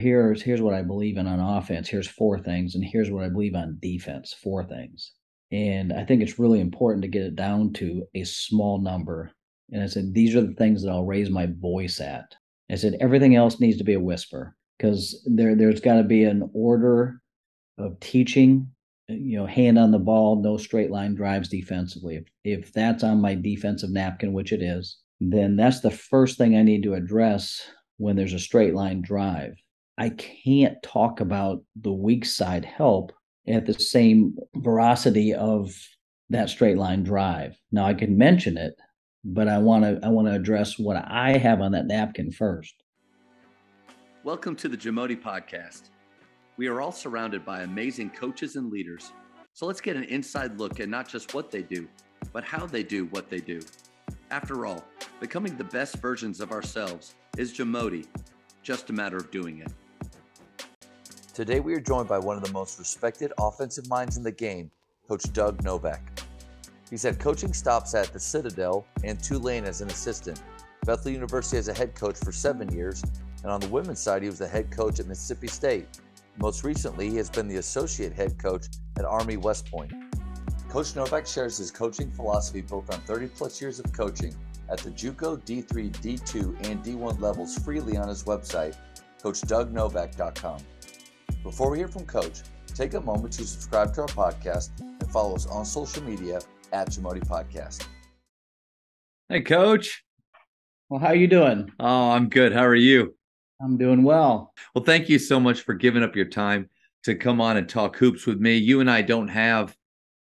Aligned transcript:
here's 0.00 0.42
here's 0.42 0.62
what 0.62 0.74
I 0.74 0.82
believe 0.82 1.16
in 1.16 1.26
on 1.26 1.40
offense. 1.40 1.88
Here's 1.88 2.08
four 2.08 2.38
things, 2.38 2.74
and 2.74 2.84
here's 2.84 3.10
what 3.10 3.24
I 3.24 3.28
believe 3.28 3.54
on 3.54 3.78
defense. 3.80 4.32
Four 4.32 4.64
things. 4.64 5.12
And 5.52 5.92
I 5.92 6.04
think 6.04 6.22
it's 6.22 6.38
really 6.38 6.60
important 6.60 7.02
to 7.02 7.08
get 7.08 7.22
it 7.22 7.36
down 7.36 7.72
to 7.74 8.04
a 8.14 8.24
small 8.24 8.80
number. 8.80 9.32
And 9.72 9.82
I 9.82 9.86
said, 9.86 10.14
these 10.14 10.36
are 10.36 10.40
the 10.42 10.54
things 10.54 10.82
that 10.82 10.90
I'll 10.90 11.04
raise 11.04 11.28
my 11.28 11.48
voice 11.58 12.00
at. 12.00 12.34
I 12.70 12.76
said, 12.76 12.96
everything 13.00 13.34
else 13.34 13.58
needs 13.58 13.76
to 13.78 13.84
be 13.84 13.94
a 13.94 14.00
whisper 14.00 14.54
because 14.80 15.20
there 15.26 15.54
there's 15.54 15.80
got 15.80 15.96
to 15.96 16.04
be 16.04 16.24
an 16.24 16.48
order 16.54 17.20
of 17.78 17.98
teaching 18.00 18.70
uh, 19.10 19.14
you 19.14 19.36
know 19.36 19.46
hand 19.46 19.78
on 19.78 19.90
the 19.90 19.98
ball 19.98 20.36
no 20.36 20.56
straight 20.56 20.90
line 20.90 21.14
drives 21.14 21.48
defensively 21.48 22.16
if, 22.16 22.24
if 22.44 22.72
that's 22.72 23.04
on 23.04 23.20
my 23.20 23.34
defensive 23.34 23.90
napkin 23.90 24.32
which 24.32 24.52
it 24.52 24.62
is 24.62 24.98
then 25.20 25.56
that's 25.56 25.80
the 25.80 25.90
first 25.90 26.38
thing 26.38 26.56
i 26.56 26.62
need 26.62 26.82
to 26.82 26.94
address 26.94 27.60
when 27.98 28.16
there's 28.16 28.32
a 28.32 28.38
straight 28.38 28.74
line 28.74 29.02
drive 29.02 29.54
i 30.00 30.08
can't 30.10 30.82
talk 30.82 31.20
about 31.20 31.62
the 31.76 31.92
weak 31.92 32.24
side 32.24 32.64
help 32.64 33.12
at 33.46 33.66
the 33.66 33.74
same 33.74 34.34
veracity 34.56 35.32
of 35.32 35.72
that 36.28 36.50
straight 36.50 36.76
line 36.76 37.04
drive 37.04 37.56
now 37.70 37.84
i 37.84 37.94
can 37.94 38.18
mention 38.18 38.56
it 38.56 38.74
but 39.24 39.46
i 39.46 39.58
want 39.58 39.84
to 39.84 40.00
i 40.02 40.08
want 40.08 40.26
to 40.26 40.34
address 40.34 40.76
what 40.78 40.96
i 40.96 41.38
have 41.38 41.60
on 41.60 41.70
that 41.70 41.86
napkin 41.86 42.32
first 42.32 42.82
welcome 44.24 44.56
to 44.56 44.68
the 44.68 44.76
jamodi 44.76 45.16
podcast 45.20 45.90
we 46.60 46.66
are 46.66 46.82
all 46.82 46.92
surrounded 46.92 47.42
by 47.42 47.62
amazing 47.62 48.10
coaches 48.10 48.56
and 48.56 48.70
leaders. 48.70 49.12
So 49.54 49.64
let's 49.64 49.80
get 49.80 49.96
an 49.96 50.04
inside 50.04 50.58
look 50.58 50.78
at 50.78 50.90
not 50.90 51.08
just 51.08 51.32
what 51.32 51.50
they 51.50 51.62
do, 51.62 51.88
but 52.34 52.44
how 52.44 52.66
they 52.66 52.82
do 52.82 53.06
what 53.06 53.30
they 53.30 53.38
do. 53.38 53.60
After 54.30 54.66
all, 54.66 54.84
becoming 55.20 55.56
the 55.56 55.64
best 55.64 55.96
versions 55.96 56.38
of 56.38 56.52
ourselves 56.52 57.14
is 57.38 57.56
Jamodi, 57.56 58.06
just 58.62 58.90
a 58.90 58.92
matter 58.92 59.16
of 59.16 59.30
doing 59.30 59.60
it. 59.60 59.72
Today 61.32 61.60
we 61.60 61.74
are 61.74 61.80
joined 61.80 62.08
by 62.08 62.18
one 62.18 62.36
of 62.36 62.42
the 62.42 62.52
most 62.52 62.76
respected 62.80 63.32
offensive 63.38 63.88
minds 63.88 64.16
in 64.16 64.24
the 64.24 64.32
game, 64.32 64.68
Coach 65.06 65.32
Doug 65.32 65.62
Novak. 65.62 66.20
He's 66.90 67.04
had 67.04 67.20
coaching 67.20 67.52
stops 67.52 67.94
at 67.94 68.12
the 68.12 68.18
Citadel 68.18 68.84
and 69.04 69.22
Tulane 69.22 69.64
as 69.64 69.80
an 69.80 69.88
assistant, 69.90 70.42
Bethel 70.84 71.12
University 71.12 71.56
as 71.56 71.68
a 71.68 71.74
head 71.74 71.94
coach 71.94 72.16
for 72.16 72.32
seven 72.32 72.72
years, 72.72 73.04
and 73.44 73.52
on 73.52 73.60
the 73.60 73.68
women's 73.68 74.00
side, 74.00 74.22
he 74.22 74.28
was 74.28 74.40
the 74.40 74.48
head 74.48 74.72
coach 74.72 74.98
at 74.98 75.06
Mississippi 75.06 75.46
State. 75.46 75.86
Most 76.38 76.64
recently, 76.64 77.08
he 77.08 77.16
has 77.18 77.30
been 77.30 77.46
the 77.46 77.58
associate 77.58 78.12
head 78.12 78.36
coach 78.36 78.66
at 78.98 79.04
Army 79.04 79.36
West 79.36 79.70
Point. 79.70 79.92
Coach 80.68 80.96
Novak 80.96 81.28
shares 81.28 81.58
his 81.58 81.70
coaching 81.70 82.10
philosophy 82.10 82.60
built 82.60 82.92
on 82.92 83.00
30 83.02 83.28
plus 83.28 83.60
years 83.60 83.78
of 83.78 83.92
coaching 83.92 84.34
at 84.68 84.78
the 84.78 84.90
JUCO, 84.90 85.40
D3, 85.44 85.92
D2, 85.92 86.68
and 86.68 86.82
D1 86.82 87.20
levels 87.20 87.56
freely 87.58 87.96
on 87.96 88.08
his 88.08 88.24
website, 88.24 88.74
CoachDougNovak.com. 89.22 90.58
Before 91.42 91.70
we 91.70 91.78
hear 91.78 91.88
from 91.88 92.04
Coach, 92.04 92.42
take 92.74 92.92
a 92.92 93.00
moment 93.00 93.32
to 93.34 93.46
subscribe 93.46 93.94
to 93.94 94.02
our 94.02 94.08
podcast 94.08 94.78
and 94.78 95.10
follow 95.10 95.34
us 95.34 95.46
on 95.46 95.64
social 95.64 96.02
media 96.02 96.40
at 96.70 96.88
Jamodi 96.90 97.26
Podcast. 97.26 97.86
Hey, 99.30 99.40
Coach. 99.40 100.04
Well, 100.90 101.00
how 101.00 101.08
are 101.08 101.14
you 101.14 101.28
doing? 101.28 101.72
Oh, 101.80 102.10
I'm 102.10 102.28
good. 102.28 102.52
How 102.52 102.66
are 102.66 102.74
you? 102.74 103.14
I'm 103.62 103.78
doing 103.78 104.02
well. 104.02 104.52
Well, 104.74 104.84
thank 104.84 105.08
you 105.08 105.18
so 105.18 105.40
much 105.40 105.62
for 105.62 105.72
giving 105.72 106.02
up 106.02 106.14
your 106.14 106.26
time 106.26 106.68
to 107.04 107.14
come 107.14 107.40
on 107.40 107.56
and 107.56 107.66
talk 107.66 107.96
hoops 107.96 108.26
with 108.26 108.38
me. 108.38 108.58
You 108.58 108.80
and 108.80 108.90
I 108.90 109.00
don't 109.00 109.28
have, 109.28 109.74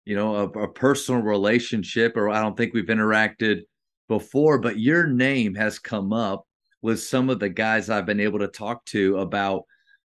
you 0.05 0.15
know, 0.15 0.35
a, 0.35 0.43
a 0.49 0.67
personal 0.67 1.23
relationship, 1.23 2.15
or 2.15 2.29
I 2.29 2.41
don't 2.41 2.55
think 2.55 2.75
we've 2.75 2.85
interacted 2.85 3.61
before, 4.07 4.59
but 4.59 4.77
your 4.77 5.07
name 5.07 5.55
has 5.55 5.79
come 5.79 6.13
up 6.13 6.45
with 6.83 7.01
some 7.01 7.31
of 7.31 7.39
the 7.39 7.49
guys 7.49 7.89
I've 7.89 8.05
been 8.05 8.19
able 8.19 8.39
to 8.39 8.47
talk 8.47 8.85
to 8.85 9.17
about 9.17 9.63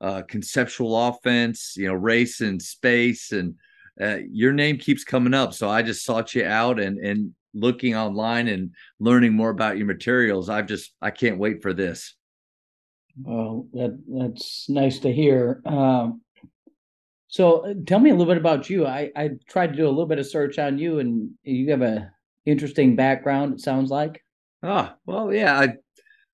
uh, 0.02 0.22
conceptual 0.22 1.08
offense, 1.08 1.74
you 1.76 1.86
know, 1.86 1.94
race 1.94 2.40
and 2.40 2.60
space, 2.60 3.32
and 3.32 3.54
uh, 4.00 4.18
your 4.30 4.52
name 4.52 4.76
keeps 4.76 5.04
coming 5.04 5.32
up. 5.32 5.54
So 5.54 5.70
I 5.70 5.82
just 5.82 6.04
sought 6.04 6.34
you 6.34 6.44
out 6.44 6.80
and 6.80 6.98
and 6.98 7.32
looking 7.54 7.94
online 7.94 8.48
and 8.48 8.74
learning 8.98 9.32
more 9.32 9.50
about 9.50 9.76
your 9.76 9.86
materials. 9.86 10.48
I've 10.48 10.66
just 10.66 10.92
I 11.00 11.10
can't 11.10 11.38
wait 11.38 11.62
for 11.62 11.72
this. 11.72 12.14
Well, 13.20 13.66
that 13.74 13.98
that's 14.08 14.68
nice 14.68 14.98
to 15.00 15.12
hear. 15.12 15.62
Um, 15.66 16.22
so, 17.28 17.60
uh, 17.66 17.74
tell 17.86 17.98
me 17.98 18.10
a 18.10 18.14
little 18.14 18.30
bit 18.32 18.40
about 18.40 18.68
you. 18.68 18.86
I 18.86 19.10
I 19.16 19.30
tried 19.48 19.68
to 19.68 19.76
do 19.76 19.86
a 19.86 19.88
little 19.88 20.06
bit 20.06 20.18
of 20.18 20.26
search 20.26 20.58
on 20.58 20.78
you, 20.78 20.98
and 20.98 21.30
you 21.44 21.70
have 21.70 21.82
a 21.82 22.10
interesting 22.44 22.96
background. 22.96 23.54
It 23.54 23.60
sounds 23.60 23.90
like. 23.90 24.22
Oh 24.62 24.92
well, 25.06 25.32
yeah. 25.32 25.58
I 25.58 25.74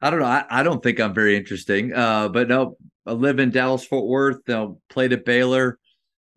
I 0.01 0.11
don't 0.11 0.21
know. 0.21 0.27
I, 0.27 0.45
I 0.49 0.62
don't 0.62 0.83
think 0.83 1.01
I'm 1.01 1.15
very 1.15 1.37
interesting. 1.37 1.93
Uh, 1.93 2.28
but 2.28 2.49
no, 2.49 2.77
live 3.13 3.39
in 3.39 3.51
Dallas 3.51 3.85
Fort 3.85 4.07
Worth. 4.07 4.41
You 4.47 4.55
know, 4.55 4.81
played 4.89 5.13
at 5.13 5.25
Baylor, 5.25 5.79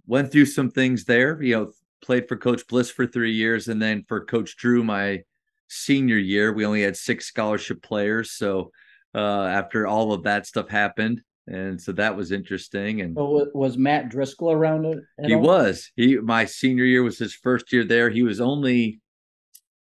went 0.06 0.32
through 0.32 0.46
some 0.46 0.70
things 0.70 1.06
there. 1.06 1.42
You 1.42 1.56
know, 1.56 1.72
played 2.04 2.28
for 2.28 2.38
Coach 2.38 2.68
Bliss 2.68 2.92
for 2.92 3.06
three 3.06 3.34
years, 3.34 3.68
and 3.68 3.82
then 3.82 4.04
for 4.08 4.26
Coach 4.26 4.58
Drew 4.58 4.84
my 4.84 5.24
senior 5.68 6.18
year. 6.18 6.54
We 6.54 6.66
only 6.66 6.84
had 6.84 6.98
six 6.98 7.26
scholarship 7.26 7.82
players, 7.82 8.32
so 8.32 8.72
uh, 9.16 9.44
after 9.46 9.88
all 9.88 10.14
of 10.14 10.24
that 10.24 10.46
stuff 10.46 10.70
happened. 10.70 11.22
And 11.48 11.82
so 11.82 11.92
that 11.94 12.16
was 12.16 12.32
interesting. 12.32 13.02
And 13.02 13.16
so 13.16 13.48
was 13.54 13.78
Matt 13.78 14.10
Driscoll 14.10 14.52
around 14.52 14.86
it? 14.86 15.00
He 15.26 15.34
all? 15.34 15.42
was. 15.42 15.92
He 15.96 16.18
my 16.18 16.46
senior 16.46 16.86
year 16.86 17.04
was 17.04 17.18
his 17.18 17.34
first 17.34 17.74
year 17.74 17.84
there. 17.84 18.10
He 18.10 18.24
was 18.24 18.40
only 18.40 19.02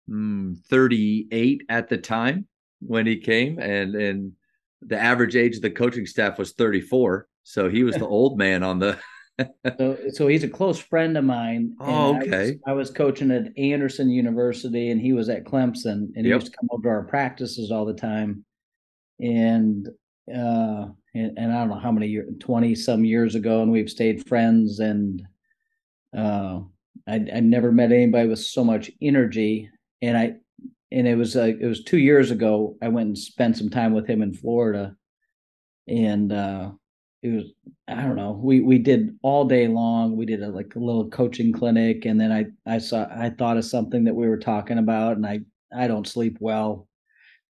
mm, 0.08 0.58
38 0.70 1.64
at 1.68 1.88
the 1.88 1.98
time 1.98 2.46
when 2.80 3.06
he 3.06 3.18
came, 3.18 3.58
and 3.58 3.94
and 3.94 4.32
the 4.86 5.00
average 5.00 5.36
age 5.36 5.56
of 5.56 5.62
the 5.62 5.70
coaching 5.70 6.06
staff 6.06 6.38
was 6.38 6.52
34. 6.52 7.26
So 7.42 7.68
he 7.68 7.84
was 7.84 7.96
the 7.96 8.06
old 8.06 8.38
man 8.38 8.62
on 8.62 8.78
the. 8.78 8.98
so, 9.78 9.98
so 10.12 10.28
he's 10.28 10.44
a 10.44 10.48
close 10.48 10.78
friend 10.78 11.18
of 11.18 11.24
mine. 11.24 11.74
Oh, 11.80 12.16
okay. 12.16 12.36
I 12.36 12.40
was, 12.40 12.52
I 12.68 12.72
was, 12.72 12.90
coaching 12.90 13.32
at 13.32 13.56
Anderson 13.58 14.08
University, 14.08 14.90
and 14.90 15.00
he 15.00 15.12
was 15.12 15.28
at 15.28 15.44
Clemson, 15.44 16.10
and 16.14 16.24
he 16.24 16.28
used 16.28 16.46
to 16.46 16.56
come 16.56 16.68
over 16.70 16.84
to 16.84 16.88
our 16.88 17.04
practices 17.04 17.72
all 17.72 17.84
the 17.84 17.94
time 17.94 18.44
and 19.20 19.88
uh 20.34 20.86
and, 21.14 21.38
and 21.38 21.52
I 21.52 21.60
don't 21.60 21.68
know 21.68 21.78
how 21.78 21.92
many 21.92 22.08
years, 22.08 22.28
20 22.40 22.74
some 22.74 23.04
years 23.04 23.34
ago, 23.34 23.62
and 23.62 23.70
we've 23.70 23.88
stayed 23.88 24.26
friends. 24.26 24.80
And 24.80 25.22
uh, 26.16 26.60
I, 27.06 27.14
I 27.14 27.40
never 27.40 27.70
met 27.70 27.92
anybody 27.92 28.28
with 28.28 28.40
so 28.40 28.64
much 28.64 28.90
energy. 29.00 29.70
And 30.02 30.18
I, 30.18 30.34
and 30.94 31.08
it 31.08 31.16
was 31.16 31.34
like, 31.34 31.58
it 31.60 31.66
was 31.66 31.82
two 31.82 31.98
years 31.98 32.30
ago, 32.30 32.76
I 32.80 32.86
went 32.86 33.08
and 33.08 33.18
spent 33.18 33.56
some 33.56 33.68
time 33.68 33.94
with 33.94 34.06
him 34.06 34.22
in 34.22 34.32
Florida. 34.32 34.94
And 35.88 36.32
uh, 36.32 36.70
it 37.20 37.30
was, 37.30 37.44
I 37.88 38.02
don't 38.02 38.14
know, 38.14 38.40
we, 38.40 38.60
we 38.60 38.78
did 38.78 39.18
all 39.22 39.44
day 39.44 39.66
long. 39.66 40.16
We 40.16 40.24
did 40.24 40.40
a, 40.40 40.48
like 40.50 40.76
a 40.76 40.78
little 40.78 41.10
coaching 41.10 41.52
clinic. 41.52 42.04
And 42.04 42.20
then 42.20 42.30
I, 42.30 42.44
I 42.64 42.78
saw, 42.78 43.08
I 43.10 43.30
thought 43.30 43.56
of 43.56 43.64
something 43.64 44.04
that 44.04 44.14
we 44.14 44.28
were 44.28 44.38
talking 44.38 44.78
about, 44.78 45.16
and 45.16 45.26
I, 45.26 45.40
I 45.76 45.88
don't 45.88 46.06
sleep 46.06 46.38
well 46.38 46.86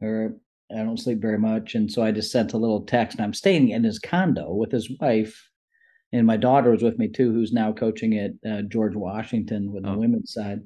or 0.00 0.36
I 0.70 0.76
don't 0.76 1.00
sleep 1.00 1.20
very 1.20 1.38
much. 1.38 1.74
And 1.74 1.90
so 1.90 2.00
I 2.00 2.12
just 2.12 2.30
sent 2.30 2.52
a 2.52 2.58
little 2.58 2.82
text. 2.82 3.18
And 3.18 3.24
I'm 3.24 3.34
staying 3.34 3.70
in 3.70 3.82
his 3.82 3.98
condo 3.98 4.54
with 4.54 4.70
his 4.70 4.88
wife. 5.00 5.48
And 6.12 6.28
my 6.28 6.36
daughter 6.36 6.70
was 6.70 6.84
with 6.84 6.96
me 6.96 7.08
too, 7.08 7.32
who's 7.32 7.52
now 7.52 7.72
coaching 7.72 8.18
at 8.18 8.32
uh, 8.48 8.62
George 8.62 8.94
Washington 8.94 9.72
with 9.72 9.84
oh. 9.84 9.92
the 9.92 9.98
women's 9.98 10.32
side. 10.32 10.60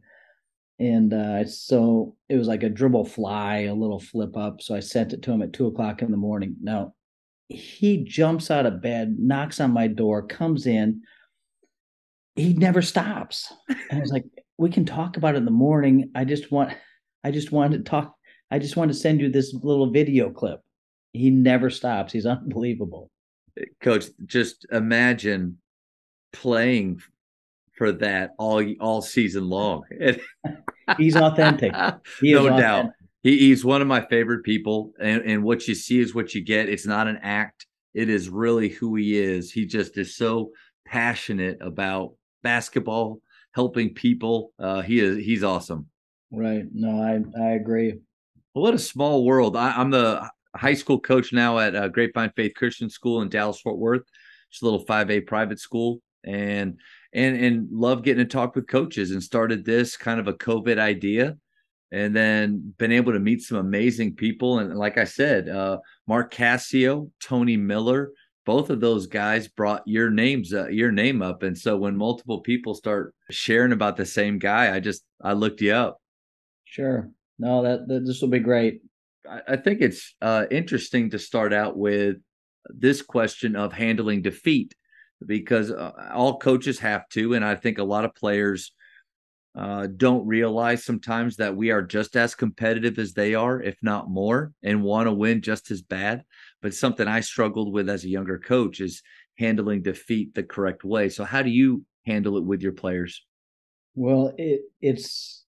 And 0.78 1.12
uh, 1.14 1.46
so 1.46 2.16
it 2.28 2.36
was 2.36 2.48
like 2.48 2.62
a 2.62 2.68
dribble 2.68 3.06
fly, 3.06 3.60
a 3.60 3.74
little 3.74 3.98
flip 3.98 4.36
up. 4.36 4.60
So 4.60 4.74
I 4.74 4.80
sent 4.80 5.12
it 5.12 5.22
to 5.22 5.32
him 5.32 5.42
at 5.42 5.52
two 5.52 5.66
o'clock 5.66 6.02
in 6.02 6.10
the 6.10 6.16
morning. 6.16 6.56
Now 6.62 6.94
he 7.48 8.04
jumps 8.04 8.50
out 8.50 8.66
of 8.66 8.82
bed, 8.82 9.16
knocks 9.18 9.60
on 9.60 9.70
my 9.70 9.86
door, 9.86 10.26
comes 10.26 10.66
in. 10.66 11.02
He 12.34 12.52
never 12.52 12.82
stops. 12.82 13.52
And 13.68 13.98
I 13.98 14.00
was 14.00 14.12
like, 14.12 14.24
we 14.58 14.68
can 14.68 14.84
talk 14.84 15.16
about 15.16 15.34
it 15.34 15.38
in 15.38 15.44
the 15.46 15.50
morning. 15.50 16.10
I 16.14 16.24
just 16.24 16.52
want, 16.52 16.72
I 17.24 17.30
just 17.30 17.52
wanted 17.52 17.78
to 17.78 17.90
talk 17.90 18.16
I 18.50 18.58
just 18.58 18.76
want 18.76 18.90
to 18.90 18.96
send 18.96 19.20
you 19.20 19.30
this 19.30 19.54
little 19.54 19.90
video 19.90 20.30
clip. 20.30 20.60
He 21.12 21.30
never 21.30 21.70
stops. 21.70 22.12
He's 22.12 22.26
unbelievable. 22.26 23.10
Coach, 23.80 24.06
just 24.26 24.66
imagine 24.70 25.58
playing 26.32 27.00
for 27.76 27.92
that 27.92 28.30
all 28.38 28.64
all 28.80 29.02
season 29.02 29.48
long. 29.48 29.84
he's 30.98 31.16
authentic. 31.16 31.72
He 32.20 32.32
no 32.32 32.46
authentic. 32.46 32.60
doubt. 32.60 32.86
He, 33.22 33.38
he's 33.38 33.64
one 33.64 33.82
of 33.82 33.88
my 33.88 34.02
favorite 34.02 34.44
people, 34.44 34.92
and, 35.00 35.22
and 35.22 35.42
what 35.42 35.66
you 35.66 35.74
see 35.74 35.98
is 35.98 36.14
what 36.14 36.34
you 36.34 36.44
get. 36.44 36.68
It's 36.68 36.86
not 36.86 37.08
an 37.08 37.18
act. 37.22 37.66
It 37.92 38.08
is 38.08 38.28
really 38.28 38.68
who 38.68 38.94
he 38.94 39.18
is. 39.18 39.50
He 39.50 39.66
just 39.66 39.98
is 39.98 40.16
so 40.16 40.50
passionate 40.86 41.58
about 41.60 42.14
basketball, 42.42 43.20
helping 43.52 43.94
people. 43.94 44.52
Uh, 44.58 44.82
he 44.82 45.00
is 45.00 45.24
he's 45.24 45.42
awesome. 45.42 45.86
Right. 46.30 46.64
No, 46.72 47.02
I 47.02 47.42
I 47.42 47.50
agree. 47.52 47.94
Well, 48.54 48.62
what 48.62 48.74
a 48.74 48.78
small 48.78 49.24
world. 49.24 49.56
I, 49.56 49.80
am 49.80 49.90
the 49.90 50.30
high 50.54 50.74
school 50.74 51.00
coach 51.00 51.32
now 51.32 51.58
at 51.58 51.74
uh, 51.74 51.88
Grapevine 51.88 52.32
Faith 52.36 52.52
Christian 52.56 52.88
School 52.88 53.22
in 53.22 53.28
Dallas 53.28 53.60
Fort 53.60 53.78
Worth. 53.78 54.04
It's 54.50 54.62
a 54.62 54.64
little 54.64 54.84
5A 54.86 55.26
private 55.26 55.58
school, 55.58 56.00
and 56.24 56.78
and 57.16 57.36
and 57.36 57.68
love 57.72 58.04
getting 58.04 58.24
to 58.24 58.30
talk 58.30 58.54
with 58.54 58.68
coaches. 58.68 59.10
And 59.10 59.22
started 59.22 59.64
this 59.64 59.96
kind 59.96 60.20
of 60.20 60.28
a 60.28 60.34
COVID 60.34 60.78
idea, 60.78 61.36
and 61.90 62.14
then 62.14 62.74
been 62.78 62.92
able 62.92 63.12
to 63.12 63.18
meet 63.18 63.42
some 63.42 63.58
amazing 63.58 64.14
people. 64.14 64.60
And 64.60 64.78
like 64.78 64.98
I 64.98 65.04
said, 65.04 65.48
uh, 65.48 65.78
Mark 66.06 66.30
Cassio, 66.30 67.10
Tony 67.20 67.56
Miller, 67.56 68.12
both 68.46 68.70
of 68.70 68.80
those 68.80 69.06
guys 69.06 69.48
brought 69.48 69.82
your 69.86 70.08
names 70.08 70.54
uh, 70.54 70.68
your 70.68 70.92
name 70.92 71.20
up 71.20 71.42
and 71.42 71.58
so 71.58 71.76
when 71.76 71.96
multiple 71.96 72.40
people 72.40 72.74
start 72.74 73.12
sharing 73.30 73.72
about 73.72 73.96
the 73.96 74.06
same 74.06 74.38
guy 74.38 74.74
i 74.74 74.80
just 74.80 75.02
i 75.20 75.32
looked 75.32 75.60
you 75.60 75.72
up 75.72 76.00
sure 76.64 77.10
no 77.38 77.62
that, 77.62 77.88
that 77.88 78.06
this 78.06 78.22
will 78.22 78.28
be 78.28 78.38
great 78.38 78.80
I, 79.28 79.40
I 79.48 79.56
think 79.56 79.80
it's 79.80 80.14
uh, 80.22 80.46
interesting 80.50 81.10
to 81.10 81.18
start 81.18 81.52
out 81.52 81.76
with 81.76 82.16
this 82.68 83.02
question 83.02 83.56
of 83.56 83.72
handling 83.72 84.22
defeat 84.22 84.74
because 85.24 85.70
uh, 85.70 85.92
all 86.12 86.38
coaches 86.38 86.78
have 86.78 87.08
to 87.08 87.34
and 87.34 87.44
i 87.44 87.54
think 87.54 87.78
a 87.78 87.84
lot 87.84 88.04
of 88.04 88.14
players 88.14 88.72
uh, 89.56 89.86
don't 89.96 90.26
realize 90.26 90.84
sometimes 90.84 91.36
that 91.36 91.56
we 91.56 91.70
are 91.70 91.80
just 91.80 92.14
as 92.14 92.34
competitive 92.34 92.98
as 92.98 93.14
they 93.14 93.34
are, 93.34 93.62
if 93.62 93.74
not 93.80 94.10
more, 94.10 94.52
and 94.62 94.82
want 94.82 95.06
to 95.06 95.12
win 95.12 95.40
just 95.40 95.70
as 95.70 95.80
bad. 95.80 96.22
But 96.60 96.74
something 96.74 97.08
I 97.08 97.20
struggled 97.20 97.72
with 97.72 97.88
as 97.88 98.04
a 98.04 98.08
younger 98.10 98.38
coach 98.38 98.80
is 98.80 99.02
handling 99.38 99.80
defeat 99.80 100.34
the 100.34 100.42
correct 100.42 100.84
way. 100.84 101.08
So, 101.08 101.24
how 101.24 101.40
do 101.40 101.48
you 101.48 101.84
handle 102.04 102.36
it 102.36 102.44
with 102.44 102.60
your 102.60 102.72
players? 102.72 103.24
Well, 103.94 104.34
it, 104.36 104.60
it's 104.82 105.44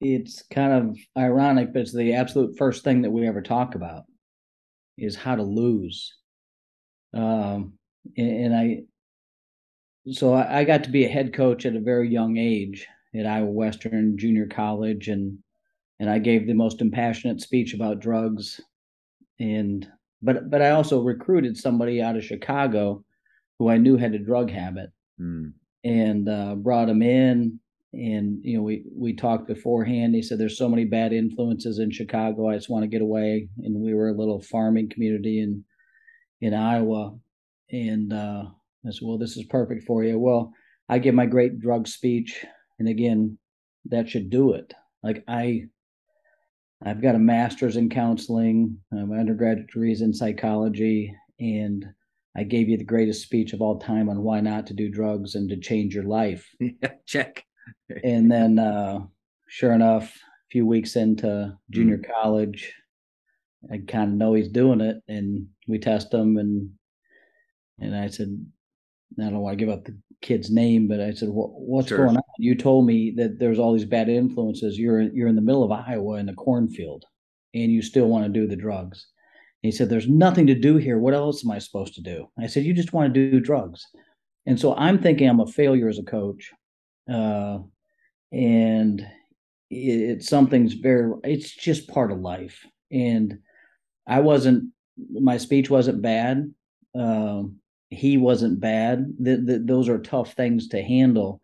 it's 0.00 0.42
kind 0.50 0.72
of 0.72 0.96
ironic, 1.18 1.74
but 1.74 1.82
it's 1.82 1.92
the 1.92 2.14
absolute 2.14 2.56
first 2.56 2.82
thing 2.82 3.02
that 3.02 3.10
we 3.10 3.28
ever 3.28 3.42
talk 3.42 3.74
about 3.74 4.04
is 4.96 5.16
how 5.16 5.34
to 5.34 5.42
lose. 5.42 6.14
Um, 7.12 7.74
and, 8.16 8.46
and 8.46 8.56
I, 8.56 8.78
so 10.08 10.32
I, 10.32 10.60
I 10.60 10.64
got 10.64 10.84
to 10.84 10.90
be 10.90 11.04
a 11.04 11.08
head 11.08 11.34
coach 11.34 11.66
at 11.66 11.76
a 11.76 11.80
very 11.80 12.08
young 12.08 12.36
age 12.36 12.86
at 13.14 13.26
Iowa 13.26 13.50
Western 13.50 14.16
Junior 14.16 14.46
College, 14.46 15.08
and 15.08 15.38
and 15.98 16.08
I 16.08 16.18
gave 16.18 16.46
the 16.46 16.54
most 16.54 16.80
impassionate 16.80 17.40
speech 17.40 17.74
about 17.74 18.00
drugs, 18.00 18.60
and 19.38 19.86
but 20.22 20.50
but 20.50 20.62
I 20.62 20.70
also 20.70 21.02
recruited 21.02 21.56
somebody 21.56 22.00
out 22.00 22.16
of 22.16 22.24
Chicago 22.24 23.04
who 23.58 23.68
I 23.68 23.76
knew 23.76 23.96
had 23.96 24.14
a 24.14 24.18
drug 24.18 24.50
habit, 24.50 24.90
mm. 25.20 25.52
and 25.84 26.28
uh, 26.28 26.54
brought 26.54 26.88
him 26.88 27.02
in, 27.02 27.60
and 27.92 28.38
you 28.42 28.56
know 28.56 28.62
we 28.62 28.84
we 28.94 29.12
talked 29.12 29.46
beforehand. 29.46 30.14
He 30.14 30.22
said 30.22 30.38
there's 30.38 30.58
so 30.58 30.68
many 30.68 30.84
bad 30.84 31.12
influences 31.12 31.78
in 31.78 31.90
Chicago. 31.90 32.48
I 32.48 32.54
just 32.54 32.70
want 32.70 32.84
to 32.84 32.88
get 32.88 33.02
away, 33.02 33.48
and 33.58 33.74
we 33.80 33.94
were 33.94 34.08
a 34.08 34.16
little 34.16 34.40
farming 34.40 34.88
community 34.88 35.40
in 35.42 35.64
in 36.40 36.54
Iowa, 36.54 37.18
and 37.70 38.12
uh, 38.12 38.44
I 38.86 38.90
said, 38.90 39.00
well, 39.02 39.18
this 39.18 39.36
is 39.36 39.44
perfect 39.44 39.84
for 39.84 40.02
you. 40.04 40.18
Well, 40.18 40.52
I 40.88 40.98
give 40.98 41.14
my 41.14 41.26
great 41.26 41.60
drug 41.60 41.86
speech 41.86 42.44
and 42.80 42.88
again 42.88 43.38
that 43.84 44.08
should 44.08 44.28
do 44.28 44.54
it 44.54 44.74
like 45.04 45.22
i 45.28 45.62
i've 46.84 47.00
got 47.00 47.14
a 47.14 47.18
master's 47.18 47.76
in 47.76 47.88
counseling 47.88 48.76
my 48.90 49.18
undergraduate 49.18 49.68
degree 49.68 49.92
is 49.92 50.00
in 50.00 50.12
psychology 50.12 51.14
and 51.38 51.86
i 52.36 52.42
gave 52.42 52.68
you 52.68 52.76
the 52.76 52.84
greatest 52.84 53.22
speech 53.22 53.52
of 53.52 53.62
all 53.62 53.78
time 53.78 54.08
on 54.08 54.22
why 54.22 54.40
not 54.40 54.66
to 54.66 54.74
do 54.74 54.90
drugs 54.90 55.36
and 55.36 55.48
to 55.48 55.56
change 55.56 55.94
your 55.94 56.04
life 56.04 56.48
yeah, 56.60 56.92
check 57.06 57.44
and 58.02 58.32
then 58.32 58.58
uh 58.58 58.98
sure 59.48 59.72
enough 59.72 60.16
a 60.16 60.48
few 60.50 60.66
weeks 60.66 60.96
into 60.96 61.56
junior 61.70 61.98
mm. 61.98 62.10
college 62.20 62.72
i 63.70 63.78
kind 63.86 64.10
of 64.10 64.18
know 64.18 64.34
he's 64.34 64.48
doing 64.48 64.80
it 64.80 64.96
and 65.06 65.46
we 65.68 65.78
test 65.78 66.12
him 66.12 66.36
and 66.38 66.70
and 67.78 67.94
i 67.94 68.08
said 68.08 68.44
I 69.18 69.24
don't 69.24 69.40
want 69.40 69.58
to 69.58 69.64
give 69.64 69.72
up 69.72 69.84
the 69.84 69.96
kid's 70.22 70.50
name, 70.50 70.86
but 70.88 71.00
I 71.00 71.12
said, 71.12 71.28
"What's 71.30 71.88
sure. 71.88 71.98
going 71.98 72.16
on?" 72.16 72.22
You 72.38 72.54
told 72.54 72.86
me 72.86 73.12
that 73.16 73.38
there's 73.38 73.58
all 73.58 73.72
these 73.72 73.84
bad 73.84 74.08
influences. 74.08 74.78
You're 74.78 75.02
you're 75.02 75.28
in 75.28 75.36
the 75.36 75.42
middle 75.42 75.64
of 75.64 75.72
Iowa 75.72 76.16
in 76.16 76.28
a 76.28 76.34
cornfield, 76.34 77.04
and 77.54 77.72
you 77.72 77.82
still 77.82 78.06
want 78.06 78.24
to 78.26 78.40
do 78.40 78.46
the 78.46 78.56
drugs. 78.56 79.06
And 79.62 79.72
he 79.72 79.76
said, 79.76 79.88
"There's 79.88 80.08
nothing 80.08 80.46
to 80.46 80.54
do 80.54 80.76
here. 80.76 80.98
What 80.98 81.14
else 81.14 81.44
am 81.44 81.50
I 81.50 81.58
supposed 81.58 81.94
to 81.94 82.02
do?" 82.02 82.28
I 82.38 82.46
said, 82.46 82.64
"You 82.64 82.74
just 82.74 82.92
want 82.92 83.12
to 83.12 83.30
do 83.30 83.40
drugs." 83.40 83.86
And 84.46 84.58
so 84.58 84.74
I'm 84.74 85.00
thinking 85.00 85.28
I'm 85.28 85.40
a 85.40 85.46
failure 85.46 85.88
as 85.88 85.98
a 85.98 86.02
coach, 86.04 86.50
uh, 87.10 87.58
and 88.32 89.06
it's 89.70 90.28
something's 90.28 90.74
very. 90.74 91.12
It's 91.24 91.50
just 91.50 91.88
part 91.88 92.12
of 92.12 92.20
life, 92.20 92.64
and 92.90 93.38
I 94.06 94.20
wasn't. 94.20 94.72
My 95.10 95.38
speech 95.38 95.70
wasn't 95.70 96.02
bad. 96.02 96.52
Um, 96.94 97.59
he 97.90 98.16
wasn't 98.16 98.60
bad. 98.60 99.12
The, 99.18 99.62
those 99.64 99.88
are 99.88 99.98
tough 99.98 100.34
things 100.34 100.68
to 100.68 100.82
handle. 100.82 101.42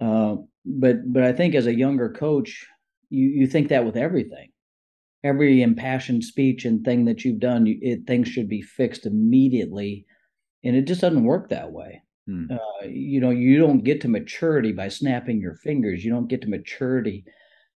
Uh, 0.00 0.36
but 0.64 1.12
but 1.12 1.24
I 1.24 1.32
think 1.32 1.54
as 1.54 1.66
a 1.66 1.74
younger 1.74 2.10
coach, 2.10 2.66
you 3.10 3.28
you 3.28 3.46
think 3.46 3.68
that 3.68 3.84
with 3.84 3.96
everything, 3.96 4.50
every 5.24 5.62
impassioned 5.62 6.24
speech 6.24 6.64
and 6.64 6.84
thing 6.84 7.04
that 7.06 7.24
you've 7.24 7.40
done, 7.40 7.66
you, 7.66 7.78
it, 7.82 8.06
things 8.06 8.28
should 8.28 8.48
be 8.48 8.62
fixed 8.62 9.06
immediately, 9.06 10.06
and 10.64 10.76
it 10.76 10.86
just 10.86 11.00
doesn't 11.00 11.24
work 11.24 11.48
that 11.48 11.72
way. 11.72 12.02
Hmm. 12.26 12.46
Uh, 12.50 12.86
you 12.86 13.20
know, 13.20 13.30
you 13.30 13.58
don't 13.58 13.82
get 13.84 14.00
to 14.02 14.08
maturity 14.08 14.72
by 14.72 14.88
snapping 14.88 15.40
your 15.40 15.56
fingers. 15.56 16.04
You 16.04 16.12
don't 16.12 16.28
get 16.28 16.42
to 16.42 16.48
maturity 16.48 17.24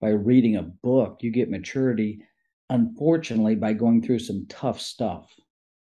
by 0.01 0.09
reading 0.09 0.57
a 0.57 0.63
book. 0.63 1.19
You 1.21 1.31
get 1.31 1.49
maturity, 1.49 2.19
unfortunately, 2.69 3.55
by 3.55 3.73
going 3.75 4.03
through 4.03 4.19
some 4.19 4.47
tough 4.49 4.81
stuff. 4.81 5.33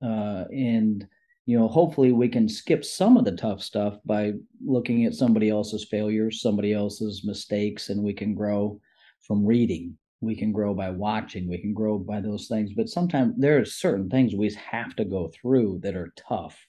Uh, 0.02 0.46
and 0.52 1.06
you 1.48 1.58
know, 1.58 1.70
hopefully 1.70 2.12
we 2.12 2.28
can 2.28 2.50
skip 2.50 2.84
some 2.84 3.16
of 3.16 3.24
the 3.24 3.32
tough 3.32 3.64
stuff 3.64 3.98
by 4.06 4.34
looking 4.64 5.06
at 5.06 5.16
somebody 5.16 5.50
else's 5.50 5.86
failures, 5.86 6.42
somebody 6.42 6.74
else's 6.74 7.24
mistakes, 7.24 7.88
and 7.88 8.04
we 8.04 8.14
can 8.14 8.36
grow 8.36 8.82
from 9.22 9.46
reading. 9.46 9.98
We 10.20 10.36
can 10.36 10.52
grow 10.52 10.74
by 10.74 10.90
watching. 10.90 11.48
We 11.48 11.60
can 11.60 11.74
grow 11.74 12.00
by 12.00 12.20
those 12.20 12.48
things. 12.48 12.74
But 12.76 12.90
sometimes 12.90 13.36
there 13.38 13.58
are 13.60 13.66
certain 13.66 14.10
things 14.10 14.36
we 14.36 14.54
have 14.56 14.94
to 14.98 15.06
go 15.06 15.30
through 15.30 15.80
that 15.84 15.96
are 15.96 16.14
tough. 16.18 16.60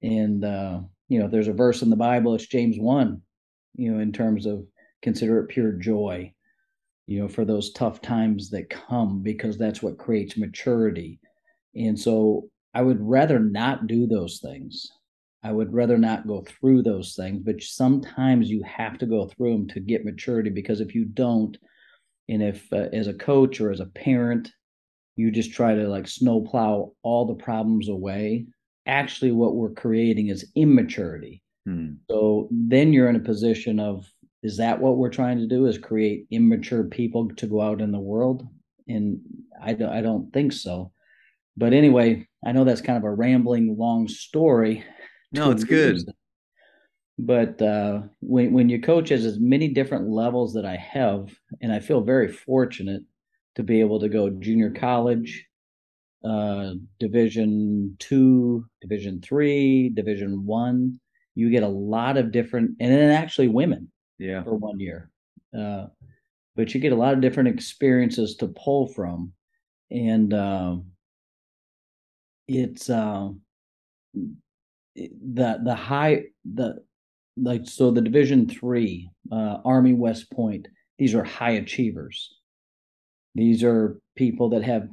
And, 0.00 0.44
uh, 0.44 0.82
you 1.08 1.18
know, 1.18 1.26
there's 1.26 1.48
a 1.48 1.52
verse 1.52 1.82
in 1.82 1.90
the 1.90 1.96
Bible, 1.96 2.36
it's 2.36 2.46
James 2.46 2.78
1, 2.78 3.20
you 3.74 3.92
know, 3.92 3.98
in 3.98 4.12
terms 4.12 4.46
of 4.46 4.64
consider 5.02 5.40
it 5.40 5.48
pure 5.48 5.72
joy, 5.72 6.32
you 7.08 7.18
know, 7.18 7.28
for 7.28 7.44
those 7.44 7.72
tough 7.72 8.00
times 8.00 8.48
that 8.50 8.70
come, 8.70 9.22
because 9.22 9.58
that's 9.58 9.82
what 9.82 9.98
creates 9.98 10.36
maturity. 10.36 11.18
And 11.74 11.98
so 11.98 12.48
I 12.74 12.82
would 12.82 13.00
rather 13.00 13.38
not 13.38 13.86
do 13.86 14.06
those 14.06 14.40
things. 14.40 14.90
I 15.44 15.52
would 15.52 15.72
rather 15.72 15.98
not 15.98 16.26
go 16.26 16.42
through 16.42 16.82
those 16.82 17.14
things, 17.14 17.42
but 17.44 17.62
sometimes 17.62 18.48
you 18.48 18.62
have 18.62 18.96
to 18.98 19.06
go 19.06 19.26
through 19.26 19.52
them 19.52 19.68
to 19.68 19.80
get 19.80 20.04
maturity 20.04 20.50
because 20.50 20.80
if 20.80 20.94
you 20.94 21.04
don't, 21.04 21.56
and 22.28 22.42
if 22.42 22.72
uh, 22.72 22.88
as 22.92 23.08
a 23.08 23.14
coach 23.14 23.60
or 23.60 23.72
as 23.72 23.80
a 23.80 23.86
parent, 23.86 24.52
you 25.16 25.30
just 25.30 25.52
try 25.52 25.74
to 25.74 25.88
like 25.88 26.06
snowplow 26.06 26.92
all 27.02 27.26
the 27.26 27.34
problems 27.34 27.88
away, 27.88 28.46
actually 28.86 29.32
what 29.32 29.56
we're 29.56 29.72
creating 29.72 30.28
is 30.28 30.50
immaturity. 30.54 31.42
Hmm. 31.66 31.94
So 32.08 32.48
then 32.50 32.92
you're 32.92 33.08
in 33.08 33.16
a 33.16 33.20
position 33.20 33.80
of 33.80 34.06
is 34.42 34.56
that 34.56 34.80
what 34.80 34.96
we're 34.96 35.10
trying 35.10 35.38
to 35.38 35.46
do 35.46 35.66
is 35.66 35.78
create 35.78 36.26
immature 36.30 36.84
people 36.84 37.28
to 37.36 37.46
go 37.46 37.60
out 37.60 37.80
in 37.80 37.92
the 37.92 38.00
world? 38.00 38.46
And 38.88 39.20
I 39.62 39.74
don't, 39.74 39.92
I 39.92 40.00
don't 40.00 40.32
think 40.32 40.52
so. 40.52 40.92
But 41.56 41.72
anyway, 41.72 42.26
I 42.44 42.52
know 42.52 42.64
that's 42.64 42.80
kind 42.80 42.98
of 42.98 43.04
a 43.04 43.10
rambling 43.10 43.76
long 43.78 44.08
story. 44.08 44.84
No, 45.32 45.50
it's 45.50 45.64
good. 45.64 45.98
But 47.18 47.60
uh, 47.62 48.02
when 48.20 48.52
when 48.52 48.68
you 48.68 48.80
coach 48.80 49.12
at 49.12 49.20
as 49.20 49.38
many 49.38 49.68
different 49.68 50.08
levels 50.08 50.54
that 50.54 50.64
I 50.64 50.76
have, 50.76 51.28
and 51.60 51.72
I 51.72 51.80
feel 51.80 52.00
very 52.00 52.28
fortunate 52.28 53.02
to 53.54 53.62
be 53.62 53.80
able 53.80 54.00
to 54.00 54.08
go 54.08 54.30
junior 54.30 54.70
college, 54.70 55.46
uh, 56.24 56.72
Division 56.98 57.96
two, 57.98 58.64
Division 58.80 59.20
three, 59.20 59.90
Division 59.90 60.46
one. 60.46 60.98
You 61.34 61.50
get 61.50 61.62
a 61.62 61.68
lot 61.68 62.16
of 62.16 62.32
different, 62.32 62.76
and 62.80 62.92
then 62.92 63.10
actually 63.10 63.48
women. 63.48 63.90
Yeah. 64.18 64.42
For 64.44 64.54
one 64.54 64.78
year, 64.78 65.10
uh, 65.56 65.86
but 66.54 66.72
you 66.72 66.80
get 66.80 66.92
a 66.92 66.96
lot 66.96 67.14
of 67.14 67.20
different 67.20 67.48
experiences 67.48 68.36
to 68.36 68.48
pull 68.48 68.88
from, 68.88 69.32
and 69.90 70.32
um, 70.32 70.91
it's 72.58 72.90
um 72.90 73.40
the 74.94 75.60
the 75.64 75.74
high 75.74 76.24
the 76.44 76.84
like 77.36 77.66
so 77.66 77.90
the 77.90 78.00
division 78.00 78.48
three 78.48 79.10
uh, 79.30 79.58
army 79.64 79.94
west 79.94 80.30
point 80.30 80.68
these 81.02 81.16
are 81.16 81.24
high 81.24 81.52
achievers. 81.52 82.32
These 83.34 83.64
are 83.64 83.98
people 84.14 84.50
that 84.50 84.62
have 84.62 84.88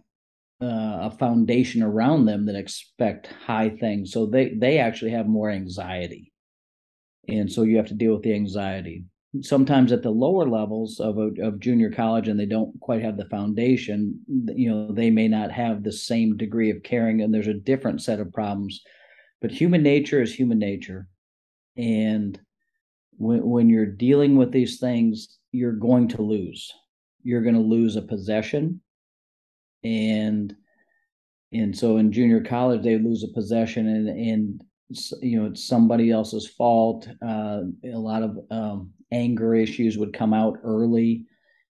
uh, 0.60 1.08
a 1.08 1.16
foundation 1.20 1.84
around 1.84 2.26
them 2.26 2.48
that 2.48 2.56
expect 2.56 3.28
high 3.46 3.70
things 3.70 4.12
so 4.12 4.26
they 4.26 4.56
they 4.56 4.80
actually 4.80 5.12
have 5.12 5.28
more 5.28 5.52
anxiety. 5.52 6.32
And 7.28 7.52
so 7.52 7.62
you 7.62 7.78
have 7.78 7.90
to 7.90 7.94
deal 7.94 8.14
with 8.14 8.24
the 8.24 8.34
anxiety 8.34 9.04
sometimes 9.42 9.92
at 9.92 10.02
the 10.02 10.10
lower 10.10 10.48
levels 10.50 11.00
of 11.00 11.18
a, 11.18 11.30
of 11.42 11.60
junior 11.60 11.92
college 11.92 12.28
and 12.28 12.40
they 12.40 12.48
don't 12.48 12.78
quite 12.80 13.04
have 13.04 13.16
the 13.16 13.26
foundation 13.26 14.20
you 14.56 14.70
know 14.70 14.92
they 14.92 15.12
may 15.12 15.28
not 15.28 15.52
have 15.52 15.84
the 15.84 15.92
same 15.92 16.36
degree 16.36 16.72
of 16.72 16.82
caring 16.84 17.22
and 17.22 17.34
there's 17.34 17.48
a 17.48 17.54
different 17.54 18.02
set 18.02 18.20
of 18.20 18.34
problems. 18.34 18.82
But 19.42 19.52
human 19.52 19.84
nature 19.84 20.22
is 20.22 20.34
human 20.34 20.60
nature. 20.60 21.08
And 21.78 22.40
when, 23.18 23.48
when 23.48 23.70
you're 23.70 23.86
dealing 23.86 24.36
with 24.36 24.52
these 24.52 24.80
things 24.80 25.40
you're 25.52 25.74
going 25.74 26.08
to 26.10 26.22
lose. 26.22 26.72
You're 27.24 27.42
going 27.42 27.56
to 27.56 27.62
lose 27.62 27.96
a 27.96 28.02
possession. 28.02 28.82
And 29.84 30.56
and 31.52 31.76
so 31.76 31.98
in 31.98 32.12
junior 32.12 32.42
college 32.42 32.84
they 32.84 32.98
lose 32.98 33.24
a 33.24 33.34
possession 33.34 33.88
and 33.88 34.08
and 34.10 34.64
you 35.22 35.40
know 35.40 35.48
it's 35.48 35.64
somebody 35.64 36.12
else's 36.12 36.48
fault. 36.48 37.08
Uh, 37.26 37.62
a 37.84 37.98
lot 37.98 38.24
of 38.24 38.38
um, 38.52 38.92
anger 39.12 39.56
issues 39.56 39.98
would 39.98 40.14
come 40.14 40.34
out 40.34 40.58
early 40.64 41.26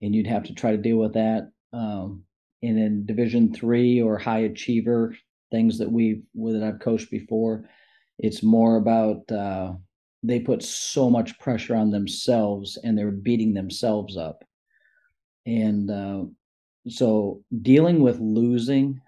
and 0.03 0.15
you'd 0.15 0.27
have 0.27 0.45
to 0.45 0.55
try 0.55 0.71
to 0.71 0.77
deal 0.77 0.99
with 0.99 1.15
that 1.15 1.51
um, 1.73 2.23
and 2.63 2.79
in 2.79 3.07
division 3.07 3.53
three 3.53 4.01
or 4.01 4.19
high 4.19 4.41
achiever 4.41 5.15
things 5.51 5.79
that 5.79 5.91
we've 5.91 6.23
that 6.35 6.63
i've 6.63 6.81
coached 6.81 7.11
before 7.11 7.69
it's 8.19 8.43
more 8.43 8.77
about 8.77 9.31
uh, 9.33 9.73
they 10.23 10.39
put 10.39 10.63
so 10.63 11.11
much 11.11 11.39
pressure 11.41 11.75
on 11.75 11.91
themselves 11.91 12.79
and 12.85 12.97
they're 12.97 13.11
beating 13.11 13.53
themselves 13.53 14.17
up 14.17 14.45
and 15.47 15.91
uh, 15.91 16.25
so 16.89 17.43
dealing 17.63 18.01
with 18.01 18.19
losing 18.21 19.01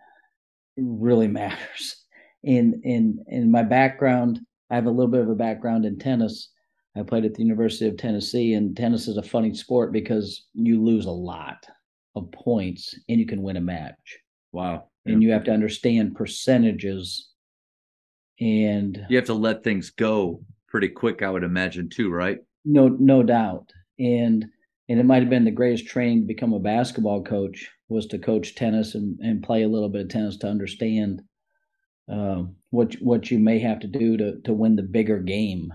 really 0.76 1.28
matters. 1.28 2.04
In 2.42 2.80
in 2.84 3.24
in 3.28 3.50
my 3.50 3.62
background, 3.62 4.40
I 4.70 4.76
have 4.76 4.86
a 4.86 4.90
little 4.90 5.10
bit 5.10 5.22
of 5.22 5.28
a 5.28 5.34
background 5.34 5.84
in 5.84 5.98
tennis. 5.98 6.50
I 6.96 7.02
played 7.02 7.24
at 7.24 7.34
the 7.34 7.42
University 7.42 7.86
of 7.88 7.96
Tennessee, 7.96 8.54
and 8.54 8.76
tennis 8.76 9.06
is 9.06 9.16
a 9.16 9.22
funny 9.22 9.52
sport 9.54 9.92
because 9.92 10.46
you 10.54 10.82
lose 10.82 11.06
a 11.06 11.10
lot 11.10 11.66
of 12.14 12.32
points 12.32 12.94
and 13.08 13.20
you 13.20 13.26
can 13.26 13.42
win 13.42 13.56
a 13.56 13.60
match. 13.60 14.18
Wow. 14.52 14.88
Yeah. 15.04 15.12
And 15.12 15.22
you 15.22 15.30
have 15.32 15.44
to 15.44 15.52
understand 15.52 16.16
percentages 16.16 17.28
and 18.40 19.06
you 19.08 19.16
have 19.16 19.26
to 19.26 19.34
let 19.34 19.62
things 19.62 19.90
go 19.90 20.42
pretty 20.68 20.88
quick, 20.88 21.22
I 21.22 21.30
would 21.30 21.44
imagine 21.44 21.88
too, 21.88 22.10
right? 22.10 22.38
No, 22.64 22.88
no 22.88 23.22
doubt. 23.22 23.72
And 23.98 24.46
and 24.88 25.00
it 25.00 25.04
might 25.04 25.22
have 25.22 25.30
been 25.30 25.44
the 25.44 25.50
greatest 25.50 25.86
training 25.86 26.20
to 26.20 26.26
become 26.26 26.52
a 26.52 26.60
basketball 26.60 27.24
coach 27.24 27.68
was 27.88 28.06
to 28.06 28.18
coach 28.18 28.54
tennis 28.54 28.94
and, 28.94 29.18
and 29.20 29.42
play 29.42 29.62
a 29.62 29.68
little 29.68 29.88
bit 29.88 30.02
of 30.02 30.08
tennis 30.08 30.36
to 30.38 30.48
understand 30.48 31.22
uh, 32.12 32.42
what 32.70 32.94
what 32.94 33.30
you 33.30 33.38
may 33.38 33.58
have 33.58 33.80
to 33.80 33.86
do 33.86 34.16
to 34.16 34.40
to 34.42 34.52
win 34.52 34.76
the 34.76 34.82
bigger 34.82 35.18
game. 35.18 35.72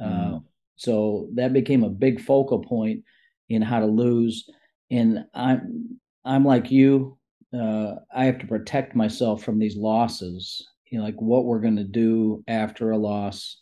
Mm. 0.00 0.42
So 0.82 1.28
that 1.34 1.52
became 1.52 1.84
a 1.84 1.90
big 1.90 2.20
focal 2.20 2.60
point 2.60 3.04
in 3.48 3.62
how 3.62 3.80
to 3.80 3.86
lose. 3.86 4.48
And 4.90 5.24
I'm 5.34 5.98
I'm 6.24 6.44
like 6.44 6.70
you. 6.70 7.18
Uh, 7.52 7.96
I 8.14 8.24
have 8.24 8.38
to 8.38 8.46
protect 8.46 8.96
myself 8.96 9.42
from 9.44 9.58
these 9.58 9.76
losses. 9.76 10.66
You 10.90 10.98
know, 10.98 11.04
like 11.04 11.20
what 11.20 11.44
we're 11.44 11.60
going 11.60 11.76
to 11.76 11.84
do 11.84 12.44
after 12.48 12.90
a 12.90 12.98
loss. 12.98 13.60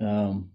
Um, 0.00 0.50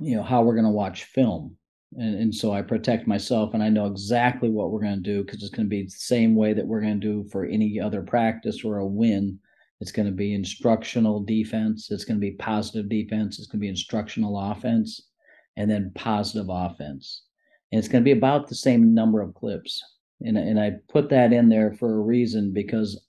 you 0.00 0.16
know 0.16 0.22
how 0.22 0.42
we're 0.42 0.54
going 0.54 0.64
to 0.64 0.70
watch 0.70 1.04
film 1.04 1.56
and, 1.96 2.14
and 2.16 2.34
so 2.34 2.52
I 2.52 2.62
protect 2.62 3.06
myself 3.06 3.54
and 3.54 3.62
I 3.62 3.68
know 3.68 3.86
exactly 3.86 4.50
what 4.50 4.70
we're 4.70 4.82
going 4.82 4.96
to 4.96 5.00
do 5.00 5.24
because 5.24 5.42
it's 5.42 5.54
going 5.54 5.66
to 5.66 5.70
be 5.70 5.84
the 5.84 5.90
same 5.90 6.34
way 6.34 6.52
that 6.52 6.66
we're 6.66 6.80
going 6.80 7.00
to 7.00 7.06
do 7.06 7.28
for 7.30 7.44
any 7.44 7.80
other 7.80 8.02
practice 8.02 8.64
or 8.64 8.78
a 8.78 8.86
win. 8.86 9.38
It's 9.80 9.92
going 9.92 10.06
to 10.06 10.12
be 10.12 10.34
instructional 10.34 11.22
defense. 11.22 11.90
It's 11.90 12.04
going 12.04 12.18
to 12.18 12.20
be 12.20 12.32
positive 12.32 12.88
defense. 12.88 13.38
It's 13.38 13.48
going 13.48 13.60
to 13.60 13.64
be 13.64 13.68
instructional 13.68 14.38
offense 14.38 15.08
and 15.56 15.70
then 15.70 15.92
positive 15.94 16.46
offense. 16.50 17.24
And 17.72 17.78
it's 17.78 17.88
going 17.88 18.02
to 18.02 18.04
be 18.04 18.16
about 18.16 18.48
the 18.48 18.54
same 18.54 18.94
number 18.94 19.20
of 19.20 19.34
clips. 19.34 19.82
And, 20.20 20.36
and 20.36 20.60
I 20.60 20.72
put 20.88 21.08
that 21.10 21.32
in 21.32 21.48
there 21.48 21.72
for 21.72 21.94
a 21.94 22.00
reason 22.00 22.52
because 22.52 23.00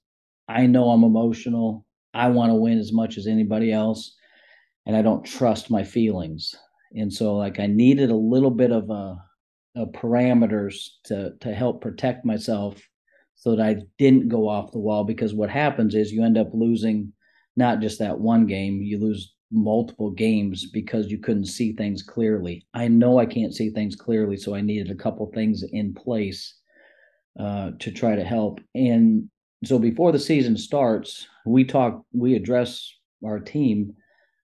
I 0.48 0.66
know 0.66 0.90
I'm 0.90 1.04
emotional. 1.04 1.86
I 2.13 2.30
want 2.30 2.51
to 2.51 2.56
win 2.56 2.80
as 2.80 2.94
much 2.94 3.18
as 3.18 3.28
anybody 3.28 3.74
else. 3.74 4.16
And 4.86 4.96
I 4.96 5.01
don't 5.01 5.25
trust 5.25 5.70
my 5.70 5.84
feelings 5.84 6.56
and 6.94 7.12
so 7.12 7.36
like 7.36 7.60
I 7.60 7.68
needed 7.68 8.10
a 8.10 8.16
little 8.16 8.51
bit 8.51 8.72
of 8.72 8.90
uh, 8.90 9.16
a, 9.75 9.82
a 9.82 9.88
parameters 9.88 10.88
to 11.06 11.34
to 11.40 11.54
help 11.54 11.82
protect 11.82 12.25
myself 12.25 12.82
so 13.41 13.55
that 13.55 13.65
I 13.65 13.77
didn't 13.98 14.29
go 14.29 14.48
off 14.48 14.71
the 14.71 14.77
wall 14.77 15.03
because 15.03 15.33
what 15.33 15.50
happens 15.50 15.95
is 15.95 16.12
you 16.12 16.24
end 16.24 16.38
up 16.38 16.50
losing 16.53 17.12
not 17.55 17.79
just 17.79 17.98
that 17.98 18.19
one 18.19 18.45
game, 18.45 18.83
you 18.83 19.00
lose 19.00 19.33
multiple 19.51 20.12
games 20.12 20.69
because 20.69 21.07
you 21.07 21.17
couldn't 21.17 21.48
see 21.48 21.74
things 21.74 22.03
clearly. 22.03 22.67
I 22.75 22.88
know 22.88 23.17
I 23.17 23.25
can't 23.25 23.51
see 23.55 23.71
things 23.71 23.95
clearly, 23.95 24.38
so 24.38 24.53
I 24.53 24.62
needed 24.62 24.91
a 24.91 24.95
couple 24.95 25.25
things 25.33 25.63
in 25.63 25.91
place 25.91 26.53
uh, 27.39 27.71
to 27.79 27.91
try 27.91 28.15
to 28.15 28.24
help. 28.24 28.60
And 28.75 29.27
so 29.65 29.79
before 29.79 30.12
the 30.12 30.19
season 30.19 30.55
starts, 30.55 31.25
we 31.43 31.63
talk, 31.63 32.03
we 32.13 32.36
address 32.36 32.93
our 33.25 33.39
team 33.39 33.95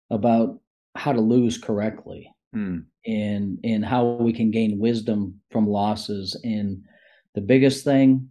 about 0.09 0.59
how 0.95 1.11
to 1.11 1.21
lose 1.21 1.59
correctly 1.59 2.31
mm. 2.55 2.83
and 3.05 3.59
and 3.63 3.85
how 3.85 4.05
we 4.05 4.33
can 4.33 4.49
gain 4.49 4.79
wisdom 4.79 5.39
from 5.51 5.67
losses 5.67 6.35
and 6.43 6.81
the 7.35 7.41
biggest 7.41 7.83
thing 7.83 8.29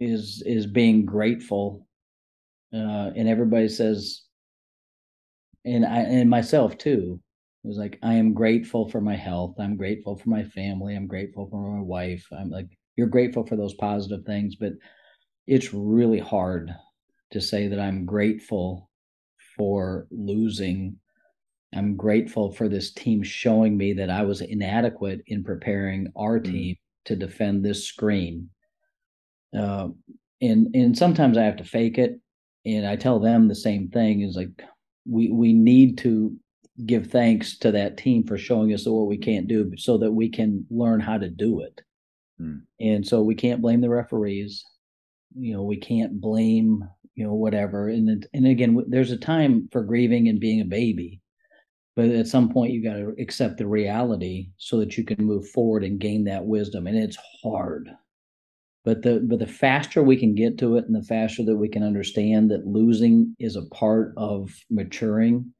is 0.00 0.42
is 0.46 0.66
being 0.66 1.04
grateful 1.04 1.86
uh, 2.74 3.10
and 3.16 3.28
everybody 3.28 3.68
says 3.68 4.22
and 5.64 5.84
i 5.84 5.98
and 5.98 6.28
myself 6.28 6.76
too 6.76 7.20
it 7.64 7.68
was 7.68 7.78
like 7.78 7.98
i 8.02 8.14
am 8.14 8.34
grateful 8.34 8.88
for 8.88 9.00
my 9.00 9.16
health 9.16 9.54
i'm 9.58 9.76
grateful 9.76 10.16
for 10.16 10.28
my 10.28 10.44
family 10.44 10.94
i'm 10.94 11.06
grateful 11.06 11.48
for 11.50 11.76
my 11.76 11.82
wife 11.82 12.26
i'm 12.38 12.50
like 12.50 12.68
you're 12.96 13.06
grateful 13.06 13.44
for 13.46 13.56
those 13.56 13.74
positive 13.74 14.24
things 14.24 14.56
but 14.56 14.72
it's 15.46 15.72
really 15.72 16.18
hard 16.18 16.74
to 17.30 17.40
say 17.40 17.68
that 17.68 17.80
i'm 17.80 18.04
grateful 18.04 18.90
for 19.56 20.06
losing 20.10 20.96
I'm 21.74 21.96
grateful 21.96 22.52
for 22.52 22.68
this 22.68 22.92
team 22.92 23.22
showing 23.22 23.76
me 23.76 23.92
that 23.94 24.10
I 24.10 24.22
was 24.22 24.40
inadequate 24.40 25.22
in 25.26 25.44
preparing 25.44 26.12
our 26.16 26.38
mm-hmm. 26.38 26.52
team 26.52 26.76
to 27.04 27.16
defend 27.16 27.64
this 27.64 27.86
screen. 27.86 28.48
Uh, 29.56 29.88
and 30.40 30.74
and 30.74 30.96
sometimes 30.96 31.38
I 31.38 31.44
have 31.44 31.56
to 31.56 31.64
fake 31.64 31.98
it, 31.98 32.20
and 32.64 32.86
I 32.86 32.96
tell 32.96 33.18
them 33.18 33.48
the 33.48 33.54
same 33.54 33.88
thing: 33.88 34.20
is 34.20 34.36
like 34.36 34.50
we 35.08 35.30
we 35.30 35.52
need 35.52 35.98
to 35.98 36.36
give 36.84 37.06
thanks 37.06 37.58
to 37.58 37.72
that 37.72 37.96
team 37.96 38.24
for 38.24 38.36
showing 38.36 38.72
us 38.74 38.86
what 38.86 39.06
we 39.06 39.16
can't 39.16 39.48
do, 39.48 39.72
so 39.76 39.98
that 39.98 40.12
we 40.12 40.28
can 40.28 40.66
learn 40.70 41.00
how 41.00 41.18
to 41.18 41.28
do 41.28 41.60
it. 41.60 41.80
Mm. 42.40 42.62
And 42.80 43.06
so 43.06 43.22
we 43.22 43.34
can't 43.34 43.62
blame 43.62 43.80
the 43.80 43.88
referees. 43.88 44.64
You 45.34 45.54
know, 45.54 45.62
we 45.62 45.76
can't 45.76 46.20
blame 46.20 46.84
you 47.14 47.24
know 47.24 47.34
whatever. 47.34 47.88
And 47.88 48.26
and 48.34 48.46
again, 48.46 48.84
there's 48.88 49.12
a 49.12 49.16
time 49.16 49.68
for 49.72 49.82
grieving 49.82 50.28
and 50.28 50.38
being 50.38 50.60
a 50.60 50.66
baby 50.66 51.20
but 51.96 52.10
at 52.10 52.26
some 52.26 52.50
point 52.50 52.72
you 52.72 52.84
got 52.84 52.96
to 52.96 53.14
accept 53.18 53.56
the 53.56 53.66
reality 53.66 54.50
so 54.58 54.78
that 54.78 54.96
you 54.96 55.04
can 55.04 55.24
move 55.24 55.48
forward 55.48 55.82
and 55.82 55.98
gain 55.98 56.24
that 56.24 56.44
wisdom 56.44 56.86
and 56.86 56.96
it's 56.96 57.18
hard 57.42 57.90
but 58.86 59.02
the 59.02 59.18
but 59.28 59.40
the 59.40 59.46
faster 59.48 60.00
we 60.00 60.16
can 60.16 60.34
get 60.34 60.56
to 60.58 60.76
it 60.76 60.86
and 60.86 60.94
the 60.94 61.02
faster 61.02 61.44
that 61.44 61.56
we 61.56 61.68
can 61.68 61.82
understand 61.82 62.52
that 62.52 62.68
losing 62.68 63.34
is 63.40 63.56
a 63.56 63.66
part 63.66 64.14
of 64.16 64.54
maturing 64.70 65.52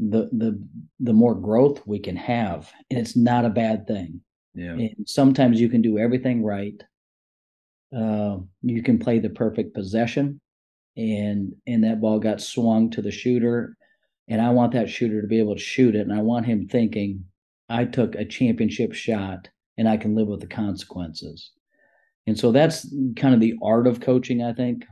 the 0.00 0.28
the 0.32 0.60
the 0.98 1.12
more 1.12 1.36
growth 1.36 1.80
we 1.86 2.00
can 2.00 2.16
have. 2.16 2.72
And 2.90 2.98
it's 2.98 3.16
not 3.16 3.44
a 3.44 3.50
bad 3.50 3.86
thing. 3.86 4.20
Yeah. 4.54 4.72
And 4.72 5.08
sometimes 5.08 5.60
you 5.60 5.68
can 5.68 5.82
do 5.82 5.98
everything 5.98 6.42
right. 6.42 6.82
Uh, 7.96 8.38
you 8.62 8.82
can 8.82 8.98
play 8.98 9.20
the 9.20 9.30
perfect 9.30 9.72
possession. 9.72 10.40
And 10.96 11.54
and 11.68 11.84
that 11.84 12.00
ball 12.00 12.18
got 12.18 12.40
swung 12.40 12.90
to 12.90 13.02
the 13.02 13.12
shooter. 13.12 13.76
And 14.26 14.42
I 14.42 14.50
want 14.50 14.72
that 14.72 14.90
shooter 14.90 15.22
to 15.22 15.28
be 15.28 15.38
able 15.38 15.54
to 15.54 15.60
shoot 15.60 15.94
it. 15.94 16.00
And 16.00 16.12
I 16.12 16.22
want 16.22 16.46
him 16.46 16.66
thinking, 16.66 17.24
I 17.68 17.84
took 17.84 18.16
a 18.16 18.24
championship 18.24 18.94
shot 18.94 19.48
and 19.78 19.88
I 19.88 19.96
can 19.96 20.16
live 20.16 20.26
with 20.26 20.40
the 20.40 20.48
consequences. 20.48 21.52
And 22.26 22.38
so 22.38 22.52
that's 22.52 22.86
kind 23.16 23.34
of 23.34 23.40
the 23.40 23.54
art 23.62 23.86
of 23.86 24.00
coaching, 24.00 24.42
I 24.42 24.52
think. 24.52 24.84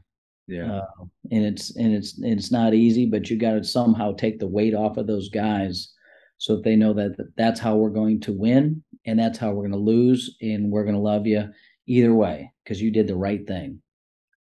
Yeah. 0.47 0.79
Uh, 0.79 1.05
and 1.31 1.45
it's 1.45 1.77
and 1.77 1.95
it's 1.95 2.19
and 2.19 2.33
it's 2.33 2.51
not 2.51 2.75
easy, 2.75 3.07
but 3.07 3.31
you 3.31 3.39
got 3.39 3.53
to 3.53 3.65
somehow 3.65 4.13
take 4.13 4.39
the 4.41 4.49
weight 4.49 4.75
off 4.75 4.97
of 4.97 5.07
those 5.07 5.29
guys 5.29 5.93
so 6.39 6.57
that 6.57 6.65
they 6.65 6.75
know 6.75 6.93
that 6.95 7.15
that's 7.37 7.61
how 7.61 7.77
we're 7.77 7.91
going 7.91 8.19
to 8.21 8.33
win 8.33 8.83
and 9.07 9.19
that's 9.19 9.39
how 9.39 9.51
we're 9.51 9.69
going 9.69 9.73
to 9.73 9.79
lose 9.79 10.37
and 10.41 10.71
we're 10.71 10.85
going 10.85 10.95
to 10.95 11.01
love 11.01 11.27
you 11.27 11.49
either 11.87 12.15
way 12.15 12.51
because 12.65 12.81
you 12.81 12.91
did 12.91 13.07
the 13.07 13.17
right 13.17 13.47
thing. 13.47 13.81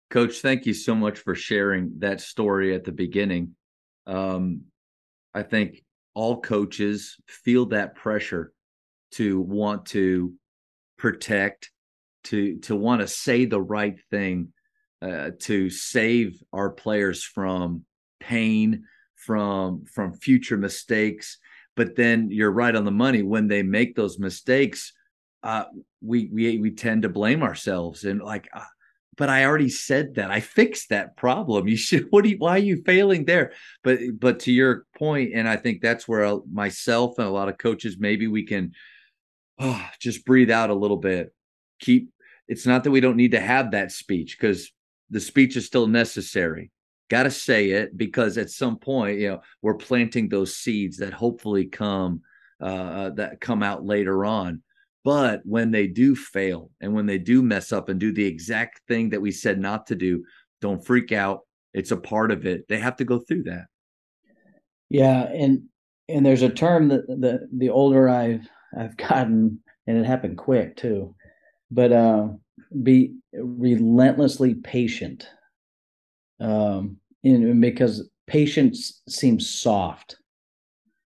Coach, 0.09 0.39
thank 0.39 0.65
you 0.65 0.73
so 0.73 0.95
much 0.95 1.19
for 1.19 1.35
sharing 1.35 1.91
that 1.99 2.21
story 2.21 2.73
at 2.73 2.85
the 2.85 2.91
beginning. 2.91 3.55
Um, 4.05 4.61
I 5.33 5.43
think 5.43 5.83
all 6.13 6.39
coaches 6.39 7.17
feel 7.27 7.65
that 7.67 7.95
pressure 7.95 8.53
to 9.11 9.41
want 9.41 9.87
to 9.87 10.33
protect, 10.97 11.71
to 12.29 12.57
to 12.59 12.75
want 12.75 13.01
to 13.01 13.07
say 13.07 13.45
the 13.45 13.61
right 13.61 13.97
thing, 14.09 14.53
uh, 15.01 15.31
to 15.41 15.69
save 15.69 16.41
our 16.53 16.69
players 16.69 17.23
from 17.23 17.83
pain, 18.19 18.83
from 19.15 19.85
from 19.85 20.13
future 20.13 20.57
mistakes. 20.57 21.37
But 21.75 21.95
then 21.95 22.29
you're 22.31 22.51
right 22.51 22.75
on 22.75 22.85
the 22.85 22.91
money 22.91 23.21
when 23.21 23.47
they 23.47 23.63
make 23.63 23.95
those 23.95 24.19
mistakes. 24.19 24.93
Uh, 25.43 25.65
we 26.01 26.29
we 26.31 26.57
we 26.57 26.71
tend 26.71 27.03
to 27.03 27.09
blame 27.09 27.43
ourselves 27.43 28.03
and 28.03 28.21
like 28.21 28.49
uh, 28.53 28.63
but 29.17 29.29
I 29.29 29.45
already 29.45 29.69
said 29.69 30.15
that. 30.15 30.29
I 30.29 30.39
fixed 30.39 30.89
that 30.89 31.17
problem. 31.17 31.67
You 31.67 31.75
should. 31.75 32.07
What 32.11 32.23
do 32.23 32.29
you? 32.29 32.37
Why 32.37 32.51
are 32.51 32.59
you 32.59 32.83
failing 32.85 33.25
there? 33.25 33.51
But 33.83 33.99
but 34.19 34.39
to 34.41 34.51
your 34.51 34.85
point, 34.97 35.31
and 35.33 35.49
I 35.49 35.57
think 35.57 35.81
that's 35.81 36.07
where 36.07 36.39
myself 36.51 37.17
and 37.17 37.27
a 37.27 37.31
lot 37.31 37.49
of 37.49 37.57
coaches 37.57 37.97
maybe 37.99 38.27
we 38.27 38.45
can 38.45 38.73
oh, 39.59 39.89
just 39.99 40.25
breathe 40.25 40.51
out 40.51 40.69
a 40.69 40.75
little 40.75 40.97
bit. 40.97 41.33
Keep. 41.81 42.11
It's 42.47 42.65
not 42.65 42.83
that 42.83 42.91
we 42.91 43.01
don't 43.01 43.17
need 43.17 43.31
to 43.31 43.39
have 43.39 43.71
that 43.71 43.91
speech 43.91 44.37
because 44.39 44.71
the 45.09 45.19
speech 45.19 45.55
is 45.55 45.65
still 45.65 45.87
necessary. 45.87 46.71
Got 47.09 47.23
to 47.23 47.31
say 47.31 47.71
it 47.71 47.97
because 47.97 48.37
at 48.37 48.49
some 48.49 48.77
point, 48.77 49.19
you 49.19 49.29
know, 49.29 49.41
we're 49.61 49.75
planting 49.75 50.27
those 50.27 50.57
seeds 50.57 50.97
that 50.97 51.13
hopefully 51.13 51.65
come 51.65 52.21
uh, 52.61 53.11
that 53.11 53.39
come 53.39 53.63
out 53.63 53.85
later 53.85 54.25
on. 54.25 54.61
But 55.03 55.41
when 55.45 55.71
they 55.71 55.87
do 55.87 56.15
fail 56.15 56.69
and 56.81 56.93
when 56.93 57.05
they 57.05 57.17
do 57.17 57.41
mess 57.41 57.71
up 57.71 57.87
and 57.87 57.99
do 57.99 58.11
the 58.11 58.25
exact 58.25 58.81
thing 58.87 59.09
that 59.09 59.21
we 59.21 59.31
said 59.31 59.59
not 59.59 59.87
to 59.87 59.95
do, 59.95 60.25
don't 60.59 60.85
freak 60.85 61.11
out. 61.11 61.41
It's 61.73 61.91
a 61.91 61.97
part 61.97 62.31
of 62.31 62.45
it. 62.45 62.67
They 62.67 62.79
have 62.79 62.97
to 62.97 63.05
go 63.05 63.19
through 63.19 63.43
that. 63.43 63.65
Yeah, 64.89 65.23
and 65.23 65.63
and 66.09 66.25
there's 66.25 66.41
a 66.41 66.49
term 66.49 66.89
that 66.89 67.07
the 67.07 67.47
the 67.55 67.69
older 67.69 68.09
I've 68.09 68.47
I've 68.77 68.97
gotten, 68.97 69.59
and 69.85 69.97
it 69.97 70.05
happened 70.05 70.37
quick 70.37 70.75
too, 70.75 71.15
but 71.71 71.91
uh, 71.91 72.29
be 72.83 73.15
relentlessly 73.33 74.55
patient. 74.55 75.27
Um, 76.39 76.97
and 77.23 77.61
because 77.61 78.09
patience 78.27 79.01
seems 79.09 79.49
soft, 79.49 80.17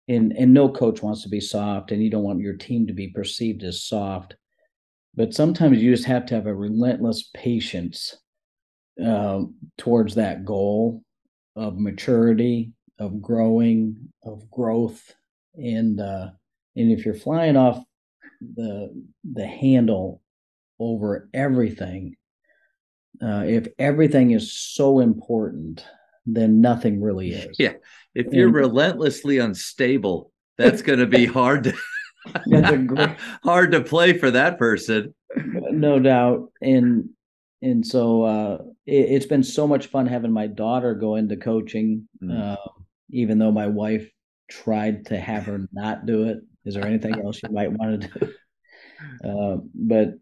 and 0.09 0.33
and 0.33 0.53
no 0.53 0.69
coach 0.69 1.03
wants 1.03 1.23
to 1.23 1.29
be 1.29 1.41
soft, 1.41 1.93
and 1.93 2.03
you 2.03 2.11
don't 2.11 2.25
want 2.25 2.41
your 2.41 2.57
team 2.57 2.87
to 2.87 2.93
be 2.93 3.09
perceived 3.09 3.63
as 3.63 3.85
soft. 3.85 4.35
But 5.15 5.35
sometimes 5.35 5.81
you 5.81 5.95
just 5.95 6.07
have 6.07 6.27
to 6.27 6.35
have 6.35 6.47
a 6.47 6.55
relentless 6.55 7.31
patience 7.35 8.17
uh, 9.05 9.43
towards 9.79 10.15
that 10.15 10.45
goal 10.45 11.03
of 11.57 11.79
maturity, 11.79 12.73
of 12.99 13.21
growing, 13.21 13.97
of 14.25 14.51
growth, 14.51 15.15
and 15.55 16.01
uh, 16.01 16.31
and 16.77 16.93
if 16.93 17.05
you're 17.05 17.15
flying 17.15 17.57
off 17.57 17.83
the 18.57 18.91
the 19.33 19.47
handle 19.47 20.23
over 20.81 21.29
everything, 21.33 22.17
uh, 23.23 23.45
if 23.47 23.69
everything 23.79 24.33
is 24.33 24.53
so 24.53 24.99
important, 24.99 25.85
then 26.27 26.61
nothing 26.61 27.01
really 27.01 27.31
is. 27.33 27.57
Yeah, 27.59 27.75
if 28.15 28.33
you're 28.33 28.47
and, 28.47 28.55
relentlessly 28.55 29.39
unstable, 29.39 30.33
that's 30.59 30.83
going 30.83 30.99
to 30.99 31.07
be 31.07 31.27
hard 31.27 31.65
to 31.65 31.75
great, 32.87 33.17
hard 33.45 33.73
to 33.73 33.83
play 33.83 34.19
for 34.19 34.31
that 34.31 34.59
person. 34.59 35.15
No 35.37 35.99
doubt, 35.99 36.51
and 36.61 37.11
and 37.63 37.87
so 37.87 38.23
uh, 38.23 38.59
it, 38.87 39.11
has 39.11 39.27
been 39.27 39.43
so 39.43 39.67
much 39.67 39.87
fun 39.87 40.07
having 40.07 40.33
my 40.33 40.47
daughter 40.47 40.95
go 40.95 41.17
into 41.17 41.37
coaching, 41.37 42.09
mm. 42.23 42.55
uh, 42.55 42.57
even 43.11 43.39
though 43.39 43.53
my 43.53 43.67
wife 43.67 44.11
tried 44.51 45.07
to 45.07 45.19
have 45.19 45.45
her 45.47 45.69
not 45.73 46.07
do 46.07 46.25
it. 46.25 46.39
Is 46.65 46.75
there 46.75 46.87
anything 46.87 47.21
else 47.21 47.43
you 47.43 47.51
might 47.51 47.73
want 47.73 48.03
to 48.03 48.09
do? 48.09 48.33
Uh, 49.25 49.57
but 49.75 50.15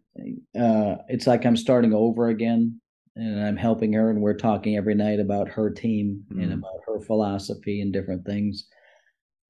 uh, 0.59 0.95
it's 1.07 1.27
like 1.27 1.45
I'm 1.45 1.57
starting 1.57 1.93
over 1.93 2.29
again, 2.29 2.79
and 3.15 3.45
I'm 3.45 3.57
helping 3.57 3.93
her, 3.93 4.09
and 4.09 4.21
we're 4.21 4.37
talking 4.37 4.77
every 4.77 4.95
night 4.95 5.19
about 5.19 5.49
her 5.49 5.69
team 5.69 6.23
mm. 6.31 6.41
and 6.43 6.53
about 6.53 6.79
her 6.87 6.99
philosophy 6.99 7.81
and 7.81 7.93
different 7.93 8.25
things. 8.25 8.67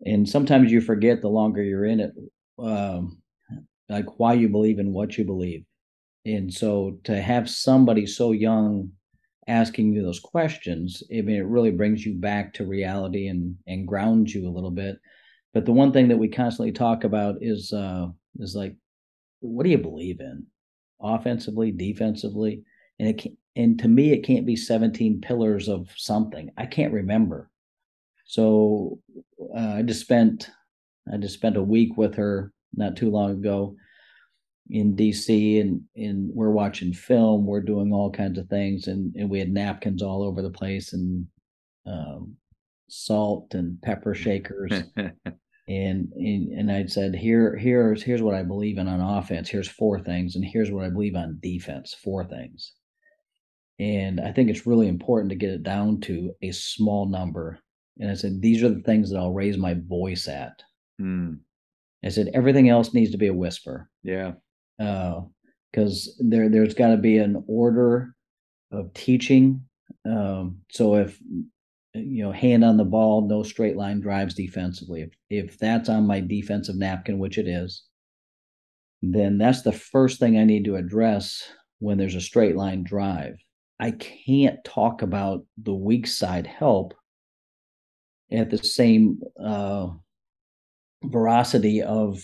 And 0.05 0.27
sometimes 0.27 0.71
you 0.71 0.81
forget 0.81 1.21
the 1.21 1.27
longer 1.29 1.61
you're 1.61 1.85
in 1.85 1.99
it, 1.99 2.11
um, 2.57 3.21
like 3.89 4.19
why 4.19 4.33
you 4.33 4.49
believe 4.49 4.79
in 4.79 4.93
what 4.93 5.17
you 5.17 5.25
believe. 5.25 5.65
And 6.25 6.53
so 6.53 6.99
to 7.05 7.21
have 7.21 7.49
somebody 7.49 8.05
so 8.05 8.31
young 8.31 8.91
asking 9.47 9.93
you 9.93 10.03
those 10.03 10.19
questions, 10.19 11.01
I 11.11 11.21
mean, 11.21 11.37
it 11.37 11.45
really 11.45 11.71
brings 11.71 12.05
you 12.05 12.15
back 12.15 12.53
to 12.53 12.65
reality 12.65 13.27
and 13.27 13.55
and 13.67 13.87
grounds 13.87 14.33
you 14.33 14.47
a 14.47 14.51
little 14.51 14.71
bit. 14.71 14.97
But 15.53 15.65
the 15.65 15.71
one 15.71 15.91
thing 15.91 16.07
that 16.09 16.17
we 16.17 16.27
constantly 16.27 16.71
talk 16.71 17.03
about 17.03 17.35
is 17.41 17.73
uh, 17.73 18.07
is 18.37 18.55
like, 18.55 18.75
what 19.39 19.63
do 19.63 19.69
you 19.69 19.77
believe 19.77 20.19
in, 20.19 20.45
offensively, 21.01 21.71
defensively, 21.71 22.63
and 22.99 23.09
it 23.09 23.17
can, 23.17 23.37
and 23.55 23.79
to 23.79 23.87
me, 23.87 24.13
it 24.13 24.23
can't 24.23 24.45
be 24.45 24.55
17 24.55 25.21
pillars 25.21 25.67
of 25.67 25.89
something. 25.95 26.49
I 26.57 26.65
can't 26.65 26.93
remember. 26.93 27.49
So 28.25 28.99
uh, 29.55 29.73
I 29.77 29.81
just 29.81 30.01
spent 30.01 30.49
I 31.11 31.17
just 31.17 31.33
spent 31.33 31.57
a 31.57 31.63
week 31.63 31.97
with 31.97 32.15
her 32.15 32.53
not 32.73 32.95
too 32.95 33.09
long 33.09 33.31
ago 33.31 33.75
in 34.69 34.95
DC 34.95 35.59
and 35.59 35.81
and 35.95 36.29
we're 36.33 36.51
watching 36.51 36.93
film, 36.93 37.45
we're 37.45 37.61
doing 37.61 37.91
all 37.91 38.11
kinds 38.11 38.37
of 38.37 38.47
things, 38.47 38.87
and 38.87 39.15
and 39.15 39.29
we 39.29 39.39
had 39.39 39.51
napkins 39.51 40.03
all 40.03 40.23
over 40.23 40.41
the 40.41 40.51
place 40.51 40.93
and 40.93 41.25
um, 41.85 42.35
salt 42.87 43.53
and 43.55 43.81
pepper 43.81 44.13
shakers. 44.13 44.71
and, 45.69 46.11
and 46.13 46.51
and 46.51 46.71
I'd 46.71 46.91
said 46.91 47.15
here 47.15 47.55
here's 47.55 48.03
here's 48.03 48.21
what 48.21 48.35
I 48.35 48.43
believe 48.43 48.77
in 48.77 48.87
on 48.87 48.99
offense. 48.99 49.47
Here's 49.47 49.69
four 49.69 49.99
things, 49.99 50.35
and 50.35 50.43
here's 50.43 50.71
what 50.71 50.85
I 50.85 50.89
believe 50.89 51.15
on 51.15 51.39
defense. 51.41 51.93
Four 51.93 52.25
things. 52.25 52.73
And 53.79 54.19
I 54.19 54.33
think 54.33 54.49
it's 54.49 54.67
really 54.67 54.89
important 54.89 55.29
to 55.29 55.37
get 55.37 55.51
it 55.51 55.63
down 55.63 56.01
to 56.01 56.33
a 56.41 56.51
small 56.51 57.07
number. 57.07 57.59
And 57.97 58.11
I 58.11 58.13
said, 58.13 58.41
these 58.41 58.61
are 58.61 58.69
the 58.69 58.81
things 58.81 59.09
that 59.09 59.17
I'll 59.17 59.31
raise 59.31 59.57
my 59.57 59.77
voice 59.87 60.27
at. 60.27 60.61
Mm. 60.99 61.39
I 62.03 62.09
said, 62.09 62.29
everything 62.33 62.67
else 62.67 62.93
needs 62.93 63.11
to 63.11 63.17
be 63.17 63.27
a 63.27 63.33
whisper. 63.33 63.89
Yeah 64.03 64.33
because 64.79 66.15
uh, 66.19 66.23
there 66.29 66.49
there's 66.49 66.73
got 66.73 66.89
to 66.89 66.97
be 66.97 67.17
an 67.17 67.43
order 67.47 68.15
of 68.71 68.93
teaching. 68.93 69.61
Um, 70.05 70.59
so 70.71 70.95
if 70.95 71.19
you 71.93 72.23
know 72.23 72.31
hand 72.31 72.63
on 72.63 72.77
the 72.77 72.85
ball, 72.85 73.27
no 73.27 73.43
straight 73.43 73.75
line 73.75 73.99
drives 73.99 74.33
defensively. 74.33 75.01
If 75.01 75.11
if 75.29 75.57
that's 75.57 75.89
on 75.89 76.07
my 76.07 76.19
defensive 76.19 76.75
napkin, 76.75 77.19
which 77.19 77.37
it 77.37 77.47
is, 77.47 77.83
then 79.01 79.37
that's 79.37 79.61
the 79.61 79.71
first 79.71 80.19
thing 80.19 80.37
I 80.37 80.43
need 80.43 80.65
to 80.65 80.75
address 80.75 81.43
when 81.79 81.97
there's 81.97 82.15
a 82.15 82.21
straight 82.21 82.55
line 82.55 82.83
drive. 82.83 83.37
I 83.79 83.91
can't 83.91 84.61
talk 84.65 85.01
about 85.01 85.45
the 85.57 85.73
weak 85.73 86.05
side 86.05 86.45
help 86.45 86.93
at 88.31 88.49
the 88.49 88.57
same 88.57 89.21
uh, 89.41 89.87
veracity 91.03 91.81
of 91.81 92.21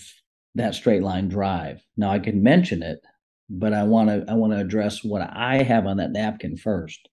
that 0.54 0.74
straight 0.74 1.02
line 1.02 1.28
drive. 1.28 1.82
Now 1.96 2.10
I 2.10 2.18
can 2.18 2.42
mention 2.42 2.82
it, 2.82 3.00
but 3.48 3.72
I 3.72 3.84
want 3.84 4.10
to 4.10 4.24
I 4.30 4.34
want 4.34 4.52
to 4.52 4.60
address 4.60 5.02
what 5.02 5.22
I 5.22 5.62
have 5.62 5.86
on 5.86 5.96
that 5.96 6.12
napkin 6.12 6.56
first. 6.56 7.08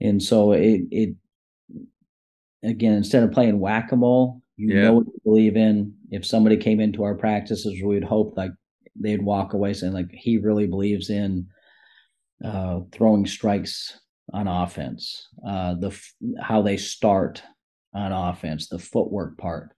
And 0.00 0.22
so 0.22 0.52
it 0.52 0.82
it 0.90 1.16
again 2.62 2.94
instead 2.94 3.22
of 3.22 3.32
playing 3.32 3.60
whack 3.60 3.92
a 3.92 3.96
mole, 3.96 4.42
you 4.56 4.74
yeah. 4.74 4.82
know 4.82 4.94
what 4.94 5.06
you 5.06 5.20
believe 5.24 5.56
in. 5.56 5.94
If 6.10 6.26
somebody 6.26 6.56
came 6.56 6.80
into 6.80 7.02
our 7.02 7.14
practices, 7.14 7.80
we'd 7.82 8.04
hope 8.04 8.36
like 8.36 8.52
they'd 8.96 9.22
walk 9.22 9.52
away 9.52 9.72
saying 9.74 9.92
like 9.92 10.10
he 10.12 10.38
really 10.38 10.66
believes 10.66 11.10
in 11.10 11.46
uh, 12.44 12.80
throwing 12.92 13.26
strikes 13.26 14.00
on 14.32 14.46
offense, 14.46 15.28
uh, 15.46 15.74
the 15.74 15.98
how 16.40 16.62
they 16.62 16.76
start 16.76 17.42
on 17.94 18.12
offense, 18.12 18.68
the 18.68 18.78
footwork 18.78 19.36
part 19.38 19.70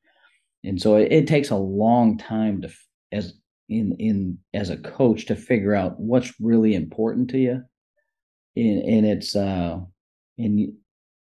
and 0.65 0.81
so 0.81 0.97
it, 0.97 1.13
it 1.13 1.27
takes 1.27 1.51
a 1.51 1.57
long 1.57 2.19
time 2.19 2.63
to 2.63 2.71
as 3.11 3.35
in 3.69 3.95
in 3.99 4.39
as 4.55 4.71
a 4.71 4.77
coach 4.77 5.27
to 5.27 5.37
figure 5.37 5.75
out 5.75 5.99
what's 5.99 6.33
really 6.41 6.75
important 6.75 7.31
to 7.31 7.39
you 7.39 7.63
and, 8.57 8.83
and 8.83 9.07
it's 9.07 9.35
uh 9.37 9.79
and 10.39 10.73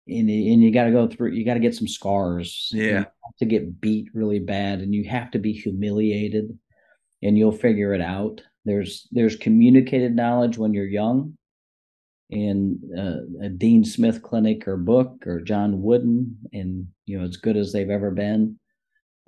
and, 0.08 0.30
and 0.30 0.63
you 0.63 0.72
got 0.72 0.86
to 0.86 0.91
go 0.91 1.08
through 1.08 1.32
you 1.32 1.46
got 1.46 1.56
to 1.56 1.60
get 1.60 1.76
some 1.76 1.88
scars 1.88 2.70
yeah. 2.74 3.06
to 3.39 3.46
get 3.46 3.82
beat 3.82 4.10
really 4.13 4.39
bad 4.39 4.80
and 4.80 4.93
you 4.93 5.04
have 5.10 5.32
to 5.32 5.39
be 5.39 5.54
humiliated 5.54 6.58
and 7.24 7.38
you'll 7.38 7.52
figure 7.52 7.93
it 7.93 8.02
out. 8.02 8.41
There's 8.65 9.08
there's 9.12 9.36
communicated 9.36 10.15
knowledge 10.15 10.58
when 10.58 10.74
you're 10.74 10.86
young 10.86 11.38
in 12.30 12.80
uh, 12.98 13.46
a 13.46 13.50
dean 13.50 13.86
smith 13.86 14.22
clinic 14.22 14.67
or 14.67 14.76
book 14.76 15.26
or 15.26 15.39
john 15.39 15.82
wooden 15.82 16.38
and 16.52 16.86
you 17.06 17.17
know 17.17 17.24
as 17.24 17.38
good 17.38 17.56
as 17.56 17.72
they've 17.72 17.89
ever 17.89 18.12
been 18.12 18.60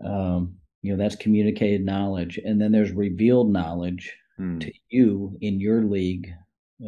um, 0.04 0.60
you 0.82 0.92
know 0.96 1.02
that's 1.02 1.16
communicated 1.16 1.86
knowledge. 1.86 2.40
And 2.44 2.60
then 2.60 2.72
there's 2.72 2.92
revealed 2.92 3.52
knowledge 3.52 4.16
hmm. 4.38 4.60
to 4.60 4.72
you 4.90 5.38
in 5.42 5.60
your 5.60 5.84
league 5.84 6.34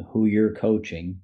who 0.09 0.25
you're 0.25 0.55
coaching 0.55 1.19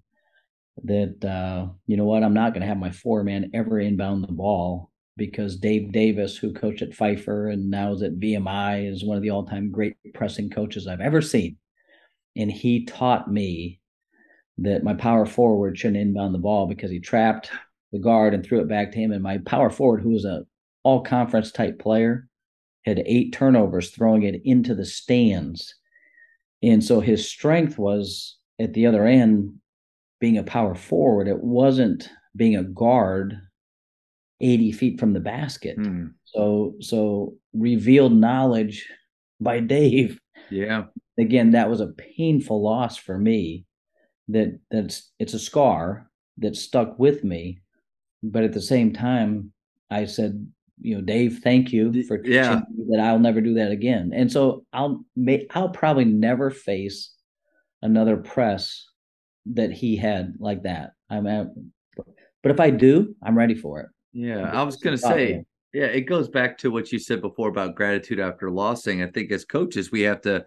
that 0.84 1.24
uh, 1.26 1.68
you 1.88 1.98
know 1.98 2.06
what? 2.06 2.24
I'm 2.24 2.34
not 2.34 2.54
going 2.54 2.62
to 2.62 2.68
have 2.68 2.78
my 2.78 2.92
four 2.92 3.24
man 3.24 3.52
ever 3.54 3.80
inbound 3.80 4.24
the 4.24 4.34
ball 4.34 4.92
because 5.16 5.58
dave 5.58 5.92
davis 5.92 6.38
who 6.38 6.54
coached 6.54 6.84
at 6.84 6.94
pfeiffer 6.94 7.50
and 7.50 7.72
now 7.72 7.92
is 7.92 8.04
at 8.04 8.20
vmi 8.20 8.88
is 8.88 9.04
one 9.04 9.18
of 9.18 9.24
the 9.24 9.32
all-time 9.32 9.72
great 9.72 9.96
pressing 10.14 10.48
coaches 10.48 10.86
i've 10.86 11.02
ever 11.02 11.22
seen. 11.22 11.58
And 12.36 12.52
he 12.52 12.86
taught 12.86 13.32
me 13.32 13.82
that 14.60 14.84
my 14.84 14.94
power 14.94 15.26
forward 15.26 15.78
shouldn't 15.78 15.98
inbound 15.98 16.34
the 16.34 16.40
ball 16.40 16.68
because 16.68 16.92
he 16.92 17.00
trapped 17.00 17.50
the 17.92 18.00
guard 18.00 18.34
and 18.34 18.46
threw 18.46 18.62
it 18.62 18.70
back 18.70 18.92
to 18.92 18.98
him. 19.00 19.12
And 19.12 19.24
my 19.24 19.40
power 19.40 19.70
forward 19.70 20.02
who 20.02 20.10
was 20.10 20.26
a 20.26 20.46
all 20.84 21.02
conference 21.02 21.52
type 21.52 21.80
player, 21.80 22.28
had 22.86 23.04
eight 23.06 23.34
turnovers 23.34 23.90
throwing 23.90 24.24
it 24.24 24.42
into 24.46 24.74
the 24.74 24.86
stands. 24.86 25.76
And 26.64 26.82
so 26.82 27.02
his 27.02 27.28
strength 27.28 27.78
was 27.78 28.38
at 28.60 28.74
the 28.74 28.86
other 28.86 29.06
end 29.06 29.56
being 30.20 30.38
a 30.38 30.44
power 30.44 30.76
forward. 30.76 31.28
It 31.28 31.44
wasn't 31.44 32.10
being 32.36 32.56
a 32.56 32.64
guard 32.64 33.40
80 34.42 34.72
feet 34.72 35.00
from 35.00 35.14
the 35.14 35.20
basket. 35.20 35.78
Mm. 35.78 36.14
So 36.26 36.76
so 36.80 37.36
revealed 37.54 38.14
knowledge 38.14 38.88
by 39.40 39.60
Dave. 39.60 40.20
Yeah. 40.50 40.86
Again, 41.20 41.52
that 41.52 41.70
was 41.70 41.82
a 41.82 41.88
painful 41.88 42.62
loss 42.62 42.98
for 42.98 43.18
me 43.18 43.66
that 44.30 44.60
that's 44.70 45.12
it's 45.20 45.34
a 45.34 45.40
scar 45.40 46.10
that 46.38 46.56
stuck 46.56 47.00
with 47.00 47.24
me 47.24 47.62
but 48.24 48.44
at 48.44 48.54
the 48.54 48.62
same 48.62 48.92
time 48.94 49.52
i 49.90 50.06
said 50.06 50.48
you 50.82 50.96
know 50.96 51.02
dave 51.02 51.40
thank 51.44 51.72
you 51.72 52.04
for 52.04 52.24
yeah 52.26 52.62
that 52.90 53.00
i'll 53.00 53.20
never 53.20 53.42
do 53.42 53.54
that 53.54 53.72
again 53.72 54.12
and 54.14 54.32
so 54.32 54.66
i'll 54.74 55.04
make 55.16 55.50
i'll 55.56 55.70
probably 55.70 56.06
never 56.06 56.52
face 56.52 57.14
another 57.82 58.18
press 58.18 58.86
that 59.54 59.72
he 59.72 59.96
had 59.96 60.34
like 60.40 60.64
that. 60.64 60.92
I'm 61.10 61.28
at, 61.28 61.48
but 62.48 62.52
if 62.52 62.60
i 62.60 62.70
do 62.70 63.16
i'm 63.24 63.38
ready 63.38 63.56
for 63.56 63.82
it. 63.82 63.90
Yeah 64.14 64.52
i 64.52 64.64
was 64.64 64.78
gonna 64.78 64.98
say 64.98 65.44
yeah 65.74 65.86
it 65.86 66.02
goes 66.02 66.30
back 66.30 66.58
to 66.60 66.72
what 66.72 66.92
you 66.92 67.00
said 67.00 67.22
before 67.22 67.50
about 67.50 67.76
gratitude 67.76 68.20
after 68.20 68.52
losing. 68.52 69.04
I 69.04 69.08
think 69.08 69.32
as 69.32 69.46
coaches 69.46 69.92
we 69.92 70.02
have 70.02 70.22
to 70.22 70.46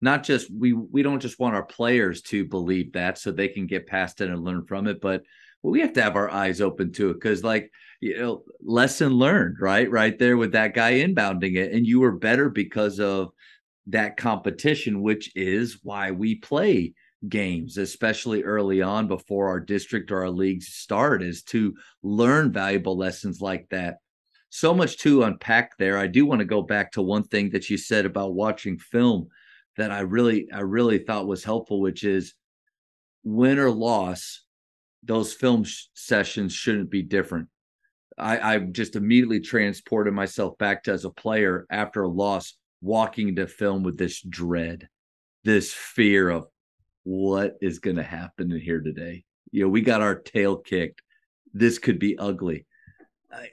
not 0.00 0.24
just 0.24 0.50
we 0.52 0.72
we 0.72 1.02
don't 1.02 1.20
just 1.20 1.38
want 1.38 1.54
our 1.54 1.64
players 1.64 2.22
to 2.22 2.44
believe 2.44 2.92
that 2.92 3.18
so 3.18 3.30
they 3.30 3.48
can 3.48 3.66
get 3.66 3.86
past 3.86 4.20
it 4.20 4.30
and 4.30 4.44
learn 4.44 4.64
from 4.66 4.86
it 4.86 5.00
but 5.00 5.22
we 5.62 5.80
have 5.80 5.92
to 5.92 6.02
have 6.02 6.16
our 6.16 6.30
eyes 6.30 6.60
open 6.60 6.92
to 6.92 7.10
it 7.10 7.14
because 7.14 7.44
like 7.44 7.70
you 8.00 8.18
know 8.18 8.42
lesson 8.64 9.12
learned 9.12 9.56
right 9.60 9.90
right 9.90 10.18
there 10.18 10.36
with 10.36 10.52
that 10.52 10.74
guy 10.74 10.94
inbounding 10.94 11.56
it 11.56 11.72
and 11.72 11.86
you 11.86 12.00
were 12.00 12.12
better 12.12 12.50
because 12.50 12.98
of 12.98 13.30
that 13.86 14.16
competition 14.16 15.02
which 15.02 15.30
is 15.36 15.78
why 15.82 16.10
we 16.10 16.34
play 16.34 16.92
games 17.28 17.78
especially 17.78 18.42
early 18.42 18.82
on 18.82 19.06
before 19.06 19.48
our 19.48 19.60
district 19.60 20.10
or 20.10 20.22
our 20.22 20.30
leagues 20.30 20.68
start 20.68 21.22
is 21.22 21.42
to 21.42 21.74
learn 22.02 22.52
valuable 22.52 22.96
lessons 22.96 23.40
like 23.40 23.68
that 23.70 23.98
so 24.50 24.74
much 24.74 24.98
to 24.98 25.22
unpack 25.22 25.76
there 25.78 25.96
i 25.98 26.06
do 26.06 26.26
want 26.26 26.40
to 26.40 26.44
go 26.44 26.62
back 26.62 26.90
to 26.90 27.00
one 27.00 27.22
thing 27.22 27.50
that 27.50 27.70
you 27.70 27.76
said 27.76 28.04
about 28.04 28.34
watching 28.34 28.76
film 28.76 29.28
that 29.76 29.90
I 29.90 30.00
really 30.00 30.48
I 30.52 30.60
really 30.60 30.98
thought 30.98 31.26
was 31.26 31.44
helpful, 31.44 31.80
which 31.80 32.04
is 32.04 32.34
win 33.24 33.58
or 33.58 33.70
loss, 33.70 34.44
those 35.02 35.32
film 35.32 35.64
sh- 35.64 35.86
sessions 35.94 36.52
shouldn't 36.52 36.90
be 36.90 37.02
different. 37.02 37.48
I, 38.18 38.54
I 38.54 38.58
just 38.58 38.96
immediately 38.96 39.40
transported 39.40 40.12
myself 40.12 40.58
back 40.58 40.84
to 40.84 40.92
as 40.92 41.04
a 41.04 41.10
player 41.10 41.66
after 41.70 42.02
a 42.02 42.08
loss, 42.08 42.56
walking 42.82 43.28
into 43.28 43.46
film 43.46 43.82
with 43.82 43.96
this 43.96 44.20
dread, 44.20 44.88
this 45.44 45.72
fear 45.72 46.28
of 46.28 46.46
what 47.04 47.56
is 47.60 47.78
going 47.78 47.96
to 47.96 48.02
happen 48.02 48.52
in 48.52 48.60
here 48.60 48.80
today. 48.80 49.24
You 49.50 49.62
know, 49.64 49.68
we 49.68 49.80
got 49.80 50.02
our 50.02 50.14
tail 50.14 50.56
kicked. 50.56 51.02
This 51.52 51.78
could 51.78 51.98
be 51.98 52.18
ugly. 52.18 52.66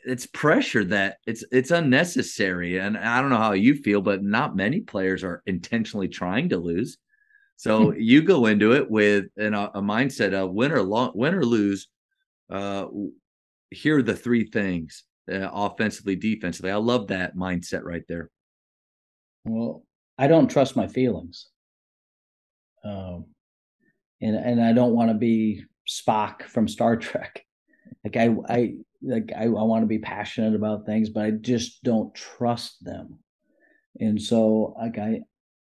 It's 0.05 0.25
pressure 0.25 0.83
that 0.85 1.17
it's 1.25 1.43
it's 1.51 1.71
unnecessary 1.71 2.79
and 2.79 2.97
i 2.97 3.21
don't 3.21 3.29
know 3.29 3.37
how 3.37 3.53
you 3.53 3.75
feel 3.75 4.01
but 4.01 4.21
not 4.21 4.55
many 4.55 4.81
players 4.81 5.23
are 5.23 5.41
intentionally 5.45 6.09
trying 6.09 6.49
to 6.49 6.57
lose. 6.57 6.97
So 7.55 7.93
you 7.97 8.21
go 8.21 8.47
into 8.47 8.73
it 8.73 8.89
with 8.89 9.25
an, 9.37 9.53
a 9.53 9.81
mindset 9.81 10.33
of 10.33 10.51
win 10.51 10.71
or 10.71 10.81
long, 10.81 11.11
win 11.15 11.33
or 11.33 11.45
lose 11.45 11.87
uh 12.49 12.87
here 13.71 13.99
are 13.99 14.03
the 14.03 14.15
three 14.15 14.49
things 14.49 15.03
uh, 15.31 15.47
offensively 15.53 16.15
defensively. 16.15 16.71
I 16.71 16.77
love 16.77 17.07
that 17.07 17.35
mindset 17.35 17.83
right 17.83 18.03
there. 18.07 18.29
Well 19.45 19.83
i 20.17 20.27
don't 20.27 20.49
trust 20.49 20.75
my 20.75 20.87
feelings. 20.87 21.47
Um 22.83 23.27
and 24.21 24.35
and 24.35 24.63
i 24.63 24.73
don't 24.73 24.95
want 24.95 25.09
to 25.09 25.15
be 25.15 25.63
spock 25.87 26.43
from 26.43 26.67
star 26.67 26.95
trek 26.97 27.45
like 28.03 28.17
i 28.17 28.35
i 28.49 28.73
like 29.01 29.31
I, 29.35 29.43
I 29.43 29.47
want 29.47 29.83
to 29.83 29.87
be 29.87 29.99
passionate 29.99 30.55
about 30.55 30.85
things, 30.85 31.09
but 31.09 31.23
I 31.23 31.31
just 31.31 31.83
don't 31.83 32.13
trust 32.13 32.83
them. 32.83 33.19
And 33.99 34.21
so 34.21 34.75
like 34.79 34.97
I 34.97 35.21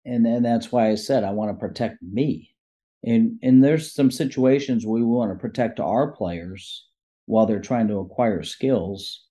and 0.05 0.25
and 0.25 0.45
that's 0.45 0.71
why 0.71 0.89
I 0.89 0.95
said 0.95 1.23
I 1.23 1.31
want 1.31 1.51
to 1.51 1.67
protect 1.67 2.01
me. 2.01 2.55
And 3.03 3.39
and 3.41 3.63
there's 3.63 3.93
some 3.93 4.11
situations 4.11 4.85
we 4.85 5.03
want 5.03 5.31
to 5.31 5.39
protect 5.39 5.79
our 5.79 6.11
players 6.11 6.87
while 7.25 7.45
they're 7.45 7.61
trying 7.61 7.87
to 7.89 7.99
acquire 7.99 8.43
skills. 8.43 9.25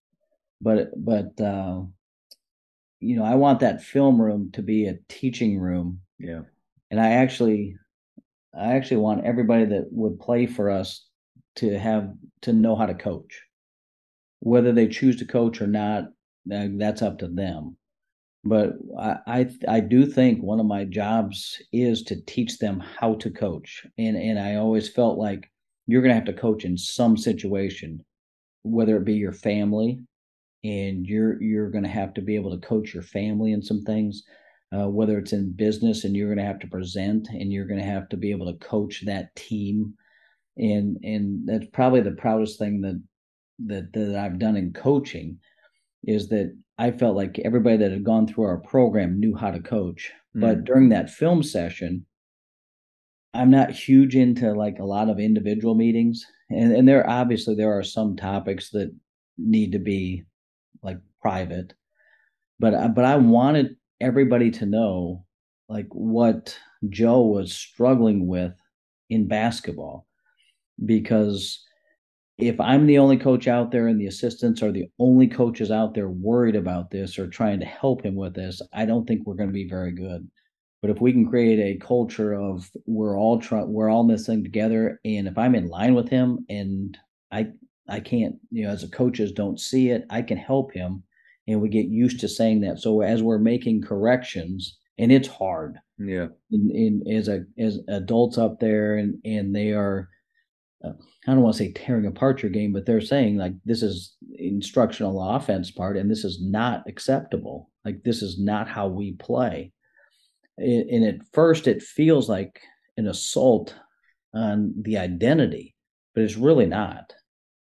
But 0.60 0.90
but 0.96 1.40
uh 1.40 1.82
you 3.00 3.16
know, 3.16 3.24
I 3.24 3.34
want 3.34 3.60
that 3.60 3.82
film 3.82 4.20
room 4.20 4.52
to 4.52 4.62
be 4.62 4.86
a 4.86 4.98
teaching 5.08 5.58
room. 5.58 6.00
Yeah. 6.18 6.42
And 6.90 7.00
I 7.00 7.14
actually 7.14 7.76
I 8.54 8.74
actually 8.74 8.98
want 8.98 9.24
everybody 9.24 9.64
that 9.66 9.86
would 9.90 10.20
play 10.20 10.46
for 10.46 10.70
us 10.70 11.06
to 11.56 11.78
have 11.78 12.12
to 12.42 12.52
know 12.52 12.76
how 12.76 12.86
to 12.86 12.94
coach 12.94 13.40
whether 14.42 14.72
they 14.72 14.88
choose 14.88 15.16
to 15.16 15.24
coach 15.24 15.62
or 15.62 15.68
not, 15.68 16.08
that's 16.44 17.00
up 17.00 17.18
to 17.20 17.28
them. 17.28 17.76
But 18.44 18.72
I, 18.98 19.16
I, 19.26 19.50
I 19.68 19.80
do 19.80 20.04
think 20.04 20.42
one 20.42 20.58
of 20.58 20.66
my 20.66 20.84
jobs 20.84 21.62
is 21.72 22.02
to 22.04 22.20
teach 22.22 22.58
them 22.58 22.80
how 22.80 23.14
to 23.14 23.30
coach, 23.30 23.86
and 23.98 24.16
and 24.16 24.40
I 24.40 24.56
always 24.56 24.88
felt 24.88 25.16
like 25.16 25.48
you're 25.86 26.02
going 26.02 26.10
to 26.10 26.16
have 26.16 26.24
to 26.24 26.32
coach 26.32 26.64
in 26.64 26.76
some 26.76 27.16
situation, 27.16 28.04
whether 28.64 28.96
it 28.96 29.04
be 29.04 29.14
your 29.14 29.32
family, 29.32 30.00
and 30.64 31.06
you're 31.06 31.40
you're 31.40 31.70
going 31.70 31.84
to 31.84 31.90
have 31.90 32.12
to 32.14 32.20
be 32.20 32.34
able 32.34 32.50
to 32.50 32.66
coach 32.66 32.92
your 32.92 33.04
family 33.04 33.52
in 33.52 33.62
some 33.62 33.82
things. 33.82 34.24
Uh, 34.74 34.88
whether 34.88 35.18
it's 35.18 35.34
in 35.34 35.52
business 35.52 36.04
and 36.04 36.16
you're 36.16 36.28
going 36.28 36.38
to 36.38 36.44
have 36.44 36.58
to 36.58 36.66
present 36.66 37.28
and 37.28 37.52
you're 37.52 37.66
going 37.66 37.80
to 37.80 37.86
have 37.86 38.08
to 38.08 38.16
be 38.16 38.30
able 38.30 38.46
to 38.46 38.58
coach 38.66 39.02
that 39.04 39.34
team 39.36 39.94
and 40.56 40.98
and 41.02 41.46
that's 41.46 41.66
probably 41.72 42.00
the 42.00 42.12
proudest 42.12 42.58
thing 42.58 42.80
that 42.82 43.02
that 43.66 43.92
that 43.92 44.16
I've 44.16 44.38
done 44.38 44.56
in 44.56 44.72
coaching 44.72 45.38
is 46.04 46.28
that 46.28 46.56
I 46.78 46.90
felt 46.90 47.16
like 47.16 47.38
everybody 47.38 47.76
that 47.78 47.92
had 47.92 48.04
gone 48.04 48.26
through 48.26 48.44
our 48.44 48.58
program 48.58 49.20
knew 49.20 49.36
how 49.36 49.50
to 49.50 49.60
coach. 49.60 50.10
Mm. 50.36 50.40
But 50.40 50.64
during 50.64 50.88
that 50.88 51.10
film 51.10 51.42
session, 51.42 52.06
I'm 53.34 53.50
not 53.50 53.70
huge 53.70 54.16
into 54.16 54.52
like 54.52 54.78
a 54.78 54.84
lot 54.84 55.08
of 55.08 55.18
individual 55.18 55.74
meetings. 55.74 56.24
And 56.50 56.72
and 56.72 56.86
there 56.86 57.08
obviously 57.08 57.54
there 57.54 57.76
are 57.76 57.84
some 57.84 58.16
topics 58.16 58.70
that 58.70 58.94
need 59.38 59.72
to 59.72 59.78
be 59.78 60.24
like 60.82 60.98
private. 61.20 61.72
But 62.58 62.94
but 62.94 63.04
I 63.04 63.16
wanted 63.16 63.76
everybody 64.02 64.50
to 64.50 64.66
know 64.66 65.24
like 65.68 65.88
what 65.90 66.58
Joe 66.90 67.22
was 67.22 67.54
struggling 67.54 68.26
with 68.26 68.52
in 69.08 69.28
basketball 69.28 70.06
because 70.84 71.64
if 72.38 72.60
I'm 72.60 72.86
the 72.86 72.98
only 72.98 73.16
coach 73.16 73.46
out 73.46 73.70
there 73.70 73.86
and 73.86 74.00
the 74.00 74.06
assistants 74.06 74.62
are 74.62 74.72
the 74.72 74.86
only 74.98 75.28
coaches 75.28 75.70
out 75.70 75.94
there 75.94 76.08
worried 76.08 76.56
about 76.56 76.90
this 76.90 77.18
or 77.18 77.28
trying 77.28 77.60
to 77.60 77.66
help 77.66 78.04
him 78.04 78.16
with 78.16 78.34
this, 78.34 78.60
I 78.72 78.84
don't 78.84 79.06
think 79.06 79.26
we're 79.26 79.34
going 79.34 79.50
to 79.50 79.54
be 79.54 79.68
very 79.68 79.92
good. 79.92 80.28
But 80.80 80.90
if 80.90 81.00
we 81.00 81.12
can 81.12 81.28
create 81.28 81.60
a 81.60 81.78
culture 81.78 82.32
of 82.32 82.68
we're 82.86 83.16
all 83.16 83.38
trying, 83.38 83.72
we're 83.72 83.88
all 83.88 84.00
in 84.00 84.08
this 84.08 84.26
thing 84.26 84.42
together, 84.42 85.00
and 85.04 85.28
if 85.28 85.38
I'm 85.38 85.54
in 85.54 85.68
line 85.68 85.94
with 85.94 86.08
him 86.08 86.44
and 86.48 86.98
I 87.30 87.52
I 87.88 88.00
can't, 88.00 88.36
you 88.50 88.64
know, 88.64 88.70
as 88.70 88.82
a 88.82 88.88
coaches 88.88 89.30
don't 89.30 89.60
see 89.60 89.90
it, 89.90 90.04
I 90.10 90.22
can 90.22 90.38
help 90.38 90.72
him, 90.72 91.04
and 91.52 91.60
we 91.60 91.68
get 91.68 91.86
used 91.86 92.20
to 92.20 92.28
saying 92.28 92.62
that. 92.62 92.78
So 92.80 93.02
as 93.02 93.22
we're 93.22 93.38
making 93.38 93.82
corrections, 93.82 94.78
and 94.98 95.12
it's 95.12 95.28
hard, 95.28 95.78
yeah, 95.98 96.28
in, 96.50 97.02
in 97.06 97.16
as 97.16 97.28
a 97.28 97.44
as 97.58 97.80
adults 97.88 98.38
up 98.38 98.60
there, 98.60 98.96
and 98.96 99.18
and 99.24 99.54
they 99.54 99.72
are 99.72 100.08
uh, 100.84 100.92
I 101.26 101.32
don't 101.32 101.42
want 101.42 101.56
to 101.56 101.64
say 101.64 101.72
tearing 101.72 102.06
apart 102.06 102.42
your 102.42 102.50
game, 102.50 102.72
but 102.72 102.86
they're 102.86 103.00
saying 103.00 103.36
like 103.36 103.54
this 103.64 103.82
is 103.82 104.16
instructional 104.34 105.22
offense 105.22 105.70
part, 105.70 105.96
and 105.96 106.10
this 106.10 106.24
is 106.24 106.40
not 106.42 106.82
acceptable. 106.88 107.70
Like 107.84 108.02
this 108.02 108.22
is 108.22 108.38
not 108.38 108.68
how 108.68 108.88
we 108.88 109.12
play. 109.12 109.72
and 110.58 111.04
at 111.04 111.26
first, 111.32 111.66
it 111.66 111.82
feels 111.82 112.28
like 112.28 112.60
an 112.96 113.06
assault 113.06 113.74
on 114.34 114.74
the 114.82 114.98
identity, 114.98 115.74
but 116.14 116.24
it's 116.24 116.36
really 116.36 116.66
not. 116.66 117.12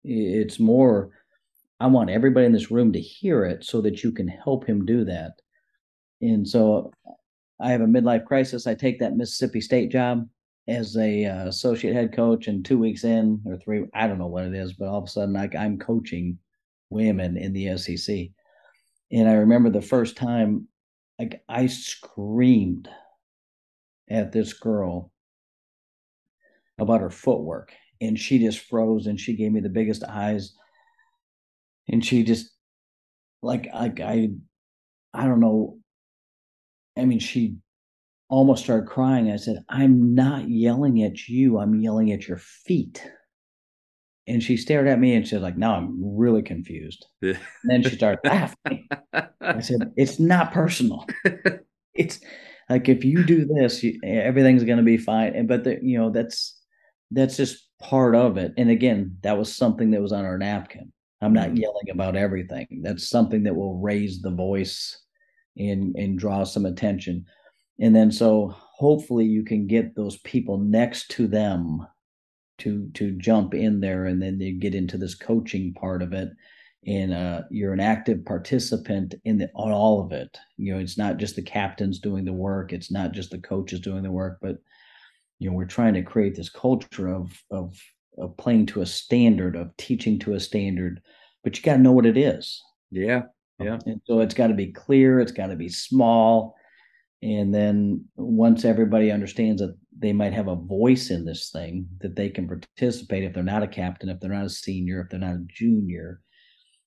It's 0.04 0.58
more. 0.58 1.10
I 1.80 1.86
want 1.86 2.10
everybody 2.10 2.46
in 2.46 2.52
this 2.52 2.70
room 2.70 2.92
to 2.92 3.00
hear 3.00 3.44
it 3.44 3.64
so 3.64 3.80
that 3.80 4.04
you 4.04 4.12
can 4.12 4.28
help 4.28 4.66
him 4.66 4.84
do 4.84 5.04
that. 5.06 5.32
And 6.20 6.46
so 6.46 6.92
I 7.60 7.70
have 7.70 7.80
a 7.80 7.86
midlife 7.86 8.26
crisis. 8.26 8.66
I 8.66 8.74
take 8.74 9.00
that 9.00 9.16
Mississippi 9.16 9.60
State 9.60 9.90
job 9.90 10.28
as 10.70 10.96
a 10.96 11.24
uh, 11.24 11.48
associate 11.48 11.94
head 11.94 12.14
coach 12.14 12.46
and 12.46 12.64
two 12.64 12.78
weeks 12.78 13.04
in 13.04 13.40
or 13.44 13.56
three 13.56 13.84
i 13.94 14.06
don't 14.06 14.18
know 14.18 14.26
what 14.26 14.44
it 14.44 14.54
is 14.54 14.72
but 14.72 14.88
all 14.88 14.98
of 14.98 15.04
a 15.04 15.08
sudden 15.08 15.34
like 15.34 15.54
i'm 15.54 15.78
coaching 15.78 16.38
women 16.90 17.36
in 17.36 17.52
the 17.52 17.76
sec 17.76 18.28
and 19.10 19.28
i 19.28 19.32
remember 19.32 19.70
the 19.70 19.80
first 19.80 20.16
time 20.16 20.66
like 21.18 21.42
i 21.48 21.66
screamed 21.66 22.88
at 24.10 24.32
this 24.32 24.52
girl 24.52 25.10
about 26.78 27.00
her 27.00 27.10
footwork 27.10 27.72
and 28.00 28.18
she 28.18 28.38
just 28.38 28.60
froze 28.60 29.06
and 29.06 29.18
she 29.18 29.34
gave 29.34 29.52
me 29.52 29.60
the 29.60 29.68
biggest 29.68 30.04
eyes 30.04 30.54
and 31.90 32.04
she 32.04 32.22
just 32.22 32.50
like 33.42 33.68
like 33.74 34.00
i 34.00 34.28
i 35.12 35.24
don't 35.24 35.40
know 35.40 35.78
i 36.96 37.04
mean 37.04 37.18
she 37.18 37.56
almost 38.30 38.64
started 38.64 38.88
crying. 38.88 39.30
I 39.30 39.36
said, 39.36 39.64
I'm 39.68 40.14
not 40.14 40.48
yelling 40.48 41.02
at 41.02 41.28
you, 41.28 41.58
I'm 41.58 41.78
yelling 41.80 42.12
at 42.12 42.26
your 42.26 42.38
feet. 42.38 43.04
And 44.26 44.42
she 44.42 44.56
stared 44.56 44.86
at 44.86 45.00
me 45.00 45.14
and 45.14 45.26
she's 45.26 45.40
like, 45.40 45.58
"No, 45.58 45.72
I'm 45.72 45.96
really 46.00 46.42
confused. 46.42 47.04
and 47.20 47.38
then 47.64 47.82
she 47.82 47.96
started 47.96 48.20
laughing. 48.24 48.88
I 49.40 49.60
said, 49.60 49.92
It's 49.96 50.20
not 50.20 50.52
personal. 50.52 51.04
It's 51.94 52.20
like 52.68 52.88
if 52.88 53.04
you 53.04 53.24
do 53.24 53.44
this, 53.44 53.82
you, 53.82 53.98
everything's 54.04 54.62
going 54.62 54.78
to 54.78 54.84
be 54.84 54.96
fine. 54.96 55.34
And 55.34 55.48
but 55.48 55.64
the, 55.64 55.80
you 55.82 55.98
know 55.98 56.10
that's 56.10 56.56
that's 57.10 57.36
just 57.36 57.66
part 57.80 58.14
of 58.14 58.36
it. 58.36 58.52
And 58.56 58.70
again, 58.70 59.16
that 59.22 59.36
was 59.36 59.54
something 59.54 59.90
that 59.90 60.00
was 60.00 60.12
on 60.12 60.24
our 60.24 60.38
napkin. 60.38 60.92
I'm 61.20 61.32
not 61.32 61.50
Mhm. 61.50 61.58
yelling 61.58 61.90
about 61.90 62.16
everything. 62.16 62.80
That's 62.82 63.08
something 63.08 63.42
that 63.44 63.56
will 63.56 63.78
raise 63.78 64.20
the 64.22 64.30
voice 64.30 64.98
and 65.56 65.94
and 65.96 66.18
draw 66.18 66.44
some 66.44 66.66
attention. 66.66 67.26
And 67.80 67.94
then 67.94 68.10
so 68.12 68.48
hopefully 68.48 69.26
you 69.26 69.44
can 69.44 69.66
get 69.66 69.94
those 69.94 70.18
people 70.20 70.58
next 70.58 71.10
to 71.12 71.26
them 71.26 71.86
to 72.58 72.90
to 72.94 73.12
jump 73.12 73.54
in 73.54 73.80
there 73.80 74.04
and 74.06 74.22
then 74.22 74.38
they 74.38 74.52
get 74.52 74.74
into 74.74 74.98
this 74.98 75.14
coaching 75.14 75.72
part 75.74 76.02
of 76.02 76.12
it 76.12 76.30
and 76.86 77.12
uh, 77.12 77.42
you're 77.50 77.72
an 77.72 77.80
active 77.80 78.24
participant 78.24 79.14
in 79.24 79.38
the, 79.38 79.50
on 79.54 79.72
all 79.72 80.04
of 80.04 80.12
it 80.12 80.38
you 80.58 80.72
know 80.72 80.78
it's 80.80 80.98
not 80.98 81.16
just 81.18 81.36
the 81.36 81.42
captains 81.42 81.98
doing 81.98 82.24
the 82.24 82.32
work 82.32 82.72
it's 82.72 82.90
not 82.90 83.12
just 83.12 83.30
the 83.30 83.38
coaches 83.40 83.80
doing 83.80 84.02
the 84.02 84.10
work 84.10 84.38
but 84.42 84.56
you 85.38 85.48
know 85.50 85.56
we're 85.56 85.64
trying 85.64 85.94
to 85.94 86.02
create 86.02 86.34
this 86.34 86.50
culture 86.50 87.08
of 87.08 87.32
of 87.50 87.78
of 88.20 88.36
playing 88.36 88.66
to 88.66 88.82
a 88.82 88.86
standard 88.86 89.56
of 89.56 89.76
teaching 89.76 90.18
to 90.18 90.34
a 90.34 90.40
standard 90.40 91.00
but 91.42 91.56
you 91.56 91.62
got 91.62 91.76
to 91.76 91.82
know 91.82 91.92
what 91.92 92.06
it 92.06 92.16
is 92.16 92.62
Yeah. 92.90 93.22
Yeah. 93.58 93.78
and 93.86 94.00
so 94.04 94.20
it's 94.20 94.34
got 94.34 94.48
to 94.48 94.54
be 94.54 94.72
clear 94.72 95.20
it's 95.20 95.32
got 95.32 95.48
to 95.48 95.56
be 95.56 95.68
small 95.68 96.54
and 97.22 97.54
then 97.54 98.04
once 98.16 98.64
everybody 98.64 99.10
understands 99.10 99.60
that 99.60 99.76
they 99.98 100.12
might 100.12 100.32
have 100.32 100.48
a 100.48 100.56
voice 100.56 101.10
in 101.10 101.24
this 101.26 101.50
thing 101.50 101.86
that 102.00 102.16
they 102.16 102.30
can 102.30 102.48
participate 102.48 103.24
if 103.24 103.34
they're 103.34 103.42
not 103.42 103.62
a 103.62 103.68
captain 103.68 104.08
if 104.08 104.18
they're 104.20 104.30
not 104.30 104.46
a 104.46 104.50
senior 104.50 105.00
if 105.02 105.10
they're 105.10 105.20
not 105.20 105.34
a 105.34 105.46
junior 105.48 106.20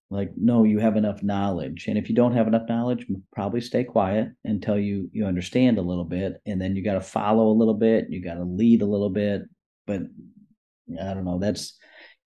like 0.10 0.32
no 0.38 0.64
you 0.64 0.80
have 0.80 0.96
enough 0.98 1.22
knowledge 1.24 1.86
and 1.88 1.98
if 1.98 2.10
you 2.10 2.16
don't 2.16 2.34
have 2.36 2.48
enough 2.48 2.68
knowledge 2.68 3.06
probably 3.34 3.62
stay 3.62 3.84
quiet 3.84 4.30
until 4.46 4.78
you 4.78 5.10
you 5.12 5.26
understand 5.26 5.78
a 5.78 5.82
little 5.82 6.06
bit 6.06 6.42
and 6.46 6.60
then 6.62 6.76
you 6.76 6.84
got 6.84 6.94
to 6.94 7.02
follow 7.02 7.48
a 7.48 7.60
little 7.60 7.74
bit 7.74 8.10
you 8.10 8.24
got 8.24 8.36
to 8.36 8.44
lead 8.44 8.82
a 8.82 8.86
little 8.86 9.10
bit 9.10 9.44
but 9.86 10.02
i 11.02 11.14
don't 11.14 11.26
know 11.26 11.40
that's 11.40 11.78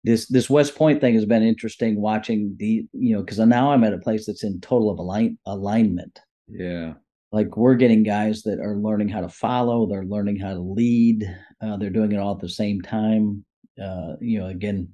this 0.03 0.27
this 0.27 0.49
west 0.49 0.75
point 0.75 1.01
thing 1.01 1.13
has 1.15 1.25
been 1.25 1.43
interesting 1.43 1.99
watching 1.99 2.55
the 2.59 2.85
you 2.93 3.15
know 3.15 3.21
because 3.21 3.39
now 3.39 3.71
i'm 3.71 3.83
at 3.83 3.93
a 3.93 3.97
place 3.99 4.25
that's 4.25 4.43
in 4.43 4.59
total 4.61 4.89
of 4.89 4.99
align, 4.99 5.37
alignment 5.45 6.19
Yeah. 6.47 6.93
like 7.31 7.57
we're 7.57 7.75
getting 7.75 8.03
guys 8.03 8.43
that 8.43 8.59
are 8.59 8.77
learning 8.77 9.09
how 9.09 9.21
to 9.21 9.29
follow 9.29 9.87
they're 9.87 10.05
learning 10.05 10.37
how 10.37 10.53
to 10.53 10.59
lead 10.59 11.23
uh, 11.61 11.77
they're 11.77 11.89
doing 11.89 12.11
it 12.11 12.19
all 12.19 12.35
at 12.35 12.39
the 12.41 12.49
same 12.49 12.81
time 12.81 13.43
uh, 13.81 14.13
you 14.21 14.39
know 14.39 14.47
again 14.47 14.89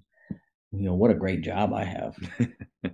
you 0.71 0.85
know 0.85 0.95
what 0.95 1.11
a 1.11 1.15
great 1.15 1.41
job 1.41 1.73
i 1.73 1.83
have 1.83 2.15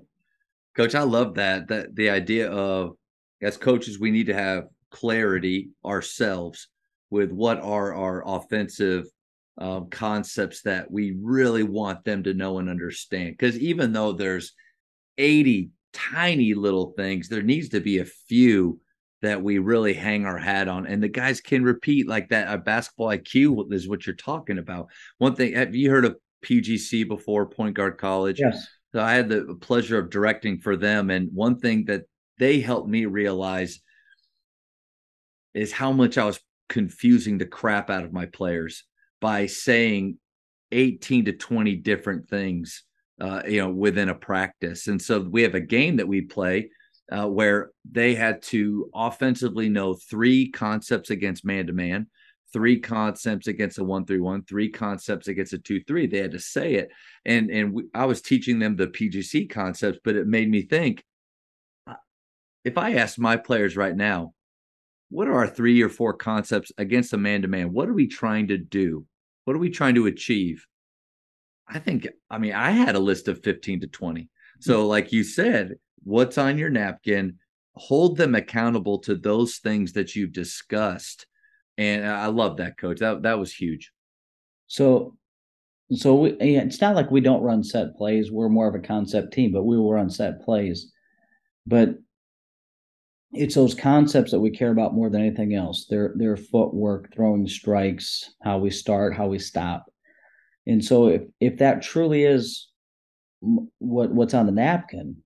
Coach, 0.76 0.96
I 0.96 1.02
love 1.02 1.34
that. 1.36 1.68
That 1.68 1.94
the 1.96 2.10
idea 2.10 2.50
of 2.50 2.96
as 3.42 3.58
coaches, 3.58 4.00
we 4.00 4.12
need 4.12 4.28
to 4.28 4.34
have 4.34 4.66
clarity 4.92 5.72
ourselves 5.84 6.70
with 7.10 7.32
what 7.32 7.60
are 7.60 7.94
our 7.94 8.24
offensive 8.26 9.06
um, 9.60 9.90
concepts 9.90 10.62
that 10.62 10.90
we 10.90 11.18
really 11.22 11.64
want 11.64 12.04
them 12.06 12.24
to 12.24 12.34
know 12.34 12.60
and 12.60 12.70
understand. 12.70 13.32
Because 13.32 13.60
even 13.60 13.92
though 13.92 14.14
there's 14.14 14.54
80 15.18 15.72
tiny 15.94 16.54
little 16.54 16.94
things, 16.98 17.28
there 17.28 17.44
needs 17.44 17.70
to 17.70 17.82
be 17.82 18.00
a 18.00 18.06
few 18.06 18.80
that 19.22 19.44
we 19.44 19.58
really 19.58 19.94
hang 19.94 20.26
our 20.26 20.38
hat 20.38 20.70
on. 20.70 20.88
And 20.88 21.04
the 21.04 21.10
guys 21.10 21.42
can 21.42 21.64
repeat 21.64 22.08
like 22.08 22.30
that. 22.30 22.54
A 22.54 22.58
basketball 22.58 23.10
IQ 23.10 23.74
is 23.74 23.88
what 23.88 24.08
you're 24.08 24.16
talking 24.16 24.60
about. 24.60 24.88
One 25.18 25.36
thing, 25.36 25.54
have 25.54 25.76
you 25.76 25.90
heard 25.90 26.06
of 26.06 26.16
PGC 26.46 27.06
before, 27.06 27.46
Point 27.46 27.76
Guard 27.76 27.98
College? 27.98 28.40
yes 28.40 28.66
So 28.94 29.02
I 29.02 29.14
had 29.14 29.28
the 29.28 29.58
pleasure 29.60 30.00
of 30.00 30.10
directing 30.10 30.60
for 30.60 30.78
them. 30.78 31.10
And 31.10 31.30
one 31.34 31.60
thing 31.60 31.84
that 31.86 32.04
they 32.38 32.62
helped 32.62 32.88
me 32.88 33.06
realize 33.06 33.82
is 35.54 35.74
how 35.74 35.92
much 35.92 36.18
I 36.18 36.24
was 36.24 36.40
confusing 36.70 37.38
the 37.38 37.46
crap 37.46 37.90
out 37.90 38.06
of 38.06 38.14
my 38.14 38.26
players 38.26 38.86
by 39.22 39.46
saying 39.46 40.18
18 40.72 41.26
to 41.26 41.34
20 41.34 41.76
different 41.78 42.30
things, 42.30 42.84
uh, 43.20 43.42
you 43.48 43.60
know, 43.60 43.70
within 43.70 44.10
a 44.10 44.16
practice. 44.16 44.88
And 44.88 45.02
so 45.02 45.20
we 45.20 45.42
have 45.44 45.56
a 45.56 45.62
game 45.62 45.98
that 45.98 46.08
we 46.08 46.22
play 46.22 46.70
uh, 47.12 47.28
where 47.28 47.72
they 47.90 48.16
had 48.16 48.42
to 48.44 48.90
offensively 48.94 49.70
know 49.70 49.94
three 49.94 50.50
concepts 50.50 51.10
against 51.10 51.46
man 51.46 51.68
to 51.68 51.74
man, 51.74 52.08
three 52.54 52.80
concepts 52.80 53.48
against 53.48 53.80
a 53.80 53.84
one 53.84 54.06
three 54.06 54.20
one, 54.20 54.44
three 54.44 54.70
concepts 54.70 55.28
against 55.28 55.54
a 55.54 55.58
two 55.58 55.84
three. 55.84 56.08
They 56.08 56.20
had 56.20 56.32
to 56.32 56.40
say 56.40 56.76
it, 56.76 56.90
and 57.26 57.50
and 57.50 57.74
we, 57.74 57.84
I 57.94 58.06
was 58.06 58.22
teaching 58.22 58.60
them 58.60 58.76
the 58.76 58.88
PGC 58.88 59.50
concepts, 59.50 60.00
but 60.04 60.16
it 60.16 60.28
made 60.28 60.50
me 60.50 60.62
think. 60.64 61.04
If 62.66 62.78
I 62.78 62.96
asked 62.96 63.18
my 63.18 63.38
players 63.38 63.78
right 63.78 63.96
now, 63.96 64.34
what 65.10 65.28
are 65.28 65.34
our 65.34 65.48
three 65.48 65.82
or 65.82 65.90
four 65.90 66.14
concepts 66.14 66.72
against 66.78 67.14
a 67.14 67.18
man 67.18 67.42
to 67.42 67.48
man? 67.48 67.74
What 67.74 67.90
are 67.90 67.94
we 67.94 68.08
trying 68.08 68.48
to 68.50 68.58
do? 68.58 69.06
What 69.46 69.56
are 69.56 69.60
we 69.60 69.70
trying 69.70 69.96
to 69.96 70.06
achieve? 70.06 70.66
I 71.68 71.80
think, 71.80 72.08
I 72.30 72.38
mean, 72.38 72.54
I 72.54 72.72
had 72.72 72.96
a 72.96 73.00
list 73.00 73.28
of 73.28 73.44
15 73.44 73.82
to 73.82 73.88
20. 73.88 74.30
So, 74.60 74.84
mm. 74.84 74.88
like 74.88 75.12
you 75.12 75.24
said, 75.24 75.76
what's 76.04 76.38
on 76.38 76.58
your 76.58 76.70
napkin? 76.70 77.38
Hold 77.74 78.18
them 78.18 78.36
accountable 78.36 79.00
to 79.00 79.16
those 79.16 79.58
things 79.58 79.94
that 79.94 80.16
you've 80.16 80.34
discussed. 80.34 81.26
And 81.78 82.06
I 82.06 82.28
love 82.28 82.58
that, 82.58 82.78
coach. 82.78 83.00
That 83.00 83.22
that 83.22 83.40
was 83.40 83.54
huge. 83.54 83.92
So, 84.68 85.16
so 85.92 86.16
we, 86.16 86.32
it's 86.32 86.82
not 86.82 86.96
like 86.96 87.10
we 87.10 87.22
don't 87.22 87.42
run 87.42 87.64
set 87.64 87.96
plays. 87.96 88.32
We're 88.32 88.50
more 88.50 88.68
of 88.68 88.76
a 88.76 88.86
concept 88.86 89.34
team, 89.34 89.54
but 89.54 89.64
we 89.64 89.78
will 89.78 89.94
run 89.94 90.10
set 90.10 90.42
plays. 90.42 90.92
But 91.66 91.96
it's 93.32 93.56
those 93.56 93.76
concepts 93.76 94.32
that 94.32 94.40
we 94.40 94.50
care 94.50 94.72
about 94.72 94.96
more 94.96 95.10
than 95.10 95.22
anything 95.22 95.54
else. 95.54 95.86
Their 95.90 96.14
their 96.16 96.36
footwork, 96.36 97.14
throwing 97.14 97.48
strikes, 97.48 98.32
how 98.44 98.58
we 98.58 98.72
start, 98.72 99.16
how 99.16 99.28
we 99.28 99.40
stop. 99.40 99.86
And 100.66 100.84
so, 100.84 101.08
if 101.08 101.22
if 101.40 101.58
that 101.58 101.82
truly 101.82 102.24
is 102.24 102.70
what 103.40 104.12
what's 104.12 104.34
on 104.34 104.46
the 104.46 104.52
napkin, 104.52 105.18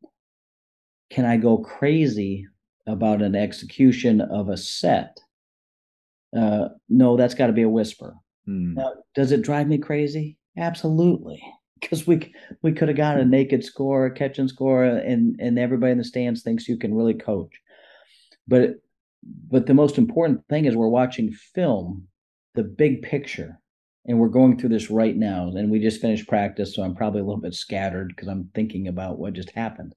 can 1.09 1.25
I 1.25 1.37
go 1.37 1.57
crazy 1.57 2.47
about 2.87 3.21
an 3.21 3.35
execution 3.35 4.19
of 4.19 4.49
a 4.49 4.57
set? 4.57 5.17
Uh, 6.35 6.69
no, 6.89 7.15
that's 7.15 7.35
got 7.35 7.47
to 7.47 7.53
be 7.53 7.61
a 7.61 7.69
whisper. 7.69 8.15
Hmm. 8.45 8.73
Now, 8.73 8.93
does 9.15 9.31
it 9.31 9.43
drive 9.43 9.67
me 9.67 9.77
crazy? 9.77 10.37
Absolutely, 10.57 11.41
because 11.79 12.05
we 12.05 12.33
we 12.61 12.73
could 12.73 12.89
have 12.89 12.97
got 12.97 13.19
a 13.19 13.25
naked 13.25 13.63
score, 13.63 14.07
a 14.07 14.11
catch 14.11 14.39
and 14.39 14.49
score, 14.49 14.83
and 14.83 15.39
and 15.39 15.57
everybody 15.57 15.93
in 15.93 15.97
the 15.97 16.03
stands 16.03 16.41
thinks 16.41 16.67
you 16.67 16.77
can 16.77 16.93
really 16.93 17.13
coach. 17.13 17.53
But 18.47 18.75
but 19.49 19.65
the 19.67 19.73
most 19.73 19.97
important 19.97 20.41
thing 20.49 20.65
is 20.65 20.75
we're 20.75 20.87
watching 20.87 21.31
film, 21.31 22.07
the 22.55 22.63
big 22.63 23.01
picture, 23.01 23.59
and 24.05 24.19
we're 24.19 24.27
going 24.27 24.57
through 24.57 24.69
this 24.69 24.89
right 24.89 25.15
now. 25.15 25.47
And 25.47 25.71
we 25.71 25.79
just 25.79 26.01
finished 26.01 26.27
practice, 26.27 26.75
so 26.75 26.83
I'm 26.83 26.95
probably 26.95 27.21
a 27.21 27.23
little 27.23 27.41
bit 27.41 27.53
scattered 27.53 28.09
because 28.09 28.27
I'm 28.27 28.49
thinking 28.53 28.87
about 28.87 29.19
what 29.19 29.33
just 29.33 29.51
happened. 29.51 29.95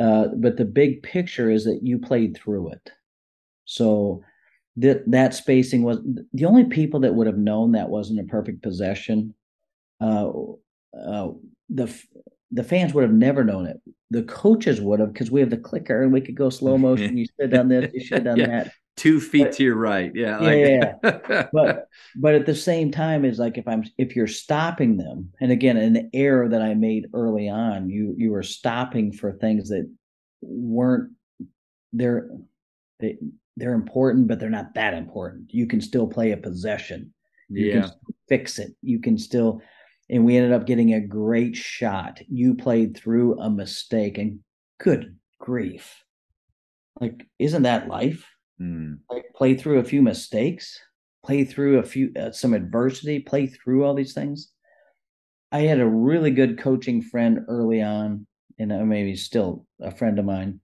Uh, 0.00 0.28
but 0.36 0.56
the 0.56 0.64
big 0.64 1.02
picture 1.02 1.50
is 1.50 1.64
that 1.64 1.80
you 1.82 1.98
played 1.98 2.36
through 2.36 2.70
it. 2.72 2.90
So 3.66 4.22
that 4.76 5.08
that 5.10 5.34
spacing 5.34 5.82
was 5.82 5.98
the 6.32 6.44
only 6.44 6.64
people 6.64 7.00
that 7.00 7.14
would 7.14 7.26
have 7.26 7.38
known 7.38 7.72
that 7.72 7.88
wasn't 7.88 8.20
a 8.20 8.24
perfect 8.24 8.62
possession. 8.62 9.34
Uh, 10.00 10.30
uh, 10.98 11.28
the 11.68 11.94
the 12.50 12.64
fans 12.64 12.94
would 12.94 13.02
have 13.02 13.12
never 13.12 13.44
known 13.44 13.66
it. 13.66 13.80
The 14.12 14.22
coaches 14.24 14.80
would 14.80 15.00
have 15.00 15.12
because 15.12 15.30
we 15.30 15.40
have 15.40 15.50
the 15.50 15.56
clicker 15.56 16.02
and 16.02 16.12
we 16.12 16.20
could 16.20 16.34
go 16.34 16.50
slow 16.50 16.76
motion. 16.76 17.16
You 17.16 17.26
should 17.26 17.40
have 17.42 17.50
done 17.50 17.68
this. 17.68 17.92
You 17.94 18.00
should 18.04 18.14
have 18.18 18.24
done 18.36 18.38
Yeah. 18.38 18.46
that. 18.64 18.72
Two 18.96 19.20
feet 19.20 19.44
But- 19.44 19.52
to 19.52 19.62
your 19.64 19.76
right. 19.76 20.10
Yeah. 20.14 20.42
Yeah, 20.42 20.94
like- 21.02 21.50
But 21.52 21.86
but 22.16 22.34
at 22.34 22.44
the 22.44 22.54
same 22.54 22.90
time, 22.90 23.24
is 23.24 23.38
like 23.38 23.56
if 23.56 23.66
I'm 23.68 23.84
if 23.98 24.16
you're 24.16 24.26
stopping 24.26 24.96
them, 24.96 25.30
and 25.40 25.52
again, 25.52 25.76
an 25.76 26.10
error 26.12 26.48
that 26.48 26.60
I 26.60 26.74
made 26.74 27.06
early 27.14 27.48
on, 27.48 27.88
you 27.88 28.14
you 28.18 28.32
were 28.32 28.42
stopping 28.42 29.12
for 29.12 29.32
things 29.32 29.68
that 29.68 29.88
weren't 30.42 31.12
they're 31.92 32.28
they 32.98 33.16
they're 33.56 33.74
important, 33.74 34.26
but 34.28 34.38
they're 34.40 34.50
not 34.50 34.74
that 34.74 34.94
important. 34.94 35.52
You 35.54 35.66
can 35.66 35.80
still 35.80 36.06
play 36.06 36.32
a 36.32 36.36
possession. 36.36 37.14
You 37.48 37.66
yeah. 37.66 37.72
can 37.80 37.88
still 37.88 38.14
fix 38.28 38.58
it. 38.58 38.74
You 38.82 39.00
can 39.00 39.18
still, 39.18 39.60
and 40.10 40.24
we 40.24 40.36
ended 40.36 40.52
up 40.52 40.66
getting 40.66 40.92
a 40.92 41.00
great 41.00 41.54
shot. 41.56 42.20
You 42.28 42.54
played 42.54 42.96
through 42.96 43.38
a 43.38 43.48
mistake, 43.48 44.18
and 44.18 44.40
good 44.78 45.16
grief. 45.38 46.02
Like, 47.00 47.26
isn't 47.38 47.62
that 47.62 47.88
life? 47.88 48.26
Hmm. 48.58 48.94
Like, 49.08 49.26
play 49.34 49.54
through 49.54 49.78
a 49.78 49.84
few 49.84 50.02
mistakes, 50.02 50.78
play 51.24 51.44
through 51.44 51.78
a 51.78 51.84
few, 51.84 52.12
uh, 52.18 52.32
some 52.32 52.54
adversity, 52.54 53.20
play 53.20 53.46
through 53.46 53.84
all 53.84 53.94
these 53.94 54.12
things. 54.12 54.50
I 55.52 55.60
had 55.60 55.80
a 55.80 55.86
really 55.86 56.32
good 56.32 56.58
coaching 56.58 57.02
friend 57.02 57.40
early 57.48 57.80
on, 57.80 58.26
and 58.58 58.72
uh, 58.72 58.84
maybe 58.84 59.14
still 59.14 59.64
a 59.80 59.92
friend 59.92 60.18
of 60.18 60.24
mine. 60.24 60.60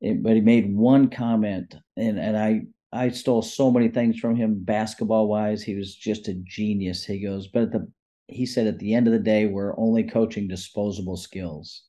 But 0.00 0.34
he 0.34 0.40
made 0.40 0.74
one 0.74 1.10
comment, 1.10 1.76
and 1.96 2.18
and 2.18 2.36
I 2.36 2.62
I 2.90 3.10
stole 3.10 3.42
so 3.42 3.70
many 3.70 3.88
things 3.88 4.18
from 4.18 4.34
him 4.34 4.64
basketball 4.64 5.28
wise. 5.28 5.62
He 5.62 5.76
was 5.76 5.94
just 5.94 6.26
a 6.28 6.34
genius. 6.34 7.04
He 7.04 7.20
goes, 7.20 7.46
but 7.46 7.64
at 7.64 7.72
the 7.72 7.88
he 8.32 8.46
said 8.46 8.66
at 8.66 8.78
the 8.78 8.94
end 8.94 9.06
of 9.06 9.12
the 9.12 9.18
day, 9.18 9.46
we're 9.46 9.78
only 9.78 10.04
coaching 10.04 10.48
disposable 10.48 11.16
skills, 11.16 11.84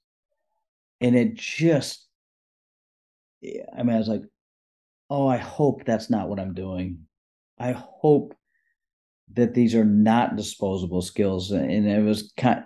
and 1.02 1.16
it 1.16 1.36
just 1.36 2.08
i 3.78 3.84
mean, 3.84 3.96
I 3.96 4.00
was 4.00 4.08
like, 4.08 4.24
oh, 5.10 5.28
I 5.28 5.38
hope 5.38 5.84
that's 5.86 6.10
not 6.10 6.30
what 6.30 6.40
I'm 6.40 6.54
doing. 6.54 7.00
I 7.60 7.74
hope 7.74 8.36
that 9.34 9.54
these 9.54 9.76
are 9.76 9.86
not 9.86 10.36
disposable 10.36 11.02
skills, 11.02 11.52
and 11.52 11.88
it 11.88 12.04
was 12.04 12.34
kind. 12.38 12.64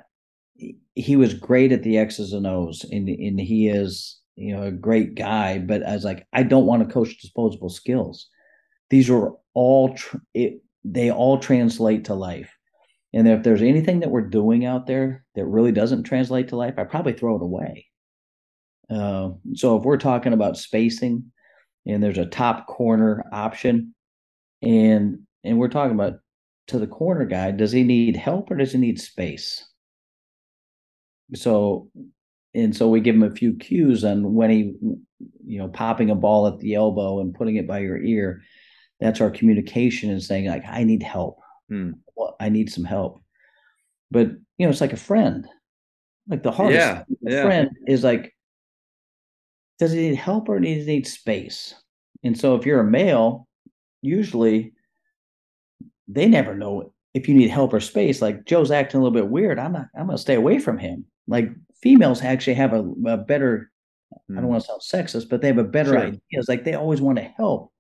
He 0.96 1.16
was 1.16 1.34
great 1.34 1.72
at 1.72 1.84
the 1.84 1.98
X's 1.98 2.34
and 2.34 2.48
O's, 2.48 2.84
and 2.84 3.08
and 3.10 3.40
he 3.40 3.68
is 3.68 4.20
you 4.36 4.56
know 4.56 4.64
a 4.64 4.72
great 4.72 5.16
guy. 5.16 5.60
But 5.60 5.86
I 5.86 5.94
was 5.94 6.04
like, 6.04 6.26
I 6.34 6.44
don't 6.44 6.66
want 6.66 6.88
to 6.88 6.94
coach 6.94 7.20
disposable 7.20 7.70
skills. 7.70 8.28
These 8.90 9.10
are 9.10 9.34
all 9.54 9.96
it, 10.34 10.62
they 10.84 11.12
all 11.12 11.38
translate 11.40 12.06
to 12.06 12.14
life. 12.16 12.57
And 13.18 13.28
if 13.28 13.42
there's 13.42 13.64
anything 13.64 14.02
that 14.02 14.12
we're 14.12 14.22
doing 14.22 14.64
out 14.64 14.86
there 14.86 15.26
that 15.34 15.48
really 15.48 15.72
doesn't 15.72 16.04
translate 16.04 16.50
to 16.50 16.56
life, 16.56 16.76
I 16.78 16.84
probably 16.84 17.14
throw 17.14 17.36
it 17.36 17.42
away. 17.42 17.88
Uh, 18.92 19.30
so 19.56 19.76
if 19.76 19.84
we're 19.84 19.98
talking 19.98 20.34
about 20.34 20.56
spacing, 20.56 21.32
and 21.88 22.04
there's 22.04 22.20
a 22.20 22.28
top 22.28 22.68
corner 22.68 23.26
option, 23.32 23.96
and 24.62 25.22
and 25.44 25.58
we're 25.58 25.68
talking 25.68 25.96
about 25.96 26.20
to 26.68 26.78
the 26.78 26.86
corner 26.86 27.26
guy, 27.26 27.50
does 27.50 27.72
he 27.72 27.82
need 27.82 28.16
help 28.16 28.52
or 28.52 28.56
does 28.56 28.74
he 28.74 28.78
need 28.78 29.02
space? 29.02 29.68
So, 31.34 31.90
and 32.54 32.76
so 32.78 32.88
we 32.88 33.00
give 33.00 33.16
him 33.16 33.24
a 33.24 33.32
few 33.32 33.56
cues 33.56 34.04
on 34.04 34.36
when 34.36 34.52
he, 34.52 34.76
you 35.44 35.58
know, 35.58 35.70
popping 35.70 36.12
a 36.12 36.16
ball 36.16 36.46
at 36.46 36.60
the 36.60 36.76
elbow 36.76 37.20
and 37.20 37.34
putting 37.34 37.56
it 37.56 37.68
by 37.68 37.80
your 37.80 37.98
ear. 37.98 38.44
That's 39.00 39.22
our 39.22 39.32
communication 39.32 40.12
and 40.12 40.22
saying 40.22 40.46
like, 40.46 40.66
I 40.70 40.84
need 40.84 41.02
help. 41.02 41.40
Hmm. 41.70 41.92
Well, 42.16 42.36
I 42.40 42.50
need 42.50 42.72
some 42.72 42.84
help. 42.86 43.22
But 44.12 44.28
you 44.58 44.66
know, 44.66 44.70
it's 44.70 44.82
like 44.82 44.94
a 44.94 44.98
friend. 44.98 45.48
Like 46.28 46.44
the 46.44 46.52
hardest 46.52 46.80
Yeah, 46.80 47.04
yeah. 47.22 47.44
friend 47.44 47.70
is 47.88 48.04
like, 48.04 48.34
does 49.80 49.92
he 49.92 50.10
need 50.10 50.16
help 50.16 50.50
or 50.50 50.60
does 50.60 50.86
he 50.86 50.86
need 50.86 51.08
space? 51.08 51.74
And 52.24 52.38
so 52.38 52.56
if 52.56 52.66
you're 52.66 52.80
a 52.80 52.84
male, 52.90 53.48
usually 54.02 54.74
they 56.08 56.28
never 56.28 56.56
know 56.56 56.94
if 57.14 57.28
you 57.28 57.36
need 57.36 57.50
help 57.50 57.74
or 57.74 57.80
space. 57.80 58.22
Like 58.22 58.46
Joe's 58.46 58.72
acting 58.72 59.00
a 59.00 59.04
little 59.04 59.14
bit 59.14 59.30
weird. 59.30 59.60
I'm 59.60 59.74
not, 59.74 59.88
I'm 59.98 60.08
gonna 60.08 60.18
stay 60.18 60.36
away 60.36 60.60
from 60.60 60.78
him. 60.78 61.06
Like 61.28 61.50
females 61.82 62.22
actually 62.24 62.56
have 62.56 62.74
a, 62.74 62.80
a 63.08 63.18
better, 63.18 63.72
I 64.14 64.18
Hmm. 64.28 64.36
don't 64.38 64.48
want 64.48 64.64
to 64.64 64.68
sound 64.68 64.82
sexist, 65.08 65.30
but 65.30 65.42
they 65.42 65.48
have 65.48 65.58
a 65.58 65.64
better 65.64 65.92
Sure. 65.92 66.00
idea. 66.00 66.20
It's 66.32 66.50
like 66.50 66.64
they 66.64 66.74
always 66.74 67.02
want 67.02 67.18
to 67.18 67.24
help. 67.24 67.72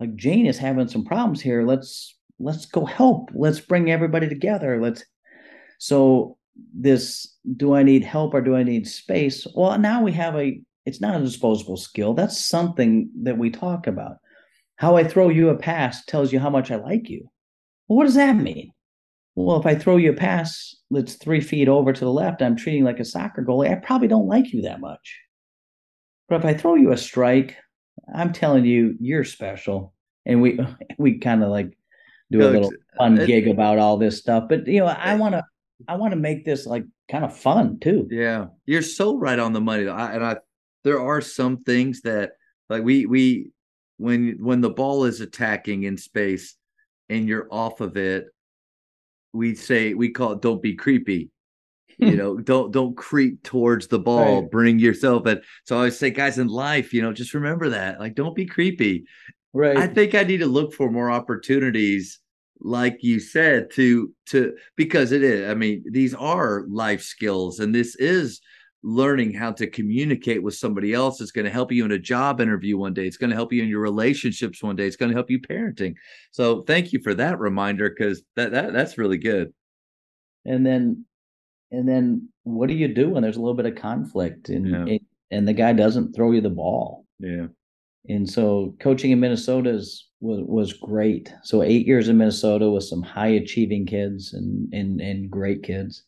Like 0.00 0.14
Jane 0.16 0.46
is 0.46 0.58
having 0.58 0.88
some 0.88 1.04
problems 1.04 1.40
here. 1.40 1.64
Let's 1.64 2.18
let's 2.38 2.66
go 2.66 2.84
help. 2.84 3.30
Let's 3.34 3.60
bring 3.60 3.90
everybody 3.90 4.28
together. 4.28 4.80
Let's 4.80 5.04
so 5.78 6.38
this 6.72 7.34
do 7.56 7.74
I 7.74 7.82
need 7.82 8.04
help 8.04 8.34
or 8.34 8.40
do 8.40 8.56
I 8.56 8.62
need 8.62 8.86
space? 8.86 9.46
Well, 9.54 9.78
now 9.78 10.02
we 10.02 10.12
have 10.12 10.36
a 10.36 10.60
it's 10.86 11.00
not 11.00 11.20
a 11.20 11.24
disposable 11.24 11.76
skill. 11.76 12.14
That's 12.14 12.38
something 12.38 13.10
that 13.22 13.38
we 13.38 13.50
talk 13.50 13.86
about. 13.86 14.16
How 14.76 14.96
I 14.96 15.04
throw 15.04 15.28
you 15.28 15.48
a 15.48 15.56
pass 15.56 16.04
tells 16.04 16.32
you 16.32 16.40
how 16.40 16.50
much 16.50 16.70
I 16.70 16.76
like 16.76 17.08
you. 17.08 17.30
Well, 17.88 17.98
what 17.98 18.04
does 18.04 18.14
that 18.14 18.36
mean? 18.36 18.72
Well, 19.34 19.58
if 19.58 19.66
I 19.66 19.74
throw 19.74 19.96
you 19.96 20.12
a 20.12 20.16
pass 20.16 20.76
that's 20.90 21.14
three 21.14 21.40
feet 21.40 21.68
over 21.68 21.92
to 21.92 22.04
the 22.04 22.12
left, 22.12 22.42
I'm 22.42 22.56
treating 22.56 22.84
like 22.84 23.00
a 23.00 23.04
soccer 23.04 23.42
goalie. 23.42 23.70
I 23.70 23.76
probably 23.76 24.08
don't 24.08 24.28
like 24.28 24.52
you 24.52 24.62
that 24.62 24.80
much. 24.80 25.20
But 26.28 26.40
if 26.40 26.44
I 26.44 26.54
throw 26.54 26.74
you 26.74 26.92
a 26.92 26.96
strike, 26.96 27.56
I'm 28.14 28.32
telling 28.32 28.64
you, 28.64 28.94
you're 29.00 29.24
special. 29.24 29.92
And 30.26 30.40
we 30.40 30.58
we 30.98 31.18
kind 31.18 31.42
of 31.42 31.50
like 31.50 31.76
do 32.30 32.42
a 32.42 32.50
little 32.50 32.68
uh, 32.68 32.98
fun 32.98 33.18
it- 33.18 33.26
gig 33.26 33.48
about 33.48 33.78
all 33.78 33.96
this 33.96 34.18
stuff. 34.18 34.44
But 34.48 34.66
you 34.66 34.80
know, 34.80 34.86
I 34.86 35.14
want 35.14 35.34
to 35.34 35.44
I 35.88 35.96
want 35.96 36.12
to 36.12 36.16
make 36.16 36.44
this 36.44 36.66
like 36.66 36.84
kind 37.10 37.24
of 37.24 37.36
fun 37.36 37.78
too. 37.80 38.08
Yeah, 38.10 38.46
you're 38.66 38.82
so 38.82 39.16
right 39.16 39.38
on 39.38 39.52
the 39.52 39.60
money. 39.60 39.88
I, 39.88 40.14
and 40.14 40.24
I, 40.24 40.36
there 40.84 41.00
are 41.00 41.20
some 41.20 41.62
things 41.64 42.02
that 42.02 42.32
like 42.68 42.82
we 42.82 43.06
we 43.06 43.50
when 43.98 44.36
when 44.40 44.60
the 44.60 44.70
ball 44.70 45.04
is 45.04 45.20
attacking 45.20 45.84
in 45.84 45.96
space 45.96 46.56
and 47.08 47.28
you're 47.28 47.48
off 47.50 47.80
of 47.80 47.96
it, 47.96 48.26
we 49.32 49.54
say 49.54 49.94
we 49.94 50.10
call 50.10 50.32
it 50.32 50.42
don't 50.42 50.62
be 50.62 50.74
creepy. 50.74 51.30
you 51.98 52.16
know, 52.16 52.36
don't 52.36 52.72
don't 52.72 52.96
creep 52.96 53.42
towards 53.42 53.86
the 53.88 53.98
ball. 53.98 54.42
Right. 54.42 54.50
Bring 54.50 54.78
yourself 54.78 55.26
at. 55.26 55.42
So 55.64 55.76
I 55.76 55.78
always 55.78 55.98
say, 55.98 56.10
guys, 56.10 56.38
in 56.38 56.48
life, 56.48 56.92
you 56.94 57.02
know, 57.02 57.12
just 57.12 57.34
remember 57.34 57.70
that. 57.70 58.00
Like, 58.00 58.14
don't 58.14 58.34
be 58.34 58.46
creepy. 58.46 59.04
Right. 59.54 59.76
I 59.76 59.86
think 59.86 60.14
I 60.14 60.24
need 60.24 60.38
to 60.38 60.46
look 60.46 60.74
for 60.74 60.90
more 60.90 61.10
opportunities, 61.10 62.18
like 62.60 62.98
you 63.02 63.20
said, 63.20 63.70
to 63.74 64.12
to 64.30 64.54
because 64.76 65.12
it 65.12 65.22
is. 65.22 65.48
I 65.48 65.54
mean, 65.54 65.84
these 65.90 66.12
are 66.14 66.64
life 66.68 67.02
skills, 67.02 67.60
and 67.60 67.74
this 67.74 67.94
is 67.96 68.40
learning 68.86 69.32
how 69.32 69.50
to 69.50 69.66
communicate 69.66 70.42
with 70.42 70.54
somebody 70.54 70.92
else. 70.92 71.20
It's 71.20 71.30
going 71.30 71.46
to 71.46 71.50
help 71.50 71.72
you 71.72 71.84
in 71.86 71.92
a 71.92 71.98
job 71.98 72.40
interview 72.40 72.76
one 72.76 72.92
day. 72.92 73.06
It's 73.06 73.16
going 73.16 73.30
to 73.30 73.36
help 73.36 73.50
you 73.52 73.62
in 73.62 73.68
your 73.68 73.80
relationships 73.80 74.62
one 74.62 74.76
day. 74.76 74.86
It's 74.86 74.96
going 74.96 75.10
to 75.10 75.16
help 75.16 75.30
you 75.30 75.40
parenting. 75.40 75.94
So, 76.32 76.62
thank 76.62 76.92
you 76.92 77.00
for 77.02 77.14
that 77.14 77.38
reminder 77.38 77.88
because 77.88 78.22
that, 78.36 78.50
that 78.52 78.72
that's 78.74 78.98
really 78.98 79.18
good. 79.18 79.54
and 80.44 80.66
then 80.66 81.04
and 81.70 81.88
then 81.88 82.28
what 82.42 82.68
do 82.68 82.74
you 82.74 82.88
do 82.88 83.08
when 83.10 83.22
there's 83.22 83.36
a 83.36 83.40
little 83.40 83.54
bit 83.54 83.66
of 83.66 83.74
conflict 83.76 84.48
and 84.48 84.66
Yeah. 84.68 84.84
and, 84.84 85.00
and 85.30 85.48
the 85.48 85.52
guy 85.54 85.72
doesn't 85.72 86.12
throw 86.14 86.32
you 86.32 86.40
the 86.40 86.50
ball? 86.50 87.06
Yeah. 87.20 87.46
And 88.08 88.28
so 88.28 88.74
coaching 88.80 89.12
in 89.12 89.20
Minnesota 89.20 89.70
is, 89.70 90.08
was 90.20 90.40
was 90.46 90.72
great. 90.74 91.32
So 91.42 91.62
eight 91.62 91.86
years 91.86 92.08
in 92.08 92.18
Minnesota 92.18 92.70
with 92.70 92.84
some 92.84 93.02
high 93.02 93.28
achieving 93.28 93.86
kids 93.86 94.34
and 94.34 94.72
and 94.72 95.00
and 95.00 95.30
great 95.30 95.62
kids. 95.62 96.04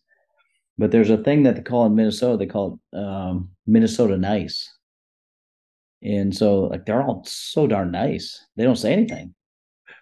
But 0.79 0.91
there's 0.91 1.11
a 1.11 1.17
thing 1.17 1.43
that 1.45 1.57
they 1.57 1.63
call 1.63 1.87
in 1.87 1.95
Minnesota. 1.95 2.37
They 2.37 2.47
call 2.47 2.81
it 2.93 2.99
um, 2.99 3.51
Minnesota 3.67 4.19
nice. 4.19 4.71
And 6.03 6.37
so 6.37 6.65
like 6.65 6.85
they're 6.85 7.03
all 7.03 7.25
so 7.27 7.67
darn 7.67 7.91
nice. 7.91 8.45
They 8.57 8.65
don't 8.65 8.77
say 8.77 8.93
anything. 8.93 9.35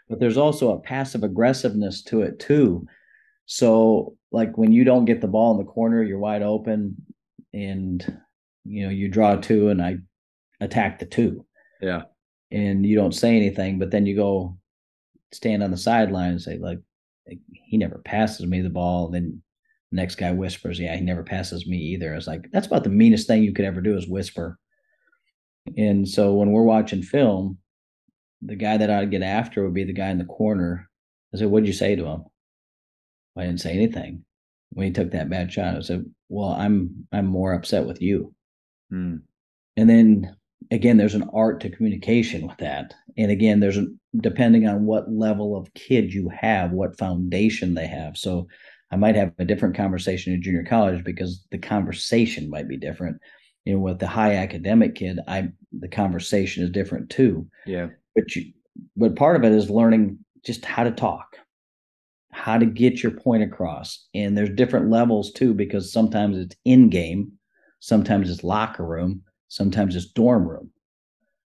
But 0.09 0.21
there's 0.21 0.37
also 0.37 0.73
a 0.73 0.81
passive 0.81 1.23
aggressiveness 1.23 2.03
to 2.05 2.23
it 2.23 2.41
too. 2.41 2.87
So 3.47 4.17
like 4.33 4.59
when 4.59 4.73
you 4.73 4.85
don't 4.85 5.05
get 5.05 5.21
the 5.21 5.29
ball 5.29 5.53
in 5.53 5.59
the 5.59 5.71
corner, 5.71 6.03
you're 6.03 6.19
wide 6.19 6.43
open, 6.43 6.97
and 7.53 8.21
you 8.65 8.85
know 8.85 8.91
you 8.91 9.09
draw 9.09 9.37
two, 9.37 9.69
and 9.69 9.81
I 9.81 9.99
attack 10.61 10.99
the 10.99 11.07
two 11.07 11.47
Yeah. 11.81 12.03
and 12.51 12.85
you 12.87 12.97
don't 12.97 13.15
say 13.15 13.37
anything, 13.37 13.79
but 13.79 13.91
then 13.91 14.07
you 14.07 14.17
go 14.17 14.57
stand 15.33 15.63
on 15.63 15.71
the 15.71 15.77
sideline 15.77 16.31
and 16.33 16.43
say, 16.43 16.59
like, 16.59 16.79
he 17.51 17.77
never 17.79 17.99
passes 17.99 18.47
me 18.47 18.61
the 18.61 18.69
ball. 18.71 19.09
Then 19.09 19.43
the 19.91 19.97
next 19.97 20.17
guy 20.17 20.31
whispers, 20.33 20.79
Yeah, 20.79 20.95
he 20.97 21.03
never 21.03 21.23
passes 21.25 21.67
me 21.67 21.77
either. 21.79 22.15
It's 22.15 22.27
like, 22.27 22.49
that's 22.53 22.67
about 22.67 22.85
the 22.85 22.91
meanest 22.91 23.27
thing 23.27 23.43
you 23.43 23.53
could 23.55 23.65
ever 23.65 23.81
do 23.81 23.97
is 23.97 24.09
whisper. 24.09 24.59
And 25.77 26.07
so 26.09 26.35
when 26.35 26.53
we're 26.53 26.63
watching 26.63 27.03
film, 27.03 27.59
the 28.43 28.57
guy 28.57 28.77
that 28.77 28.91
I'd 28.91 29.11
get 29.11 29.23
after 29.23 29.65
would 29.65 29.73
be 29.75 29.85
the 29.85 29.93
guy 29.95 30.11
in 30.11 30.19
the 30.19 30.25
corner. 30.27 30.89
I 31.35 31.39
said, 31.39 31.49
What'd 31.49 31.67
you 31.67 31.73
say 31.73 31.97
to 31.97 32.05
him? 32.05 32.25
I 33.37 33.45
didn't 33.45 33.61
say 33.63 33.73
anything. 33.73 34.25
When 34.75 34.87
he 34.87 34.93
took 34.93 35.13
that 35.13 35.31
bad 35.31 35.53
shot, 35.53 35.77
I 35.77 35.81
said, 35.81 36.05
Well, 36.29 36.51
I'm 36.51 37.07
I'm 37.11 37.27
more 37.27 37.55
upset 37.55 37.87
with 37.87 38.03
you 38.03 38.35
Hmm. 38.91 39.17
and 39.79 39.89
then 39.89 40.37
again 40.71 40.97
there's 40.97 41.15
an 41.15 41.29
art 41.33 41.61
to 41.61 41.71
communication 41.71 42.47
with 42.47 42.57
that. 42.59 42.95
And 43.17 43.31
again 43.31 43.61
there's 43.61 43.79
a 43.79 43.87
depending 44.19 44.67
on 44.67 44.87
what 44.87 45.13
level 45.13 45.57
of 45.57 45.73
kid 45.75 46.13
you 46.13 46.29
have 46.29 46.73
what 46.73 46.99
foundation 46.99 47.75
they 47.75 47.87
have. 47.87 48.17
So 48.17 48.49
i 48.91 48.97
might 48.97 49.17
have 49.17 49.33
a 49.39 49.45
different 49.45 49.75
conversation 49.75 50.33
in 50.33 50.43
junior 50.43 50.63
college 50.63 51.03
because 51.03 51.45
the 51.51 51.59
conversation 51.59 52.51
might 52.51 52.69
be 52.69 52.77
different. 52.77 53.19
You 53.65 53.75
know 53.75 53.81
with 53.81 53.99
the 53.99 54.07
high 54.07 54.35
academic 54.35 54.95
kid 54.95 55.21
i 55.27 55.49
the 55.73 55.89
conversation 55.89 56.63
is 56.65 56.71
different 56.71 57.11
too. 57.11 57.47
Yeah. 57.67 57.89
but 58.15 58.35
you 58.37 58.53
but 58.97 59.17
part 59.17 59.37
of 59.37 59.45
it 59.45 59.53
is 59.53 59.71
learning 59.71 60.19
just 60.45 60.65
how 60.65 60.85
to 60.85 60.91
talk 60.91 61.37
how 62.33 62.59
to 62.59 62.67
get 62.67 63.01
your 63.01 63.13
point 63.13 63.45
across. 63.45 64.09
And 64.13 64.37
there's 64.37 64.51
different 64.51 64.91
levels 64.91 65.31
too 65.31 65.55
because 65.55 65.93
sometimes 65.93 66.37
it's 66.37 66.57
in 66.65 66.91
game 66.91 67.33
sometimes 67.85 68.31
it's 68.31 68.43
locker 68.43 68.85
room 68.85 69.21
sometimes 69.49 69.95
it's 69.97 70.07
dorm 70.13 70.49
room. 70.49 70.71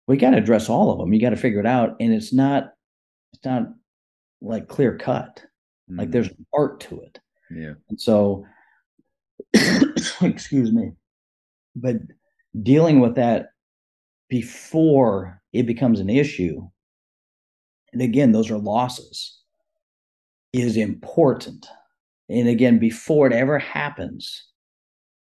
We 0.07 0.17
got 0.17 0.31
to 0.31 0.39
address 0.39 0.69
all 0.69 0.91
of 0.91 0.99
them 0.99 1.13
you 1.13 1.21
got 1.21 1.31
to 1.31 1.37
figure 1.37 1.61
it 1.61 1.67
out 1.67 1.97
and 2.01 2.13
it's 2.13 2.33
not 2.33 2.71
it's 3.33 3.45
not 3.45 3.65
like 4.41 4.69
clear 4.69 4.97
cut. 4.97 5.45
Like 5.89 6.09
Hmm. 6.09 6.13
there's 6.13 6.31
art 6.55 6.81
to 6.81 7.01
it. 7.01 7.19
Yeah. 7.51 7.75
and 7.89 8.01
so 8.01 8.45
excuse 10.23 10.73
me. 10.73 10.93
But 11.77 11.97
dealing 12.63 13.01
with 13.01 13.15
that 13.17 13.47
before 14.29 15.41
it 15.53 15.65
becomes 15.67 16.01
an 16.01 16.11
issue 16.11 16.61
and 17.93 18.03
again 18.03 18.33
those 18.33 18.51
are 18.51 18.59
losses 18.59 19.39
is 20.53 20.77
important. 20.77 21.67
And 22.31 22.49
again 22.49 22.79
before 22.79 23.27
it 23.27 23.33
ever 23.33 23.59
happens 23.59 24.45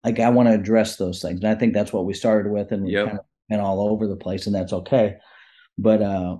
like 0.04 0.18
i 0.20 0.28
want 0.30 0.48
to 0.48 0.54
address 0.54 0.96
those 0.96 1.20
things 1.22 1.40
and 1.40 1.48
i 1.48 1.54
think 1.54 1.72
that's 1.74 1.92
what 1.92 2.04
we 2.06 2.14
started 2.14 2.50
with 2.50 2.72
and 2.72 2.84
we 2.84 2.92
Yep. 2.92 3.06
kind 3.06 3.18
of 3.18 3.24
been 3.48 3.60
all 3.60 3.80
over 3.90 4.06
the 4.06 4.14
place 4.16 4.46
and 4.46 4.54
that's 4.54 4.72
okay. 4.72 5.16
But 5.76 6.02
uh 6.02 6.36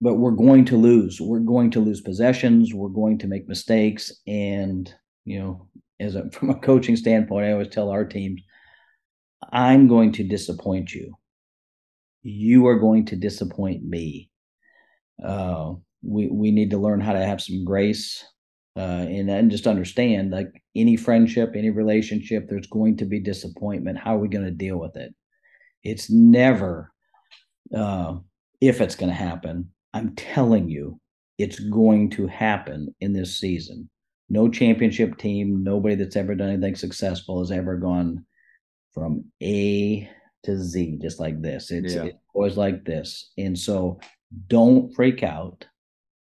but 0.00 0.14
we're 0.14 0.30
going 0.32 0.64
to 0.66 0.76
lose 0.76 1.20
we're 1.20 1.40
going 1.40 1.70
to 1.72 1.80
lose 1.80 2.00
possessions 2.00 2.72
we're 2.72 2.88
going 2.88 3.18
to 3.18 3.26
make 3.26 3.48
mistakes 3.48 4.12
and 4.26 4.92
you 5.24 5.38
know 5.40 5.68
as 6.00 6.14
a 6.14 6.30
from 6.32 6.50
a 6.50 6.54
coaching 6.54 6.94
standpoint 6.96 7.46
i 7.46 7.52
always 7.52 7.68
tell 7.68 7.90
our 7.90 8.04
teams 8.04 8.40
i'm 9.52 9.88
going 9.88 10.12
to 10.12 10.22
disappoint 10.24 10.92
you. 10.92 11.14
You 12.22 12.66
are 12.68 12.78
going 12.78 13.06
to 13.06 13.16
disappoint 13.16 13.82
me. 13.84 14.30
Uh 15.24 15.74
we 16.02 16.28
we 16.28 16.50
need 16.52 16.70
to 16.70 16.78
learn 16.78 17.00
how 17.00 17.12
to 17.12 17.24
have 17.24 17.40
some 17.40 17.64
grace 17.64 18.24
uh, 18.76 18.80
and 18.80 19.30
and 19.30 19.50
just 19.50 19.66
understand 19.66 20.30
like 20.30 20.62
any 20.74 20.96
friendship, 20.96 21.52
any 21.54 21.70
relationship, 21.70 22.48
there's 22.48 22.66
going 22.66 22.96
to 22.96 23.04
be 23.04 23.20
disappointment. 23.20 23.98
How 23.98 24.16
are 24.16 24.20
we 24.20 24.28
going 24.28 24.44
to 24.44 24.50
deal 24.50 24.78
with 24.78 24.96
it? 24.96 25.14
It's 25.82 26.10
never 26.10 26.92
uh, 27.74 28.16
if 28.60 28.80
it's 28.80 28.94
going 28.94 29.10
to 29.10 29.16
happen. 29.16 29.70
I'm 29.92 30.14
telling 30.14 30.68
you, 30.68 31.00
it's 31.38 31.58
going 31.58 32.10
to 32.10 32.26
happen 32.26 32.94
in 33.00 33.12
this 33.12 33.38
season. 33.38 33.90
No 34.30 34.48
championship 34.48 35.18
team, 35.18 35.62
nobody 35.62 35.94
that's 35.94 36.16
ever 36.16 36.34
done 36.34 36.48
anything 36.48 36.76
successful 36.76 37.40
has 37.40 37.50
ever 37.50 37.76
gone 37.76 38.24
from 38.94 39.24
A 39.42 40.08
to 40.44 40.58
Z 40.58 40.98
just 41.02 41.20
like 41.20 41.42
this. 41.42 41.70
It's, 41.70 41.94
yeah. 41.94 42.04
it's 42.04 42.18
always 42.34 42.56
like 42.56 42.84
this. 42.84 43.32
And 43.36 43.58
so 43.58 44.00
don't 44.48 44.94
freak 44.94 45.22
out 45.22 45.66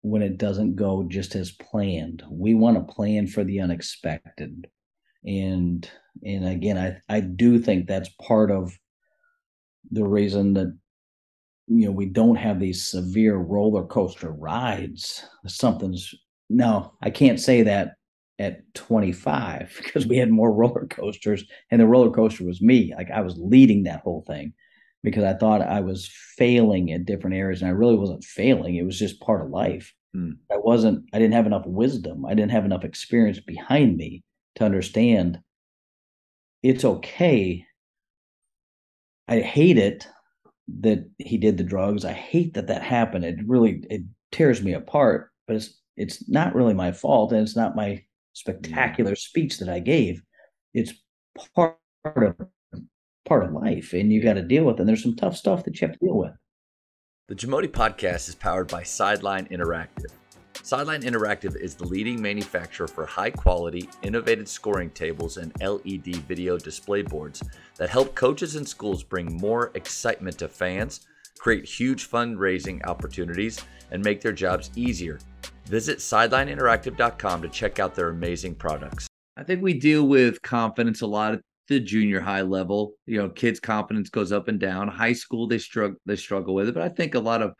when 0.04 0.20
it 0.20 0.36
doesn't 0.36 0.76
go 0.76 1.02
just 1.08 1.34
as 1.34 1.52
planned. 1.52 2.22
We 2.30 2.52
want 2.52 2.76
to 2.76 2.92
plan 2.92 3.26
for 3.26 3.42
the 3.42 3.60
unexpected. 3.60 4.68
And 5.24 5.90
and 6.22 6.46
again, 6.46 6.76
I 6.76 7.14
I 7.16 7.20
do 7.20 7.58
think 7.58 7.86
that's 7.86 8.10
part 8.20 8.50
of 8.50 8.78
the 9.90 10.04
reason 10.04 10.52
that 10.54 10.76
you 11.68 11.86
know 11.86 11.90
we 11.90 12.04
don't 12.04 12.36
have 12.36 12.60
these 12.60 12.84
severe 12.84 13.36
roller 13.36 13.86
coaster 13.86 14.30
rides. 14.30 15.24
Something's 15.46 16.14
no, 16.50 16.92
I 17.00 17.08
can't 17.08 17.40
say 17.40 17.62
that 17.62 17.94
at 18.38 18.62
25 18.74 19.72
because 19.82 20.06
we 20.06 20.18
had 20.18 20.30
more 20.30 20.52
roller 20.52 20.86
coasters 20.86 21.44
and 21.70 21.80
the 21.80 21.86
roller 21.86 22.10
coaster 22.10 22.44
was 22.44 22.60
me. 22.60 22.92
Like 22.94 23.10
I 23.10 23.22
was 23.22 23.38
leading 23.38 23.84
that 23.84 24.02
whole 24.02 24.22
thing 24.26 24.52
because 25.04 25.22
I 25.22 25.34
thought 25.34 25.60
I 25.60 25.80
was 25.80 26.10
failing 26.36 26.90
at 26.90 27.04
different 27.04 27.36
areas 27.36 27.60
and 27.60 27.68
I 27.68 27.74
really 27.74 27.94
wasn't 27.94 28.24
failing. 28.24 28.74
It 28.74 28.86
was 28.86 28.98
just 28.98 29.20
part 29.20 29.42
of 29.42 29.50
life. 29.50 29.92
Mm. 30.16 30.38
I 30.50 30.56
wasn't, 30.56 31.04
I 31.12 31.18
didn't 31.18 31.34
have 31.34 31.46
enough 31.46 31.66
wisdom. 31.66 32.24
I 32.24 32.32
didn't 32.34 32.52
have 32.52 32.64
enough 32.64 32.84
experience 32.84 33.38
behind 33.38 33.98
me 33.98 34.24
to 34.56 34.64
understand 34.64 35.38
it's 36.62 36.86
okay. 36.86 37.66
I 39.28 39.40
hate 39.40 39.76
it 39.76 40.08
that 40.80 41.06
he 41.18 41.36
did 41.36 41.58
the 41.58 41.64
drugs. 41.64 42.06
I 42.06 42.14
hate 42.14 42.54
that 42.54 42.68
that 42.68 42.82
happened. 42.82 43.26
It 43.26 43.46
really, 43.46 43.84
it 43.90 44.02
tears 44.32 44.62
me 44.62 44.72
apart, 44.72 45.30
but 45.46 45.56
it's, 45.56 45.78
it's 45.98 46.26
not 46.30 46.54
really 46.54 46.74
my 46.74 46.92
fault 46.92 47.32
and 47.32 47.42
it's 47.42 47.56
not 47.56 47.76
my 47.76 47.88
mm. 47.88 48.02
spectacular 48.32 49.14
speech 49.16 49.58
that 49.58 49.68
I 49.68 49.80
gave. 49.80 50.22
It's 50.72 50.94
part 51.54 51.76
of 52.06 52.36
part 53.24 53.44
of 53.44 53.52
life 53.52 53.92
and 53.92 54.12
you 54.12 54.22
got 54.22 54.34
to 54.34 54.42
deal 54.42 54.64
with 54.64 54.76
it. 54.76 54.80
And 54.80 54.88
there's 54.88 55.02
some 55.02 55.16
tough 55.16 55.36
stuff 55.36 55.64
that 55.64 55.80
you 55.80 55.86
have 55.86 55.98
to 55.98 56.06
deal 56.06 56.16
with. 56.16 56.32
The 57.28 57.34
Jamodi 57.34 57.68
podcast 57.68 58.28
is 58.28 58.34
powered 58.34 58.68
by 58.68 58.82
Sideline 58.82 59.46
Interactive. 59.46 60.12
Sideline 60.62 61.02
Interactive 61.02 61.56
is 61.56 61.74
the 61.74 61.86
leading 61.86 62.20
manufacturer 62.20 62.86
for 62.86 63.06
high 63.06 63.30
quality, 63.30 63.88
innovative 64.02 64.48
scoring 64.48 64.90
tables 64.90 65.36
and 65.36 65.52
LED 65.60 66.16
video 66.26 66.56
display 66.56 67.02
boards 67.02 67.42
that 67.76 67.90
help 67.90 68.14
coaches 68.14 68.56
and 68.56 68.66
schools 68.66 69.02
bring 69.02 69.36
more 69.36 69.70
excitement 69.74 70.38
to 70.38 70.48
fans, 70.48 71.06
create 71.38 71.64
huge 71.64 72.10
fundraising 72.10 72.84
opportunities, 72.86 73.60
and 73.90 74.02
make 74.02 74.20
their 74.20 74.32
jobs 74.32 74.70
easier. 74.76 75.18
Visit 75.66 75.98
sidelineinteractive.com 75.98 77.42
to 77.42 77.48
check 77.48 77.78
out 77.78 77.94
their 77.94 78.10
amazing 78.10 78.54
products. 78.54 79.06
I 79.36 79.42
think 79.42 79.62
we 79.62 79.74
deal 79.74 80.06
with 80.06 80.40
confidence 80.42 81.00
a 81.00 81.06
lot 81.06 81.34
the 81.68 81.80
junior 81.80 82.20
high 82.20 82.42
level. 82.42 82.94
You 83.06 83.18
know, 83.18 83.28
kids' 83.28 83.60
confidence 83.60 84.10
goes 84.10 84.32
up 84.32 84.48
and 84.48 84.60
down. 84.60 84.88
High 84.88 85.12
school, 85.12 85.46
they 85.46 85.58
struggle 85.58 85.98
they 86.06 86.16
struggle 86.16 86.54
with 86.54 86.68
it. 86.68 86.74
But 86.74 86.82
I 86.82 86.88
think 86.88 87.14
a 87.14 87.20
lot 87.20 87.42
of 87.42 87.52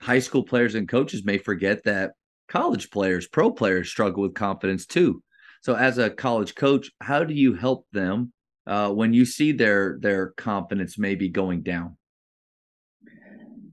high 0.00 0.18
school 0.18 0.42
players 0.42 0.74
and 0.74 0.88
coaches 0.88 1.24
may 1.24 1.38
forget 1.38 1.82
that 1.84 2.12
college 2.48 2.90
players, 2.90 3.26
pro 3.26 3.50
players, 3.50 3.88
struggle 3.88 4.22
with 4.22 4.34
confidence 4.34 4.86
too. 4.86 5.22
So, 5.62 5.74
as 5.74 5.98
a 5.98 6.10
college 6.10 6.54
coach, 6.54 6.90
how 7.00 7.24
do 7.24 7.34
you 7.34 7.54
help 7.54 7.86
them 7.92 8.32
uh, 8.66 8.90
when 8.90 9.12
you 9.12 9.24
see 9.24 9.52
their 9.52 9.98
their 10.00 10.28
confidence 10.36 10.98
maybe 10.98 11.28
going 11.28 11.62
down? 11.62 11.96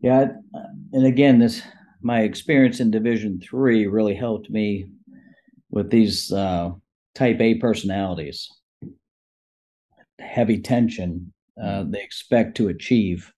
Yeah, 0.01 0.27
and 0.91 1.05
again, 1.05 1.39
this 1.39 1.61
my 2.01 2.21
experience 2.21 2.79
in 2.79 2.91
Division 2.91 3.39
three 3.39 3.87
really 3.87 4.15
helped 4.15 4.49
me 4.49 4.87
with 5.69 5.89
these 5.89 6.31
uh, 6.31 6.71
Type 7.15 7.39
A 7.39 7.55
personalities 7.55 8.49
heavy 10.23 10.59
tension 10.59 11.33
uh, 11.61 11.65
mm-hmm. 11.65 11.91
they 11.91 12.01
expect 12.01 12.57
to 12.57 12.69
achieve. 12.69 13.31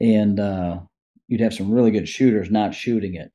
And 0.00 0.40
uh, 0.40 0.80
you'd 1.28 1.40
have 1.40 1.54
some 1.54 1.70
really 1.70 1.90
good 1.90 2.08
shooters 2.08 2.50
not 2.50 2.74
shooting 2.74 3.14
it. 3.14 3.30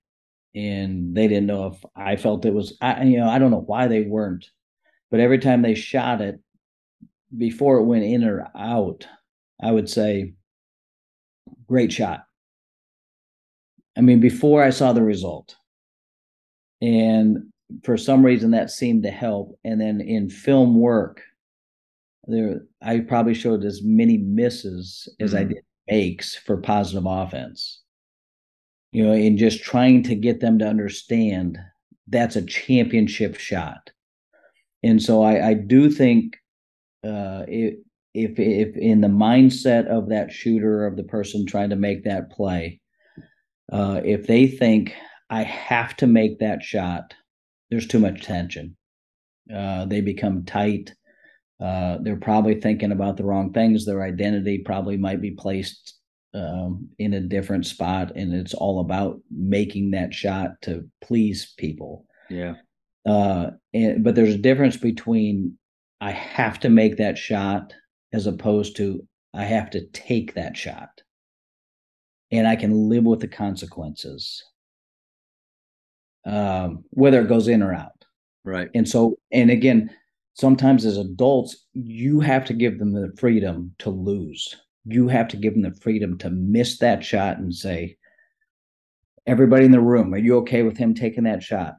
And 0.56 1.16
they 1.16 1.28
didn't 1.28 1.48
know 1.48 1.68
if 1.68 1.86
I 1.96 2.16
felt 2.16 2.46
it 2.46 2.54
was, 2.54 2.78
I, 2.82 3.04
you 3.04 3.18
know, 3.18 3.30
I 3.30 3.40
don't 3.40 3.52
know 3.52 3.64
why 3.66 3.88
they 3.88 4.02
weren't, 4.02 4.50
but 5.12 5.20
every 5.20 5.40
time 5.40 5.62
they 5.62 5.76
shot 5.76 6.22
it 6.22 6.40
before 7.36 7.78
it 7.78 7.86
went 7.86 8.04
in 8.04 8.24
or 8.24 8.48
out, 8.58 9.08
I 9.62 9.72
would 9.72 9.90
say, 9.90 10.34
great 11.68 11.94
shot. 11.94 12.24
I 13.98 14.02
mean, 14.02 14.20
before 14.20 14.64
I 14.64 14.72
saw 14.72 14.92
the 14.92 15.04
result. 15.04 15.56
And 16.82 17.52
for 17.84 17.98
some 17.98 18.26
reason 18.26 18.52
that 18.52 18.72
seemed 18.72 19.04
to 19.04 19.12
help. 19.12 19.58
And 19.64 19.80
then 19.80 20.02
in 20.02 20.30
film 20.30 20.80
work, 20.80 21.22
there 22.30 22.62
I 22.82 23.00
probably 23.00 23.34
showed 23.34 23.64
as 23.64 23.82
many 23.84 24.18
misses 24.18 25.08
as 25.20 25.34
mm-hmm. 25.34 25.40
I 25.40 25.44
did 25.46 25.64
makes 25.90 26.36
for 26.36 26.58
positive 26.58 27.06
offense. 27.06 27.82
You 28.92 29.06
know, 29.06 29.14
in 29.14 29.38
just 29.38 29.64
trying 29.64 30.04
to 30.04 30.16
get 30.16 30.40
them 30.40 30.60
to 30.60 30.68
understand 30.68 31.60
that's 32.08 32.36
a 32.36 32.46
championship 32.46 33.38
shot. 33.38 33.92
And 34.82 35.02
so 35.02 35.22
I, 35.22 35.50
I 35.50 35.54
do 35.54 35.90
think 35.90 36.38
uh, 37.06 37.46
if 37.48 37.76
if 38.14 38.76
in 38.76 39.02
the 39.02 39.08
mindset 39.08 39.88
of 39.88 40.10
that 40.10 40.32
shooter 40.32 40.88
of 40.88 40.96
the 40.96 41.04
person 41.04 41.46
trying 41.46 41.70
to 41.70 41.76
make 41.76 42.04
that 42.06 42.32
play, 42.32 42.82
uh, 43.72 44.02
if 44.04 44.26
they 44.26 44.48
think 44.48 44.96
I 45.30 45.44
have 45.44 45.96
to 45.98 46.08
make 46.08 46.40
that 46.40 46.64
shot, 46.64 47.14
there's 47.70 47.88
too 47.88 48.00
much 48.00 48.24
tension. 48.24 48.76
Uh, 49.54 49.86
they 49.86 50.02
become 50.02 50.46
tight 50.46 50.94
uh, 51.60 51.98
they're 52.02 52.16
probably 52.16 52.60
thinking 52.60 52.92
about 52.92 53.18
the 53.18 53.24
wrong 53.24 53.52
things. 53.52 53.86
Their 53.86 54.04
identity 54.04 54.60
probably 54.60 54.98
might 54.98 55.22
be 55.22 55.32
placed 55.32 55.96
um, 56.34 56.90
in 57.00 57.14
a 57.14 57.20
different 57.20 57.66
spot, 57.66 58.16
and 58.16 58.34
it's 58.34 58.54
all 58.54 58.80
about 58.80 59.20
making 59.30 59.92
that 59.92 60.14
shot 60.14 60.52
to 60.64 60.88
please 61.02 61.54
people. 61.58 62.06
Yeah. 62.30 62.56
Uh, 63.06 63.52
and, 63.74 64.04
but 64.04 64.16
there's 64.16 64.36
a 64.36 64.40
difference 64.40 64.78
between 64.78 65.58
I 66.00 66.12
have 66.12 66.60
to 66.62 66.70
make 66.70 66.98
that 66.98 67.18
shot 67.18 67.74
as 68.14 68.28
opposed 68.28 68.78
to 68.78 69.06
I 69.34 69.44
have 69.44 69.70
to 69.72 69.86
take 69.88 70.36
that 70.36 70.56
shot, 70.56 71.02
and 72.32 72.48
I 72.48 72.56
can 72.56 72.90
live 72.90 73.04
with 73.04 73.20
the 73.20 73.28
consequences, 73.28 74.44
um, 76.26 76.86
whether 76.92 77.22
it 77.22 77.28
goes 77.28 77.48
in 77.48 77.62
or 77.62 77.74
out. 77.74 77.92
Right. 78.46 78.70
And 78.74 78.88
so, 78.88 79.18
and 79.32 79.52
again, 79.52 79.92
sometimes 80.34 80.86
as 80.86 80.98
adults, 80.98 81.66
you 81.74 82.20
have 82.20 82.46
to 82.46 82.54
give 82.54 82.80
them 82.80 82.94
the 82.94 83.14
freedom 83.18 83.76
to 83.80 83.90
lose. 83.90 84.56
You 84.86 85.08
have 85.08 85.28
to 85.30 85.38
give 85.38 85.54
them 85.54 85.64
the 85.64 85.74
freedom 85.74 86.18
to 86.20 86.30
miss 86.30 86.80
that 86.80 87.04
shot 87.04 87.38
and 87.38 87.54
say, 87.54 87.98
Everybody 89.28 89.66
in 89.66 89.72
the 89.72 89.82
room, 89.82 90.14
are 90.14 90.18
you 90.18 90.38
okay 90.38 90.64
with 90.64 90.78
him 90.78 90.96
taking 90.96 91.26
that 91.26 91.44
shot? 91.44 91.76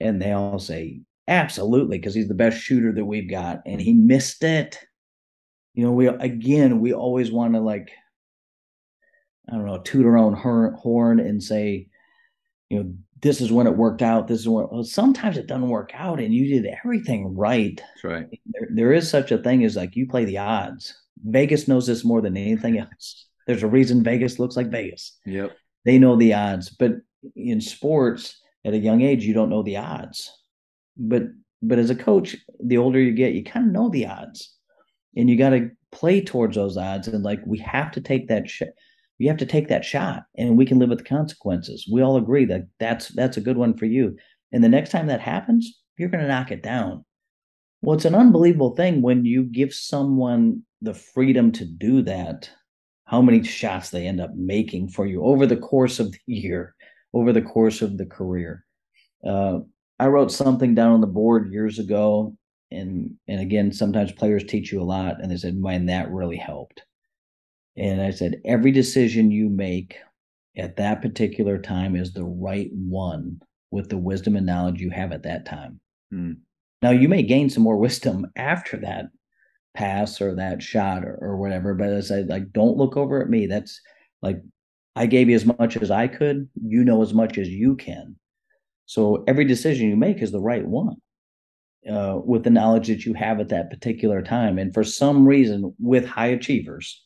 And 0.00 0.20
they 0.20 0.32
all 0.32 0.58
say, 0.58 1.02
Absolutely, 1.28 1.98
because 1.98 2.14
he's 2.14 2.28
the 2.28 2.34
best 2.34 2.58
shooter 2.58 2.92
that 2.92 3.04
we've 3.04 3.30
got. 3.30 3.60
And 3.66 3.80
he 3.80 3.92
missed 3.92 4.42
it. 4.42 4.78
You 5.74 5.84
know, 5.84 5.92
we 5.92 6.06
again, 6.06 6.80
we 6.80 6.92
always 6.92 7.30
want 7.30 7.54
to 7.54 7.60
like, 7.60 7.90
I 9.48 9.52
don't 9.52 9.66
know, 9.66 9.78
toot 9.78 10.06
our 10.06 10.16
own 10.16 10.34
horn 10.34 11.20
and 11.20 11.42
say, 11.42 11.88
you 12.70 12.82
know, 12.82 12.94
this 13.24 13.40
is 13.40 13.50
when 13.50 13.66
it 13.66 13.74
worked 13.74 14.02
out. 14.02 14.28
This 14.28 14.40
is 14.40 14.48
when 14.48 14.68
well, 14.70 14.84
sometimes 14.84 15.38
it 15.38 15.46
doesn't 15.46 15.70
work 15.70 15.92
out 15.94 16.20
and 16.20 16.34
you 16.34 16.46
did 16.46 16.70
everything 16.84 17.34
right. 17.34 17.74
That's 17.78 18.04
right. 18.04 18.26
There, 18.44 18.68
there 18.70 18.92
is 18.92 19.08
such 19.08 19.32
a 19.32 19.38
thing 19.38 19.64
as 19.64 19.76
like 19.76 19.96
you 19.96 20.06
play 20.06 20.26
the 20.26 20.36
odds. 20.36 20.94
Vegas 21.24 21.66
knows 21.66 21.86
this 21.86 22.04
more 22.04 22.20
than 22.20 22.36
anything 22.36 22.78
else. 22.78 23.26
There's 23.46 23.62
a 23.62 23.66
reason 23.66 24.04
Vegas 24.04 24.38
looks 24.38 24.56
like 24.56 24.70
Vegas. 24.70 25.18
Yep. 25.24 25.56
They 25.86 25.98
know 25.98 26.16
the 26.16 26.34
odds. 26.34 26.68
But 26.68 26.96
in 27.34 27.62
sports, 27.62 28.42
at 28.62 28.74
a 28.74 28.78
young 28.78 29.00
age, 29.00 29.24
you 29.24 29.32
don't 29.32 29.48
know 29.48 29.62
the 29.62 29.78
odds. 29.78 30.30
But 30.98 31.22
but 31.62 31.78
as 31.78 31.88
a 31.88 31.96
coach, 31.96 32.36
the 32.62 32.76
older 32.76 33.00
you 33.00 33.12
get, 33.12 33.32
you 33.32 33.42
kind 33.42 33.66
of 33.66 33.72
know 33.72 33.88
the 33.88 34.06
odds. 34.06 34.54
And 35.16 35.30
you 35.30 35.38
got 35.38 35.50
to 35.50 35.70
play 35.92 36.20
towards 36.20 36.56
those 36.56 36.76
odds. 36.76 37.08
And 37.08 37.24
like 37.24 37.40
we 37.46 37.58
have 37.60 37.90
to 37.92 38.02
take 38.02 38.28
that 38.28 38.50
sh- 38.50 38.64
you 39.18 39.28
have 39.28 39.38
to 39.38 39.46
take 39.46 39.68
that 39.68 39.84
shot 39.84 40.24
and 40.36 40.56
we 40.56 40.66
can 40.66 40.78
live 40.78 40.88
with 40.88 40.98
the 40.98 41.04
consequences. 41.04 41.88
We 41.90 42.02
all 42.02 42.16
agree 42.16 42.44
that 42.46 42.66
that's 42.78 43.08
that's 43.08 43.36
a 43.36 43.42
good 43.42 43.56
one 43.56 43.76
for 43.76 43.86
you. 43.86 44.16
And 44.52 44.62
the 44.62 44.68
next 44.68 44.90
time 44.90 45.06
that 45.08 45.20
happens 45.20 45.80
you're 45.96 46.08
going 46.08 46.22
to 46.22 46.28
knock 46.28 46.50
it 46.50 46.62
down. 46.62 47.04
Well 47.82 47.96
it's 47.96 48.04
an 48.04 48.14
unbelievable 48.14 48.74
thing 48.74 49.02
when 49.02 49.24
you 49.24 49.44
give 49.44 49.72
someone 49.72 50.62
the 50.82 50.94
freedom 50.94 51.52
to 51.52 51.64
do 51.64 52.02
that 52.02 52.50
how 53.06 53.20
many 53.20 53.42
shots 53.42 53.90
they 53.90 54.06
end 54.06 54.20
up 54.20 54.34
making 54.34 54.88
for 54.88 55.06
you 55.06 55.22
over 55.22 55.46
the 55.46 55.56
course 55.56 56.00
of 56.00 56.10
the 56.12 56.18
year 56.26 56.74
over 57.14 57.32
the 57.32 57.42
course 57.42 57.80
of 57.80 57.96
the 57.96 58.04
career. 58.04 58.64
Uh, 59.24 59.60
I 59.98 60.08
wrote 60.08 60.32
something 60.32 60.74
down 60.74 60.92
on 60.92 61.00
the 61.00 61.06
board 61.06 61.52
years 61.52 61.78
ago, 61.78 62.36
and 62.70 63.14
and 63.28 63.40
again, 63.40 63.72
sometimes 63.72 64.12
players 64.12 64.44
teach 64.44 64.72
you 64.72 64.82
a 64.82 64.84
lot, 64.84 65.22
and 65.22 65.30
they 65.30 65.36
said, 65.36 65.56
"Man, 65.56 65.86
that 65.86 66.10
really 66.10 66.36
helped." 66.36 66.82
And 67.76 68.00
I 68.00 68.10
said, 68.10 68.40
every 68.44 68.70
decision 68.70 69.30
you 69.30 69.48
make 69.48 69.96
at 70.56 70.76
that 70.76 71.02
particular 71.02 71.58
time 71.58 71.96
is 71.96 72.12
the 72.12 72.24
right 72.24 72.70
one 72.72 73.40
with 73.70 73.88
the 73.88 73.98
wisdom 73.98 74.36
and 74.36 74.46
knowledge 74.46 74.80
you 74.80 74.90
have 74.90 75.12
at 75.12 75.24
that 75.24 75.44
time. 75.44 75.80
Hmm. 76.10 76.32
Now 76.82 76.90
you 76.90 77.08
may 77.08 77.22
gain 77.22 77.50
some 77.50 77.62
more 77.62 77.76
wisdom 77.78 78.26
after 78.36 78.76
that 78.78 79.06
pass 79.74 80.20
or 80.20 80.36
that 80.36 80.62
shot 80.62 81.04
or, 81.04 81.18
or 81.20 81.36
whatever, 81.36 81.74
but 81.74 81.88
as 81.88 82.12
I 82.12 82.20
like, 82.20 82.52
don't 82.52 82.76
look 82.76 82.96
over 82.96 83.20
at 83.20 83.28
me. 83.28 83.46
That's 83.46 83.80
like 84.22 84.40
I 84.94 85.06
gave 85.06 85.28
you 85.28 85.34
as 85.34 85.44
much 85.44 85.76
as 85.76 85.90
I 85.90 86.06
could. 86.06 86.48
You 86.54 86.84
know 86.84 87.02
as 87.02 87.12
much 87.12 87.38
as 87.38 87.48
you 87.48 87.74
can. 87.74 88.16
So 88.86 89.24
every 89.26 89.44
decision 89.44 89.88
you 89.88 89.96
make 89.96 90.22
is 90.22 90.30
the 90.30 90.40
right 90.40 90.64
one. 90.64 90.96
Uh, 91.90 92.18
with 92.24 92.44
the 92.44 92.50
knowledge 92.50 92.88
that 92.88 93.04
you 93.04 93.12
have 93.12 93.40
at 93.40 93.50
that 93.50 93.68
particular 93.68 94.22
time. 94.22 94.58
And 94.58 94.72
for 94.72 94.82
some 94.82 95.26
reason, 95.26 95.74
with 95.78 96.06
high 96.06 96.28
achievers, 96.28 97.03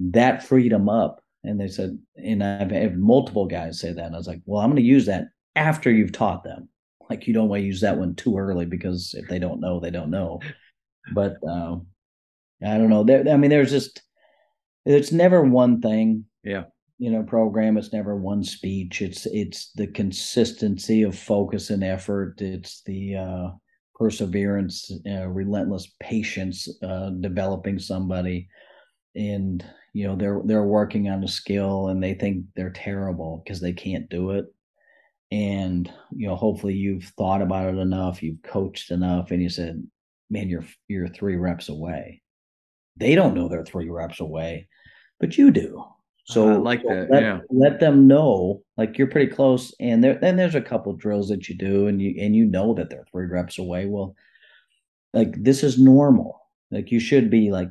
that 0.00 0.42
freedom 0.42 0.88
up. 0.88 1.22
And 1.44 1.60
they 1.60 1.68
said, 1.68 1.98
and 2.16 2.42
I've 2.42 2.70
had 2.70 2.98
multiple 2.98 3.46
guys 3.46 3.80
say 3.80 3.92
that. 3.92 4.04
And 4.04 4.14
I 4.14 4.18
was 4.18 4.26
like, 4.26 4.42
well, 4.44 4.60
I'm 4.60 4.70
going 4.70 4.76
to 4.76 4.82
use 4.82 5.06
that 5.06 5.28
after 5.56 5.90
you've 5.90 6.12
taught 6.12 6.44
them. 6.44 6.68
Like 7.08 7.26
you 7.26 7.34
don't 7.34 7.48
want 7.48 7.60
to 7.60 7.66
use 7.66 7.80
that 7.80 7.98
one 7.98 8.14
too 8.14 8.38
early 8.38 8.66
because 8.66 9.14
if 9.16 9.28
they 9.28 9.38
don't 9.38 9.60
know, 9.60 9.80
they 9.80 9.90
don't 9.90 10.10
know. 10.10 10.40
But 11.12 11.36
um, 11.48 11.86
I 12.62 12.76
don't 12.78 12.90
know. 12.90 13.04
There, 13.04 13.26
I 13.28 13.36
mean, 13.36 13.50
there's 13.50 13.70
just 13.70 14.02
it's 14.86 15.12
never 15.12 15.42
one 15.42 15.80
thing. 15.80 16.24
Yeah. 16.44 16.64
You 16.98 17.10
know, 17.10 17.22
program. 17.22 17.78
It's 17.78 17.92
never 17.92 18.14
one 18.16 18.44
speech. 18.44 19.02
It's 19.02 19.26
it's 19.26 19.72
the 19.72 19.86
consistency 19.86 21.02
of 21.02 21.18
focus 21.18 21.70
and 21.70 21.82
effort. 21.82 22.40
It's 22.40 22.82
the 22.82 23.16
uh, 23.16 23.48
perseverance, 23.94 24.92
uh, 25.10 25.26
relentless 25.26 25.92
patience, 25.98 26.68
uh, 26.82 27.10
developing 27.10 27.78
somebody, 27.78 28.48
and 29.16 29.64
you 29.92 30.06
know 30.06 30.16
they're 30.16 30.40
they're 30.44 30.64
working 30.64 31.08
on 31.08 31.24
a 31.24 31.28
skill 31.28 31.88
and 31.88 32.02
they 32.02 32.14
think 32.14 32.44
they're 32.54 32.70
terrible 32.70 33.42
because 33.44 33.60
they 33.60 33.72
can't 33.72 34.08
do 34.08 34.30
it. 34.30 34.46
And 35.32 35.90
you 36.10 36.28
know 36.28 36.36
hopefully 36.36 36.74
you've 36.74 37.12
thought 37.16 37.42
about 37.42 37.72
it 37.74 37.78
enough 37.78 38.22
you've 38.22 38.42
coached 38.42 38.90
enough 38.90 39.30
and 39.30 39.42
you 39.42 39.48
said 39.48 39.86
man 40.28 40.48
you're 40.48 40.64
you're 40.88 41.08
three 41.08 41.36
reps 41.36 41.68
away. 41.68 42.22
They 42.96 43.14
don't 43.14 43.34
know 43.34 43.48
they're 43.48 43.64
three 43.64 43.88
reps 43.88 44.20
away 44.20 44.68
but 45.18 45.36
you 45.38 45.50
do. 45.50 45.84
Uh, 46.28 46.32
so 46.32 46.48
I 46.48 46.56
like 46.56 46.82
that 46.82 47.08
let, 47.10 47.22
yeah. 47.22 47.40
let 47.50 47.80
them 47.80 48.06
know 48.06 48.62
like 48.76 48.98
you're 48.98 49.06
pretty 49.06 49.32
close 49.32 49.74
and 49.80 50.02
there 50.02 50.18
then 50.20 50.36
there's 50.36 50.54
a 50.54 50.60
couple 50.60 50.92
drills 50.94 51.28
that 51.28 51.48
you 51.48 51.56
do 51.56 51.86
and 51.86 52.00
you 52.00 52.14
and 52.20 52.34
you 52.36 52.44
know 52.44 52.74
that 52.74 52.90
they're 52.90 53.06
three 53.10 53.26
reps 53.26 53.58
away. 53.58 53.86
Well 53.86 54.14
like 55.12 55.42
this 55.42 55.62
is 55.62 55.78
normal. 55.78 56.40
Like 56.70 56.90
you 56.90 57.00
should 57.00 57.30
be 57.30 57.50
like 57.50 57.70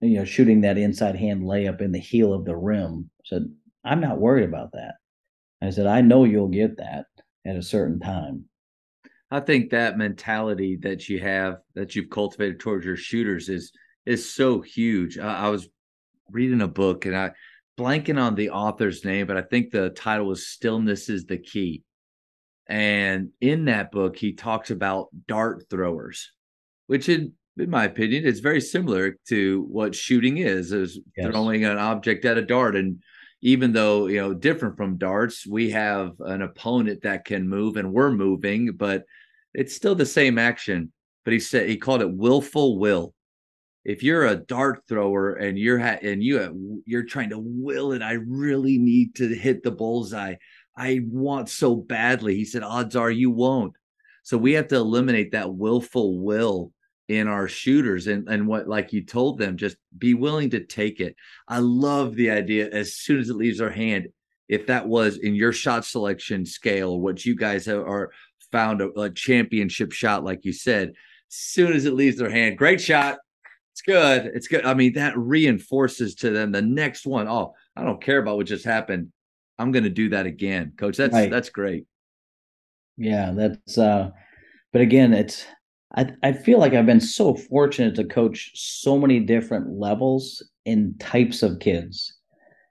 you 0.00 0.18
know, 0.18 0.24
shooting 0.24 0.60
that 0.62 0.78
inside 0.78 1.16
hand 1.16 1.42
layup 1.42 1.80
in 1.80 1.92
the 1.92 1.98
heel 1.98 2.32
of 2.32 2.44
the 2.44 2.56
rim. 2.56 3.10
Said, 3.24 3.46
I'm 3.84 4.00
not 4.00 4.20
worried 4.20 4.48
about 4.48 4.72
that. 4.72 4.94
I 5.62 5.70
said, 5.70 5.86
I 5.86 6.00
know 6.00 6.24
you'll 6.24 6.48
get 6.48 6.76
that 6.78 7.06
at 7.46 7.56
a 7.56 7.62
certain 7.62 8.00
time. 8.00 8.44
I 9.30 9.40
think 9.40 9.70
that 9.70 9.98
mentality 9.98 10.78
that 10.82 11.08
you 11.08 11.18
have 11.20 11.56
that 11.74 11.96
you've 11.96 12.10
cultivated 12.10 12.60
towards 12.60 12.84
your 12.84 12.96
shooters 12.96 13.48
is 13.48 13.72
is 14.06 14.30
so 14.30 14.60
huge. 14.60 15.18
I, 15.18 15.46
I 15.46 15.48
was 15.48 15.68
reading 16.30 16.60
a 16.60 16.68
book 16.68 17.06
and 17.06 17.16
I 17.16 17.32
blanking 17.78 18.20
on 18.20 18.34
the 18.34 18.50
author's 18.50 19.04
name, 19.04 19.26
but 19.26 19.36
I 19.36 19.42
think 19.42 19.70
the 19.70 19.90
title 19.90 20.26
was 20.26 20.46
"Stillness 20.46 21.08
is 21.08 21.24
the 21.24 21.38
Key." 21.38 21.82
And 22.66 23.30
in 23.40 23.66
that 23.66 23.90
book, 23.90 24.16
he 24.16 24.34
talks 24.34 24.70
about 24.70 25.08
dart 25.26 25.64
throwers, 25.68 26.30
which 26.86 27.08
in 27.08 27.32
in 27.56 27.70
my 27.70 27.84
opinion, 27.84 28.26
it's 28.26 28.40
very 28.40 28.60
similar 28.60 29.16
to 29.28 29.62
what 29.68 29.94
shooting 29.94 30.38
is, 30.38 30.72
is 30.72 30.98
yes. 31.16 31.30
throwing 31.30 31.64
an 31.64 31.78
object 31.78 32.24
at 32.24 32.38
a 32.38 32.42
dart. 32.42 32.74
And 32.74 33.02
even 33.42 33.72
though, 33.72 34.06
you 34.06 34.20
know, 34.20 34.34
different 34.34 34.76
from 34.76 34.96
darts, 34.96 35.46
we 35.46 35.70
have 35.70 36.12
an 36.20 36.42
opponent 36.42 37.02
that 37.02 37.24
can 37.24 37.48
move 37.48 37.76
and 37.76 37.92
we're 37.92 38.10
moving, 38.10 38.72
but 38.72 39.04
it's 39.52 39.74
still 39.74 39.94
the 39.94 40.06
same 40.06 40.38
action. 40.38 40.92
But 41.24 41.32
he 41.32 41.40
said 41.40 41.68
he 41.68 41.76
called 41.76 42.02
it 42.02 42.12
willful 42.12 42.78
will. 42.78 43.14
If 43.84 44.02
you're 44.02 44.26
a 44.26 44.36
dart 44.36 44.82
thrower 44.88 45.34
and 45.34 45.58
you're 45.58 45.78
ha- 45.78 45.98
and 46.02 46.22
you 46.22 46.82
you're 46.86 47.04
trying 47.04 47.30
to 47.30 47.38
will 47.38 47.92
it, 47.92 48.02
I 48.02 48.12
really 48.12 48.78
need 48.78 49.14
to 49.16 49.28
hit 49.28 49.62
the 49.62 49.70
bullseye. 49.70 50.36
I 50.76 51.00
want 51.06 51.48
so 51.48 51.76
badly. 51.76 52.34
He 52.34 52.44
said, 52.44 52.62
odds 52.62 52.96
are 52.96 53.10
you 53.10 53.30
won't. 53.30 53.74
So 54.22 54.36
we 54.38 54.54
have 54.54 54.68
to 54.68 54.76
eliminate 54.76 55.32
that 55.32 55.54
willful 55.54 56.18
will 56.18 56.72
in 57.08 57.28
our 57.28 57.48
shooters 57.48 58.06
and 58.06 58.28
and 58.28 58.46
what 58.46 58.66
like 58.66 58.92
you 58.92 59.04
told 59.04 59.38
them 59.38 59.56
just 59.56 59.76
be 59.98 60.14
willing 60.14 60.48
to 60.48 60.64
take 60.64 61.00
it 61.00 61.14
i 61.48 61.58
love 61.58 62.14
the 62.14 62.30
idea 62.30 62.68
as 62.70 62.94
soon 62.94 63.20
as 63.20 63.28
it 63.28 63.36
leaves 63.36 63.60
our 63.60 63.70
hand 63.70 64.08
if 64.48 64.66
that 64.66 64.86
was 64.86 65.18
in 65.18 65.34
your 65.34 65.52
shot 65.52 65.84
selection 65.84 66.46
scale 66.46 67.00
what 67.00 67.24
you 67.24 67.36
guys 67.36 67.66
have, 67.66 67.80
are 67.80 68.10
found 68.50 68.80
a, 68.80 68.88
a 68.98 69.10
championship 69.10 69.92
shot 69.92 70.24
like 70.24 70.44
you 70.44 70.52
said 70.52 70.88
as 70.88 70.94
soon 71.28 71.72
as 71.74 71.84
it 71.84 71.92
leaves 71.92 72.16
their 72.16 72.30
hand 72.30 72.56
great 72.56 72.80
shot 72.80 73.18
it's 73.72 73.82
good 73.82 74.26
it's 74.34 74.48
good 74.48 74.64
i 74.64 74.72
mean 74.72 74.94
that 74.94 75.16
reinforces 75.18 76.14
to 76.14 76.30
them 76.30 76.52
the 76.52 76.62
next 76.62 77.06
one. 77.06 77.28
Oh, 77.28 77.54
i 77.76 77.82
don't 77.82 78.02
care 78.02 78.18
about 78.18 78.36
what 78.38 78.46
just 78.46 78.64
happened 78.64 79.12
i'm 79.58 79.72
going 79.72 79.84
to 79.84 79.90
do 79.90 80.08
that 80.08 80.24
again 80.24 80.72
coach 80.78 80.96
that's 80.96 81.12
right. 81.12 81.30
that's 81.30 81.50
great 81.50 81.84
yeah 82.96 83.32
that's 83.32 83.76
uh 83.76 84.10
but 84.72 84.80
again 84.80 85.12
it's 85.12 85.44
I, 85.96 86.08
I 86.22 86.32
feel 86.32 86.58
like 86.58 86.74
I've 86.74 86.86
been 86.86 87.00
so 87.00 87.34
fortunate 87.34 87.94
to 87.96 88.04
coach 88.04 88.50
so 88.54 88.98
many 88.98 89.20
different 89.20 89.70
levels 89.70 90.42
and 90.66 90.98
types 90.98 91.42
of 91.42 91.60
kids. 91.60 92.14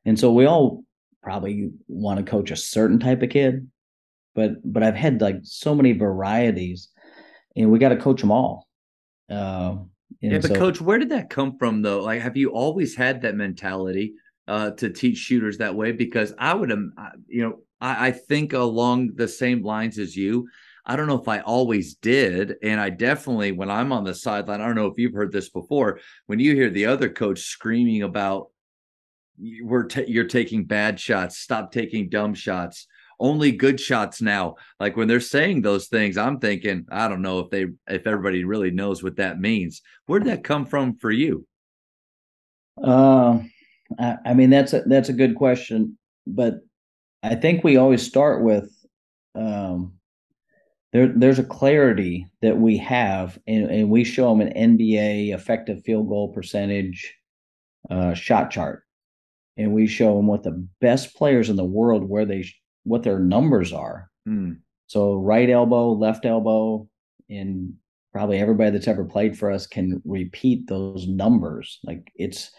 And 0.06 0.20
so 0.20 0.32
we 0.32 0.46
all 0.46 0.84
probably 1.22 1.72
want 1.88 2.18
to 2.24 2.30
coach 2.30 2.52
a 2.52 2.56
certain 2.56 3.00
type 3.00 3.22
of 3.22 3.30
kid, 3.30 3.70
but 4.36 4.52
but 4.66 4.84
I've 4.84 4.96
had 4.96 5.22
like 5.22 5.38
so 5.44 5.74
many 5.74 5.94
varieties 5.94 6.90
and 7.56 7.72
we 7.72 7.80
got 7.80 7.90
to 7.90 7.98
coach 7.98 8.20
them 8.20 8.32
all. 8.32 8.68
Uh, 9.30 9.78
yeah, 10.20 10.40
but 10.40 10.50
so, 10.50 10.56
coach, 10.56 10.82
where 10.82 11.00
did 11.00 11.10
that 11.10 11.30
come 11.30 11.58
from 11.58 11.82
though? 11.82 12.02
Like, 12.02 12.22
have 12.22 12.38
you 12.38 12.50
always 12.50 12.96
had 12.96 13.22
that 13.22 13.36
mentality 13.36 14.14
uh, 14.48 14.72
to 14.72 14.90
teach 14.90 15.18
shooters 15.18 15.58
that 15.60 15.76
way? 15.76 15.92
Because 15.92 16.34
I 16.38 16.54
would, 16.54 16.72
um, 16.72 16.94
you 17.28 17.44
know, 17.44 17.60
I, 17.80 18.08
I 18.08 18.12
think 18.12 18.54
along 18.54 19.16
the 19.16 19.28
same 19.28 19.64
lines 19.64 19.98
as 19.98 20.16
you. 20.16 20.48
I 20.86 20.96
don't 20.96 21.08
know 21.08 21.20
if 21.20 21.28
I 21.28 21.40
always 21.40 21.96
did. 21.96 22.56
And 22.62 22.80
I 22.80 22.90
definitely, 22.90 23.54
when 23.54 23.72
I'm 23.72 23.92
on 23.92 24.04
the 24.04 24.14
sideline, 24.14 24.62
I 24.62 24.66
don't 24.66 24.76
know 24.76 24.88
if 24.88 24.98
you've 24.98 25.14
heard 25.14 25.32
this 25.32 25.50
before, 25.50 26.00
when 26.26 26.40
you 26.40 26.56
hear 26.56 26.70
the 26.70 26.88
other 26.88 27.10
coach 27.10 27.42
screaming 27.42 28.04
about, 28.04 28.50
t- 29.40 30.06
you're 30.08 30.26
taking 30.26 30.66
bad 30.66 31.00
shots, 31.00 31.38
stop 31.38 31.72
taking 31.72 32.10
dumb 32.10 32.34
shots, 32.34 32.88
only 33.20 33.52
good 33.52 33.80
shots 33.80 34.22
now. 34.22 34.56
Like 34.80 34.98
when 34.98 35.08
they're 35.08 35.22
saying 35.22 35.62
those 35.62 35.88
things, 35.88 36.18
I'm 36.18 36.40
thinking, 36.40 36.86
I 36.92 37.08
don't 37.08 37.22
know 37.22 37.40
if 37.40 37.50
they, 37.50 37.68
if 37.88 38.06
everybody 38.06 38.44
really 38.44 38.72
knows 38.72 39.02
what 39.02 39.16
that 39.18 39.40
means. 39.40 39.82
Where'd 40.06 40.26
that 40.26 40.44
come 40.44 40.66
from 40.66 40.98
for 40.98 41.12
you? 41.12 41.48
Uh, 42.84 43.40
I, 43.98 44.18
I 44.26 44.34
mean, 44.34 44.50
that's 44.50 44.74
a, 44.74 44.82
that's 44.82 45.10
a 45.10 45.14
good 45.14 45.36
question, 45.36 45.98
but 46.28 46.56
I 47.22 47.36
think 47.36 47.64
we 47.64 47.78
always 47.78 48.06
start 48.06 48.44
with, 48.44 48.70
um, 49.36 49.94
there 50.94 51.08
there's 51.08 51.40
a 51.40 51.44
clarity 51.44 52.28
that 52.42 52.58
we 52.58 52.78
have 52.78 53.38
and, 53.48 53.70
and 53.70 53.90
we 53.90 54.04
show 54.04 54.30
them 54.30 54.48
an 54.48 54.78
nba 54.78 55.34
effective 55.34 55.84
field 55.84 56.08
goal 56.08 56.32
percentage 56.32 57.14
uh, 57.90 58.14
shot 58.14 58.50
chart. 58.52 58.84
And 59.58 59.74
we 59.74 59.86
show 59.86 60.16
them 60.16 60.28
what 60.28 60.44
the 60.44 60.68
best 60.82 61.16
players 61.16 61.50
in 61.50 61.58
the 61.58 61.64
world 61.64 62.08
where 62.08 62.26
they 62.26 62.46
what 62.84 63.04
their 63.04 63.20
numbers 63.20 63.74
are. 63.74 64.10
Mm. 64.28 64.60
so 64.88 65.16
right 65.16 65.50
elbow 65.50 65.92
left 65.92 66.26
elbow 66.26 66.88
and 67.30 67.74
probably 68.14 68.38
everybody 68.38 68.72
that's 68.72 68.88
ever 68.88 69.04
played 69.04 69.38
for 69.38 69.52
us 69.52 69.68
can 69.68 70.02
repeat 70.06 70.68
those 70.68 71.08
numbers. 71.08 71.80
Like 71.84 72.10
it's 72.16 72.52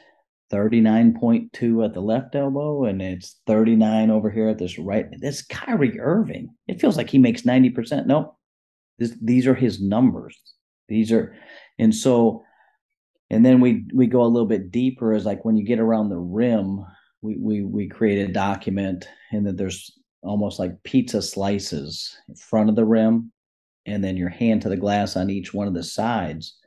39.2 0.52 1.84
at 1.84 1.94
the 1.94 2.00
left 2.00 2.34
elbow 2.34 2.84
and 2.84 3.00
it's 3.00 3.40
39 3.46 4.10
over 4.10 4.30
here 4.30 4.48
at 4.48 4.58
this 4.58 4.78
right. 4.78 5.06
That's 5.20 5.42
Kyrie 5.42 5.98
Irving. 5.98 6.50
It 6.68 6.80
feels 6.80 6.96
like 6.96 7.10
he 7.10 7.18
makes 7.18 7.42
90%. 7.42 8.06
No, 8.06 8.36
this, 8.98 9.16
these 9.20 9.46
are 9.46 9.54
his 9.54 9.80
numbers. 9.80 10.38
These 10.88 11.12
are, 11.12 11.34
and 11.78 11.94
so, 11.94 12.44
and 13.30 13.44
then 13.44 13.60
we 13.60 13.86
we 13.94 14.06
go 14.06 14.22
a 14.22 14.26
little 14.28 14.46
bit 14.46 14.70
deeper 14.70 15.14
as 15.14 15.24
like 15.24 15.44
when 15.44 15.56
you 15.56 15.64
get 15.64 15.80
around 15.80 16.10
the 16.10 16.18
rim, 16.18 16.84
we 17.22 17.36
we 17.36 17.62
we 17.62 17.88
create 17.88 18.28
a 18.28 18.32
document 18.32 19.08
and 19.32 19.46
that 19.46 19.56
there's 19.56 19.98
almost 20.22 20.58
like 20.58 20.82
pizza 20.84 21.22
slices 21.22 22.16
in 22.28 22.34
front 22.36 22.68
of 22.68 22.76
the 22.76 22.84
rim, 22.84 23.32
and 23.86 24.04
then 24.04 24.16
your 24.18 24.28
hand 24.28 24.60
to 24.62 24.68
the 24.68 24.76
glass 24.76 25.16
on 25.16 25.30
each 25.30 25.54
one 25.54 25.66
of 25.66 25.74
the 25.74 25.82
sides 25.82 26.58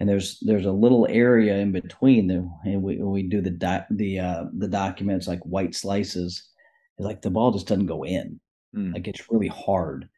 and 0.00 0.08
there's 0.08 0.38
there's 0.40 0.66
a 0.66 0.72
little 0.72 1.06
area 1.10 1.56
in 1.56 1.72
between 1.72 2.26
them 2.26 2.50
and 2.64 2.82
we 2.82 2.96
we 2.96 3.22
do 3.22 3.40
the 3.40 3.50
doc, 3.50 3.86
the 3.90 4.18
uh 4.18 4.44
the 4.58 4.68
documents 4.68 5.26
like 5.26 5.40
white 5.40 5.74
slices 5.74 6.50
it's 6.96 7.06
like 7.06 7.22
the 7.22 7.30
ball 7.30 7.52
just 7.52 7.68
doesn't 7.68 7.86
go 7.86 8.04
in 8.04 8.40
Mm. 8.74 8.94
Like 8.94 9.08
it's 9.08 9.30
really 9.30 9.48
hard. 9.48 10.08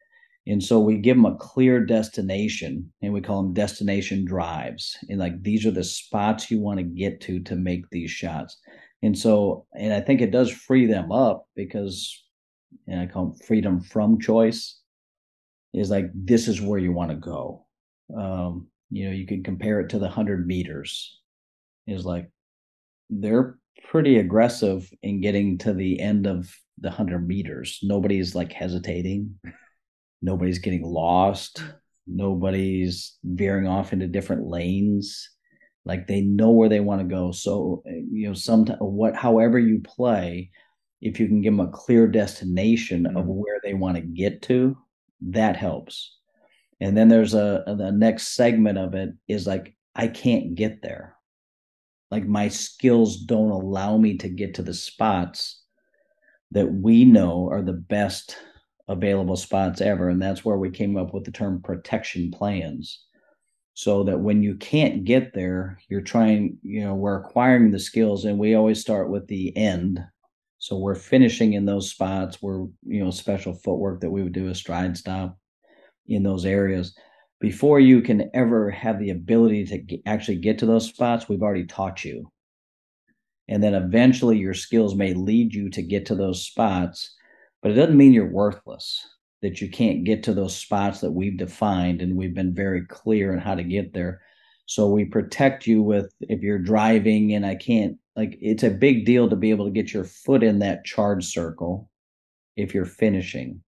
And 0.46 0.62
so 0.62 0.80
we 0.80 0.96
give 0.96 1.16
them 1.16 1.26
a 1.26 1.36
clear 1.36 1.84
destination 1.84 2.90
and 3.02 3.12
we 3.12 3.20
call 3.20 3.42
them 3.42 3.52
destination 3.52 4.24
drives. 4.24 4.96
And 5.08 5.18
like 5.18 5.42
these 5.42 5.66
are 5.66 5.70
the 5.70 5.84
spots 5.84 6.50
you 6.50 6.60
want 6.60 6.78
to 6.78 6.84
get 6.84 7.20
to 7.22 7.40
to 7.40 7.56
make 7.56 7.88
these 7.90 8.10
shots. 8.10 8.58
And 9.02 9.16
so, 9.16 9.66
and 9.74 9.92
I 9.92 10.00
think 10.00 10.20
it 10.20 10.30
does 10.30 10.50
free 10.50 10.86
them 10.86 11.12
up 11.12 11.46
because 11.54 12.24
and 12.86 13.00
I 13.00 13.06
call 13.06 13.26
them 13.26 13.38
freedom 13.46 13.80
from 13.80 14.20
choice 14.20 14.80
is 15.72 15.90
like 15.90 16.06
this 16.14 16.48
is 16.48 16.60
where 16.60 16.78
you 16.78 16.92
want 16.92 17.10
to 17.10 17.16
go. 17.16 17.66
Um, 18.16 18.68
you 18.90 19.06
know, 19.06 19.12
you 19.12 19.26
could 19.26 19.44
compare 19.44 19.80
it 19.80 19.90
to 19.90 19.98
the 19.98 20.06
100 20.06 20.46
meters. 20.46 21.18
Is 21.86 22.04
like 22.04 22.30
they're 23.08 23.58
pretty 23.88 24.18
aggressive 24.18 24.88
in 25.02 25.20
getting 25.20 25.58
to 25.58 25.72
the 25.72 26.00
end 26.00 26.26
of 26.26 26.54
the 26.78 26.88
100 26.88 27.26
meters. 27.26 27.80
Nobody's 27.82 28.34
like 28.34 28.52
hesitating. 28.52 29.38
Nobody's 30.22 30.58
getting 30.58 30.84
lost. 30.84 31.62
Nobody's 32.06 33.18
veering 33.24 33.66
off 33.66 33.92
into 33.92 34.06
different 34.06 34.46
lanes. 34.46 35.30
Like 35.84 36.06
they 36.06 36.20
know 36.20 36.50
where 36.50 36.68
they 36.68 36.80
want 36.80 37.00
to 37.00 37.06
go. 37.06 37.32
So, 37.32 37.82
you 37.86 38.28
know, 38.28 38.34
sometimes 38.34 38.78
what, 38.80 39.16
however 39.16 39.58
you 39.58 39.80
play, 39.80 40.50
if 41.00 41.18
you 41.18 41.26
can 41.26 41.40
give 41.40 41.56
them 41.56 41.66
a 41.66 41.72
clear 41.72 42.06
destination 42.06 43.06
of 43.06 43.24
mm-hmm. 43.24 43.30
where 43.30 43.60
they 43.62 43.74
want 43.74 43.96
to 43.96 44.02
get 44.02 44.42
to, 44.42 44.76
that 45.22 45.56
helps. 45.56 46.18
And 46.80 46.96
then 46.96 47.08
there's 47.08 47.34
a, 47.34 47.62
the 47.66 47.92
next 47.92 48.34
segment 48.34 48.78
of 48.78 48.94
it 48.94 49.10
is 49.28 49.46
like, 49.46 49.76
I 49.94 50.08
can't 50.08 50.54
get 50.54 50.82
there. 50.82 51.16
Like 52.10 52.26
my 52.26 52.48
skills 52.48 53.18
don't 53.18 53.50
allow 53.50 53.98
me 53.98 54.16
to 54.18 54.28
get 54.28 54.54
to 54.54 54.62
the 54.62 54.74
spots 54.74 55.62
that 56.52 56.72
we 56.72 57.04
know 57.04 57.48
are 57.50 57.62
the 57.62 57.72
best 57.72 58.36
available 58.88 59.36
spots 59.36 59.80
ever. 59.80 60.08
And 60.08 60.20
that's 60.20 60.44
where 60.44 60.56
we 60.56 60.70
came 60.70 60.96
up 60.96 61.14
with 61.14 61.24
the 61.24 61.30
term 61.30 61.62
protection 61.62 62.30
plans. 62.30 63.04
So 63.74 64.02
that 64.04 64.20
when 64.20 64.42
you 64.42 64.56
can't 64.56 65.04
get 65.04 65.32
there, 65.32 65.78
you're 65.88 66.00
trying, 66.00 66.58
you 66.62 66.84
know, 66.84 66.94
we're 66.94 67.20
acquiring 67.20 67.70
the 67.70 67.78
skills 67.78 68.24
and 68.24 68.38
we 68.38 68.54
always 68.54 68.80
start 68.80 69.10
with 69.10 69.26
the 69.28 69.56
end. 69.56 70.04
So 70.58 70.76
we're 70.76 70.96
finishing 70.96 71.54
in 71.54 71.64
those 71.64 71.88
spots 71.88 72.42
where, 72.42 72.66
you 72.84 73.02
know, 73.02 73.10
special 73.10 73.54
footwork 73.54 74.00
that 74.00 74.10
we 74.10 74.22
would 74.22 74.32
do 74.32 74.48
a 74.48 74.54
stride 74.54 74.98
stop 74.98 75.38
in 76.10 76.22
those 76.22 76.44
areas. 76.44 76.94
Before 77.40 77.80
you 77.80 78.02
can 78.02 78.30
ever 78.34 78.70
have 78.70 78.98
the 78.98 79.10
ability 79.10 79.64
to 79.66 79.98
actually 80.04 80.36
get 80.36 80.58
to 80.58 80.66
those 80.66 80.86
spots, 80.86 81.28
we've 81.28 81.42
already 81.42 81.64
taught 81.64 82.04
you. 82.04 82.30
And 83.48 83.62
then 83.62 83.74
eventually 83.74 84.36
your 84.36 84.54
skills 84.54 84.94
may 84.94 85.14
lead 85.14 85.54
you 85.54 85.70
to 85.70 85.82
get 85.82 86.06
to 86.06 86.14
those 86.14 86.44
spots 86.44 87.16
but 87.62 87.72
it 87.72 87.74
doesn't 87.74 87.96
mean 87.96 88.12
you're 88.12 88.30
worthless, 88.30 89.06
that 89.42 89.60
you 89.60 89.70
can't 89.70 90.04
get 90.04 90.22
to 90.24 90.34
those 90.34 90.56
spots 90.56 91.00
that 91.00 91.12
we've 91.12 91.38
defined 91.38 92.02
and 92.02 92.16
we've 92.16 92.34
been 92.34 92.54
very 92.54 92.86
clear 92.86 93.32
on 93.32 93.38
how 93.38 93.54
to 93.54 93.62
get 93.62 93.92
there. 93.92 94.20
So 94.66 94.88
we 94.88 95.04
protect 95.04 95.66
you 95.66 95.82
with 95.82 96.12
if 96.20 96.42
you're 96.42 96.58
driving 96.58 97.34
and 97.34 97.44
I 97.44 97.56
can't 97.56 97.98
like 98.16 98.36
it's 98.40 98.62
a 98.62 98.70
big 98.70 99.04
deal 99.04 99.28
to 99.28 99.36
be 99.36 99.50
able 99.50 99.64
to 99.64 99.70
get 99.70 99.92
your 99.92 100.04
foot 100.04 100.42
in 100.42 100.60
that 100.60 100.84
charge 100.84 101.26
circle 101.26 101.90
if 102.56 102.74
you're 102.74 102.84
finishing. 102.84 103.62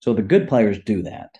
So 0.00 0.14
the 0.14 0.22
good 0.22 0.48
players 0.48 0.78
do 0.78 1.02
that. 1.02 1.30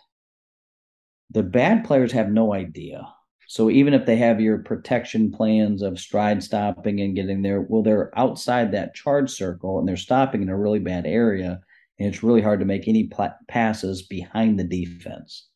The 1.31 1.43
bad 1.43 1.85
players 1.85 2.13
have 2.13 2.31
no 2.31 2.55
idea. 2.55 3.07
So 3.47 3.71
even 3.71 3.95
if 3.95 4.05
they 4.05 4.17
have 4.17 4.41
your 4.41 4.59
protection 4.59 5.31
plans 5.31 5.81
of 5.81 5.99
stride 5.99 6.43
stopping 6.43 7.01
and 7.01 7.17
getting 7.17 7.43
there, 7.43 7.63
well, 7.63 7.83
they're 7.83 8.17
outside 8.19 8.73
that 8.73 8.95
charge 8.95 9.31
circle 9.31 9.79
and 9.79 9.89
they're 9.89 9.97
stopping 9.97 10.43
in 10.43 10.49
a 10.51 10.59
really 10.59 10.81
bad 10.81 11.07
area, 11.07 11.61
and 11.99 12.09
it's 12.09 12.23
really 12.23 12.43
hard 12.43 12.61
to 12.61 12.67
make 12.67 12.89
any 12.89 13.05
pl- 13.05 13.35
passes 13.49 14.03
behind 14.03 14.59
the 14.59 14.65
defense. 14.65 15.49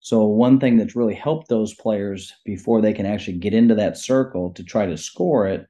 So 0.00 0.24
one 0.24 0.60
thing 0.60 0.76
that's 0.76 0.96
really 0.96 1.14
helped 1.14 1.48
those 1.48 1.74
players 1.74 2.32
before 2.44 2.80
they 2.80 2.92
can 2.92 3.06
actually 3.06 3.38
get 3.38 3.54
into 3.54 3.74
that 3.74 3.98
circle 3.98 4.52
to 4.52 4.64
try 4.64 4.86
to 4.86 4.96
score 4.96 5.46
it 5.46 5.66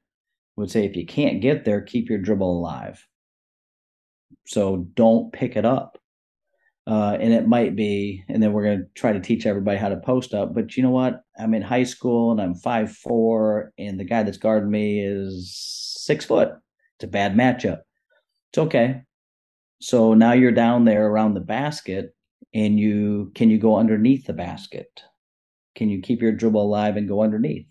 would 0.55 0.71
say 0.71 0.85
if 0.85 0.95
you 0.95 1.05
can't 1.05 1.41
get 1.41 1.65
there, 1.65 1.81
keep 1.81 2.09
your 2.09 2.19
dribble 2.19 2.59
alive. 2.59 3.05
So 4.45 4.87
don't 4.93 5.33
pick 5.33 5.55
it 5.55 5.65
up. 5.65 5.97
Uh, 6.87 7.17
and 7.19 7.33
it 7.33 7.45
might 7.45 7.75
be, 7.75 8.23
and 8.29 8.41
then 8.41 8.53
we're 8.53 8.63
going 8.63 8.79
to 8.79 8.85
try 8.95 9.11
to 9.11 9.19
teach 9.19 9.45
everybody 9.45 9.77
how 9.77 9.89
to 9.89 9.97
post 9.97 10.33
up. 10.33 10.53
But 10.53 10.77
you 10.77 10.83
know 10.83 10.89
what? 10.89 11.21
I'm 11.37 11.53
in 11.53 11.61
high 11.61 11.83
school 11.83 12.31
and 12.31 12.41
I'm 12.41 12.55
five 12.55 12.95
four, 12.95 13.73
and 13.77 13.99
the 13.99 14.05
guy 14.05 14.23
that's 14.23 14.37
guarding 14.37 14.71
me 14.71 15.01
is 15.01 15.53
six 15.99 16.23
foot. 16.23 16.53
It's 16.95 17.03
a 17.03 17.07
bad 17.07 17.35
matchup. 17.35 17.79
It's 18.51 18.57
okay. 18.57 19.01
So 19.81 20.13
now 20.13 20.31
you're 20.31 20.53
down 20.53 20.85
there 20.85 21.07
around 21.07 21.33
the 21.33 21.41
basket, 21.41 22.15
and 22.53 22.79
you 22.79 23.33
can 23.35 23.49
you 23.49 23.57
go 23.57 23.77
underneath 23.77 24.25
the 24.25 24.33
basket? 24.33 25.01
Can 25.75 25.89
you 25.89 26.01
keep 26.01 26.21
your 26.21 26.31
dribble 26.31 26.61
alive 26.63 26.95
and 26.95 27.07
go 27.07 27.21
underneath? 27.21 27.67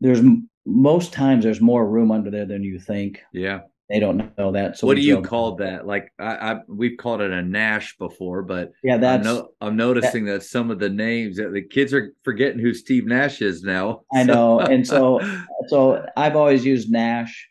There's 0.00 0.22
most 0.64 1.12
times 1.12 1.44
there's 1.44 1.60
more 1.60 1.86
room 1.86 2.10
under 2.10 2.30
there 2.30 2.46
than 2.46 2.64
you 2.64 2.78
think. 2.78 3.20
Yeah 3.34 3.60
they 3.90 3.98
don't 3.98 4.36
know 4.38 4.52
that. 4.52 4.78
So 4.78 4.86
what 4.86 4.96
do 4.96 5.02
you 5.02 5.20
call 5.20 5.56
that? 5.56 5.84
Like 5.86 6.12
I, 6.18 6.52
I, 6.52 6.60
we've 6.68 6.96
called 6.96 7.20
it 7.20 7.32
a 7.32 7.42
Nash 7.42 7.96
before, 7.98 8.42
but 8.42 8.70
yeah, 8.84 8.96
that's. 8.98 9.26
I'm, 9.26 9.34
no, 9.34 9.48
I'm 9.60 9.76
noticing 9.76 10.26
that, 10.26 10.32
that, 10.32 10.42
some 10.44 10.70
of 10.70 10.78
the 10.78 10.88
names 10.88 11.38
that 11.38 11.52
the 11.52 11.62
kids 11.62 11.92
are 11.92 12.14
forgetting 12.22 12.60
who 12.60 12.72
Steve 12.72 13.06
Nash 13.06 13.42
is 13.42 13.64
now. 13.64 14.02
I 14.14 14.22
know, 14.22 14.60
and 14.60 14.86
so 14.86 15.20
so 15.66 16.06
I've 16.16 16.36
always 16.36 16.64
used 16.64 16.90
Nash. 16.90 17.48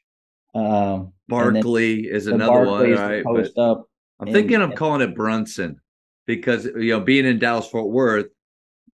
Um, 0.56 1.12
Barkley 1.28 2.08
is 2.08 2.28
another 2.28 2.66
one, 2.66 2.92
right? 2.92 3.24
Up 3.58 3.90
I'm 4.20 4.32
thinking 4.32 4.62
of 4.62 4.76
calling 4.76 5.02
it 5.02 5.16
Brunson 5.16 5.80
because 6.26 6.66
you 6.66 6.92
know 6.92 7.02
being 7.02 7.26
in 7.26 7.38
Dallas 7.38 7.68
Fort 7.68 7.90
Worth, 7.90 8.28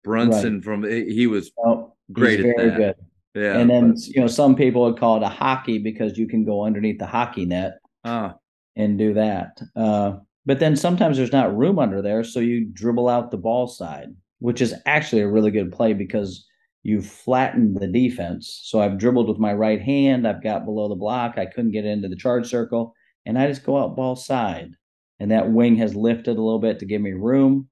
Brunson 0.04 0.56
right. 0.56 0.64
from 0.64 0.84
he 0.84 1.28
was 1.28 1.52
oh, 1.64 1.94
great 2.12 2.40
at 2.40 2.58
that. 2.58 2.78
Good. 2.78 2.96
Yeah. 3.36 3.58
And 3.58 3.70
then 3.70 3.92
but... 3.92 4.08
you 4.08 4.22
know 4.22 4.28
some 4.28 4.56
people 4.56 4.84
would 4.84 4.98
call 4.98 5.18
it 5.18 5.24
a 5.24 5.30
hockey 5.30 5.78
because 5.78 6.18
you 6.18 6.28
can 6.28 6.46
go 6.46 6.66
underneath 6.66 6.98
the 6.98 7.06
hockey 7.06 7.46
net 7.46 7.80
ah. 8.06 8.36
and 8.76 8.98
do 8.98 9.14
that. 9.14 9.60
Uh, 9.76 10.18
but 10.46 10.60
then 10.60 10.76
sometimes 10.76 11.18
there's 11.18 11.32
not 11.32 11.56
room 11.56 11.78
under 11.78 12.02
there, 12.02 12.24
so 12.24 12.40
you 12.40 12.66
dribble 12.66 13.10
out 13.10 13.32
the 13.32 13.38
ball 13.38 13.68
side, 13.68 14.10
which 14.40 14.62
is 14.62 14.74
actually 14.86 15.22
a 15.22 15.28
really 15.28 15.52
good 15.52 15.72
play 15.72 15.94
because 15.94 16.48
you 16.84 17.02
flattened 17.02 17.80
the 17.80 17.88
defense. 17.88 18.62
So 18.64 18.80
I've 18.80 19.00
dribbled 19.00 19.28
with 19.28 19.40
my 19.40 19.54
right 19.54 19.82
hand, 19.82 20.28
I've 20.28 20.44
got 20.44 20.66
below 20.66 20.88
the 20.88 20.96
block, 20.96 21.38
I 21.38 21.48
couldn't 21.48 21.72
get 21.72 21.84
into 21.84 22.08
the 22.08 22.16
charge 22.16 22.48
circle, 22.48 22.94
and 23.26 23.40
I 23.40 23.48
just 23.48 23.66
go 23.66 23.78
out 23.78 23.96
ball 23.96 24.16
side. 24.16 24.72
And 25.20 25.32
that 25.32 25.52
wing 25.52 25.78
has 25.78 25.96
lifted 25.96 26.38
a 26.38 26.42
little 26.42 26.60
bit 26.60 26.80
to 26.80 26.86
give 26.86 27.02
me 27.02 27.14
room. 27.14 27.70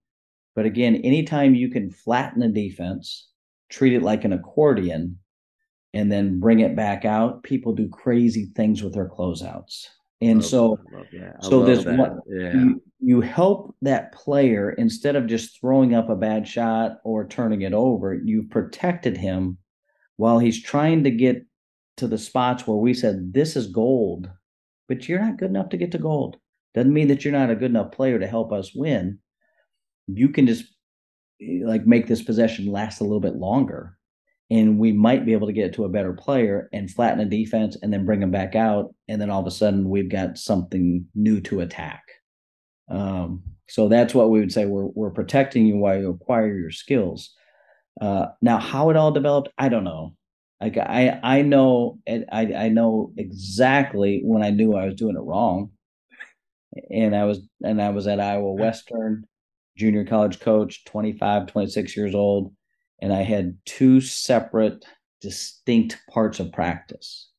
But 0.56 0.66
again, 0.66 0.96
anytime 0.96 1.54
you 1.54 1.70
can 1.70 1.92
flatten 1.92 2.42
a 2.42 2.50
defense, 2.50 3.30
treat 3.70 3.94
it 3.94 4.02
like 4.02 4.24
an 4.24 4.34
accordion, 4.34 5.20
and 5.94 6.12
then 6.12 6.40
bring 6.40 6.60
it 6.60 6.76
back 6.76 7.06
out, 7.06 7.44
people 7.44 7.74
do 7.74 7.88
crazy 7.88 8.52
things 8.56 8.82
with 8.82 8.94
their 8.94 9.08
closeouts. 9.08 9.88
And 10.22 10.40
love, 10.40 10.46
so, 10.46 10.80
so 11.42 11.64
this 11.64 11.86
one, 11.86 12.20
yeah. 12.28 12.54
you, 12.54 12.82
you 13.00 13.22
help 13.22 13.76
that 13.82 14.14
player 14.14 14.72
instead 14.72 15.16
of 15.16 15.28
just 15.28 15.60
throwing 15.60 15.94
up 15.94 16.10
a 16.10 16.16
bad 16.16 16.48
shot 16.48 17.00
or 17.04 17.28
turning 17.28 17.62
it 17.62 17.74
over, 17.74 18.14
you 18.14 18.44
protected 18.44 19.18
him 19.18 19.58
while 20.18 20.40
he's 20.40 20.62
trying 20.62 21.04
to 21.04 21.12
get 21.12 21.46
to 21.98 22.08
the 22.08 22.18
spots 22.18 22.66
where 22.66 22.78
we 22.78 22.94
said, 22.94 23.34
This 23.34 23.56
is 23.56 23.68
gold, 23.68 24.30
but 24.88 25.08
you're 25.08 25.20
not 25.20 25.38
good 25.38 25.50
enough 25.50 25.70
to 25.70 25.78
get 25.78 25.92
to 25.92 25.98
gold. 25.98 26.38
Doesn't 26.74 26.94
mean 26.94 27.10
that 27.10 27.24
you're 27.24 27.34
not 27.34 27.52
a 27.52 27.56
good 27.56 27.72
enough 27.72 27.92
player 27.92 28.18
to 28.18 28.28
help 28.28 28.52
us 28.52 28.74
win. 28.74 29.20
You 30.08 30.30
can 30.30 30.48
just 30.48 30.64
eh, 31.42 31.60
like 31.64 31.86
make 31.86 32.08
this 32.08 32.24
possession 32.24 32.66
last 32.66 33.00
a 33.00 33.04
little 33.04 33.20
bit 33.20 33.36
longer 33.36 33.98
and 34.50 34.78
we 34.78 34.92
might 34.92 35.26
be 35.26 35.34
able 35.34 35.48
to 35.48 35.54
get 35.54 35.74
to 35.74 35.86
a 35.86 35.90
better 35.90 36.14
player 36.14 36.70
and 36.74 36.92
flatten 36.92 37.20
a 37.20 37.26
defense 37.26 37.78
and 37.82 37.92
then 37.92 38.06
bring 38.06 38.20
them 38.20 38.32
back 38.32 38.56
out 38.56 38.94
and 39.08 39.22
then 39.22 39.30
all 39.30 39.42
of 39.42 39.48
a 39.48 39.52
sudden 39.52 39.90
we've 39.90 40.10
got 40.10 40.38
something 40.38 41.06
new 41.16 41.40
to 41.42 41.62
attack. 41.62 42.04
Um, 42.90 43.44
so 43.70 43.88
that's 43.88 44.14
what 44.14 44.30
we 44.30 44.40
would 44.40 44.52
say 44.52 44.66
we're, 44.66 44.88
we're 44.88 45.12
protecting 45.12 45.66
you 45.66 45.78
while 45.78 46.00
you 46.00 46.10
acquire 46.10 46.56
your 46.56 46.72
skills. 46.72 47.34
Uh, 48.02 48.28
now 48.42 48.58
how 48.58 48.90
it 48.90 48.98
all 48.98 49.12
developed 49.12 49.50
i 49.58 49.70
don't 49.70 49.84
know. 49.84 50.16
Like 50.60 50.78
i 50.78 51.20
i 51.24 51.42
know 51.42 52.00
i 52.08 52.54
i 52.56 52.70
know 52.70 53.12
exactly 53.18 54.22
when 54.24 54.44
i 54.44 54.50
knew 54.50 54.76
i 54.76 54.86
was 54.86 54.96
doing 54.96 55.16
it 55.16 55.22
wrong. 55.22 55.72
And 56.90 57.16
i 57.16 57.26
was 57.26 57.40
and 57.64 57.82
i 57.82 57.90
was 57.90 58.08
at 58.08 58.20
iowa 58.20 58.52
western 58.54 59.26
junior 59.78 60.06
college 60.06 60.40
coach 60.40 60.86
25 60.86 61.48
26 61.48 61.98
years 61.98 62.14
old 62.14 62.54
and 63.04 63.12
I 63.12 63.24
had 63.24 63.58
two 63.66 64.00
separate, 64.00 64.86
distinct 65.20 65.98
parts 66.10 66.40
of 66.40 66.54
practice. 66.54 67.30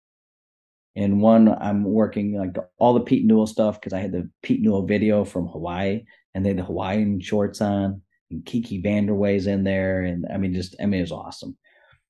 And 0.95 1.23
one, 1.23 1.49
I'm 1.49 1.85
working 1.85 2.37
like 2.39 2.55
all 2.79 2.93
the 2.93 3.01
Pete 3.01 3.25
Newell 3.25 3.47
stuff 3.47 3.81
because 3.81 3.95
I 3.95 4.01
had 4.01 4.13
the 4.13 4.29
Pete 4.43 4.61
Newell 4.61 4.85
video 4.85 5.25
from 5.25 5.49
Hawaii, 5.49 6.05
and 6.35 6.45
they 6.45 6.51
had 6.51 6.59
the 6.59 6.65
Hawaiian 6.65 7.19
shorts 7.19 7.63
on, 7.63 8.03
and 8.31 8.45
Kiki 8.45 8.83
Vandeweghe's 8.83 9.47
in 9.47 9.65
there, 9.65 10.03
and 10.03 10.27
I 10.33 10.37
mean, 10.37 10.53
just 10.53 10.77
I 10.83 10.85
mean, 10.85 11.01
it 11.01 11.05
was 11.05 11.13
awesome. 11.13 11.57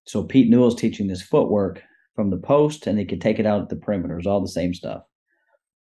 So 0.04 0.24
Pete 0.24 0.50
Newell's 0.50 0.74
teaching 0.74 1.06
this 1.06 1.22
footwork 1.22 1.80
from 2.16 2.30
the 2.30 2.38
post, 2.38 2.88
and 2.88 2.98
they 2.98 3.04
could 3.04 3.20
take 3.20 3.38
it 3.38 3.46
out 3.46 3.62
at 3.62 3.68
the 3.68 3.76
perimeter. 3.76 4.18
It's 4.18 4.26
all 4.26 4.40
the 4.40 4.48
same 4.48 4.74
stuff. 4.74 5.02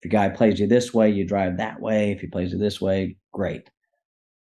If 0.02 0.12
your 0.12 0.20
guy 0.20 0.36
plays 0.36 0.60
you 0.60 0.66
this 0.66 0.92
way, 0.92 1.12
you 1.12 1.24
drive 1.24 1.58
that 1.58 1.80
way. 1.80 2.14
If 2.14 2.22
he 2.22 2.26
plays 2.26 2.52
you 2.52 2.58
this 2.58 2.82
way, 2.82 3.18
great. 3.32 3.70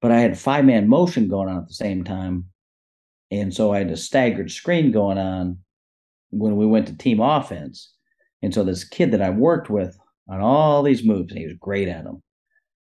But 0.02 0.10
I 0.10 0.18
had 0.18 0.36
five 0.36 0.64
man 0.64 0.88
motion 0.88 1.28
going 1.28 1.48
on 1.48 1.58
at 1.58 1.68
the 1.68 1.74
same 1.74 2.02
time. 2.02 2.46
And 3.40 3.52
so 3.52 3.72
I 3.72 3.78
had 3.78 3.90
a 3.90 3.96
staggered 3.96 4.50
screen 4.50 4.92
going 4.92 5.18
on 5.18 5.58
when 6.30 6.56
we 6.56 6.66
went 6.66 6.86
to 6.88 6.96
team 6.96 7.20
offense. 7.20 7.92
And 8.42 8.52
so 8.52 8.62
this 8.62 8.84
kid 8.84 9.10
that 9.12 9.22
I 9.22 9.30
worked 9.30 9.70
with 9.70 9.98
on 10.28 10.40
all 10.40 10.82
these 10.82 11.04
moves, 11.04 11.30
and 11.30 11.38
he 11.38 11.46
was 11.46 11.56
great 11.58 11.88
at 11.88 12.04
them. 12.04 12.22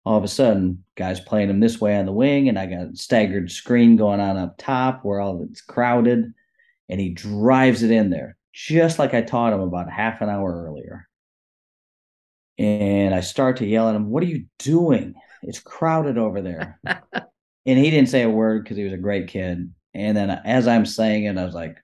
All 0.05 0.19
of 0.19 0.25
a 0.25 0.29
sudden, 0.29 0.85
guys 0.97 1.19
playing 1.21 1.49
him 1.49 1.61
this 1.61 1.81
way 1.81 1.97
on 1.97 2.05
the 2.05 2.13
wing, 2.13 2.49
and 2.49 2.59
I 2.59 2.67
got 2.67 2.93
a 2.93 2.97
staggered 2.97 3.51
screen 3.51 3.97
going 3.97 4.21
on 4.21 4.37
up 4.37 4.57
top 4.59 5.03
where 5.03 5.19
all 5.19 5.43
it's 5.43 5.63
crowded, 5.63 6.35
and 6.89 7.01
he 7.01 7.11
drives 7.11 7.83
it 7.83 7.91
in 7.91 8.11
there 8.11 8.37
just 8.53 8.99
like 8.99 9.15
I 9.15 9.23
taught 9.23 9.53
him 9.53 9.61
about 9.61 9.91
half 9.91 10.21
an 10.21 10.29
hour 10.29 10.65
earlier. 10.67 11.09
And 12.57 13.15
I 13.15 13.21
start 13.21 13.57
to 13.57 13.67
yell 13.67 13.89
at 13.89 13.97
him, 13.97 14.11
What 14.11 14.23
are 14.23 14.27
you 14.27 14.47
doing? 14.59 15.15
It's 15.43 15.59
crowded 15.59 16.19
over 16.19 16.41
there. 16.41 16.79
and 16.85 17.79
he 17.79 17.91
didn't 17.91 18.09
say 18.09 18.23
a 18.23 18.31
word 18.31 18.63
because 18.63 18.77
he 18.77 18.85
was 18.85 18.93
a 18.93 18.99
great 18.99 19.29
kid. 19.29 19.73
And 19.95 20.17
then 20.17 20.31
as 20.31 20.67
I'm 20.67 20.87
saying 20.87 21.25
it, 21.25 21.39
I 21.39 21.45
was 21.45 21.55
like, 21.55 21.79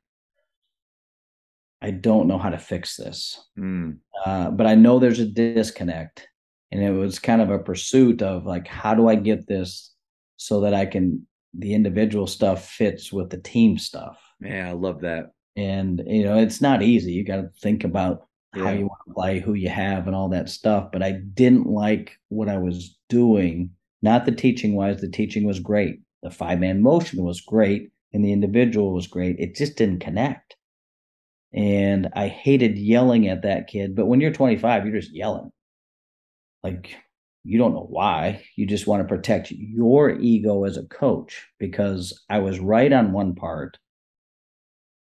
I 1.80 1.90
don't 1.90 2.26
know 2.26 2.38
how 2.38 2.50
to 2.50 2.58
fix 2.58 2.96
this. 2.96 3.42
Mm. 3.58 3.98
Uh, 4.26 4.50
but 4.50 4.66
I 4.66 4.74
know 4.74 4.98
there's 4.98 5.20
a 5.20 5.26
disconnect. 5.26 6.28
And 6.72 6.82
it 6.82 6.90
was 6.90 7.18
kind 7.18 7.40
of 7.40 7.50
a 7.50 7.58
pursuit 7.58 8.22
of 8.22 8.46
like, 8.46 8.66
how 8.66 8.94
do 8.94 9.08
I 9.08 9.14
get 9.14 9.46
this 9.46 9.92
so 10.36 10.60
that 10.60 10.74
I 10.74 10.86
can, 10.86 11.26
the 11.54 11.74
individual 11.74 12.26
stuff 12.26 12.68
fits 12.68 13.12
with 13.12 13.30
the 13.30 13.38
team 13.38 13.78
stuff? 13.78 14.22
Yeah, 14.40 14.68
I 14.68 14.72
love 14.72 15.00
that. 15.00 15.32
And, 15.56 16.02
you 16.06 16.24
know, 16.24 16.38
it's 16.38 16.60
not 16.60 16.82
easy. 16.82 17.12
You 17.12 17.24
got 17.24 17.36
to 17.36 17.50
think 17.60 17.82
about 17.84 18.26
yeah. 18.54 18.64
how 18.64 18.70
you 18.70 18.86
want 18.86 19.00
to 19.08 19.14
play, 19.14 19.40
who 19.40 19.54
you 19.54 19.68
have, 19.68 20.06
and 20.06 20.14
all 20.14 20.28
that 20.28 20.48
stuff. 20.48 20.92
But 20.92 21.02
I 21.02 21.12
didn't 21.12 21.66
like 21.66 22.16
what 22.28 22.48
I 22.48 22.58
was 22.58 22.96
doing. 23.08 23.70
Not 24.02 24.26
the 24.26 24.32
teaching 24.32 24.74
wise, 24.74 25.00
the 25.00 25.08
teaching 25.08 25.44
was 25.44 25.58
great. 25.58 26.00
The 26.22 26.30
five 26.30 26.60
man 26.60 26.82
motion 26.82 27.24
was 27.24 27.40
great, 27.40 27.90
and 28.12 28.24
the 28.24 28.32
individual 28.32 28.92
was 28.92 29.06
great. 29.06 29.36
It 29.38 29.56
just 29.56 29.76
didn't 29.76 30.00
connect. 30.00 30.56
And 31.52 32.08
I 32.14 32.28
hated 32.28 32.78
yelling 32.78 33.28
at 33.28 33.42
that 33.42 33.66
kid. 33.66 33.96
But 33.96 34.06
when 34.06 34.20
you're 34.20 34.32
25, 34.32 34.86
you're 34.86 35.00
just 35.00 35.14
yelling. 35.14 35.50
Like, 36.62 36.96
you 37.44 37.58
don't 37.58 37.74
know 37.74 37.86
why. 37.88 38.44
You 38.56 38.66
just 38.66 38.86
want 38.86 39.02
to 39.02 39.08
protect 39.08 39.50
your 39.50 40.10
ego 40.10 40.64
as 40.64 40.76
a 40.76 40.84
coach 40.84 41.48
because 41.58 42.22
I 42.28 42.38
was 42.38 42.60
right 42.60 42.92
on 42.92 43.12
one 43.12 43.34
part 43.34 43.78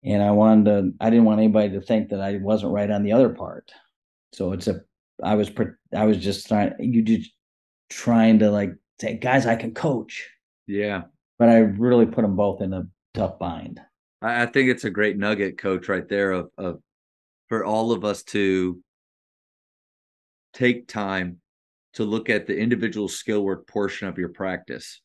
and 0.04 0.22
I 0.22 0.30
wanted 0.32 0.64
to. 0.66 0.92
I 1.00 1.10
didn't 1.10 1.24
want 1.24 1.40
anybody 1.40 1.70
to 1.70 1.80
think 1.80 2.10
that 2.10 2.20
I 2.20 2.36
wasn't 2.36 2.72
right 2.72 2.90
on 2.90 3.02
the 3.02 3.12
other 3.12 3.30
part. 3.30 3.72
So 4.32 4.52
it's 4.52 4.68
a. 4.68 4.80
I 5.22 5.34
was. 5.34 5.50
I 5.96 6.04
was 6.04 6.18
just 6.18 6.46
trying. 6.46 6.72
You 6.78 7.02
just 7.02 7.30
trying 7.88 8.38
to 8.40 8.50
like 8.50 8.72
say, 9.00 9.16
guys, 9.16 9.46
I 9.46 9.56
can 9.56 9.72
coach. 9.72 10.28
Yeah. 10.66 11.04
But 11.38 11.48
I 11.48 11.58
really 11.58 12.06
put 12.06 12.22
them 12.22 12.36
both 12.36 12.60
in 12.60 12.72
a 12.72 12.86
tough 13.12 13.38
bind. 13.38 13.80
I 14.22 14.46
think 14.46 14.70
it's 14.70 14.84
a 14.84 14.90
great 14.90 15.18
nugget, 15.18 15.58
coach, 15.58 15.88
right 15.88 16.08
there 16.08 16.32
of, 16.32 16.50
of 16.56 16.80
for 17.48 17.64
all 17.64 17.92
of 17.92 18.04
us 18.04 18.22
to 18.24 18.80
take 20.54 20.88
time 20.88 21.40
to 21.94 22.04
look 22.04 22.30
at 22.30 22.46
the 22.46 22.56
individual 22.56 23.08
skill 23.08 23.42
work 23.42 23.66
portion 23.68 24.08
of 24.08 24.18
your 24.18 24.28
practice 24.30 25.00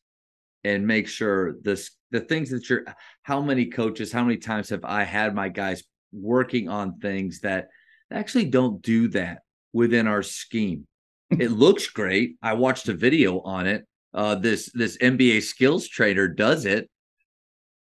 and 0.64 0.86
make 0.86 1.08
sure 1.08 1.54
this 1.62 1.90
the 2.10 2.20
things 2.20 2.50
that 2.50 2.68
you're 2.68 2.84
how 3.22 3.40
many 3.40 3.66
coaches 3.66 4.12
how 4.12 4.22
many 4.22 4.36
times 4.36 4.68
have 4.68 4.84
i 4.84 5.04
had 5.04 5.34
my 5.34 5.48
guys 5.48 5.82
working 6.12 6.68
on 6.68 6.98
things 6.98 7.40
that 7.40 7.68
actually 8.12 8.44
don't 8.44 8.82
do 8.82 9.08
that 9.08 9.38
within 9.72 10.06
our 10.06 10.22
scheme 10.22 10.86
it 11.30 11.50
looks 11.50 11.88
great 11.88 12.36
i 12.42 12.52
watched 12.52 12.88
a 12.88 12.94
video 12.94 13.40
on 13.40 13.66
it 13.66 13.86
uh, 14.14 14.34
this 14.34 14.70
this 14.74 14.96
nba 14.98 15.42
skills 15.42 15.88
trainer 15.88 16.28
does 16.28 16.64
it 16.64 16.88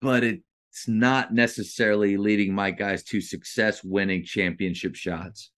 but 0.02 0.24
it's 0.24 0.42
not 0.88 1.34
necessarily 1.34 2.18
leading 2.18 2.54
my 2.54 2.72
guys 2.72 3.04
to 3.04 3.22
success 3.22 3.84
winning 3.84 4.24
championship 4.24 4.96
shots 4.96 5.52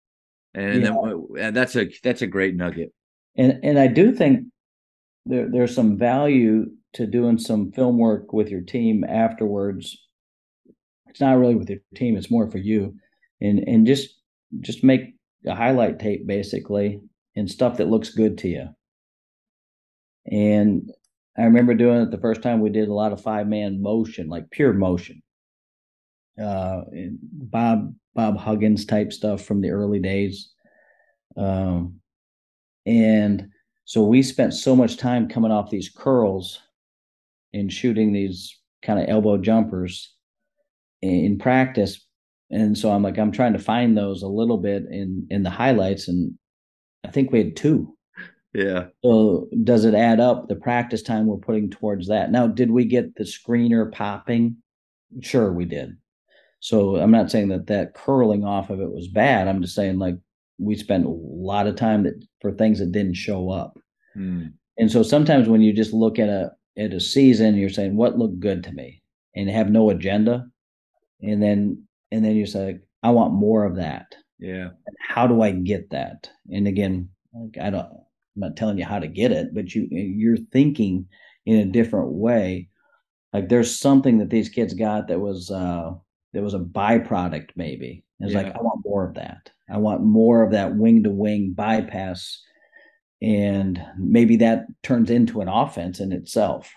and, 0.54 0.82
yeah. 0.82 0.90
then, 0.90 1.26
and 1.38 1.56
that's 1.56 1.76
a 1.76 1.88
that's 2.02 2.22
a 2.22 2.26
great 2.26 2.56
nugget 2.56 2.92
and 3.36 3.60
and 3.62 3.78
i 3.78 3.86
do 3.86 4.12
think 4.12 4.46
there, 5.26 5.48
there's 5.50 5.74
some 5.74 5.98
value 5.98 6.66
to 6.96 7.06
doing 7.06 7.38
some 7.38 7.72
film 7.72 7.98
work 7.98 8.32
with 8.32 8.48
your 8.48 8.62
team 8.62 9.04
afterwards. 9.04 10.06
It's 11.08 11.20
not 11.20 11.36
really 11.36 11.54
with 11.54 11.68
your 11.68 11.80
team; 11.94 12.16
it's 12.16 12.30
more 12.30 12.50
for 12.50 12.58
you, 12.58 12.94
and 13.40 13.58
and 13.60 13.86
just 13.86 14.14
just 14.60 14.82
make 14.82 15.14
a 15.46 15.54
highlight 15.54 15.98
tape 15.98 16.26
basically 16.26 17.00
and 17.36 17.50
stuff 17.50 17.76
that 17.76 17.88
looks 17.88 18.10
good 18.10 18.38
to 18.38 18.48
you. 18.48 18.68
And 20.30 20.90
I 21.38 21.42
remember 21.42 21.74
doing 21.74 22.02
it 22.02 22.10
the 22.10 22.18
first 22.18 22.42
time 22.42 22.60
we 22.60 22.70
did 22.70 22.88
a 22.88 22.94
lot 22.94 23.12
of 23.12 23.22
five 23.22 23.46
man 23.46 23.82
motion, 23.82 24.28
like 24.28 24.50
pure 24.50 24.72
motion. 24.72 25.22
Uh, 26.42 26.82
Bob 27.22 27.94
Bob 28.14 28.38
Huggins 28.38 28.84
type 28.86 29.12
stuff 29.12 29.42
from 29.42 29.60
the 29.60 29.70
early 29.70 29.98
days. 29.98 30.52
Um, 31.36 32.00
and 32.86 33.48
so 33.84 34.02
we 34.04 34.22
spent 34.22 34.54
so 34.54 34.74
much 34.74 34.96
time 34.96 35.28
coming 35.28 35.50
off 35.50 35.70
these 35.70 35.90
curls 35.90 36.60
and 37.52 37.72
shooting 37.72 38.12
these 38.12 38.58
kind 38.82 38.98
of 38.98 39.08
elbow 39.08 39.36
jumpers 39.36 40.14
in 41.02 41.38
practice. 41.38 42.04
And 42.50 42.76
so 42.76 42.90
I'm 42.90 43.02
like, 43.02 43.18
I'm 43.18 43.32
trying 43.32 43.52
to 43.54 43.58
find 43.58 43.96
those 43.96 44.22
a 44.22 44.28
little 44.28 44.58
bit 44.58 44.84
in 44.90 45.26
in 45.30 45.42
the 45.42 45.50
highlights, 45.50 46.08
and 46.08 46.38
I 47.04 47.10
think 47.10 47.32
we 47.32 47.38
had 47.38 47.56
two. 47.56 47.95
Yeah. 48.56 48.86
So 49.04 49.48
does 49.64 49.84
it 49.84 49.92
add 49.92 50.18
up 50.18 50.48
the 50.48 50.56
practice 50.56 51.02
time 51.02 51.26
we're 51.26 51.36
putting 51.36 51.68
towards 51.68 52.08
that? 52.08 52.30
Now, 52.30 52.46
did 52.46 52.70
we 52.70 52.86
get 52.86 53.14
the 53.14 53.24
screener 53.24 53.92
popping? 53.92 54.56
Sure, 55.20 55.52
we 55.52 55.66
did. 55.66 55.98
So 56.60 56.96
I'm 56.96 57.10
not 57.10 57.30
saying 57.30 57.48
that 57.48 57.66
that 57.66 57.92
curling 57.92 58.44
off 58.44 58.70
of 58.70 58.80
it 58.80 58.90
was 58.90 59.08
bad. 59.08 59.46
I'm 59.46 59.60
just 59.60 59.74
saying 59.74 59.98
like 59.98 60.14
we 60.58 60.74
spent 60.74 61.04
a 61.04 61.10
lot 61.10 61.66
of 61.66 61.76
time 61.76 62.04
that 62.04 62.14
for 62.40 62.50
things 62.50 62.78
that 62.78 62.92
didn't 62.92 63.14
show 63.14 63.50
up. 63.50 63.78
Hmm. 64.14 64.46
And 64.78 64.90
so 64.90 65.02
sometimes 65.02 65.48
when 65.48 65.60
you 65.60 65.74
just 65.74 65.92
look 65.92 66.18
at 66.18 66.30
a 66.30 66.52
at 66.78 66.94
a 66.94 67.00
season, 67.00 67.56
you're 67.56 67.68
saying 67.68 67.94
what 67.94 68.18
looked 68.18 68.40
good 68.40 68.64
to 68.64 68.72
me, 68.72 69.02
and 69.34 69.50
have 69.50 69.68
no 69.68 69.90
agenda, 69.90 70.46
and 71.20 71.42
then 71.42 71.86
and 72.10 72.24
then 72.24 72.36
you 72.36 72.46
say 72.46 72.78
I 73.02 73.10
want 73.10 73.34
more 73.34 73.66
of 73.66 73.76
that. 73.76 74.14
Yeah. 74.38 74.70
How 74.98 75.26
do 75.26 75.42
I 75.42 75.50
get 75.50 75.90
that? 75.90 76.30
And 76.50 76.66
again, 76.66 77.10
like 77.34 77.62
I 77.62 77.68
don't. 77.68 78.05
I'm 78.36 78.40
not 78.40 78.56
telling 78.56 78.78
you 78.78 78.84
how 78.84 78.98
to 78.98 79.08
get 79.08 79.32
it, 79.32 79.54
but 79.54 79.74
you 79.74 79.88
you're 79.90 80.36
thinking 80.36 81.08
in 81.46 81.60
a 81.60 81.72
different 81.72 82.12
way. 82.12 82.68
Like 83.32 83.48
there's 83.48 83.78
something 83.78 84.18
that 84.18 84.30
these 84.30 84.48
kids 84.48 84.74
got 84.74 85.08
that 85.08 85.20
was 85.20 85.50
uh 85.50 85.92
that 86.32 86.42
was 86.42 86.54
a 86.54 86.58
byproduct 86.58 87.50
maybe. 87.56 88.04
It's 88.20 88.32
yeah. 88.32 88.42
like 88.42 88.54
I 88.54 88.60
want 88.60 88.84
more 88.84 89.06
of 89.06 89.14
that. 89.14 89.50
I 89.70 89.78
want 89.78 90.02
more 90.02 90.42
of 90.42 90.52
that 90.52 90.76
wing 90.76 91.02
to 91.04 91.10
wing 91.10 91.52
bypass 91.54 92.42
and 93.22 93.82
maybe 93.98 94.36
that 94.36 94.66
turns 94.82 95.10
into 95.10 95.40
an 95.40 95.48
offense 95.48 96.00
in 96.00 96.12
itself. 96.12 96.72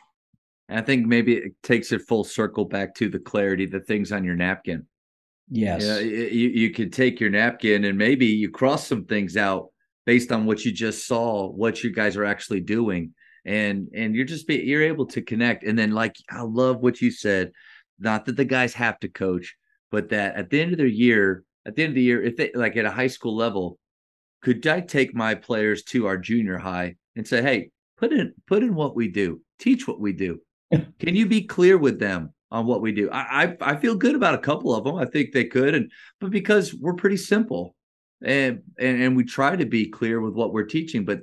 I 0.70 0.82
think 0.82 1.06
maybe 1.06 1.36
it 1.36 1.54
takes 1.64 1.92
it 1.92 2.04
full 2.08 2.24
circle 2.24 2.66
back 2.66 2.96
to 2.96 3.10
the 3.10 3.20
clarity, 3.20 3.66
the 3.66 3.80
things 3.80 4.12
on 4.12 4.24
your 4.24 4.36
napkin. 4.36 4.86
Yes. 5.50 5.84
You, 5.84 6.10
you, 6.10 6.50
you 6.50 6.70
could 6.70 6.94
take 6.94 7.20
your 7.20 7.32
napkin 7.32 7.84
and 7.86 7.98
maybe 7.98 8.28
you 8.28 8.52
cross 8.52 8.88
some 8.88 9.06
things 9.06 9.36
out 9.36 9.70
based 10.10 10.32
on 10.32 10.48
what 10.48 10.66
you 10.66 10.72
just 10.72 11.06
saw, 11.06 11.48
what 11.52 11.84
you 11.84 11.94
guys 11.94 12.18
are 12.18 12.26
actually 12.26 12.62
doing. 12.62 13.14
And 13.46 13.90
and 13.94 14.16
you're 14.16 14.26
just 14.26 14.48
be, 14.48 14.56
you're 14.56 14.82
able 14.82 15.06
to 15.06 15.22
connect. 15.22 15.64
And 15.64 15.78
then 15.78 15.92
like 15.92 16.16
I 16.32 16.42
love 16.42 16.80
what 16.80 17.00
you 17.00 17.12
said, 17.12 17.52
not 18.00 18.26
that 18.26 18.36
the 18.36 18.44
guys 18.44 18.74
have 18.74 18.98
to 19.02 19.08
coach, 19.08 19.56
but 19.92 20.10
that 20.10 20.36
at 20.36 20.50
the 20.50 20.60
end 20.60 20.72
of 20.72 20.80
the 20.80 20.90
year, 20.90 21.44
at 21.68 21.76
the 21.76 21.84
end 21.84 21.92
of 21.92 21.96
the 21.96 22.02
year, 22.02 22.24
if 22.24 22.38
they 22.38 22.50
like 22.56 22.76
at 22.76 22.86
a 22.86 22.98
high 23.00 23.06
school 23.06 23.36
level, 23.36 23.78
could 24.42 24.66
I 24.66 24.82
take 24.82 25.14
my 25.14 25.36
players 25.36 25.84
to 25.92 26.08
our 26.08 26.18
junior 26.18 26.58
high 26.58 26.96
and 27.16 27.28
say, 27.28 27.44
hey, 27.44 27.70
put 27.96 28.12
in 28.12 28.34
put 28.48 28.64
in 28.64 28.74
what 28.74 28.96
we 28.96 29.10
do, 29.10 29.42
teach 29.60 29.88
what 29.88 30.00
we 30.00 30.12
do. 30.12 30.42
Can 30.72 31.16
you 31.16 31.28
be 31.28 31.44
clear 31.44 31.78
with 31.78 32.00
them 32.00 32.34
on 32.50 32.66
what 32.66 32.82
we 32.82 32.94
do? 32.94 33.12
I, 33.12 33.44
I, 33.44 33.58
I 33.62 33.76
feel 33.76 33.94
good 33.94 34.16
about 34.16 34.34
a 34.34 34.40
couple 34.50 34.74
of 34.74 34.86
them. 34.86 34.96
I 34.96 35.06
think 35.06 35.34
they 35.34 35.46
could, 35.46 35.76
and 35.76 35.92
but 36.20 36.32
because 36.32 36.74
we're 36.74 36.96
pretty 36.96 37.18
simple, 37.18 37.76
and 38.24 38.62
and, 38.80 39.02
and 39.02 39.18
we 39.18 39.24
try 39.24 39.56
to 39.56 39.66
be 39.66 39.90
clear 39.90 40.22
with 40.22 40.34
what 40.34 40.54
we're 40.54 40.66
teaching. 40.66 41.06
But 41.06 41.22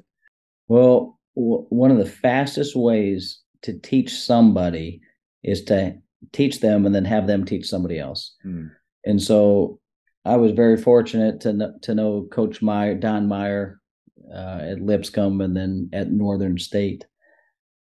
well, 0.68 1.18
w- 1.36 1.66
one 1.68 1.90
of 1.90 1.98
the 1.98 2.06
fastest 2.06 2.76
ways 2.76 3.40
to 3.62 3.78
teach 3.78 4.12
somebody 4.12 5.00
is 5.42 5.64
to 5.64 5.96
teach 6.32 6.60
them 6.60 6.86
and 6.86 6.94
then 6.94 7.04
have 7.04 7.26
them 7.26 7.44
teach 7.44 7.66
somebody 7.66 7.98
else. 7.98 8.34
Hmm. 8.42 8.66
And 9.04 9.22
so 9.22 9.80
I 10.24 10.36
was 10.36 10.52
very 10.52 10.76
fortunate 10.76 11.40
to 11.42 11.72
to 11.82 11.94
know 11.94 12.28
Coach 12.30 12.62
Meyer, 12.62 12.94
Don 12.94 13.28
Meyer, 13.28 13.80
uh, 14.32 14.58
at 14.62 14.80
Lipscomb 14.80 15.40
and 15.40 15.56
then 15.56 15.90
at 15.92 16.10
Northern 16.10 16.58
State. 16.58 17.06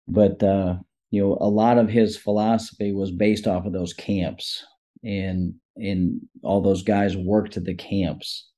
But 0.09 0.43
uh, 0.43 0.77
you 1.11 1.23
know, 1.23 1.39
a 1.41 1.49
lot 1.49 1.79
of 1.79 1.89
his 1.89 2.17
philosophy 2.17 2.93
was 2.93 3.11
based 3.11 3.47
off 3.47 3.67
of 3.67 3.73
those 3.73 3.93
camps, 3.93 4.65
and 5.05 5.55
and 5.77 6.21
all 6.43 6.61
those 6.61 6.83
guys 6.83 7.17
worked 7.17 7.57
at 7.57 7.65
the 7.65 7.75
camps, 7.75 8.50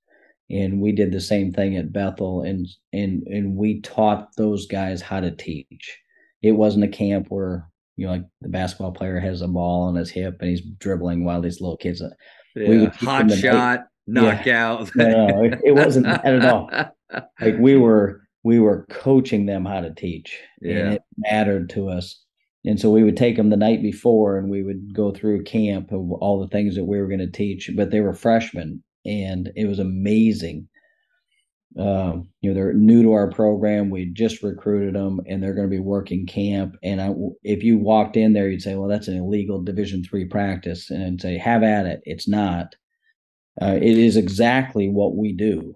and 0.53 0.81
we 0.81 0.93
did 0.93 1.11
the 1.11 1.21
same 1.21 1.53
thing 1.53 1.77
at 1.77 1.93
Bethel, 1.93 2.43
and 2.43 2.69
and 2.93 3.27
and 3.27 3.57
we 3.57 3.81
taught 3.81 4.29
those 4.37 4.67
guys 4.67 5.01
how 5.01 5.21
to 5.21 5.31
teach. 5.31 5.99
It 6.43 6.53
wasn't 6.53 6.85
a 6.85 6.89
camp 6.89 7.27
where 7.31 7.69
you 7.97 8.07
know 8.07 8.13
like 8.13 8.25
the 8.43 8.49
basketball 8.49 8.93
player 8.93 9.19
has 9.19 9.41
a 9.41 9.49
ball 9.49 9.85
on 9.85 9.97
his 9.97 10.11
hip 10.11 10.37
and 10.41 10.51
he's 10.51 10.61
dribbling 10.61 11.25
while 11.25 11.41
these 11.41 11.61
little 11.61 11.79
kids. 11.79 12.03
Uh, 12.03 12.11
yeah. 12.55 12.69
We 12.69 12.79
would 12.79 12.95
hot 12.95 13.31
shot, 13.33 13.87
knockout. 14.07 14.91
Yeah. 14.95 15.09
no, 15.09 15.27
no, 15.27 15.45
it, 15.45 15.61
it 15.65 15.73
wasn't 15.73 16.07
that 16.07 16.25
at 16.25 16.45
all. 16.45 16.71
Like 17.43 17.59
we 17.59 17.77
were 17.77 18.23
we 18.43 18.59
were 18.59 18.87
coaching 18.89 19.45
them 19.45 19.67
how 19.67 19.81
to 19.81 19.93
teach, 19.93 20.39
yeah. 20.63 20.77
and 20.77 20.95
it 20.95 21.03
mattered 21.19 21.69
to 21.71 21.91
us. 21.91 22.25
And 22.65 22.81
so 22.81 22.91
we 22.91 23.03
would 23.03 23.19
take 23.19 23.37
them 23.37 23.51
the 23.51 23.57
night 23.59 23.83
before, 23.83 24.39
and 24.39 24.49
we 24.49 24.63
would 24.63 24.95
go 24.95 25.13
through 25.13 25.43
camp 25.43 25.93
of 25.93 26.11
all 26.11 26.41
the 26.41 26.49
things 26.49 26.75
that 26.77 26.85
we 26.85 26.99
were 26.99 27.09
going 27.09 27.19
to 27.19 27.31
teach. 27.31 27.71
But 27.77 27.91
they 27.91 28.01
were 28.01 28.15
freshmen, 28.15 28.83
and 29.05 29.51
it 29.57 29.67
was 29.67 29.79
amazing. 29.79 30.69
Uh, 31.79 32.19
you 32.41 32.51
know, 32.51 32.55
they're 32.55 32.75
new 32.75 33.03
to 33.03 33.13
our 33.13 33.31
program. 33.31 33.89
We 33.89 34.07
just 34.07 34.43
recruited 34.43 34.95
them, 34.95 35.21
and 35.27 35.43
they're 35.43 35.55
going 35.55 35.69
to 35.69 35.75
be 35.75 35.81
working 35.81 36.27
camp. 36.27 36.77
And 36.83 37.01
I, 37.01 37.15
if 37.43 37.63
you 37.63 37.79
walked 37.79 38.17
in 38.17 38.35
there, 38.35 38.49
you'd 38.49 38.63
say, 38.63 38.75
"Well, 38.75 38.89
that's 38.89 39.09
an 39.09 39.17
illegal 39.17 39.63
Division 39.63 40.05
three 40.05 40.27
practice," 40.27 40.91
and 40.91 41.03
I'd 41.03 41.21
say, 41.21 41.39
"Have 41.39 41.63
at 41.63 41.87
it." 41.87 42.03
It's 42.05 42.29
not. 42.29 42.75
Uh, 43.61 43.77
it 43.77 43.99
is 43.99 44.17
exactly 44.17 44.89
what 44.89 45.17
we 45.17 45.33
do, 45.33 45.75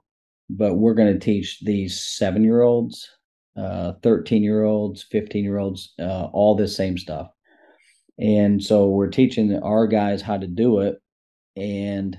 but 0.48 0.74
we're 0.74 0.94
going 0.94 1.12
to 1.12 1.18
teach 1.18 1.60
these 1.60 2.00
seven 2.00 2.42
year 2.42 2.62
olds, 2.62 3.08
uh, 3.56 3.92
13 4.02 4.42
year 4.42 4.64
olds, 4.64 5.04
15 5.10 5.44
year 5.44 5.58
olds, 5.58 5.92
uh, 5.98 6.28
all 6.32 6.54
this 6.54 6.76
same 6.76 6.96
stuff. 6.96 7.28
And 8.18 8.62
so 8.62 8.88
we're 8.88 9.08
teaching 9.08 9.58
our 9.62 9.86
guys 9.86 10.22
how 10.22 10.38
to 10.38 10.46
do 10.46 10.80
it. 10.80 10.96
And 11.56 12.16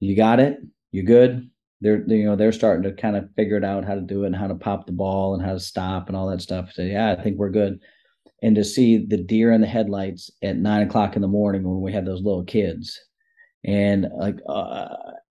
you 0.00 0.16
got 0.16 0.40
it, 0.40 0.58
you're 0.92 1.04
good. 1.04 1.50
They're, 1.80 2.02
you 2.06 2.24
know, 2.24 2.36
they're 2.36 2.52
starting 2.52 2.84
to 2.84 2.92
kind 2.92 3.16
of 3.16 3.28
figure 3.36 3.56
it 3.56 3.64
out 3.64 3.84
how 3.84 3.94
to 3.94 4.00
do 4.00 4.24
it 4.24 4.28
and 4.28 4.36
how 4.36 4.46
to 4.46 4.54
pop 4.54 4.86
the 4.86 4.92
ball 4.92 5.34
and 5.34 5.44
how 5.44 5.52
to 5.52 5.60
stop 5.60 6.08
and 6.08 6.16
all 6.16 6.28
that 6.28 6.40
stuff. 6.40 6.72
So, 6.72 6.82
yeah, 6.82 7.12
I 7.12 7.22
think 7.22 7.36
we're 7.36 7.50
good. 7.50 7.80
And 8.42 8.56
to 8.56 8.64
see 8.64 9.04
the 9.04 9.18
deer 9.18 9.52
in 9.52 9.60
the 9.60 9.66
headlights 9.66 10.30
at 10.42 10.56
nine 10.56 10.86
o'clock 10.86 11.16
in 11.16 11.22
the 11.22 11.28
morning 11.28 11.62
when 11.64 11.80
we 11.80 11.92
have 11.92 12.04
those 12.04 12.22
little 12.22 12.44
kids 12.44 12.98
and 13.66 14.06
like 14.16 14.38
uh, 14.48 14.88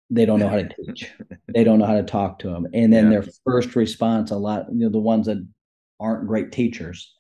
they 0.10 0.26
don't 0.26 0.40
know 0.40 0.50
how 0.50 0.58
to 0.58 0.70
teach 0.86 1.12
they 1.48 1.64
don't 1.64 1.80
know 1.80 1.86
how 1.86 1.94
to 1.96 2.04
talk 2.04 2.40
to 2.40 2.50
them 2.50 2.68
and 2.74 2.94
then 2.94 3.06
yeah. 3.06 3.20
their 3.20 3.26
first 3.46 3.76
response 3.76 4.32
a 4.32 4.36
lot 4.36 4.66
you 4.72 4.82
know 4.82 4.90
the 4.90 5.00
ones 5.00 5.26
that 5.26 5.46
aren't 6.00 6.28
great 6.28 6.52
teachers 6.52 7.14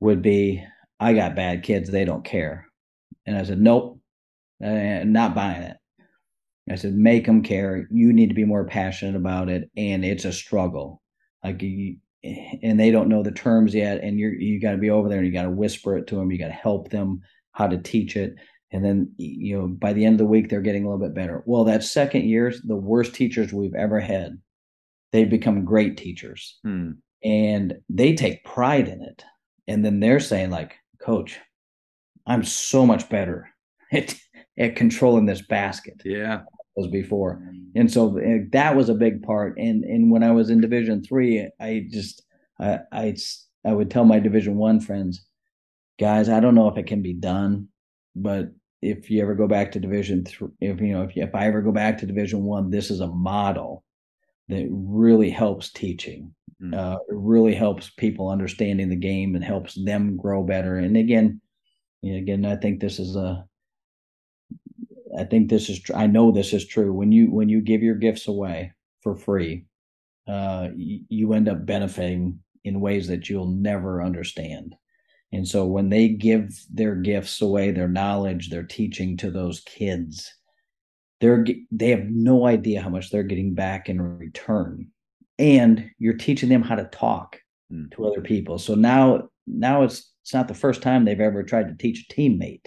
would 0.00 0.20
be 0.20 0.62
i 1.00 1.12
got 1.12 1.36
bad 1.36 1.62
kids 1.62 1.90
they 1.90 2.04
don't 2.04 2.24
care 2.24 2.66
and 3.26 3.36
i 3.36 3.42
said 3.42 3.60
nope 3.60 4.00
uh, 4.64 5.04
not 5.04 5.34
buying 5.34 5.62
it 5.62 5.76
i 6.70 6.74
said 6.74 6.94
make 6.94 7.26
them 7.26 7.42
care. 7.42 7.88
You 7.90 8.12
need 8.12 8.28
to 8.28 8.34
be 8.34 8.44
more 8.44 8.64
passionate 8.64 9.16
about 9.16 9.48
it. 9.48 9.70
And 9.76 10.04
it's 10.04 10.24
a 10.24 10.32
struggle. 10.32 11.02
Like 11.44 11.62
you, 11.62 11.96
and 12.24 12.78
they 12.78 12.90
don't 12.90 13.08
know 13.08 13.22
the 13.22 13.30
terms 13.30 13.74
yet 13.74 14.02
and 14.02 14.18
you're 14.18 14.34
you 14.34 14.60
got 14.60 14.72
to 14.72 14.78
be 14.78 14.90
over 14.90 15.08
there 15.08 15.18
and 15.18 15.26
you 15.26 15.32
got 15.32 15.44
to 15.44 15.50
whisper 15.50 15.96
it 15.96 16.08
to 16.08 16.16
them 16.16 16.32
you 16.32 16.38
got 16.38 16.48
to 16.48 16.52
help 16.52 16.90
them 16.90 17.20
how 17.52 17.66
to 17.66 17.78
teach 17.78 18.16
it. 18.16 18.34
And 18.70 18.84
then 18.84 19.12
you 19.16 19.58
know 19.58 19.68
by 19.68 19.92
the 19.92 20.04
end 20.04 20.14
of 20.14 20.18
the 20.18 20.26
week 20.26 20.48
they're 20.48 20.60
getting 20.60 20.84
a 20.84 20.90
little 20.90 21.06
bit 21.06 21.14
better. 21.14 21.42
Well 21.46 21.64
that 21.64 21.84
second 21.84 22.24
year 22.24 22.52
the 22.64 22.76
worst 22.76 23.14
teachers 23.14 23.52
we've 23.52 23.74
ever 23.74 24.00
had. 24.00 24.38
They've 25.12 25.30
become 25.30 25.64
great 25.64 25.96
teachers. 25.96 26.58
Hmm. 26.62 26.92
and 27.24 27.78
they 27.88 28.14
take 28.14 28.44
pride 28.44 28.88
in 28.88 29.02
it. 29.02 29.24
And 29.66 29.84
then 29.84 30.00
they're 30.00 30.20
saying 30.20 30.50
like 30.50 30.74
coach 31.00 31.38
i'm 32.26 32.42
so 32.42 32.84
much 32.84 33.08
better 33.08 33.48
at, 33.92 34.14
at 34.58 34.76
controlling 34.76 35.26
this 35.26 35.40
basket. 35.40 36.02
Yeah 36.04 36.40
was 36.78 36.86
before. 36.86 37.42
And 37.74 37.90
so 37.92 38.16
eh, 38.18 38.38
that 38.52 38.76
was 38.76 38.88
a 38.88 38.94
big 38.94 39.22
part. 39.22 39.58
And 39.58 39.84
and 39.84 40.10
when 40.10 40.22
i 40.22 40.30
was 40.30 40.50
in 40.50 40.60
division 40.60 41.02
three 41.02 41.48
i 41.60 41.86
just 41.90 42.22
i 42.58 42.78
i, 42.92 43.16
I 43.64 43.72
would 43.72 43.90
tell 43.90 44.04
my 44.04 44.20
division 44.20 44.56
one 44.56 44.80
friends 44.80 45.24
guys 46.00 46.28
i 46.28 46.40
don't 46.40 46.54
know 46.54 46.68
if 46.68 46.78
it 46.78 46.86
can 46.86 47.02
be 47.02 47.14
done 47.14 47.68
but 48.14 48.50
if 48.80 49.10
you 49.10 49.20
ever 49.20 49.34
go 49.34 49.48
back 49.48 49.72
to 49.72 49.80
division 49.80 50.24
three 50.24 50.48
if 50.60 50.80
you 50.80 50.92
know 50.92 51.02
if, 51.02 51.16
if 51.16 51.34
i 51.34 51.46
ever 51.46 51.60
go 51.60 51.72
back 51.72 51.98
to 51.98 52.06
division 52.06 52.44
one 52.44 52.70
this 52.70 52.90
is 52.90 53.00
a 53.00 53.08
model 53.08 53.84
that 54.48 54.66
really 54.70 55.28
helps 55.28 55.70
teaching. 55.70 56.34
Mm. 56.62 56.74
uh, 56.74 56.98
it 57.08 57.14
really 57.14 57.54
helps 57.54 57.90
people 57.90 58.30
understanding 58.30 58.88
the 58.88 58.96
game 58.96 59.36
and 59.36 59.44
helps 59.44 59.74
them 59.84 60.16
grow 60.16 60.42
better. 60.42 60.76
And 60.76 60.96
again 60.96 61.40
you 62.02 62.12
know, 62.12 62.18
again 62.18 62.44
i 62.44 62.56
think 62.56 62.80
this 62.80 62.98
is 62.98 63.16
a 63.16 63.44
i 65.18 65.24
think 65.24 65.48
this 65.48 65.68
is 65.68 65.80
i 65.94 66.06
know 66.06 66.30
this 66.30 66.52
is 66.52 66.66
true 66.66 66.92
when 66.92 67.12
you 67.12 67.30
when 67.30 67.48
you 67.48 67.60
give 67.60 67.82
your 67.82 67.94
gifts 67.94 68.28
away 68.28 68.72
for 69.02 69.14
free 69.14 69.64
uh, 70.26 70.68
you, 70.76 71.00
you 71.08 71.32
end 71.32 71.48
up 71.48 71.64
benefiting 71.64 72.38
in 72.64 72.80
ways 72.80 73.08
that 73.08 73.30
you'll 73.30 73.46
never 73.50 74.02
understand 74.02 74.74
and 75.32 75.46
so 75.46 75.66
when 75.66 75.90
they 75.90 76.08
give 76.08 76.58
their 76.72 76.94
gifts 76.94 77.42
away, 77.42 77.70
their 77.70 77.88
knowledge, 77.88 78.48
their 78.48 78.62
teaching 78.62 79.16
to 79.18 79.30
those 79.30 79.60
kids, 79.60 80.32
they're 81.20 81.44
they 81.70 81.90
have 81.90 82.06
no 82.08 82.46
idea 82.46 82.80
how 82.80 82.88
much 82.88 83.10
they're 83.10 83.22
getting 83.22 83.54
back 83.54 83.88
in 83.88 84.00
return. 84.00 84.88
And 85.38 85.90
you're 85.98 86.14
teaching 86.14 86.48
them 86.48 86.62
how 86.62 86.76
to 86.76 86.84
talk 86.84 87.40
mm. 87.72 87.90
to 87.92 88.06
other 88.06 88.22
people. 88.22 88.58
So 88.58 88.74
now 88.74 89.28
now 89.46 89.82
it's 89.82 90.12
it's 90.22 90.34
not 90.34 90.48
the 90.48 90.54
first 90.54 90.82
time 90.82 91.04
they've 91.04 91.20
ever 91.20 91.42
tried 91.42 91.68
to 91.68 91.74
teach 91.74 92.06
a 92.08 92.12
teammate. 92.12 92.66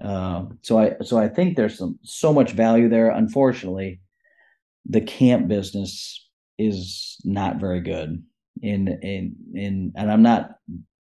Uh, 0.00 0.46
so 0.62 0.78
I 0.78 0.96
so 1.02 1.18
I 1.18 1.28
think 1.28 1.56
there's 1.56 1.78
some 1.78 1.98
so 2.02 2.32
much 2.32 2.52
value 2.52 2.88
there. 2.88 3.10
Unfortunately, 3.10 4.00
the 4.86 5.00
camp 5.00 5.48
business 5.48 6.28
is 6.58 7.16
not 7.24 7.56
very 7.56 7.80
good. 7.80 8.22
In 8.60 8.88
in 8.88 9.36
in 9.54 9.92
and 9.96 10.10
I'm 10.10 10.22
not 10.22 10.50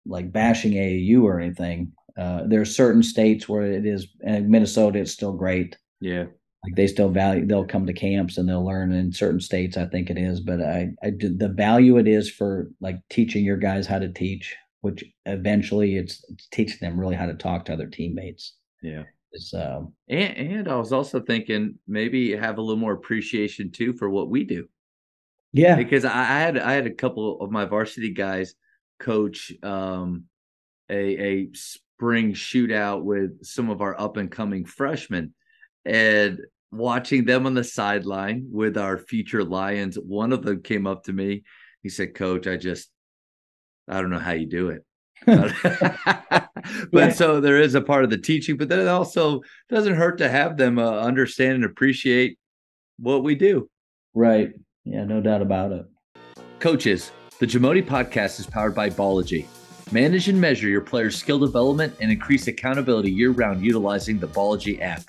like 0.06 0.32
bashing 0.32 0.72
AAU 0.72 1.22
or 1.22 1.40
anything. 1.40 1.92
Uh, 2.16 2.42
there 2.46 2.60
are 2.60 2.66
certain 2.66 3.02
states 3.02 3.48
where 3.48 3.62
it 3.62 3.84
is, 3.84 4.08
and 4.24 4.48
Minnesota, 4.48 5.00
it's 5.00 5.12
still 5.12 5.32
great. 5.32 5.76
Yeah. 6.00 6.26
Like 6.64 6.74
they 6.74 6.86
still 6.86 7.10
value, 7.10 7.46
they'll 7.46 7.66
come 7.66 7.86
to 7.86 7.92
camps 7.92 8.38
and 8.38 8.48
they'll 8.48 8.64
learn. 8.64 8.92
In 8.92 9.12
certain 9.12 9.40
states, 9.40 9.76
I 9.76 9.86
think 9.86 10.10
it 10.10 10.18
is, 10.18 10.40
but 10.40 10.60
I, 10.60 10.90
I 11.02 11.10
the 11.10 11.52
value 11.54 11.98
it 11.98 12.08
is 12.08 12.30
for 12.30 12.70
like 12.80 12.96
teaching 13.10 13.44
your 13.44 13.58
guys 13.58 13.86
how 13.86 13.98
to 13.98 14.08
teach, 14.08 14.56
which 14.80 15.04
eventually 15.26 15.96
it's, 15.96 16.24
it's 16.28 16.48
teaching 16.48 16.78
them 16.80 16.98
really 16.98 17.14
how 17.14 17.26
to 17.26 17.34
talk 17.34 17.66
to 17.66 17.72
other 17.74 17.86
teammates. 17.86 18.54
Yeah. 18.82 19.04
Um, 19.54 19.92
and, 20.08 20.36
and 20.36 20.68
I 20.68 20.76
was 20.76 20.92
also 20.92 21.20
thinking 21.20 21.78
maybe 21.86 22.34
have 22.34 22.58
a 22.58 22.62
little 22.62 22.80
more 22.80 22.94
appreciation 22.94 23.70
too 23.70 23.92
for 23.92 24.08
what 24.08 24.30
we 24.30 24.44
do. 24.44 24.66
Yeah. 25.52 25.76
Because 25.76 26.04
I, 26.04 26.20
I 26.20 26.38
had, 26.40 26.58
I 26.58 26.72
had 26.72 26.86
a 26.86 26.94
couple 26.94 27.40
of 27.40 27.50
my 27.50 27.64
varsity 27.64 28.12
guys 28.12 28.54
coach 28.98 29.52
um, 29.62 30.24
a 30.88 30.94
a 30.94 31.48
spring 31.52 32.32
shootout 32.32 33.02
with 33.02 33.44
some 33.44 33.68
of 33.68 33.82
our 33.82 34.00
up 34.00 34.16
and 34.16 34.30
coming 34.30 34.64
freshmen, 34.64 35.34
and 35.84 36.40
watching 36.70 37.26
them 37.26 37.44
on 37.44 37.52
the 37.52 37.64
sideline 37.64 38.48
with 38.50 38.78
our 38.78 38.96
future 38.96 39.44
Lions. 39.44 39.96
One 39.96 40.32
of 40.32 40.42
them 40.42 40.62
came 40.62 40.86
up 40.86 41.04
to 41.04 41.12
me. 41.12 41.42
He 41.82 41.90
said, 41.90 42.14
"Coach, 42.14 42.46
I 42.46 42.56
just 42.56 42.88
I 43.86 44.00
don't 44.00 44.10
know 44.10 44.18
how 44.18 44.32
you 44.32 44.46
do 44.46 44.70
it." 44.70 44.85
but 45.26 46.50
yeah. 46.92 47.10
so 47.10 47.40
there 47.40 47.60
is 47.60 47.74
a 47.74 47.80
part 47.80 48.04
of 48.04 48.10
the 48.10 48.18
teaching, 48.18 48.56
but 48.56 48.68
then 48.68 48.80
it 48.80 48.88
also 48.88 49.42
doesn't 49.68 49.94
hurt 49.94 50.18
to 50.18 50.28
have 50.28 50.56
them 50.56 50.78
uh, 50.78 50.90
understand 51.00 51.54
and 51.54 51.64
appreciate 51.64 52.38
what 52.98 53.24
we 53.24 53.34
do. 53.34 53.68
Right. 54.14 54.52
Yeah, 54.84 55.04
no 55.04 55.20
doubt 55.20 55.42
about 55.42 55.72
it. 55.72 55.86
Coaches, 56.60 57.10
the 57.38 57.46
Jamodi 57.46 57.84
podcast 57.84 58.40
is 58.40 58.46
powered 58.46 58.74
by 58.74 58.88
Ballogy. 58.88 59.46
Manage 59.92 60.28
and 60.28 60.40
measure 60.40 60.68
your 60.68 60.80
players' 60.80 61.16
skill 61.16 61.38
development 61.38 61.94
and 62.00 62.10
increase 62.10 62.48
accountability 62.48 63.10
year 63.10 63.30
round 63.30 63.64
utilizing 63.64 64.18
the 64.18 64.26
Ballogy 64.26 64.80
app. 64.80 65.02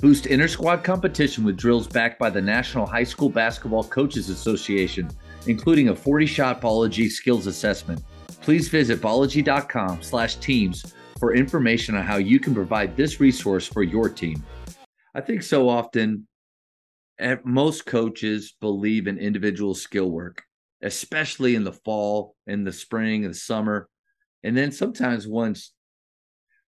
Boost 0.00 0.26
inter 0.26 0.48
squad 0.48 0.84
competition 0.84 1.44
with 1.44 1.56
drills 1.56 1.86
backed 1.86 2.18
by 2.18 2.30
the 2.30 2.40
National 2.40 2.86
High 2.86 3.04
School 3.04 3.28
Basketball 3.28 3.84
Coaches 3.84 4.28
Association, 4.28 5.10
including 5.46 5.88
a 5.88 5.96
40 5.96 6.26
shot 6.26 6.60
Ballogy 6.60 7.10
skills 7.10 7.46
assessment. 7.46 8.02
Please 8.44 8.68
visit 8.68 9.00
ballogy.com 9.00 10.02
slash 10.02 10.36
teams 10.36 10.94
for 11.18 11.34
information 11.34 11.96
on 11.96 12.04
how 12.04 12.16
you 12.16 12.38
can 12.38 12.54
provide 12.54 12.96
this 12.96 13.18
resource 13.18 13.66
for 13.66 13.82
your 13.82 14.08
team. 14.08 14.44
I 15.14 15.20
think 15.20 15.42
so 15.42 15.68
often 15.68 16.28
eh, 17.18 17.36
most 17.44 17.86
coaches 17.86 18.54
believe 18.60 19.06
in 19.06 19.18
individual 19.18 19.74
skill 19.74 20.10
work 20.10 20.44
especially 20.84 21.54
in 21.54 21.64
the 21.64 21.72
fall, 21.72 22.36
in 22.46 22.62
the 22.62 22.72
spring, 22.72 23.24
and 23.24 23.32
the 23.32 23.38
summer. 23.38 23.88
And 24.44 24.56
then 24.56 24.70
sometimes 24.70 25.26
once 25.26 25.72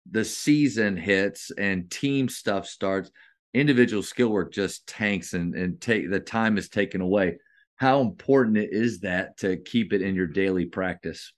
the 0.09 0.25
season 0.25 0.97
hits 0.97 1.51
and 1.51 1.89
team 1.89 2.27
stuff 2.27 2.65
starts, 2.65 3.11
individual 3.53 4.01
skill 4.01 4.29
work 4.29 4.51
just 4.51 4.87
tanks 4.87 5.33
and, 5.33 5.53
and 5.53 5.79
take 5.79 6.09
the 6.09 6.19
time 6.19 6.57
is 6.57 6.69
taken 6.69 7.01
away. 7.01 7.37
How 7.75 8.01
important 8.01 8.57
is 8.57 9.01
that 9.01 9.37
to 9.37 9.57
keep 9.57 9.93
it 9.93 10.01
in 10.01 10.15
your 10.15 10.27
daily 10.27 10.65
practice? 10.65 11.31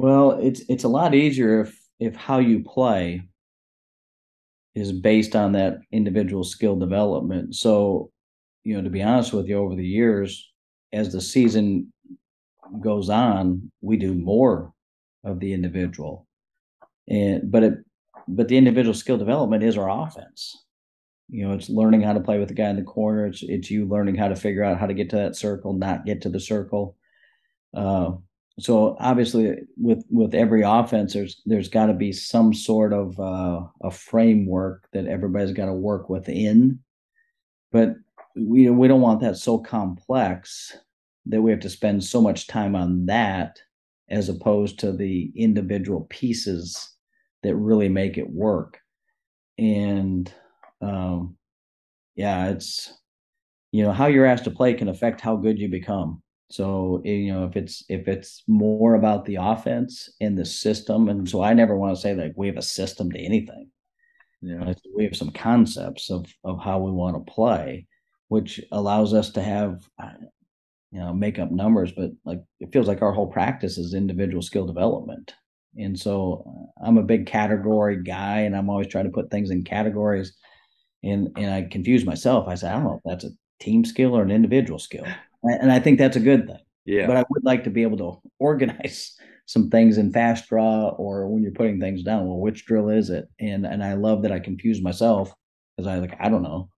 Well, 0.00 0.38
it's 0.40 0.62
it's 0.70 0.84
a 0.84 0.88
lot 0.88 1.14
easier 1.14 1.60
if 1.60 1.78
if 1.98 2.16
how 2.16 2.38
you 2.38 2.64
play 2.64 3.20
is 4.74 4.92
based 4.92 5.36
on 5.36 5.52
that 5.52 5.80
individual 5.92 6.42
skill 6.42 6.74
development. 6.76 7.54
So 7.54 8.10
you 8.64 8.74
know, 8.76 8.82
to 8.82 8.88
be 8.88 9.02
honest 9.02 9.34
with 9.34 9.46
you, 9.46 9.58
over 9.58 9.74
the 9.74 9.86
years, 9.86 10.50
as 10.90 11.12
the 11.12 11.20
season 11.20 11.92
goes 12.80 13.10
on, 13.10 13.70
we 13.82 13.98
do 13.98 14.14
more 14.14 14.72
of 15.22 15.38
the 15.38 15.52
individual. 15.52 16.26
And 17.06 17.52
but 17.52 17.62
it 17.62 17.74
but 18.26 18.48
the 18.48 18.56
individual 18.56 18.94
skill 18.94 19.18
development 19.18 19.62
is 19.62 19.76
our 19.76 19.90
offense. 19.90 20.64
You 21.28 21.46
know, 21.46 21.52
it's 21.52 21.68
learning 21.68 22.00
how 22.00 22.14
to 22.14 22.20
play 22.20 22.38
with 22.38 22.48
the 22.48 22.54
guy 22.54 22.70
in 22.70 22.76
the 22.76 22.84
corner. 22.84 23.26
It's 23.26 23.42
it's 23.42 23.70
you 23.70 23.84
learning 23.86 24.14
how 24.14 24.28
to 24.28 24.36
figure 24.36 24.64
out 24.64 24.80
how 24.80 24.86
to 24.86 24.94
get 24.94 25.10
to 25.10 25.16
that 25.16 25.36
circle, 25.36 25.74
not 25.74 26.06
get 26.06 26.22
to 26.22 26.30
the 26.30 26.40
circle. 26.40 26.96
Uh, 27.74 28.12
so 28.58 28.96
obviously, 28.98 29.56
with 29.76 30.04
with 30.10 30.34
every 30.34 30.62
offense, 30.62 31.14
there's 31.14 31.40
there's 31.46 31.68
got 31.68 31.86
to 31.86 31.94
be 31.94 32.12
some 32.12 32.52
sort 32.52 32.92
of 32.92 33.18
uh, 33.18 33.62
a 33.82 33.90
framework 33.90 34.88
that 34.92 35.06
everybody's 35.06 35.52
got 35.52 35.66
to 35.66 35.72
work 35.72 36.10
within. 36.10 36.80
But 37.72 37.94
we 38.36 38.68
we 38.68 38.88
don't 38.88 39.00
want 39.00 39.20
that 39.20 39.36
so 39.36 39.58
complex 39.58 40.76
that 41.26 41.42
we 41.42 41.50
have 41.50 41.60
to 41.60 41.70
spend 41.70 42.02
so 42.02 42.20
much 42.20 42.46
time 42.46 42.74
on 42.74 43.06
that 43.06 43.60
as 44.08 44.28
opposed 44.28 44.78
to 44.80 44.92
the 44.92 45.32
individual 45.36 46.06
pieces 46.10 46.94
that 47.42 47.54
really 47.54 47.88
make 47.88 48.18
it 48.18 48.28
work. 48.28 48.80
And 49.58 50.32
um, 50.80 51.36
yeah, 52.16 52.48
it's 52.48 52.92
you 53.72 53.84
know 53.84 53.92
how 53.92 54.06
you're 54.06 54.26
asked 54.26 54.44
to 54.44 54.50
play 54.50 54.74
can 54.74 54.88
affect 54.88 55.20
how 55.20 55.36
good 55.36 55.58
you 55.58 55.68
become. 55.68 56.22
So 56.50 57.00
you 57.04 57.32
know 57.32 57.44
if 57.44 57.56
it's 57.56 57.84
if 57.88 58.08
it's 58.08 58.42
more 58.46 58.94
about 58.94 59.24
the 59.24 59.36
offense 59.36 60.10
and 60.20 60.36
the 60.36 60.44
system, 60.44 61.08
and 61.08 61.28
so 61.28 61.42
I 61.42 61.54
never 61.54 61.76
want 61.76 61.94
to 61.94 62.00
say 62.00 62.14
like 62.14 62.32
we 62.36 62.48
have 62.48 62.56
a 62.56 62.62
system 62.62 63.10
to 63.12 63.18
anything. 63.18 63.70
Yeah, 64.42 64.72
we 64.96 65.04
have 65.04 65.16
some 65.16 65.30
concepts 65.30 66.10
of 66.10 66.26
of 66.44 66.60
how 66.60 66.80
we 66.80 66.90
want 66.90 67.14
to 67.16 67.32
play, 67.32 67.86
which 68.28 68.60
allows 68.72 69.14
us 69.14 69.30
to 69.32 69.42
have 69.42 69.88
you 70.92 71.00
know 71.00 71.14
make 71.14 71.38
up 71.38 71.50
numbers, 71.50 71.92
but 71.92 72.10
like 72.24 72.40
it 72.58 72.72
feels 72.72 72.88
like 72.88 73.02
our 73.02 73.12
whole 73.12 73.28
practice 73.28 73.78
is 73.78 73.94
individual 73.94 74.42
skill 74.42 74.66
development. 74.66 75.34
And 75.76 75.96
so 75.96 76.44
uh, 76.82 76.86
I'm 76.86 76.98
a 76.98 77.02
big 77.02 77.26
category 77.26 78.02
guy, 78.02 78.40
and 78.40 78.56
I'm 78.56 78.68
always 78.68 78.88
trying 78.88 79.04
to 79.04 79.12
put 79.12 79.30
things 79.30 79.50
in 79.50 79.62
categories 79.62 80.36
and 81.02 81.30
and 81.36 81.52
I 81.52 81.62
confuse 81.62 82.04
myself. 82.04 82.48
I 82.48 82.54
say 82.54 82.68
I 82.68 82.72
don't 82.72 82.84
know 82.84 83.00
if 83.02 83.02
that's 83.04 83.24
a 83.24 83.36
team 83.58 83.84
skill 83.84 84.16
or 84.16 84.22
an 84.22 84.30
individual 84.30 84.78
skill, 84.78 85.06
and 85.42 85.72
I 85.72 85.78
think 85.78 85.98
that's 85.98 86.16
a 86.16 86.20
good 86.20 86.46
thing. 86.46 86.58
Yeah. 86.84 87.06
But 87.06 87.16
I 87.16 87.24
would 87.30 87.44
like 87.44 87.64
to 87.64 87.70
be 87.70 87.82
able 87.82 87.98
to 87.98 88.20
organize 88.38 89.16
some 89.46 89.70
things 89.70 89.98
in 89.98 90.12
FastDraw 90.12 90.98
or 90.98 91.28
when 91.28 91.42
you're 91.42 91.52
putting 91.52 91.80
things 91.80 92.02
down. 92.02 92.26
Well, 92.26 92.38
which 92.38 92.66
drill 92.66 92.88
is 92.88 93.10
it? 93.10 93.28
And 93.38 93.66
and 93.66 93.82
I 93.82 93.94
love 93.94 94.22
that 94.22 94.32
I 94.32 94.40
confuse 94.40 94.82
myself 94.82 95.34
because 95.76 95.86
I 95.86 95.98
like 95.98 96.16
I 96.20 96.28
don't 96.28 96.42
know. 96.42 96.70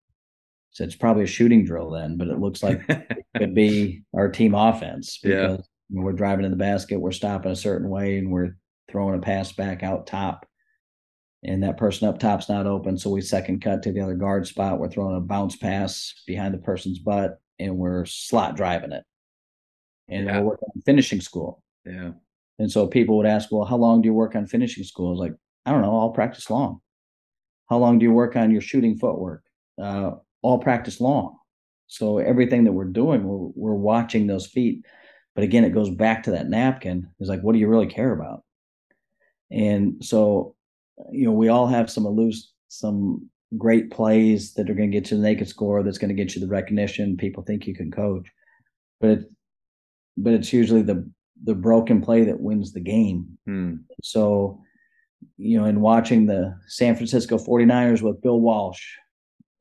So 0.72 0.86
it's 0.86 0.96
probably 0.96 1.24
a 1.24 1.28
shooting 1.28 1.66
drill 1.66 1.92
then, 1.92 2.18
but 2.18 2.30
it 2.30 2.40
looks 2.40 2.64
like 2.64 2.84
it 2.90 3.26
could 3.38 3.54
be 3.54 4.04
our 4.16 4.30
team 4.30 4.56
offense 4.56 5.20
because 5.22 5.60
yeah. 5.90 6.02
we're 6.02 6.14
driving 6.14 6.46
in 6.46 6.52
the 6.52 6.58
basket, 6.58 7.00
we're 7.00 7.12
stopping 7.12 7.52
a 7.52 7.56
certain 7.56 7.90
way, 7.90 8.18
and 8.18 8.32
we're 8.32 8.56
throwing 8.90 9.18
a 9.18 9.22
pass 9.22 9.52
back 9.52 9.84
out 9.84 10.08
top 10.08 10.46
and 11.44 11.64
that 11.64 11.78
person 11.78 12.08
up 12.08 12.20
top's 12.20 12.50
not 12.50 12.68
open. 12.68 12.98
So 12.98 13.10
we 13.10 13.22
second 13.22 13.62
cut 13.62 13.82
to 13.84 13.92
the 13.92 14.02
other 14.02 14.14
guard 14.14 14.48
spot. 14.48 14.80
We're 14.80 14.92
throwing 14.92 15.18
a 15.18 15.22
bounce 15.22 15.56
pass 15.56 16.14
behind 16.28 16.54
the 16.54 16.60
person's 16.60 17.00
butt 17.00 17.42
and 17.62 17.78
we're 17.78 18.06
slot 18.06 18.56
driving 18.56 18.92
it. 18.92 19.04
And 20.10 20.26
yeah. 20.26 20.40
we're 20.40 20.50
working 20.50 20.70
on 20.76 20.82
finishing 20.82 21.22
school. 21.22 21.64
Yeah. 21.86 22.12
And 22.60 22.72
so 22.72 22.88
people 22.88 23.18
would 23.18 23.26
ask, 23.26 23.52
well, 23.52 23.66
how 23.66 23.78
long 23.78 24.02
do 24.02 24.08
you 24.08 24.14
work 24.14 24.36
on 24.36 24.46
finishing 24.46 24.84
school? 24.84 25.08
I 25.08 25.12
was 25.12 25.20
like, 25.20 25.34
I 25.66 25.72
don't 25.72 25.82
know, 25.82 25.98
I'll 26.00 26.10
practice 26.10 26.50
long. 26.50 26.82
How 27.70 27.78
long 27.78 28.00
do 28.00 28.04
you 28.04 28.12
work 28.12 28.36
on 28.36 28.52
your 28.52 28.62
shooting 28.62 28.98
footwork? 28.98 29.44
Uh, 29.82 30.12
all 30.42 30.60
practice 30.60 31.00
long. 31.00 31.38
So 31.88 32.18
everything 32.18 32.66
that 32.66 32.74
we're 32.74 32.86
doing, 32.86 33.24
we're, 33.24 33.52
we're 33.56 33.74
watching 33.74 34.28
those 34.28 34.48
feet. 34.48 34.86
But 35.36 35.44
again, 35.44 35.64
it 35.64 35.74
goes 35.74 35.90
back 35.90 36.24
to 36.24 36.32
that 36.32 36.50
napkin. 36.50 37.08
Is 37.20 37.30
like, 37.30 37.42
what 37.42 37.54
do 37.54 37.60
you 37.60 37.68
really 37.68 37.88
care 37.88 38.12
about? 38.12 38.44
And 39.50 40.04
so 40.04 40.56
you 41.12 41.26
know, 41.26 41.32
we 41.32 41.50
all 41.50 41.68
have 41.68 41.90
some 41.90 42.08
loose, 42.08 42.52
some 42.68 43.30
great 43.58 43.92
plays 43.92 44.54
that 44.54 44.70
are 44.70 44.74
going 44.74 44.92
to 44.92 44.98
get 44.98 45.12
you 45.12 45.18
the 45.18 45.24
naked 45.24 45.48
score. 45.48 45.84
That's 45.84 45.98
going 45.98 46.16
to 46.16 46.24
get 46.24 46.36
you 46.36 46.42
the 46.42 46.48
recognition. 46.48 47.18
People 47.18 47.44
think 47.44 47.68
you 47.68 47.76
can 47.76 47.92
coach, 47.92 48.28
but 49.00 49.10
it, 49.10 49.20
but 50.18 50.34
it's 50.34 50.54
usually 50.54 50.82
the 50.82 51.10
the 51.44 51.56
broken 51.56 52.02
play 52.02 52.24
that 52.26 52.40
wins 52.40 52.72
the 52.72 52.80
game. 52.80 53.38
Hmm. 53.46 53.76
So, 54.04 54.62
you 55.38 55.58
know, 55.58 55.66
in 55.66 55.82
watching 55.82 56.26
the 56.26 56.56
San 56.68 56.96
Francisco 56.96 57.38
49ers 57.38 58.02
with 58.02 58.22
Bill 58.22 58.40
Walsh 58.40 58.84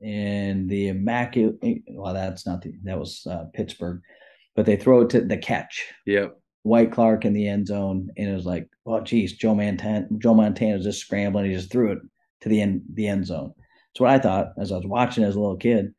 and 0.03 0.68
the 0.68 0.88
immaculate, 0.88 1.57
well, 1.88 2.12
that's 2.12 2.47
not 2.47 2.62
the, 2.62 2.74
that 2.84 2.99
was 2.99 3.26
uh, 3.30 3.45
Pittsburgh, 3.55 4.03
but 4.55 4.66
they 4.66 4.76
throw 4.76 5.03
it 5.03 5.11
to 5.11 5.22
the 5.22 5.38
catch. 5.38 5.86
Yep. 6.07 6.36
Dwight 6.66 6.93
Clark 6.93 7.24
in 7.24 7.32
the 7.32 7.49
end 7.49 7.68
zone, 7.68 8.11
and 8.18 8.28
it 8.28 8.34
was 8.34 8.45
like, 8.45 8.68
well, 8.84 9.01
geez, 9.01 9.32
Joe 9.32 9.55
Montana, 9.55 10.07
Joe 10.18 10.34
Montana 10.34 10.76
was 10.76 10.84
just 10.84 11.01
scrambling. 11.01 11.47
He 11.47 11.57
just 11.57 11.72
threw 11.72 11.93
it 11.93 11.99
to 12.43 12.49
the 12.51 12.61
end, 12.61 12.82
the 12.93 13.09
end 13.09 13.26
zone. 13.26 13.55
That's 13.93 14.01
what 14.01 14.11
I 14.11 14.18
thought 14.18 14.53
as 14.59 14.72
I 14.72 14.76
was 14.76 14.86
watching 14.86 15.24
as 15.24 15.34
a 15.34 15.41
little 15.41 15.57
kid. 15.57 15.95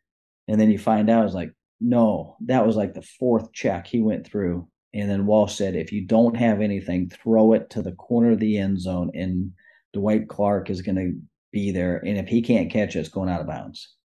And 0.47 0.59
then 0.59 0.71
you 0.71 0.79
find 0.79 1.09
out, 1.09 1.25
it's 1.25 1.33
like, 1.33 1.53
no, 1.79 2.37
that 2.45 2.65
was 2.65 2.75
like 2.75 2.93
the 2.93 3.01
fourth 3.01 3.51
check 3.53 3.87
he 3.87 4.01
went 4.01 4.25
through. 4.25 4.67
And 4.93 5.09
then 5.09 5.25
Walsh 5.25 5.55
said, 5.55 5.75
if 5.75 5.91
you 5.91 6.05
don't 6.05 6.35
have 6.35 6.61
anything, 6.61 7.09
throw 7.09 7.53
it 7.53 7.69
to 7.71 7.81
the 7.81 7.93
corner 7.93 8.31
of 8.31 8.39
the 8.39 8.57
end 8.57 8.79
zone, 8.79 9.11
and 9.13 9.51
Dwight 9.93 10.27
Clark 10.27 10.69
is 10.69 10.81
going 10.81 10.95
to 10.95 11.13
be 11.51 11.71
there. 11.71 11.97
And 11.97 12.17
if 12.17 12.27
he 12.27 12.41
can't 12.41 12.71
catch 12.71 12.95
it, 12.95 12.99
it's 12.99 13.09
going 13.09 13.29
out 13.29 13.41
of 13.41 13.47
bounds. 13.47 13.95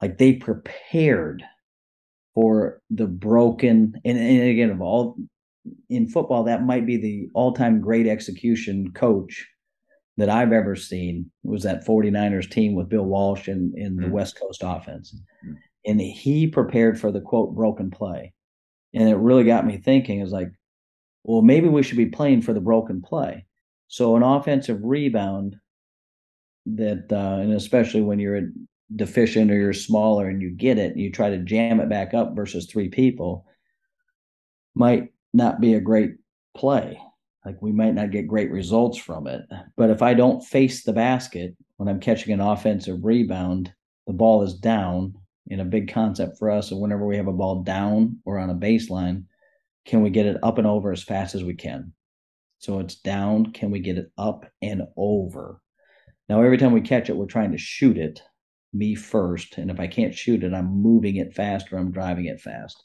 Like 0.00 0.18
they 0.18 0.34
prepared 0.34 1.44
for 2.34 2.80
the 2.90 3.06
broken, 3.06 4.00
and, 4.04 4.18
and 4.18 4.48
again, 4.48 4.70
of 4.70 4.80
all 4.80 5.16
in 5.88 6.08
football, 6.08 6.44
that 6.44 6.64
might 6.64 6.86
be 6.86 6.96
the 6.96 7.28
all 7.34 7.52
time 7.52 7.80
great 7.80 8.06
execution 8.06 8.92
coach 8.92 9.46
that 10.22 10.30
I've 10.30 10.52
ever 10.52 10.76
seen 10.76 11.28
was 11.42 11.64
that 11.64 11.84
49ers 11.84 12.48
team 12.48 12.76
with 12.76 12.88
Bill 12.88 13.02
Walsh 13.02 13.48
in, 13.48 13.72
in 13.76 13.96
the 13.96 14.04
mm-hmm. 14.04 14.12
West 14.12 14.38
Coast 14.38 14.60
offense. 14.64 15.16
Mm-hmm. 15.44 15.54
And 15.84 16.00
he 16.00 16.46
prepared 16.46 17.00
for 17.00 17.10
the 17.10 17.20
quote 17.20 17.56
broken 17.56 17.90
play. 17.90 18.32
And 18.94 19.08
it 19.08 19.16
really 19.16 19.42
got 19.42 19.66
me 19.66 19.78
thinking 19.78 20.20
is 20.20 20.30
like, 20.30 20.52
well, 21.24 21.42
maybe 21.42 21.66
we 21.66 21.82
should 21.82 21.96
be 21.96 22.06
playing 22.06 22.42
for 22.42 22.52
the 22.52 22.60
broken 22.60 23.02
play. 23.02 23.46
So 23.88 24.14
an 24.14 24.22
offensive 24.22 24.78
rebound 24.84 25.56
that, 26.66 27.06
uh, 27.10 27.40
and 27.40 27.52
especially 27.54 28.02
when 28.02 28.20
you're 28.20 28.42
deficient 28.94 29.50
or 29.50 29.56
you're 29.56 29.72
smaller 29.72 30.28
and 30.28 30.40
you 30.40 30.50
get 30.50 30.78
it, 30.78 30.92
and 30.92 31.00
you 31.00 31.10
try 31.10 31.30
to 31.30 31.38
jam 31.38 31.80
it 31.80 31.88
back 31.88 32.14
up 32.14 32.36
versus 32.36 32.66
three 32.66 32.90
people, 32.90 33.44
might 34.76 35.08
not 35.34 35.60
be 35.60 35.74
a 35.74 35.80
great 35.80 36.12
play. 36.56 37.00
Like 37.44 37.60
we 37.60 37.72
might 37.72 37.94
not 37.94 38.12
get 38.12 38.28
great 38.28 38.50
results 38.50 38.98
from 38.98 39.26
it. 39.26 39.42
But 39.76 39.90
if 39.90 40.02
I 40.02 40.14
don't 40.14 40.44
face 40.44 40.84
the 40.84 40.92
basket 40.92 41.56
when 41.76 41.88
I'm 41.88 42.00
catching 42.00 42.32
an 42.32 42.40
offensive 42.40 43.04
rebound, 43.04 43.72
the 44.06 44.12
ball 44.12 44.42
is 44.42 44.54
down 44.54 45.14
in 45.48 45.60
a 45.60 45.64
big 45.64 45.92
concept 45.92 46.38
for 46.38 46.50
us. 46.50 46.70
And 46.70 46.80
whenever 46.80 47.06
we 47.06 47.16
have 47.16 47.26
a 47.26 47.32
ball 47.32 47.62
down 47.62 48.18
or 48.24 48.38
on 48.38 48.50
a 48.50 48.54
baseline, 48.54 49.24
can 49.84 50.02
we 50.02 50.10
get 50.10 50.26
it 50.26 50.38
up 50.42 50.58
and 50.58 50.66
over 50.66 50.92
as 50.92 51.02
fast 51.02 51.34
as 51.34 51.42
we 51.42 51.54
can? 51.54 51.92
So 52.58 52.78
it's 52.78 52.94
down. 52.94 53.52
Can 53.52 53.72
we 53.72 53.80
get 53.80 53.98
it 53.98 54.12
up 54.16 54.46
and 54.62 54.82
over? 54.96 55.60
Now, 56.28 56.42
every 56.42 56.58
time 56.58 56.72
we 56.72 56.80
catch 56.80 57.10
it, 57.10 57.16
we're 57.16 57.26
trying 57.26 57.50
to 57.50 57.58
shoot 57.58 57.98
it, 57.98 58.22
me 58.72 58.94
first. 58.94 59.58
And 59.58 59.70
if 59.70 59.80
I 59.80 59.88
can't 59.88 60.14
shoot 60.14 60.44
it, 60.44 60.54
I'm 60.54 60.80
moving 60.80 61.16
it 61.16 61.34
fast 61.34 61.72
or 61.72 61.78
I'm 61.78 61.90
driving 61.90 62.26
it 62.26 62.40
fast. 62.40 62.84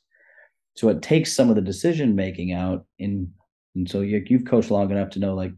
So 0.76 0.90
it 0.90 1.04
takes 1.04 1.36
some 1.36 1.50
of 1.50 1.56
the 1.56 1.62
decision 1.62 2.16
making 2.16 2.54
out 2.54 2.86
in 2.98 3.32
and 3.78 3.90
so 3.90 4.02
you, 4.02 4.24
you've 4.28 4.46
coached 4.46 4.72
long 4.72 4.92
enough 4.92 5.12
to 5.12 5.20
know 5.20 5.36
like 5.36 5.54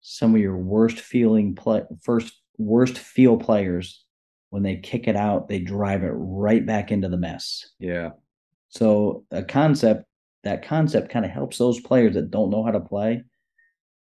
some 0.00 0.34
of 0.34 0.40
your 0.40 0.56
worst 0.56 1.00
feeling 1.00 1.54
play 1.54 1.82
first 2.02 2.34
worst 2.58 2.98
feel 2.98 3.36
players 3.36 4.04
when 4.50 4.62
they 4.62 4.76
kick 4.76 5.08
it 5.08 5.16
out 5.16 5.48
they 5.48 5.58
drive 5.58 6.02
it 6.02 6.12
right 6.14 6.66
back 6.66 6.92
into 6.92 7.08
the 7.08 7.16
mess. 7.16 7.66
Yeah. 7.78 8.10
So 8.68 9.24
a 9.30 9.42
concept 9.42 10.04
that 10.42 10.66
concept 10.66 11.10
kind 11.10 11.24
of 11.24 11.30
helps 11.30 11.56
those 11.56 11.80
players 11.80 12.14
that 12.14 12.30
don't 12.30 12.50
know 12.50 12.64
how 12.64 12.72
to 12.72 12.80
play 12.80 13.22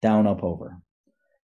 down 0.01 0.27
up 0.27 0.43
over. 0.43 0.77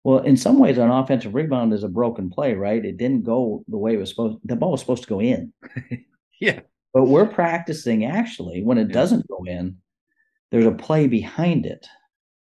Well 0.03 0.19
in 0.19 0.37
some 0.37 0.57
ways 0.57 0.77
an 0.77 0.89
offensive 0.89 1.35
rebound 1.35 1.73
is 1.73 1.83
a 1.83 1.89
broken 1.89 2.29
play 2.29 2.53
right? 2.53 2.83
It 2.83 2.97
didn't 2.97 3.23
go 3.23 3.63
the 3.67 3.77
way 3.77 3.93
it 3.93 3.99
was 3.99 4.09
supposed 4.09 4.39
the 4.43 4.55
ball 4.55 4.71
was 4.71 4.79
supposed 4.79 5.03
to 5.03 5.09
go 5.09 5.21
in. 5.21 5.53
Yeah. 6.41 6.61
But 6.93 7.07
we're 7.07 7.27
practicing 7.27 8.05
actually 8.05 8.63
when 8.63 8.77
it 8.77 8.87
yeah. 8.87 8.93
doesn't 8.93 9.27
go 9.27 9.43
in, 9.45 9.77
there's 10.51 10.65
a 10.65 10.71
play 10.71 11.07
behind 11.07 11.65
it. 11.65 11.85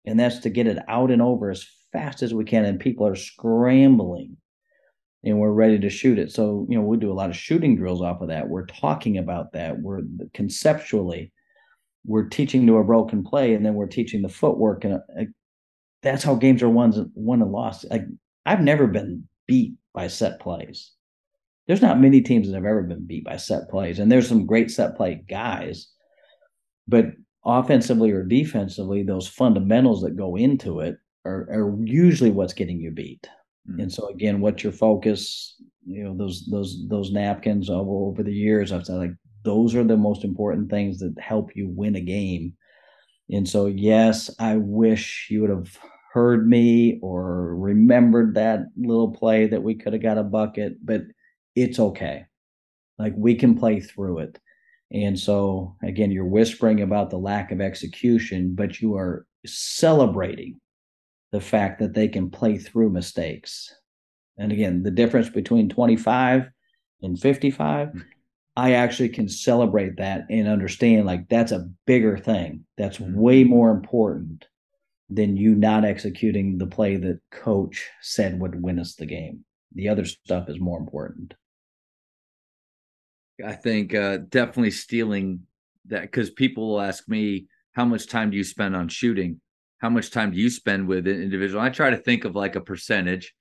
And 0.06 0.20
that's 0.20 0.40
to 0.40 0.50
get 0.50 0.68
it 0.68 0.78
out 0.88 1.10
and 1.10 1.22
over 1.22 1.50
as 1.50 1.66
fast 1.92 2.22
as 2.22 2.34
we 2.34 2.46
can. 2.46 2.66
And 2.66 2.80
people 2.80 3.08
are 3.08 3.16
scrambling 3.16 4.38
and 5.24 5.40
we're 5.40 5.52
ready 5.52 5.80
to 5.80 5.90
shoot 5.90 6.20
it. 6.20 6.32
So, 6.32 6.68
you 6.70 6.78
know, 6.78 6.84
we 6.84 6.98
do 6.98 7.12
a 7.12 7.16
lot 7.16 7.32
of 7.32 7.36
shooting 7.36 7.76
drills 7.76 8.02
off 8.02 8.22
of 8.22 8.28
that. 8.28 8.48
We're 8.48 8.68
talking 8.68 9.18
about 9.18 9.54
that. 9.54 9.80
We're 9.80 10.02
conceptually, 10.34 11.34
we're 12.06 12.30
teaching 12.30 12.68
to 12.68 12.78
a 12.78 12.84
broken 12.84 13.24
play 13.24 13.56
and 13.56 13.66
then 13.66 13.74
we're 13.74 13.88
teaching 13.88 14.22
the 14.22 14.30
footwork. 14.30 14.84
And 14.84 14.96
uh, 14.96 15.24
that's 16.04 16.24
how 16.24 16.36
games 16.36 16.62
are 16.62 16.70
won, 16.70 17.12
won 17.16 17.42
and 17.42 17.52
lost. 17.52 17.86
Like, 17.90 18.06
I've 18.46 18.62
never 18.62 18.86
been 18.86 19.28
beat 19.48 19.74
by 19.92 20.08
set 20.08 20.40
plays. 20.40 20.92
there's 21.68 21.82
not 21.82 22.00
many 22.00 22.22
teams 22.22 22.48
that 22.48 22.56
have 22.56 22.66
ever 22.66 22.84
been 22.84 23.06
beat 23.06 23.24
by 23.24 23.38
set 23.38 23.70
plays, 23.70 24.00
and 24.00 24.12
there's 24.12 24.28
some 24.28 24.46
great 24.46 24.70
set 24.70 24.96
play 24.96 25.24
guys, 25.28 25.88
but 26.88 27.06
offensively 27.46 28.12
or 28.12 28.24
defensively, 28.24 29.04
those 29.04 29.28
fundamentals 29.28 30.02
that 30.02 30.18
go 30.18 30.36
into 30.36 30.80
it 30.80 30.98
are, 31.26 31.48
are 31.52 31.76
usually 31.84 32.32
what's 32.32 32.54
getting 32.54 32.80
you 32.80 32.92
beat. 32.92 33.28
Mm-hmm. 33.70 33.82
And 33.82 33.94
so 33.94 34.10
again, 34.10 34.42
what's 34.42 34.64
your 34.64 34.74
focus? 34.74 35.62
You 35.86 36.04
know, 36.04 36.18
those 36.18 36.48
those 36.48 36.88
those 36.88 37.12
napkins 37.12 37.70
over, 37.70 37.90
over 37.90 38.24
the 38.24 38.34
years, 38.34 38.72
I've 38.72 38.86
said 38.86 38.98
like 38.98 39.14
those 39.44 39.76
are 39.76 39.84
the 39.84 39.98
most 39.98 40.24
important 40.24 40.70
things 40.70 41.00
that 41.00 41.16
help 41.20 41.56
you 41.56 41.70
win 41.70 41.96
a 41.96 42.02
game. 42.02 42.54
And 43.30 43.48
so 43.48 43.68
yes, 43.68 44.30
I 44.40 44.58
wish 44.58 45.28
you 45.30 45.42
would 45.42 45.50
have 45.50 45.78
heard 46.12 46.48
me 46.48 47.00
or 47.02 47.56
remembered 47.56 48.36
that 48.36 48.68
little 48.78 49.12
play 49.12 49.48
that 49.48 49.62
we 49.62 49.76
could 49.76 49.94
have 49.94 50.02
got 50.02 50.18
a 50.18 50.24
bucket, 50.24 50.78
but 50.84 51.02
it's 51.56 51.80
okay. 51.80 52.26
Like 52.98 53.14
we 53.18 53.36
can 53.36 53.58
play 53.58 53.82
through 53.82 54.20
it. 54.20 54.40
And 54.92 55.20
so, 55.20 55.76
again, 55.84 56.12
you're 56.12 56.26
whispering 56.26 56.82
about 56.82 57.10
the 57.10 57.18
lack 57.18 57.52
of 57.52 57.60
execution, 57.60 58.54
but 58.54 58.82
you 58.82 58.96
are 58.96 59.26
celebrating 59.46 60.60
the 61.32 61.42
fact 61.42 61.80
that 61.80 61.94
they 61.94 62.08
can 62.08 62.30
play 62.30 62.58
through 62.58 62.90
mistakes. 62.92 63.74
And 64.38 64.52
again, 64.52 64.84
the 64.84 64.92
difference 64.92 65.30
between 65.30 65.70
25 65.70 66.50
and 67.02 67.20
55, 67.20 67.90
mm. 67.90 68.04
I 68.56 68.74
actually 68.74 69.10
can 69.10 69.28
celebrate 69.28 69.98
that 69.98 70.26
and 70.30 70.48
understand 70.48 71.06
like 71.06 71.28
that's 71.30 71.52
a 71.52 71.68
bigger 71.86 72.18
thing. 72.18 72.66
That's 72.78 73.00
mm. 73.00 73.14
way 73.16 73.44
more 73.44 73.72
important 73.72 74.46
than 75.10 75.38
you 75.38 75.56
not 75.56 75.86
executing 75.86 76.58
the 76.58 76.68
play 76.68 76.96
that 76.98 77.20
coach 77.32 77.90
said 78.02 78.40
would 78.40 78.62
win 78.62 78.80
us 78.80 78.96
the 78.96 79.06
game. 79.06 79.46
The 79.74 79.90
other 79.90 80.06
stuff 80.06 80.50
is 80.50 80.60
more 80.60 80.80
important. 80.80 81.34
I 83.44 83.54
think 83.54 83.94
uh, 83.94 84.18
definitely 84.30 84.72
stealing 84.72 85.42
that 85.88 86.04
because 86.04 86.30
people 86.30 86.70
will 86.70 86.82
ask 86.82 87.08
me, 87.08 87.48
how 87.74 87.86
much 87.86 88.08
time 88.08 88.32
do 88.32 88.38
you 88.38 88.44
spend 88.44 88.76
on 88.76 88.88
shooting? 88.88 89.42
How 89.80 89.90
much 89.90 90.12
time 90.12 90.32
do 90.32 90.38
you 90.38 90.50
spend 90.50 90.88
with 90.88 91.08
an 91.08 91.22
individual? 91.22 91.62
I 91.62 91.70
try 91.70 91.90
to 91.90 91.98
think 91.98 92.24
of 92.24 92.36
like 92.36 92.56
a 92.56 92.62
percentage. 92.62 93.34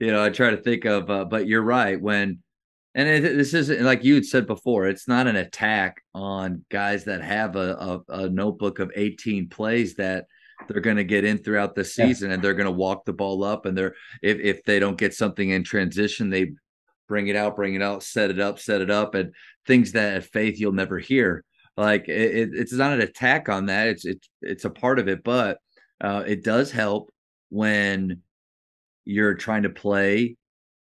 You 0.00 0.10
know, 0.10 0.24
I 0.24 0.30
try 0.30 0.50
to 0.50 0.56
think 0.56 0.84
of, 0.84 1.10
uh, 1.10 1.26
but 1.26 1.46
you're 1.46 1.62
right. 1.62 2.00
When, 2.00 2.38
and 2.94 3.08
it, 3.08 3.36
this 3.36 3.54
isn't 3.54 3.82
like 3.82 4.04
you 4.04 4.14
had 4.14 4.24
said 4.24 4.46
before, 4.46 4.86
it's 4.86 5.06
not 5.06 5.26
an 5.26 5.36
attack 5.36 6.02
on 6.14 6.64
guys 6.70 7.04
that 7.04 7.22
have 7.22 7.56
a, 7.56 8.00
a, 8.08 8.24
a 8.24 8.28
notebook 8.28 8.78
of 8.78 8.90
18 8.96 9.48
plays 9.48 9.94
that 9.96 10.26
they're 10.68 10.80
going 10.80 10.96
to 10.96 11.04
get 11.04 11.24
in 11.24 11.38
throughout 11.38 11.74
the 11.74 11.84
season 11.84 12.28
yeah. 12.28 12.34
and 12.34 12.42
they're 12.42 12.54
going 12.54 12.66
to 12.66 12.70
walk 12.70 13.04
the 13.04 13.12
ball 13.12 13.44
up 13.44 13.66
and 13.66 13.76
they're 13.76 13.94
if, 14.22 14.38
if 14.38 14.64
they 14.64 14.78
don't 14.78 14.98
get 14.98 15.14
something 15.14 15.50
in 15.50 15.64
transition 15.64 16.30
they 16.30 16.52
bring 17.08 17.28
it 17.28 17.36
out, 17.36 17.56
bring 17.56 17.74
it 17.74 17.82
out, 17.82 18.02
set 18.02 18.30
it 18.30 18.40
up, 18.40 18.58
set 18.58 18.80
it 18.80 18.90
up, 18.90 19.14
and 19.14 19.32
things 19.66 19.92
that 19.92 20.14
at 20.16 20.24
faith 20.24 20.58
you'll 20.58 20.72
never 20.72 20.98
hear. 20.98 21.44
Like 21.76 22.08
it, 22.08 22.50
it's 22.52 22.72
not 22.72 22.92
an 22.92 23.00
attack 23.00 23.48
on 23.48 23.66
that. 23.66 23.88
It's 23.88 24.04
it's 24.04 24.28
it's 24.42 24.64
a 24.64 24.70
part 24.70 24.98
of 24.98 25.08
it, 25.08 25.24
but 25.24 25.58
uh, 26.00 26.24
it 26.26 26.44
does 26.44 26.70
help 26.70 27.12
when 27.48 28.22
you're 29.04 29.34
trying 29.34 29.62
to 29.62 29.70
play 29.70 30.36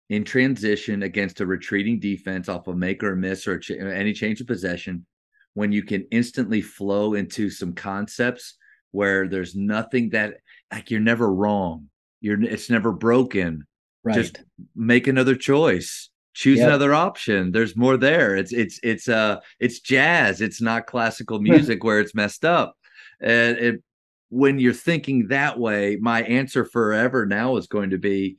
in 0.09 0.24
transition 0.26 1.03
against 1.03 1.39
a 1.39 1.45
retreating 1.45 1.99
defense 1.99 2.49
off 2.49 2.68
a 2.68 2.76
make 2.76 3.03
or 3.03 3.14
a 3.14 3.18
miss 3.18 3.47
or 3.47 3.59
ch- 3.59 3.72
any 3.72 4.14
change 4.14 4.41
of 4.41 4.47
possession. 4.47 5.05
When 5.53 5.72
you 5.72 5.84
can 5.84 6.05
instantly 6.12 6.62
flow 6.62 7.14
into 7.14 7.49
some 7.49 7.74
concepts 7.74 8.57
where 8.91 9.28
there's 9.28 9.55
nothing 9.55 10.09
that 10.09 10.36
like 10.72 10.91
you're 10.91 10.99
never 10.99 11.34
wrong. 11.34 11.89
You're 12.22 12.41
it's 12.41 12.70
never 12.70 12.91
broken. 12.91 13.66
Right. 14.04 14.16
Just 14.16 14.41
make 14.76 15.08
another 15.08 15.36
choice. 15.36 16.10
Choose 16.34 16.60
yep. 16.60 16.70
another 16.70 16.93
option. 16.93 17.52
There's 17.52 17.76
more 17.76 17.97
there. 17.97 18.36
It's 18.36 18.54
it's 18.54 18.80
it's 18.84 19.08
uh 19.10 19.39
it's 19.60 19.80
jazz. 19.80 20.41
It's 20.41 20.62
not 20.62 20.88
classical 20.88 21.39
music 21.41 21.84
where 21.84 21.99
it's 21.99 22.16
messed 22.16 22.45
up. 22.45 22.76
And 23.20 23.58
it 23.58 23.84
when 24.30 24.60
you're 24.60 24.74
thinking 24.74 25.28
that 25.28 25.60
way 25.60 25.97
my 25.99 26.24
answer 26.24 26.64
forever 26.64 27.26
now 27.26 27.58
is 27.58 27.68
going 27.68 27.89
to 27.89 27.97
be 27.97 28.38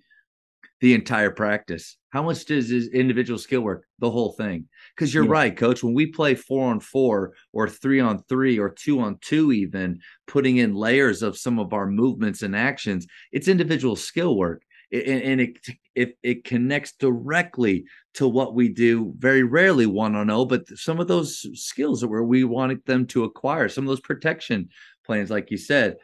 the 0.81 0.95
entire 0.95 1.31
practice. 1.31 1.97
How 2.11 2.23
much 2.23 2.45
does 2.47 2.69
his 2.69 2.89
individual 2.89 3.39
skill 3.39 3.61
work? 3.61 3.87
The 4.01 4.11
whole 4.11 4.33
thing. 4.33 4.69
Because 4.97 5.15
you're 5.15 5.25
yeah. 5.25 5.31
right 5.31 5.57
coach. 5.57 5.85
When 5.85 5.95
we 5.95 6.07
play 6.07 6.35
four 6.35 6.71
on 6.71 6.81
four 6.81 7.35
or 7.53 7.69
three 7.69 8.01
on 8.01 8.23
three 8.25 8.59
or 8.59 8.69
two 8.69 9.01
on 9.01 9.19
two 9.21 9.53
even 9.53 10.01
putting 10.27 10.57
in 10.57 10.75
layers 10.75 11.23
of 11.23 11.39
some 11.39 11.59
of 11.59 11.73
our 11.73 11.87
movements 11.87 12.43
and 12.43 12.57
actions 12.57 13.07
it's 13.31 13.49
individual 13.49 13.97
skill 13.97 14.37
work 14.37 14.63
and, 14.93 15.41
it, 15.41 15.59
it 15.95 16.19
it 16.23 16.45
connects 16.45 16.93
directly 16.93 17.85
to 18.15 18.29
what 18.29 18.55
we 18.55 18.69
do 18.69 19.15
very 19.19 19.43
rarely 19.43 19.87
one 19.87 20.15
on 20.15 20.29
oh 20.31 20.45
but 20.45 20.67
some 20.69 21.01
of 21.01 21.09
those 21.09 21.47
skills 21.55 22.05
are 22.05 22.09
where 22.09 22.23
we 22.23 22.45
wanted 22.45 22.85
them 22.85 23.07
to 23.07 23.25
acquire 23.25 23.69
some 23.69 23.85
of 23.85 23.89
those 23.89 24.01
protection 24.01 24.69
plans 25.05 25.31
like 25.31 25.51
you 25.51 25.57
said. 25.57 25.97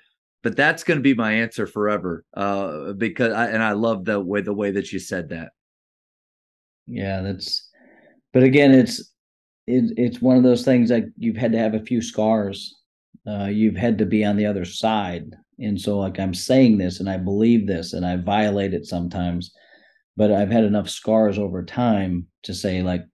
But 0.44 0.56
that's 0.56 0.84
going 0.84 0.98
to 0.98 1.02
be 1.02 1.14
my 1.14 1.32
answer 1.32 1.66
forever 1.66 2.24
uh, 2.32 2.92
because 2.92 3.32
I, 3.32 3.48
and 3.48 3.62
i 3.62 3.72
love 3.72 4.04
the 4.04 4.20
way 4.20 4.40
the 4.40 4.54
way 4.54 4.70
that 4.70 4.92
you 4.92 4.98
said 4.98 5.30
that. 5.30 5.50
Yeah 6.86 7.20
that's 7.22 7.68
but 8.32 8.42
again 8.42 8.72
it's 8.72 9.00
it, 9.66 9.92
it's 9.98 10.22
one 10.22 10.36
of 10.36 10.42
those 10.42 10.64
things 10.64 10.88
that 10.88 11.04
you've 11.18 11.36
had 11.36 11.52
to 11.52 11.58
have 11.58 11.74
a 11.74 11.84
few 11.84 12.00
scars 12.00 12.74
uh, 13.26 13.46
you've 13.46 13.76
had 13.76 13.98
to 13.98 14.06
be 14.06 14.24
on 14.24 14.36
the 14.36 14.46
other 14.46 14.64
side 14.64 15.34
and 15.58 15.80
so 15.80 15.98
like 15.98 16.18
i'm 16.18 16.34
saying 16.34 16.78
this 16.78 17.00
and 17.00 17.08
i 17.08 17.16
believe 17.16 17.66
this 17.66 17.92
and 17.92 18.06
i 18.06 18.16
violate 18.16 18.74
it 18.74 18.86
sometimes 18.86 19.52
but 20.16 20.32
i've 20.32 20.50
had 20.50 20.64
enough 20.64 20.88
scars 20.88 21.38
over 21.38 21.64
time 21.64 22.26
to 22.42 22.54
say 22.54 22.82
like 22.82 23.04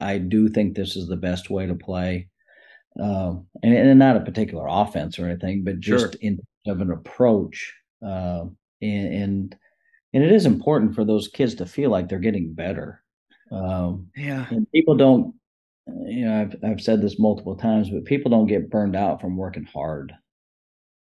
i 0.00 0.18
do 0.18 0.48
think 0.48 0.74
this 0.74 0.96
is 0.96 1.08
the 1.08 1.16
best 1.16 1.50
way 1.50 1.66
to 1.66 1.74
play 1.74 2.28
uh, 3.00 3.32
and, 3.62 3.74
and, 3.74 3.98
not 3.98 4.16
a 4.16 4.20
particular 4.20 4.66
offense 4.68 5.18
or 5.18 5.26
anything 5.26 5.64
but 5.64 5.80
just 5.80 6.12
sure. 6.12 6.20
in 6.20 6.38
of 6.66 6.80
an 6.80 6.92
approach 6.92 7.74
uh, 8.06 8.44
and, 8.80 9.14
and 9.14 9.56
and 10.14 10.22
it 10.22 10.30
is 10.30 10.46
important 10.46 10.94
for 10.94 11.04
those 11.04 11.28
kids 11.28 11.54
to 11.54 11.66
feel 11.66 11.90
like 11.90 12.08
they're 12.08 12.18
getting 12.18 12.52
better 12.52 13.02
um, 13.50 14.08
yeah 14.16 14.46
and 14.50 14.70
people 14.72 14.96
don't 14.96 15.34
you 16.06 16.24
know 16.24 16.40
I've, 16.40 16.54
I've 16.62 16.80
said 16.80 17.00
this 17.00 17.18
multiple 17.18 17.56
times 17.56 17.90
but 17.90 18.04
people 18.04 18.30
don't 18.30 18.46
get 18.46 18.70
burned 18.70 18.94
out 18.94 19.20
from 19.20 19.36
working 19.36 19.64
hard 19.64 20.12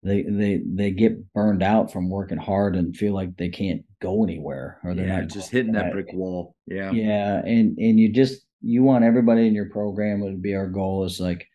they 0.05 0.21
they 0.21 0.61
they 0.63 0.91
get 0.91 1.33
burned 1.33 1.63
out 1.63 1.91
from 1.91 2.11
working 2.11 2.37
hard 2.37 2.75
and 2.75 2.95
feel 2.95 3.13
like 3.13 3.35
they 3.37 3.49
can't 3.49 3.81
go 3.99 4.23
anywhere 4.23 4.79
or 4.83 4.93
they're 4.93 5.07
yeah, 5.07 5.21
not 5.21 5.29
just 5.29 5.49
hitting 5.49 5.71
that 5.71 5.91
brick 5.91 6.13
wall. 6.13 6.55
Yeah. 6.67 6.91
Yeah. 6.91 7.39
And 7.39 7.75
and 7.79 7.99
you 7.99 8.13
just 8.13 8.45
you 8.61 8.83
want 8.83 9.03
everybody 9.03 9.47
in 9.47 9.55
your 9.55 9.69
program 9.69 10.21
would 10.21 10.43
be 10.43 10.53
our 10.53 10.67
goal 10.67 11.05
is 11.05 11.19
like 11.19 11.47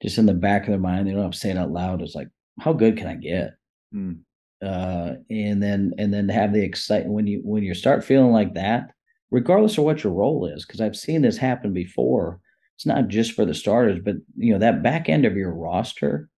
just 0.00 0.16
in 0.16 0.24
the 0.24 0.32
back 0.32 0.62
of 0.62 0.68
their 0.68 0.78
mind, 0.78 1.06
they 1.06 1.12
don't 1.12 1.22
have 1.22 1.32
to 1.32 1.38
say 1.38 1.50
it 1.50 1.58
out 1.58 1.72
loud. 1.72 2.00
It's 2.00 2.14
like, 2.14 2.28
how 2.58 2.72
good 2.72 2.96
can 2.96 3.06
I 3.06 3.16
get? 3.16 3.50
Mm. 3.94 4.20
Uh, 4.62 5.16
and 5.28 5.62
then 5.62 5.92
and 5.98 6.12
then 6.12 6.28
have 6.30 6.54
the 6.54 6.64
excitement 6.64 7.12
when 7.14 7.26
you 7.26 7.42
when 7.44 7.62
you 7.62 7.74
start 7.74 8.02
feeling 8.02 8.32
like 8.32 8.54
that, 8.54 8.92
regardless 9.30 9.76
of 9.76 9.84
what 9.84 10.02
your 10.02 10.14
role 10.14 10.46
is, 10.46 10.64
because 10.64 10.80
I've 10.80 10.96
seen 10.96 11.20
this 11.20 11.36
happen 11.36 11.74
before. 11.74 12.40
It's 12.76 12.86
not 12.86 13.08
just 13.08 13.32
for 13.32 13.44
the 13.44 13.54
starters, 13.54 14.00
but 14.02 14.16
you 14.36 14.54
know 14.54 14.58
that 14.58 14.82
back 14.82 15.10
end 15.10 15.26
of 15.26 15.36
your 15.36 15.52
roster 15.52 16.30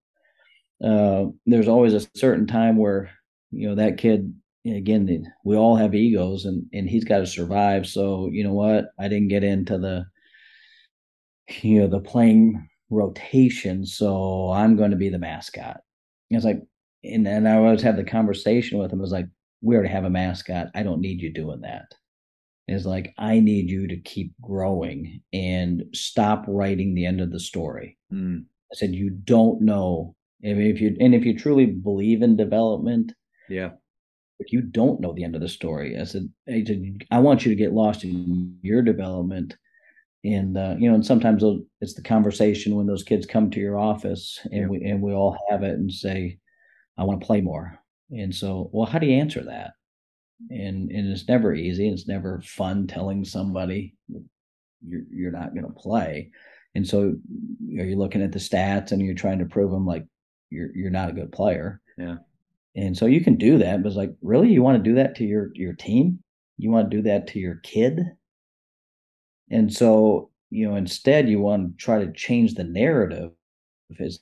uh, 0.84 1.26
there's 1.46 1.68
always 1.68 1.94
a 1.94 2.06
certain 2.16 2.46
time 2.46 2.76
where 2.76 3.10
you 3.50 3.68
know 3.68 3.74
that 3.74 3.98
kid 3.98 4.34
again 4.66 5.32
we 5.44 5.56
all 5.56 5.76
have 5.76 5.94
egos 5.94 6.44
and 6.44 6.66
and 6.72 6.88
he's 6.88 7.04
got 7.04 7.18
to 7.18 7.26
survive. 7.26 7.86
So 7.86 8.28
you 8.32 8.44
know 8.44 8.52
what? 8.52 8.86
I 8.98 9.08
didn't 9.08 9.28
get 9.28 9.44
into 9.44 9.78
the 9.78 10.06
you 11.62 11.80
know 11.80 11.86
the 11.86 12.00
playing 12.00 12.68
rotation 12.90 13.84
so 13.84 14.50
i'm 14.52 14.76
going 14.76 14.90
to 14.90 14.96
be 14.96 15.08
the 15.08 15.18
mascot. 15.18 15.80
And 16.30 16.36
it's 16.36 16.44
like 16.44 16.60
and 17.04 17.24
then 17.24 17.46
i 17.46 17.56
always 17.56 17.82
have 17.82 17.96
the 17.96 18.04
conversation 18.04 18.78
with 18.78 18.92
him. 18.92 19.00
It's 19.00 19.12
like 19.12 19.26
we 19.62 19.74
already 19.74 19.90
have 19.90 20.04
a 20.04 20.10
mascot. 20.10 20.68
I 20.74 20.82
don't 20.82 21.00
need 21.00 21.20
you 21.20 21.32
doing 21.32 21.60
that. 21.62 21.86
It's 22.68 22.84
like 22.84 23.14
i 23.18 23.38
need 23.38 23.70
you 23.70 23.86
to 23.86 23.96
keep 23.98 24.32
growing 24.40 25.20
and 25.32 25.84
stop 25.94 26.44
writing 26.48 26.94
the 26.94 27.06
end 27.06 27.20
of 27.20 27.30
the 27.30 27.40
story. 27.40 27.96
Mm. 28.12 28.44
i 28.72 28.74
said 28.74 28.94
you 28.94 29.10
don't 29.10 29.62
know 29.62 30.15
if 30.40 30.80
you 30.80 30.96
and 31.00 31.14
if 31.14 31.24
you 31.24 31.38
truly 31.38 31.66
believe 31.66 32.22
in 32.22 32.36
development, 32.36 33.12
yeah, 33.48 33.70
if 34.38 34.52
you 34.52 34.60
don't 34.60 35.00
know 35.00 35.12
the 35.12 35.24
end 35.24 35.34
of 35.34 35.40
the 35.40 35.48
story, 35.48 35.98
I 35.98 36.04
said, 36.04 36.28
I, 36.48 36.62
said, 36.66 37.04
I 37.10 37.18
want 37.20 37.44
you 37.44 37.50
to 37.50 37.56
get 37.56 37.72
lost 37.72 38.04
in 38.04 38.58
your 38.62 38.82
development. 38.82 39.56
And 40.24 40.58
uh, 40.58 40.74
you 40.78 40.88
know, 40.88 40.94
and 40.94 41.06
sometimes 41.06 41.44
it's 41.80 41.94
the 41.94 42.02
conversation 42.02 42.74
when 42.74 42.86
those 42.86 43.04
kids 43.04 43.26
come 43.26 43.50
to 43.50 43.60
your 43.60 43.78
office, 43.78 44.40
and 44.44 44.62
yeah. 44.62 44.66
we 44.66 44.84
and 44.84 45.00
we 45.00 45.12
all 45.12 45.38
have 45.50 45.62
it 45.62 45.74
and 45.74 45.92
say, 45.92 46.38
"I 46.98 47.04
want 47.04 47.20
to 47.20 47.26
play 47.26 47.40
more." 47.40 47.78
And 48.10 48.34
so, 48.34 48.68
well, 48.72 48.86
how 48.86 48.98
do 48.98 49.06
you 49.06 49.14
answer 49.14 49.44
that? 49.44 49.72
And 50.50 50.90
and 50.90 51.12
it's 51.12 51.28
never 51.28 51.54
easy. 51.54 51.88
It's 51.88 52.08
never 52.08 52.40
fun 52.40 52.88
telling 52.88 53.24
somebody 53.24 53.94
you're 54.86 55.02
you're 55.12 55.32
not 55.32 55.54
going 55.54 55.66
to 55.66 55.72
play. 55.72 56.30
And 56.74 56.86
so, 56.86 57.14
are 57.78 57.84
you 57.84 57.96
looking 57.96 58.22
at 58.22 58.32
the 58.32 58.38
stats 58.38 58.90
and 58.90 59.00
you're 59.00 59.14
trying 59.14 59.38
to 59.38 59.46
prove 59.46 59.70
them 59.70 59.86
like 59.86 60.06
you're 60.50 60.74
you're 60.74 60.90
not 60.90 61.10
a 61.10 61.14
good 61.14 61.32
player. 61.32 61.80
Yeah. 61.98 62.16
And 62.74 62.96
so 62.96 63.06
you 63.06 63.22
can 63.22 63.36
do 63.36 63.58
that, 63.58 63.82
but 63.82 63.88
it's 63.88 63.96
like, 63.96 64.14
really, 64.20 64.50
you 64.50 64.62
want 64.62 64.82
to 64.82 64.90
do 64.90 64.96
that 64.96 65.14
to 65.16 65.24
your 65.24 65.50
your 65.54 65.72
team? 65.72 66.20
You 66.58 66.70
want 66.70 66.90
to 66.90 66.96
do 66.96 67.02
that 67.02 67.26
to 67.28 67.38
your 67.38 67.56
kid? 67.56 68.00
And 69.50 69.72
so, 69.72 70.30
you 70.50 70.68
know, 70.68 70.76
instead 70.76 71.28
you 71.28 71.40
want 71.40 71.78
to 71.78 71.84
try 71.84 72.04
to 72.04 72.12
change 72.12 72.54
the 72.54 72.64
narrative. 72.64 73.30
If 73.88 74.00
It's 74.00 74.18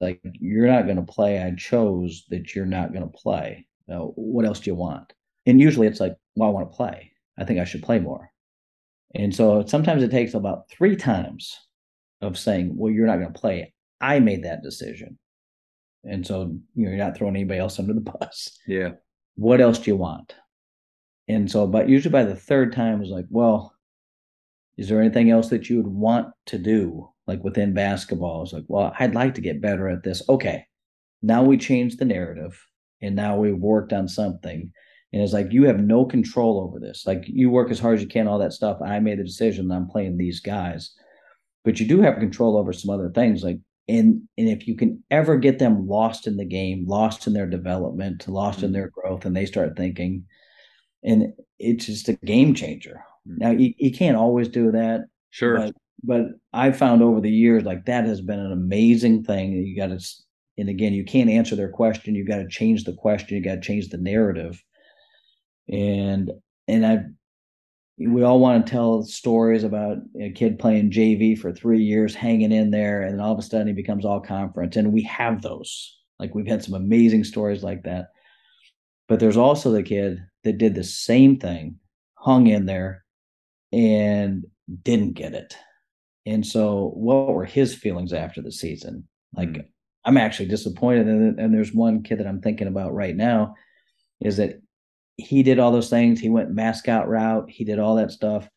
like 0.00 0.20
you're 0.40 0.66
not 0.66 0.84
going 0.84 0.96
to 0.96 1.02
play. 1.02 1.42
I 1.42 1.54
chose 1.56 2.24
that 2.30 2.54
you're 2.54 2.66
not 2.66 2.92
going 2.92 3.04
to 3.04 3.18
play. 3.18 3.66
Now, 3.88 4.12
what 4.16 4.44
else 4.44 4.60
do 4.60 4.70
you 4.70 4.74
want? 4.74 5.12
And 5.46 5.60
usually 5.60 5.86
it's 5.86 6.00
like, 6.00 6.16
well, 6.34 6.48
I 6.48 6.52
want 6.52 6.70
to 6.70 6.76
play. 6.76 7.12
I 7.38 7.44
think 7.44 7.60
I 7.60 7.64
should 7.64 7.82
play 7.82 7.98
more. 7.98 8.30
And 9.14 9.34
so 9.34 9.64
sometimes 9.66 10.02
it 10.02 10.10
takes 10.10 10.34
about 10.34 10.68
three 10.70 10.96
times 10.96 11.56
of 12.20 12.36
saying, 12.36 12.72
well, 12.76 12.92
you're 12.92 13.06
not 13.06 13.18
going 13.18 13.32
to 13.32 13.38
play. 13.38 13.72
I 14.00 14.18
made 14.20 14.44
that 14.44 14.62
decision. 14.62 15.18
And 16.08 16.26
so 16.26 16.56
you 16.74 16.84
know, 16.84 16.90
you're 16.90 16.98
not 16.98 17.16
throwing 17.16 17.36
anybody 17.36 17.60
else 17.60 17.78
under 17.78 17.92
the 17.92 18.00
bus. 18.00 18.58
Yeah. 18.66 18.92
What 19.34 19.60
else 19.60 19.78
do 19.78 19.90
you 19.90 19.96
want? 19.96 20.34
And 21.28 21.50
so, 21.50 21.66
but 21.66 21.88
usually 21.88 22.12
by 22.12 22.24
the 22.24 22.36
third 22.36 22.72
time, 22.72 23.02
it's 23.02 23.10
like, 23.10 23.26
well, 23.28 23.74
is 24.76 24.88
there 24.88 25.00
anything 25.00 25.30
else 25.30 25.48
that 25.48 25.68
you 25.68 25.76
would 25.78 25.86
want 25.86 26.28
to 26.46 26.58
do? 26.58 27.08
Like 27.26 27.42
within 27.42 27.74
basketball, 27.74 28.42
it's 28.42 28.52
like, 28.52 28.64
well, 28.68 28.94
I'd 28.98 29.14
like 29.14 29.34
to 29.34 29.40
get 29.40 29.60
better 29.60 29.88
at 29.88 30.04
this. 30.04 30.22
Okay. 30.28 30.64
Now 31.22 31.42
we 31.42 31.56
change 31.56 31.96
the 31.96 32.04
narrative 32.04 32.64
and 33.02 33.16
now 33.16 33.36
we've 33.36 33.56
worked 33.56 33.92
on 33.92 34.06
something. 34.06 34.72
And 35.12 35.22
it's 35.22 35.32
like, 35.32 35.50
you 35.50 35.64
have 35.64 35.80
no 35.80 36.04
control 36.04 36.60
over 36.60 36.78
this. 36.78 37.04
Like 37.06 37.24
you 37.26 37.50
work 37.50 37.70
as 37.70 37.80
hard 37.80 37.96
as 37.96 38.02
you 38.02 38.08
can, 38.08 38.28
all 38.28 38.38
that 38.38 38.52
stuff. 38.52 38.78
I 38.84 39.00
made 39.00 39.18
the 39.18 39.24
decision 39.24 39.70
I'm 39.72 39.88
playing 39.88 40.16
these 40.16 40.40
guys. 40.40 40.92
But 41.64 41.80
you 41.80 41.86
do 41.86 42.00
have 42.02 42.18
control 42.18 42.56
over 42.56 42.72
some 42.72 42.94
other 42.94 43.10
things. 43.10 43.42
Like 43.42 43.58
and 43.88 44.22
and 44.36 44.48
if 44.48 44.66
you 44.66 44.76
can 44.76 45.02
ever 45.10 45.36
get 45.36 45.58
them 45.58 45.86
lost 45.86 46.26
in 46.26 46.36
the 46.36 46.44
game 46.44 46.86
lost 46.86 47.26
in 47.26 47.32
their 47.32 47.46
development 47.46 48.26
lost 48.28 48.58
mm-hmm. 48.58 48.66
in 48.66 48.72
their 48.72 48.88
growth 48.88 49.24
and 49.24 49.36
they 49.36 49.46
start 49.46 49.76
thinking 49.76 50.24
and 51.04 51.32
it's 51.58 51.86
just 51.86 52.08
a 52.08 52.14
game 52.24 52.54
changer 52.54 53.04
mm-hmm. 53.28 53.38
now 53.38 53.50
you, 53.50 53.72
you 53.78 53.92
can't 53.92 54.16
always 54.16 54.48
do 54.48 54.72
that 54.72 55.06
sure 55.30 55.56
but, 55.56 55.74
but 56.02 56.22
i 56.52 56.72
found 56.72 57.02
over 57.02 57.20
the 57.20 57.30
years 57.30 57.64
like 57.64 57.84
that 57.86 58.04
has 58.04 58.20
been 58.20 58.40
an 58.40 58.52
amazing 58.52 59.22
thing 59.22 59.52
you 59.52 59.76
got 59.76 59.88
to 59.88 60.04
and 60.58 60.68
again 60.68 60.92
you 60.92 61.04
can't 61.04 61.30
answer 61.30 61.54
their 61.54 61.70
question 61.70 62.14
you 62.14 62.26
got 62.26 62.38
to 62.38 62.48
change 62.48 62.84
the 62.84 62.94
question 62.94 63.36
you 63.36 63.42
got 63.42 63.56
to 63.56 63.60
change 63.60 63.88
the 63.88 63.98
narrative 63.98 64.62
and 65.68 66.30
and 66.66 66.84
i've 66.84 67.04
we 67.98 68.22
all 68.22 68.40
want 68.40 68.66
to 68.66 68.70
tell 68.70 69.02
stories 69.02 69.64
about 69.64 69.98
a 70.20 70.30
kid 70.30 70.58
playing 70.58 70.90
JV 70.90 71.38
for 71.38 71.52
three 71.52 71.82
years, 71.82 72.14
hanging 72.14 72.52
in 72.52 72.70
there, 72.70 73.02
and 73.02 73.14
then 73.14 73.20
all 73.24 73.32
of 73.32 73.38
a 73.38 73.42
sudden 73.42 73.68
he 73.68 73.72
becomes 73.72 74.04
all 74.04 74.20
conference. 74.20 74.76
And 74.76 74.92
we 74.92 75.02
have 75.04 75.40
those. 75.40 75.96
Like 76.18 76.34
we've 76.34 76.46
had 76.46 76.62
some 76.62 76.74
amazing 76.74 77.24
stories 77.24 77.62
like 77.62 77.84
that. 77.84 78.08
But 79.08 79.20
there's 79.20 79.36
also 79.36 79.70
the 79.70 79.82
kid 79.82 80.18
that 80.44 80.58
did 80.58 80.74
the 80.74 80.84
same 80.84 81.38
thing, 81.38 81.76
hung 82.14 82.46
in 82.48 82.66
there, 82.66 83.04
and 83.72 84.44
didn't 84.82 85.12
get 85.12 85.32
it. 85.32 85.56
And 86.26 86.44
so, 86.44 86.90
what 86.94 87.28
were 87.28 87.44
his 87.44 87.74
feelings 87.74 88.12
after 88.12 88.42
the 88.42 88.52
season? 88.52 89.06
Like, 89.34 89.50
mm-hmm. 89.50 89.68
I'm 90.04 90.16
actually 90.16 90.48
disappointed. 90.48 91.06
And, 91.06 91.38
and 91.38 91.54
there's 91.54 91.72
one 91.72 92.02
kid 92.02 92.18
that 92.18 92.26
I'm 92.26 92.40
thinking 92.40 92.66
about 92.66 92.94
right 92.94 93.14
now 93.14 93.54
is 94.20 94.36
that 94.38 94.60
he 95.16 95.42
did 95.42 95.58
all 95.58 95.72
those 95.72 95.90
things. 95.90 96.20
He 96.20 96.28
went 96.28 96.50
mascot 96.50 97.08
route. 97.08 97.50
He 97.50 97.64
did 97.64 97.78
all 97.78 97.96
that 97.96 98.10
stuff, 98.10 98.48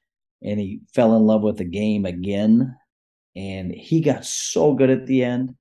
and 0.41 0.59
he 0.59 0.81
fell 0.93 1.15
in 1.15 1.23
love 1.23 1.41
with 1.41 1.57
the 1.57 1.65
game 1.65 2.05
again. 2.05 2.75
And 3.35 3.71
he 3.71 4.01
got 4.01 4.25
so 4.25 4.73
good 4.73 4.89
at 4.89 5.05
the 5.05 5.23
end. 5.23 5.55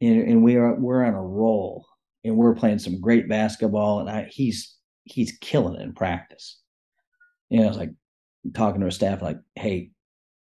And, 0.00 0.22
and 0.22 0.44
we 0.44 0.56
are 0.56 0.74
we're 0.74 1.04
on 1.04 1.14
a 1.14 1.22
roll, 1.22 1.86
and 2.24 2.36
we're 2.36 2.54
playing 2.54 2.78
some 2.78 3.00
great 3.00 3.28
basketball. 3.28 4.00
And 4.00 4.10
I, 4.10 4.28
he's 4.30 4.76
he's 5.04 5.32
killing 5.40 5.80
it 5.80 5.82
in 5.82 5.94
practice. 5.94 6.60
Know, 7.50 7.64
I 7.64 7.68
was 7.68 7.78
like 7.78 7.92
talking 8.54 8.80
to 8.80 8.86
our 8.86 8.90
staff, 8.90 9.22
like, 9.22 9.38
hey, 9.54 9.90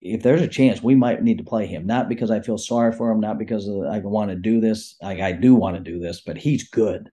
if 0.01 0.23
there's 0.23 0.43
a 0.43 0.49
chance, 0.49 0.83
we 0.83 0.95
might 0.95 1.23
need 1.23 1.39
to 1.39 1.45
play 1.45 1.67
him. 1.67 1.87
Not 1.87 2.09
because 2.09 2.31
I 2.31 2.41
feel 2.41 2.59
sorry 2.59 2.93
for 2.93 3.11
him, 3.11 3.21
not 3.21 3.39
because 3.39 3.69
I 3.69 3.99
want 3.99 4.31
to 4.31 4.37
do 4.37 4.61
this. 4.61 4.97
Like 5.03 5.21
I 5.21 5.33
do 5.33 5.55
want 5.55 5.77
to 5.77 5.83
do 5.83 5.99
this, 5.99 6.21
but 6.21 6.37
he's 6.37 6.69
good. 6.69 7.11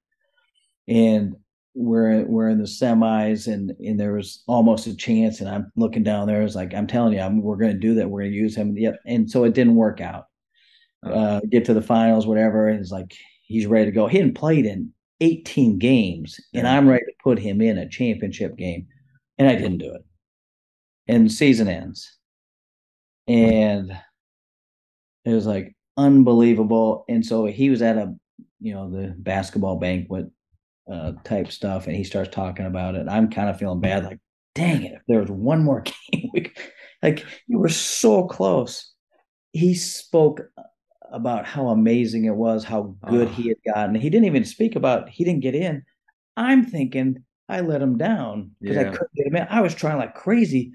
And 0.87 1.35
we're 1.73 2.25
we're 2.25 2.49
in 2.49 2.57
the 2.57 2.65
semis 2.65 3.51
and 3.51 3.71
and 3.79 3.99
there 3.99 4.13
was 4.13 4.43
almost 4.47 4.87
a 4.87 4.95
chance 4.95 5.39
and 5.39 5.49
I'm 5.49 5.71
looking 5.77 6.03
down 6.03 6.27
there 6.27 6.41
it's 6.41 6.55
like 6.55 6.73
I'm 6.73 6.87
telling 6.87 7.13
you 7.13 7.21
I'm, 7.21 7.41
we're 7.41 7.55
going 7.55 7.71
to 7.71 7.79
do 7.79 7.95
that. 7.95 8.09
We're 8.09 8.21
going 8.21 8.31
to 8.31 8.37
use 8.37 8.55
him. 8.55 8.77
Yep. 8.77 8.99
And 9.05 9.29
so 9.29 9.43
it 9.45 9.53
didn't 9.53 9.75
work 9.75 10.01
out. 10.01 10.25
Oh. 11.03 11.11
uh, 11.11 11.39
get 11.49 11.65
to 11.65 11.73
the 11.73 11.81
finals 11.81 12.27
whatever 12.27 12.67
and 12.67 12.79
it's 12.79 12.91
like 12.91 13.15
he's 13.43 13.67
ready 13.67 13.85
to 13.85 13.91
go. 13.91 14.07
He 14.07 14.17
hadn't 14.17 14.35
played 14.35 14.65
in 14.65 14.91
18 15.21 15.79
games 15.79 16.39
and 16.53 16.67
I'm 16.67 16.87
ready 16.87 17.05
to 17.05 17.13
put 17.23 17.39
him 17.39 17.61
in 17.61 17.77
a 17.77 17.89
championship 17.89 18.57
game 18.57 18.87
and 19.37 19.47
I 19.47 19.55
didn't 19.55 19.79
do 19.79 19.93
it. 19.93 20.05
And 21.07 21.31
season 21.31 21.67
ends. 21.67 22.17
And 23.27 23.97
it 25.25 25.33
was 25.33 25.45
like 25.45 25.73
unbelievable. 25.97 27.05
And 27.07 27.25
so 27.25 27.45
he 27.45 27.69
was 27.69 27.81
at 27.81 27.97
a 27.97 28.13
you 28.59 28.73
know 28.73 28.89
the 28.89 29.15
basketball 29.17 29.77
banquet 29.77 30.27
uh, 30.89 31.13
type 31.23 31.51
stuff, 31.51 31.87
and 31.87 31.95
he 31.95 32.03
starts 32.03 32.33
talking 32.33 32.65
about 32.65 32.95
it. 32.95 33.07
I'm 33.07 33.29
kind 33.29 33.49
of 33.49 33.57
feeling 33.57 33.81
bad, 33.81 34.05
like, 34.05 34.19
dang 34.55 34.83
it, 34.83 34.93
if 34.93 35.01
there 35.07 35.19
was 35.19 35.31
one 35.31 35.63
more 35.63 35.81
game, 36.11 36.51
like 37.01 37.25
you 37.47 37.59
were 37.59 37.69
so 37.69 38.27
close. 38.27 38.93
He 39.53 39.75
spoke 39.75 40.41
about 41.11 41.45
how 41.45 41.67
amazing 41.67 42.25
it 42.25 42.35
was, 42.35 42.63
how 42.63 42.95
good 43.07 43.27
he 43.29 43.49
had 43.49 43.57
gotten. 43.65 43.95
He 43.95 44.09
didn't 44.09 44.27
even 44.27 44.45
speak 44.45 44.75
about 44.75 45.09
he 45.09 45.23
didn't 45.23 45.41
get 45.41 45.55
in. 45.55 45.83
I'm 46.37 46.65
thinking 46.65 47.23
I 47.49 47.61
let 47.61 47.81
him 47.81 47.97
down 47.97 48.51
because 48.61 48.77
yeah. 48.77 48.81
I 48.81 48.91
couldn't 48.91 49.15
get 49.15 49.27
him 49.27 49.35
in. 49.35 49.47
I 49.49 49.61
was 49.61 49.75
trying 49.75 49.97
like 49.97 50.15
crazy. 50.15 50.73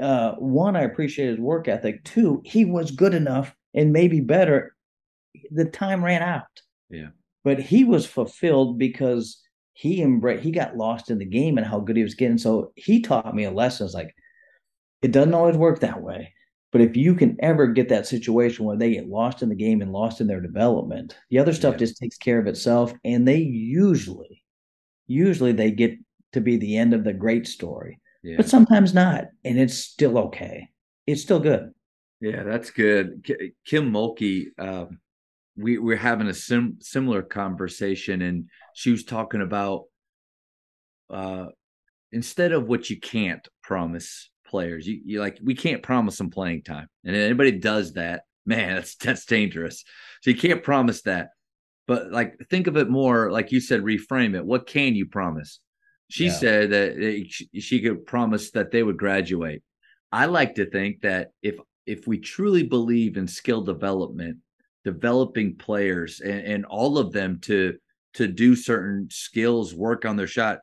Uh, 0.00 0.32
one, 0.34 0.76
I 0.76 0.82
appreciate 0.82 1.28
his 1.28 1.38
work 1.38 1.66
ethic. 1.66 2.04
Two, 2.04 2.40
he 2.44 2.64
was 2.64 2.92
good 2.92 3.14
enough 3.14 3.54
and 3.74 3.92
maybe 3.92 4.20
better. 4.20 4.76
The 5.50 5.64
time 5.64 6.04
ran 6.04 6.22
out. 6.22 6.46
Yeah 6.88 7.08
but 7.44 7.58
he 7.60 7.84
was 7.84 8.06
fulfilled 8.06 8.78
because 8.78 9.40
he 9.74 10.02
embraced 10.02 10.44
he 10.44 10.50
got 10.50 10.76
lost 10.76 11.10
in 11.10 11.18
the 11.18 11.24
game 11.24 11.58
and 11.58 11.66
how 11.66 11.80
good 11.80 11.96
he 11.96 12.02
was 12.02 12.14
getting. 12.14 12.38
So 12.38 12.72
he 12.76 13.00
taught 13.00 13.34
me 13.34 13.44
a 13.44 13.50
lesson. 13.50 13.86
It's 13.86 13.94
like 13.94 14.14
it 15.00 15.12
doesn't 15.12 15.34
always 15.34 15.56
work 15.56 15.80
that 15.80 16.02
way 16.02 16.32
but 16.72 16.80
if 16.80 16.96
you 16.96 17.14
can 17.14 17.36
ever 17.40 17.66
get 17.66 17.90
that 17.90 18.06
situation 18.06 18.64
where 18.64 18.76
they 18.76 18.94
get 18.94 19.08
lost 19.08 19.42
in 19.42 19.50
the 19.50 19.54
game 19.54 19.82
and 19.82 19.92
lost 19.92 20.20
in 20.20 20.26
their 20.26 20.40
development 20.40 21.16
the 21.30 21.38
other 21.38 21.52
stuff 21.52 21.74
yeah. 21.74 21.78
just 21.78 21.98
takes 21.98 22.16
care 22.16 22.38
of 22.38 22.46
itself 22.46 22.92
and 23.04 23.28
they 23.28 23.36
usually 23.36 24.42
usually 25.06 25.52
they 25.52 25.70
get 25.70 25.96
to 26.32 26.40
be 26.40 26.56
the 26.56 26.76
end 26.76 26.94
of 26.94 27.04
the 27.04 27.12
great 27.12 27.46
story 27.46 28.00
yeah. 28.22 28.36
but 28.36 28.48
sometimes 28.48 28.94
not 28.94 29.26
and 29.44 29.60
it's 29.60 29.76
still 29.76 30.18
okay. 30.18 30.68
It's 31.06 31.22
still 31.22 31.40
good. 31.40 31.72
Yeah 32.20 32.42
that's 32.44 32.70
good. 32.70 33.24
Kim 33.66 33.92
mulkey 33.92 34.46
um, 34.58 34.98
we 35.56 35.78
we're 35.78 35.96
having 35.96 36.28
a 36.28 36.34
sim, 36.34 36.78
similar 36.80 37.22
conversation 37.22 38.22
and 38.22 38.48
she 38.74 38.90
was 38.90 39.04
talking 39.04 39.42
about 39.42 39.84
uh 41.10 41.46
instead 42.10 42.52
of 42.52 42.68
what 42.68 42.88
you 42.88 42.98
can't 42.98 43.46
promise 43.62 44.30
players 44.46 44.86
you, 44.86 45.00
you 45.04 45.20
like 45.20 45.38
we 45.42 45.54
can't 45.54 45.82
promise 45.82 46.18
them 46.18 46.30
playing 46.30 46.62
time. 46.62 46.88
And 47.04 47.16
anybody 47.16 47.52
does 47.52 47.94
that 47.94 48.22
man 48.46 48.74
that's 48.76 48.96
that's 48.96 49.26
dangerous. 49.26 49.84
So 50.22 50.30
you 50.30 50.36
can't 50.36 50.62
promise 50.62 51.02
that. 51.02 51.28
But 51.86 52.12
like 52.12 52.36
think 52.48 52.66
of 52.66 52.76
it 52.76 52.88
more 52.88 53.30
like 53.30 53.52
you 53.52 53.60
said 53.60 53.82
reframe 53.82 54.36
it. 54.36 54.44
What 54.44 54.66
can 54.66 54.94
you 54.94 55.06
promise? 55.06 55.60
She 56.08 56.26
yeah. 56.26 56.32
said 56.32 56.70
that 56.70 57.26
she 57.58 57.80
could 57.80 58.06
promise 58.06 58.50
that 58.52 58.70
they 58.70 58.82
would 58.82 58.98
graduate. 58.98 59.62
I 60.10 60.26
like 60.26 60.54
to 60.56 60.68
think 60.68 61.00
that 61.00 61.30
if 61.42 61.56
if 61.86 62.06
we 62.06 62.18
truly 62.18 62.62
believe 62.62 63.16
in 63.16 63.26
skill 63.26 63.62
development 63.62 64.38
developing 64.84 65.56
players 65.56 66.20
and, 66.20 66.40
and 66.40 66.64
all 66.66 66.98
of 66.98 67.12
them 67.12 67.38
to 67.42 67.76
to 68.14 68.28
do 68.28 68.54
certain 68.54 69.08
skills, 69.10 69.74
work 69.74 70.04
on 70.04 70.16
their 70.16 70.26
shot. 70.26 70.58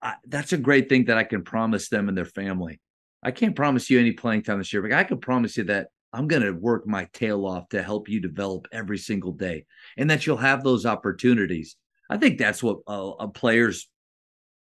I, 0.00 0.14
that's 0.26 0.52
a 0.52 0.58
great 0.58 0.88
thing 0.88 1.04
that 1.04 1.18
I 1.18 1.24
can 1.24 1.44
promise 1.44 1.88
them 1.88 2.08
and 2.08 2.16
their 2.16 2.24
family. 2.24 2.80
I 3.22 3.30
can't 3.30 3.54
promise 3.54 3.90
you 3.90 4.00
any 4.00 4.12
playing 4.12 4.42
time 4.42 4.58
this 4.58 4.72
year, 4.72 4.82
but 4.82 4.92
I 4.92 5.04
can 5.04 5.18
promise 5.18 5.56
you 5.56 5.64
that 5.64 5.88
I'm 6.12 6.28
going 6.28 6.42
to 6.42 6.52
work 6.52 6.86
my 6.86 7.06
tail 7.12 7.46
off 7.46 7.68
to 7.70 7.82
help 7.82 8.08
you 8.08 8.20
develop 8.20 8.66
every 8.72 8.98
single 8.98 9.32
day 9.32 9.66
and 9.96 10.10
that 10.10 10.26
you'll 10.26 10.36
have 10.38 10.64
those 10.64 10.86
opportunities. 10.86 11.76
I 12.10 12.16
think 12.16 12.38
that's 12.38 12.62
what 12.62 12.78
uh, 12.86 13.26
players 13.28 13.88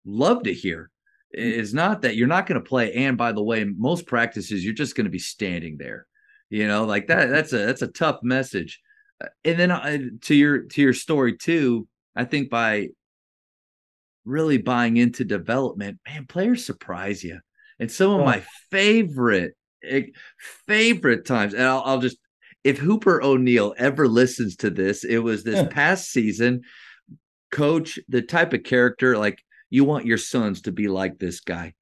love 0.04 0.42
to 0.44 0.52
hear 0.52 0.90
is 1.32 1.72
not 1.72 2.02
that 2.02 2.16
you're 2.16 2.28
not 2.28 2.46
going 2.46 2.60
to 2.60 2.68
play. 2.68 2.92
And 2.92 3.16
by 3.16 3.32
the 3.32 3.42
way, 3.42 3.64
most 3.64 4.06
practices, 4.06 4.64
you're 4.64 4.74
just 4.74 4.94
going 4.94 5.06
to 5.06 5.10
be 5.10 5.18
standing 5.18 5.78
there 5.78 6.06
you 6.52 6.68
know 6.68 6.84
like 6.84 7.06
that 7.06 7.30
that's 7.30 7.52
a 7.54 7.58
that's 7.58 7.80
a 7.80 7.88
tough 7.88 8.18
message 8.22 8.80
uh, 9.24 9.28
and 9.42 9.58
then 9.58 9.70
uh, 9.70 9.98
to 10.20 10.34
your 10.34 10.64
to 10.64 10.82
your 10.82 10.92
story 10.92 11.34
too 11.36 11.88
i 12.14 12.24
think 12.24 12.50
by 12.50 12.88
really 14.26 14.58
buying 14.58 14.98
into 14.98 15.24
development 15.24 15.98
man 16.06 16.26
players 16.26 16.64
surprise 16.64 17.24
you 17.24 17.40
and 17.80 17.90
some 17.90 18.10
of 18.10 18.20
oh. 18.20 18.24
my 18.24 18.42
favorite 18.70 19.54
favorite 20.66 21.26
times 21.26 21.54
and 21.54 21.64
I'll, 21.64 21.82
I'll, 21.84 21.98
just 21.98 22.18
if 22.62 22.78
hooper 22.78 23.20
o'neill 23.20 23.74
ever 23.78 24.06
listens 24.06 24.54
to 24.56 24.70
this 24.70 25.04
it 25.04 25.18
was 25.18 25.42
this 25.42 25.56
yeah. 25.56 25.68
past 25.68 26.12
season 26.12 26.60
coach 27.50 27.98
the 28.08 28.22
type 28.22 28.52
of 28.52 28.62
character 28.62 29.16
like 29.16 29.42
you 29.70 29.84
want 29.84 30.06
your 30.06 30.18
sons 30.18 30.60
to 30.62 30.72
be 30.72 30.86
like 30.86 31.18
this 31.18 31.40
guy 31.40 31.72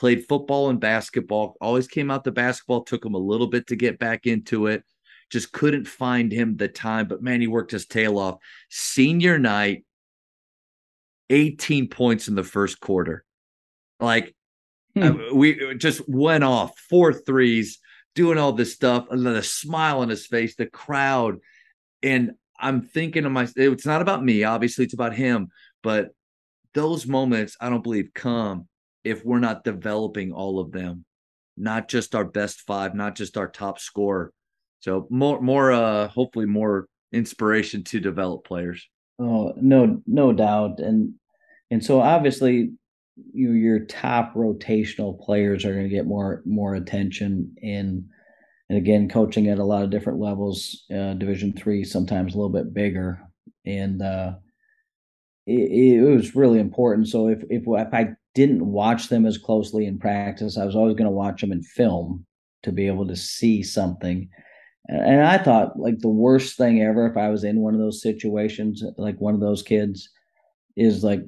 played 0.00 0.26
football 0.26 0.70
and 0.70 0.80
basketball, 0.80 1.56
always 1.60 1.86
came 1.86 2.10
out 2.10 2.24
the 2.24 2.32
basketball, 2.32 2.82
took 2.82 3.04
him 3.04 3.14
a 3.14 3.18
little 3.18 3.46
bit 3.46 3.66
to 3.66 3.76
get 3.76 3.98
back 3.98 4.26
into 4.26 4.66
it. 4.66 4.82
Just 5.30 5.52
couldn't 5.52 5.86
find 5.86 6.32
him 6.32 6.56
the 6.56 6.68
time, 6.68 7.06
but 7.06 7.22
man, 7.22 7.42
he 7.42 7.46
worked 7.46 7.70
his 7.70 7.86
tail 7.86 8.18
off. 8.18 8.38
Senior 8.70 9.38
night, 9.38 9.84
18 11.28 11.88
points 11.88 12.28
in 12.28 12.34
the 12.34 12.42
first 12.42 12.80
quarter. 12.80 13.24
Like 14.00 14.34
hmm. 14.96 15.36
we 15.36 15.74
just 15.76 16.00
went 16.08 16.44
off 16.44 16.76
four 16.88 17.12
threes, 17.12 17.78
doing 18.14 18.38
all 18.38 18.52
this 18.52 18.72
stuff, 18.72 19.06
and 19.10 19.24
then 19.24 19.36
a 19.36 19.42
smile 19.42 20.00
on 20.00 20.08
his 20.08 20.26
face, 20.26 20.56
the 20.56 20.64
crowd. 20.64 21.40
And 22.02 22.32
I'm 22.58 22.80
thinking 22.80 23.24
to 23.24 23.30
myself, 23.30 23.54
it's 23.58 23.86
not 23.86 24.00
about 24.00 24.24
me, 24.24 24.44
obviously, 24.44 24.86
it's 24.86 24.94
about 24.94 25.14
him. 25.14 25.48
But 25.82 26.08
those 26.72 27.06
moments, 27.06 27.58
I 27.60 27.68
don't 27.68 27.84
believe, 27.84 28.12
come 28.14 28.66
if 29.04 29.24
we're 29.24 29.38
not 29.38 29.64
developing 29.64 30.32
all 30.32 30.60
of 30.60 30.72
them, 30.72 31.04
not 31.56 31.88
just 31.88 32.14
our 32.14 32.24
best 32.24 32.62
five, 32.62 32.94
not 32.94 33.14
just 33.14 33.36
our 33.36 33.48
top 33.48 33.78
scorer. 33.78 34.32
So 34.80 35.06
more, 35.10 35.40
more, 35.40 35.72
uh, 35.72 36.08
hopefully 36.08 36.46
more 36.46 36.86
inspiration 37.12 37.82
to 37.84 38.00
develop 38.00 38.44
players. 38.44 38.88
Oh 39.18 39.52
no, 39.60 40.00
no 40.06 40.32
doubt, 40.32 40.80
and 40.80 41.14
and 41.70 41.84
so 41.84 42.00
obviously, 42.00 42.70
you 43.34 43.52
your 43.52 43.80
top 43.80 44.34
rotational 44.34 45.20
players 45.20 45.66
are 45.66 45.74
going 45.74 45.90
to 45.90 45.94
get 45.94 46.06
more 46.06 46.42
more 46.46 46.74
attention 46.74 47.54
in, 47.60 48.08
and 48.70 48.78
again, 48.78 49.10
coaching 49.10 49.48
at 49.48 49.58
a 49.58 49.64
lot 49.64 49.82
of 49.82 49.90
different 49.90 50.20
levels, 50.20 50.86
uh, 50.90 51.12
Division 51.12 51.52
three, 51.52 51.84
sometimes 51.84 52.32
a 52.32 52.38
little 52.38 52.48
bit 52.48 52.72
bigger, 52.72 53.20
and 53.66 54.00
uh, 54.00 54.32
it, 55.46 55.98
it 55.98 56.00
was 56.00 56.34
really 56.34 56.58
important. 56.58 57.08
So 57.08 57.28
if 57.28 57.42
if 57.50 57.64
if 57.66 57.92
I 57.92 58.14
didn't 58.34 58.64
watch 58.64 59.08
them 59.08 59.26
as 59.26 59.38
closely 59.38 59.86
in 59.86 59.98
practice. 59.98 60.56
I 60.56 60.64
was 60.64 60.76
always 60.76 60.94
going 60.94 61.10
to 61.10 61.16
watch 61.16 61.40
them 61.40 61.52
in 61.52 61.62
film 61.62 62.26
to 62.62 62.72
be 62.72 62.86
able 62.86 63.06
to 63.08 63.16
see 63.16 63.62
something. 63.62 64.28
And 64.88 65.24
I 65.24 65.38
thought 65.38 65.78
like 65.78 65.98
the 66.00 66.08
worst 66.08 66.56
thing 66.56 66.82
ever 66.82 67.06
if 67.06 67.16
I 67.16 67.28
was 67.28 67.44
in 67.44 67.60
one 67.60 67.74
of 67.74 67.80
those 67.80 68.02
situations, 68.02 68.82
like 68.96 69.20
one 69.20 69.34
of 69.34 69.40
those 69.40 69.62
kids, 69.62 70.08
is 70.76 71.04
like 71.04 71.20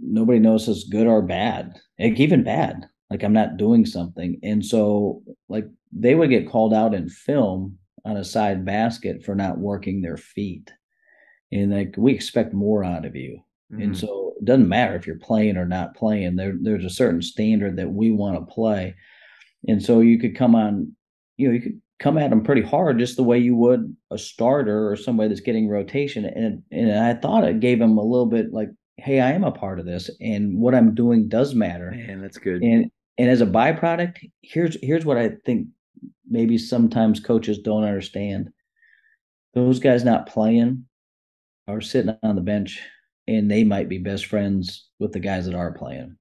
nobody 0.00 0.38
knows 0.38 0.68
it's 0.68 0.84
good 0.84 1.06
or 1.06 1.22
bad, 1.22 1.78
like 1.98 2.18
even 2.18 2.42
bad. 2.42 2.86
Like 3.10 3.22
I'm 3.22 3.32
not 3.32 3.56
doing 3.56 3.84
something, 3.86 4.38
and 4.42 4.64
so 4.64 5.22
like 5.48 5.66
they 5.92 6.14
would 6.14 6.30
get 6.30 6.48
called 6.48 6.72
out 6.72 6.94
in 6.94 7.08
film 7.08 7.76
on 8.04 8.16
a 8.16 8.24
side 8.24 8.64
basket 8.64 9.24
for 9.24 9.34
not 9.34 9.58
working 9.58 10.00
their 10.00 10.16
feet, 10.16 10.72
and 11.50 11.72
like 11.72 11.94
we 11.98 12.12
expect 12.12 12.54
more 12.54 12.84
out 12.84 13.04
of 13.04 13.16
you. 13.16 13.40
Mm-hmm. 13.72 13.82
And 13.82 13.98
so 13.98 14.19
it 14.40 14.46
doesn't 14.46 14.68
matter 14.68 14.96
if 14.96 15.06
you're 15.06 15.18
playing 15.18 15.56
or 15.56 15.66
not 15.66 15.94
playing. 15.94 16.36
There, 16.36 16.54
there's 16.60 16.84
a 16.84 16.90
certain 16.90 17.20
standard 17.20 17.76
that 17.76 17.90
we 17.90 18.10
want 18.10 18.36
to 18.36 18.52
play. 18.52 18.94
And 19.68 19.82
so 19.82 20.00
you 20.00 20.18
could 20.18 20.34
come 20.34 20.54
on, 20.54 20.96
you 21.36 21.48
know, 21.48 21.54
you 21.54 21.60
could 21.60 21.80
come 21.98 22.16
at 22.16 22.30
them 22.30 22.42
pretty 22.42 22.62
hard, 22.62 22.98
just 22.98 23.16
the 23.16 23.22
way 23.22 23.38
you 23.38 23.54
would 23.54 23.94
a 24.10 24.16
starter 24.16 24.90
or 24.90 24.96
somebody 24.96 25.28
that's 25.28 25.42
getting 25.42 25.68
rotation. 25.68 26.24
And 26.24 26.62
and 26.70 26.98
I 26.98 27.14
thought 27.14 27.44
it 27.44 27.60
gave 27.60 27.80
him 27.80 27.98
a 27.98 28.02
little 28.02 28.26
bit 28.26 28.52
like, 28.52 28.70
hey, 28.96 29.20
I 29.20 29.32
am 29.32 29.44
a 29.44 29.52
part 29.52 29.78
of 29.78 29.84
this, 29.84 30.10
and 30.20 30.58
what 30.58 30.74
I'm 30.74 30.94
doing 30.94 31.28
does 31.28 31.54
matter. 31.54 31.90
Man, 31.90 32.22
that's 32.22 32.38
good. 32.38 32.62
And 32.62 32.90
and 33.18 33.28
as 33.28 33.42
a 33.42 33.46
byproduct, 33.46 34.18
here's 34.40 34.78
here's 34.82 35.04
what 35.04 35.18
I 35.18 35.32
think 35.44 35.68
maybe 36.28 36.56
sometimes 36.56 37.20
coaches 37.20 37.58
don't 37.58 37.84
understand. 37.84 38.48
Those 39.52 39.80
guys 39.80 40.04
not 40.04 40.26
playing 40.26 40.86
are 41.68 41.82
sitting 41.82 42.16
on 42.22 42.36
the 42.36 42.40
bench 42.40 42.80
and 43.30 43.48
they 43.48 43.62
might 43.62 43.88
be 43.88 43.98
best 43.98 44.26
friends 44.26 44.88
with 44.98 45.12
the 45.12 45.20
guys 45.20 45.46
that 45.46 45.54
are 45.54 45.72
playing. 45.72 46.16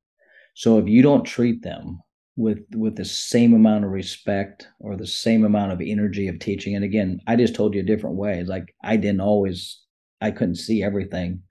So 0.54 0.78
if 0.78 0.88
you 0.88 1.02
don't 1.02 1.26
treat 1.26 1.64
them 1.64 2.02
with 2.36 2.60
with 2.76 2.96
the 2.96 3.06
same 3.06 3.54
amount 3.54 3.84
of 3.84 3.92
respect 3.92 4.68
or 4.80 4.96
the 4.96 5.08
same 5.08 5.44
amount 5.44 5.72
of 5.72 5.82
energy 5.82 6.28
of 6.28 6.38
teaching, 6.38 6.76
and 6.76 6.86
again, 6.86 7.20
I 7.26 7.36
just 7.36 7.56
told 7.56 7.74
you 7.74 7.82
a 7.82 7.86
different 7.86 8.16
way. 8.16 8.44
Like 8.44 8.76
I 8.84 8.96
didn't 8.96 9.22
always, 9.22 9.82
I 10.22 10.30
couldn't 10.30 10.56
see 10.56 10.84
everything, 10.84 11.42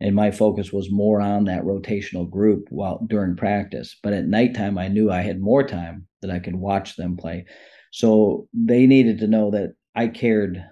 and 0.00 0.14
my 0.14 0.30
focus 0.30 0.72
was 0.72 0.92
more 0.92 1.20
on 1.20 1.44
that 1.44 1.64
rotational 1.64 2.30
group 2.30 2.66
while 2.70 3.04
during 3.08 3.34
practice. 3.34 3.96
But 4.00 4.12
at 4.12 4.26
nighttime, 4.26 4.78
I 4.78 4.86
knew 4.86 5.10
I 5.10 5.22
had 5.22 5.40
more 5.40 5.66
time 5.66 6.06
that 6.22 6.30
I 6.30 6.38
could 6.38 6.56
watch 6.56 6.94
them 6.94 7.16
play. 7.16 7.46
So 7.90 8.48
they 8.52 8.86
needed 8.86 9.18
to 9.18 9.26
know 9.26 9.50
that 9.50 9.74
I 9.96 10.06
cared 10.06 10.64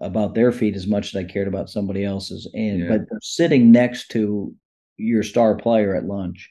about 0.00 0.34
their 0.34 0.52
feet 0.52 0.74
as 0.74 0.86
much 0.86 1.14
as 1.14 1.16
I 1.16 1.24
cared 1.24 1.48
about 1.48 1.70
somebody 1.70 2.04
else's. 2.04 2.48
And 2.54 2.80
yeah. 2.80 2.88
but 2.88 3.00
they're 3.08 3.20
sitting 3.22 3.70
next 3.70 4.08
to 4.10 4.54
your 4.96 5.22
star 5.22 5.56
player 5.56 5.94
at 5.94 6.06
lunch 6.06 6.50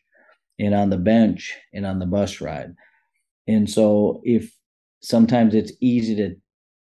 and 0.59 0.73
on 0.73 0.89
the 0.89 0.97
bench 0.97 1.57
and 1.73 1.85
on 1.85 1.99
the 1.99 2.05
bus 2.05 2.41
ride. 2.41 2.73
And 3.47 3.69
so 3.69 4.21
if 4.23 4.53
sometimes 5.01 5.55
it's 5.55 5.73
easy 5.79 6.15
to 6.15 6.35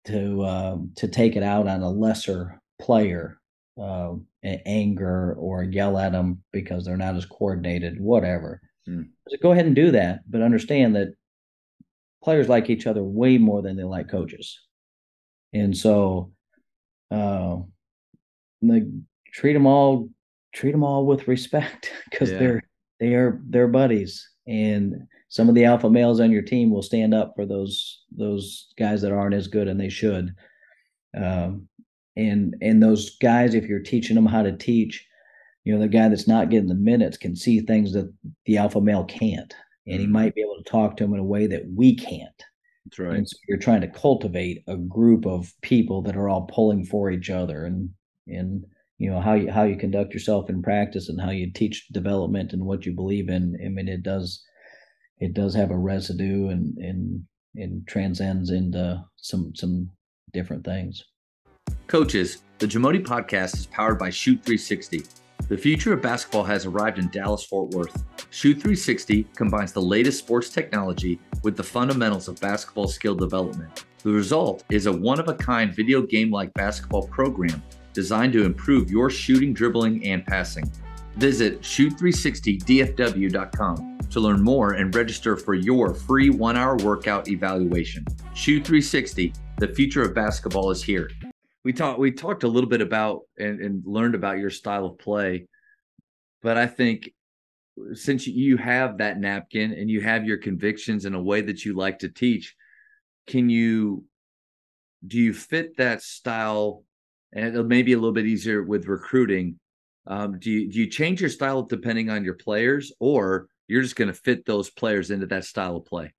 to 0.05 0.41
uh, 0.41 0.77
to 0.95 1.07
take 1.07 1.35
it 1.35 1.43
out 1.43 1.67
on 1.67 1.81
a 1.81 1.89
lesser 1.89 2.59
player, 2.79 3.39
uh, 3.81 4.13
anger 4.43 5.33
or 5.33 5.63
yell 5.63 5.97
at 5.97 6.11
them 6.11 6.43
because 6.51 6.85
they're 6.85 6.97
not 6.97 7.15
as 7.15 7.25
coordinated, 7.25 7.99
whatever. 7.99 8.61
Mm. 8.87 9.09
So 9.27 9.37
go 9.41 9.51
ahead 9.51 9.65
and 9.65 9.75
do 9.75 9.91
that, 9.91 10.21
but 10.29 10.41
understand 10.41 10.95
that 10.95 11.13
players 12.23 12.49
like 12.49 12.69
each 12.69 12.87
other 12.87 13.03
way 13.03 13.37
more 13.37 13.61
than 13.61 13.75
they 13.75 13.83
like 13.83 14.09
coaches. 14.09 14.59
And 15.53 15.75
so 15.75 16.31
uh, 17.11 17.57
like 18.61 18.83
treat 19.33 19.53
them 19.53 19.65
all 19.65 20.09
treat 20.53 20.71
them 20.71 20.83
all 20.83 21.05
with 21.05 21.27
respect 21.27 21.91
because 22.09 22.31
yeah. 22.31 22.39
they're 22.39 22.63
they 22.99 23.13
are 23.15 23.41
they're 23.49 23.67
buddies 23.67 24.27
and 24.47 25.07
some 25.29 25.47
of 25.47 25.55
the 25.55 25.65
alpha 25.65 25.89
males 25.89 26.19
on 26.19 26.31
your 26.31 26.41
team 26.41 26.69
will 26.71 26.81
stand 26.81 27.13
up 27.13 27.33
for 27.35 27.45
those 27.45 28.03
those 28.11 28.73
guys 28.77 29.01
that 29.01 29.11
aren't 29.11 29.35
as 29.35 29.47
good 29.47 29.67
and 29.67 29.79
they 29.79 29.89
should 29.89 30.33
um, 31.17 31.67
and 32.15 32.55
and 32.61 32.81
those 32.81 33.17
guys 33.17 33.53
if 33.53 33.65
you're 33.65 33.79
teaching 33.79 34.15
them 34.15 34.25
how 34.25 34.41
to 34.41 34.55
teach 34.55 35.05
you 35.63 35.73
know 35.73 35.79
the 35.79 35.87
guy 35.87 36.09
that's 36.09 36.27
not 36.27 36.49
getting 36.49 36.67
the 36.67 36.75
minutes 36.75 37.17
can 37.17 37.35
see 37.35 37.59
things 37.59 37.93
that 37.93 38.11
the 38.45 38.57
alpha 38.57 38.81
male 38.81 39.05
can't 39.05 39.55
and 39.87 39.99
he 39.99 40.05
mm-hmm. 40.05 40.13
might 40.13 40.35
be 40.35 40.41
able 40.41 40.57
to 40.57 40.69
talk 40.69 40.95
to 40.95 41.03
him 41.03 41.13
in 41.13 41.19
a 41.19 41.23
way 41.23 41.47
that 41.47 41.63
we 41.75 41.95
can't 41.95 42.43
that's 42.85 42.99
right. 42.99 43.17
And 43.17 43.29
so 43.29 43.37
you're 43.47 43.57
trying 43.57 43.81
to 43.81 43.87
cultivate 43.87 44.63
a 44.67 44.77
group 44.77 45.25
of 45.25 45.53
people 45.61 46.01
that 46.03 46.15
are 46.15 46.29
all 46.29 46.47
pulling 46.51 46.85
for 46.85 47.11
each 47.11 47.29
other 47.29 47.65
and 47.65 47.89
and 48.27 48.65
you 48.97 49.09
know 49.09 49.19
how 49.19 49.33
you 49.33 49.51
how 49.51 49.63
you 49.63 49.75
conduct 49.75 50.13
yourself 50.13 50.49
in 50.49 50.61
practice 50.61 51.09
and 51.09 51.19
how 51.19 51.31
you 51.31 51.51
teach 51.51 51.87
development 51.89 52.53
and 52.53 52.65
what 52.65 52.85
you 52.85 52.93
believe 52.93 53.29
in. 53.29 53.57
I 53.63 53.69
mean 53.69 53.87
it 53.87 54.03
does 54.03 54.43
it 55.19 55.33
does 55.33 55.53
have 55.55 55.71
a 55.71 55.77
residue 55.77 56.49
and 56.49 56.77
and 56.77 57.23
and 57.55 57.87
transcends 57.87 58.49
into 58.49 59.03
some 59.17 59.53
some 59.55 59.89
different 60.33 60.65
things. 60.65 61.03
Coaches, 61.87 62.43
the 62.59 62.67
Jamodi 62.67 63.03
podcast 63.03 63.55
is 63.55 63.65
powered 63.65 63.99
by 63.99 64.09
Shoot 64.09 64.41
360 64.43 65.20
the 65.47 65.57
future 65.57 65.93
of 65.93 66.01
basketball 66.01 66.43
has 66.43 66.65
arrived 66.65 66.99
in 66.99 67.07
Dallas 67.09 67.43
Fort 67.43 67.71
Worth. 67.71 68.03
Shoot 68.29 68.55
360 68.55 69.23
combines 69.35 69.73
the 69.73 69.81
latest 69.81 70.19
sports 70.19 70.49
technology 70.49 71.19
with 71.43 71.57
the 71.57 71.63
fundamentals 71.63 72.27
of 72.27 72.39
basketball 72.39 72.87
skill 72.87 73.15
development. 73.15 73.85
The 74.03 74.11
result 74.11 74.63
is 74.69 74.85
a 74.87 74.91
one 74.91 75.19
of 75.19 75.27
a 75.27 75.35
kind 75.35 75.75
video 75.75 76.01
game 76.01 76.31
like 76.31 76.53
basketball 76.53 77.07
program 77.07 77.61
designed 77.93 78.33
to 78.33 78.45
improve 78.45 78.89
your 78.89 79.09
shooting, 79.09 79.53
dribbling, 79.53 80.05
and 80.05 80.25
passing. 80.25 80.71
Visit 81.17 81.61
shoot360dfw.com 81.61 83.97
to 84.09 84.19
learn 84.19 84.41
more 84.41 84.73
and 84.73 84.95
register 84.95 85.37
for 85.37 85.53
your 85.53 85.93
free 85.93 86.29
one 86.29 86.57
hour 86.57 86.77
workout 86.77 87.27
evaluation. 87.27 88.05
Shoot 88.33 88.65
360, 88.65 89.33
the 89.57 89.67
future 89.67 90.01
of 90.01 90.13
basketball 90.13 90.71
is 90.71 90.81
here 90.83 91.09
we 91.63 91.73
talked 91.73 91.99
we 91.99 92.11
talked 92.11 92.43
a 92.43 92.47
little 92.47 92.69
bit 92.69 92.81
about 92.81 93.21
and, 93.37 93.61
and 93.61 93.83
learned 93.85 94.15
about 94.15 94.39
your 94.39 94.49
style 94.49 94.85
of 94.85 94.97
play, 94.97 95.47
but 96.41 96.57
I 96.57 96.67
think 96.67 97.09
since 97.93 98.27
you 98.27 98.57
have 98.57 98.97
that 98.97 99.19
napkin 99.19 99.73
and 99.73 99.89
you 99.89 100.01
have 100.01 100.25
your 100.25 100.37
convictions 100.37 101.05
in 101.05 101.13
a 101.13 101.21
way 101.21 101.41
that 101.41 101.63
you 101.63 101.73
like 101.75 101.99
to 101.99 102.09
teach, 102.09 102.55
can 103.27 103.49
you 103.49 104.05
do 105.05 105.17
you 105.17 105.33
fit 105.33 105.77
that 105.77 106.01
style? 106.01 106.83
And 107.33 107.55
it 107.55 107.63
may 107.63 107.81
be 107.81 107.93
a 107.93 107.97
little 107.97 108.11
bit 108.11 108.25
easier 108.25 108.63
with 108.63 108.87
recruiting. 108.87 109.57
Um, 110.07 110.39
do 110.39 110.51
you 110.51 110.71
do 110.71 110.79
you 110.79 110.87
change 110.87 111.21
your 111.21 111.29
style 111.29 111.63
depending 111.63 112.09
on 112.09 112.23
your 112.23 112.33
players, 112.33 112.91
or 112.99 113.47
you're 113.67 113.83
just 113.83 113.95
going 113.95 114.07
to 114.09 114.13
fit 114.13 114.45
those 114.45 114.69
players 114.69 115.11
into 115.11 115.27
that 115.27 115.45
style 115.45 115.77
of 115.77 115.85
play? 115.85 116.13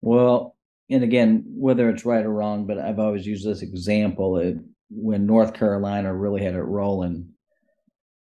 Well, 0.00 0.56
and 0.90 1.04
again, 1.04 1.44
whether 1.46 1.88
it's 1.88 2.04
right 2.04 2.24
or 2.24 2.32
wrong, 2.32 2.66
but 2.66 2.78
I've 2.78 2.98
always 2.98 3.26
used 3.26 3.46
this 3.46 3.62
example 3.62 4.58
when 4.90 5.24
North 5.24 5.54
Carolina 5.54 6.12
really 6.12 6.42
had 6.42 6.54
it 6.54 6.62
rolling, 6.62 7.28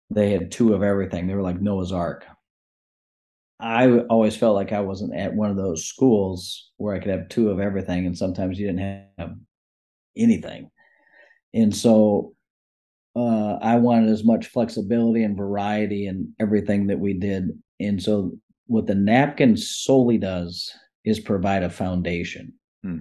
they 0.10 0.32
had 0.32 0.52
two 0.52 0.74
of 0.74 0.84
everything. 0.84 1.28
They 1.28 1.34
were 1.34 1.42
like 1.42 1.62
Noah's 1.62 1.94
Ark. 1.94 2.26
I 3.60 4.00
always 4.02 4.36
felt 4.36 4.56
like 4.56 4.74
I 4.74 4.82
wasn't 4.82 5.16
at 5.16 5.34
one 5.34 5.50
of 5.50 5.58
those 5.58 5.86
schools 5.86 6.72
where 6.78 6.94
I 6.94 7.00
could 7.00 7.10
have 7.10 7.30
two 7.30 7.50
of 7.50 7.60
everything, 7.60 8.06
and 8.06 8.18
sometimes 8.18 8.60
you 8.60 8.68
didn't 8.68 9.10
have 9.18 9.36
anything. 10.16 10.70
And 11.54 11.76
so 11.76 12.36
uh, 13.16 13.54
I 13.62 13.78
wanted 13.78 14.10
as 14.10 14.24
much 14.24 14.48
flexibility 14.48 15.24
and 15.24 15.38
variety 15.38 16.06
in 16.06 16.34
everything 16.40 16.88
that 16.88 17.00
we 17.00 17.14
did. 17.14 17.50
And 17.80 18.04
so 18.04 18.34
what 18.68 18.86
the 18.86 18.96
napkin 18.96 19.56
solely 19.58 20.18
does 20.18 20.72
is 21.04 21.20
provide 21.20 21.64
a 21.64 21.70
foundation 21.70 22.54
hmm. 22.84 23.00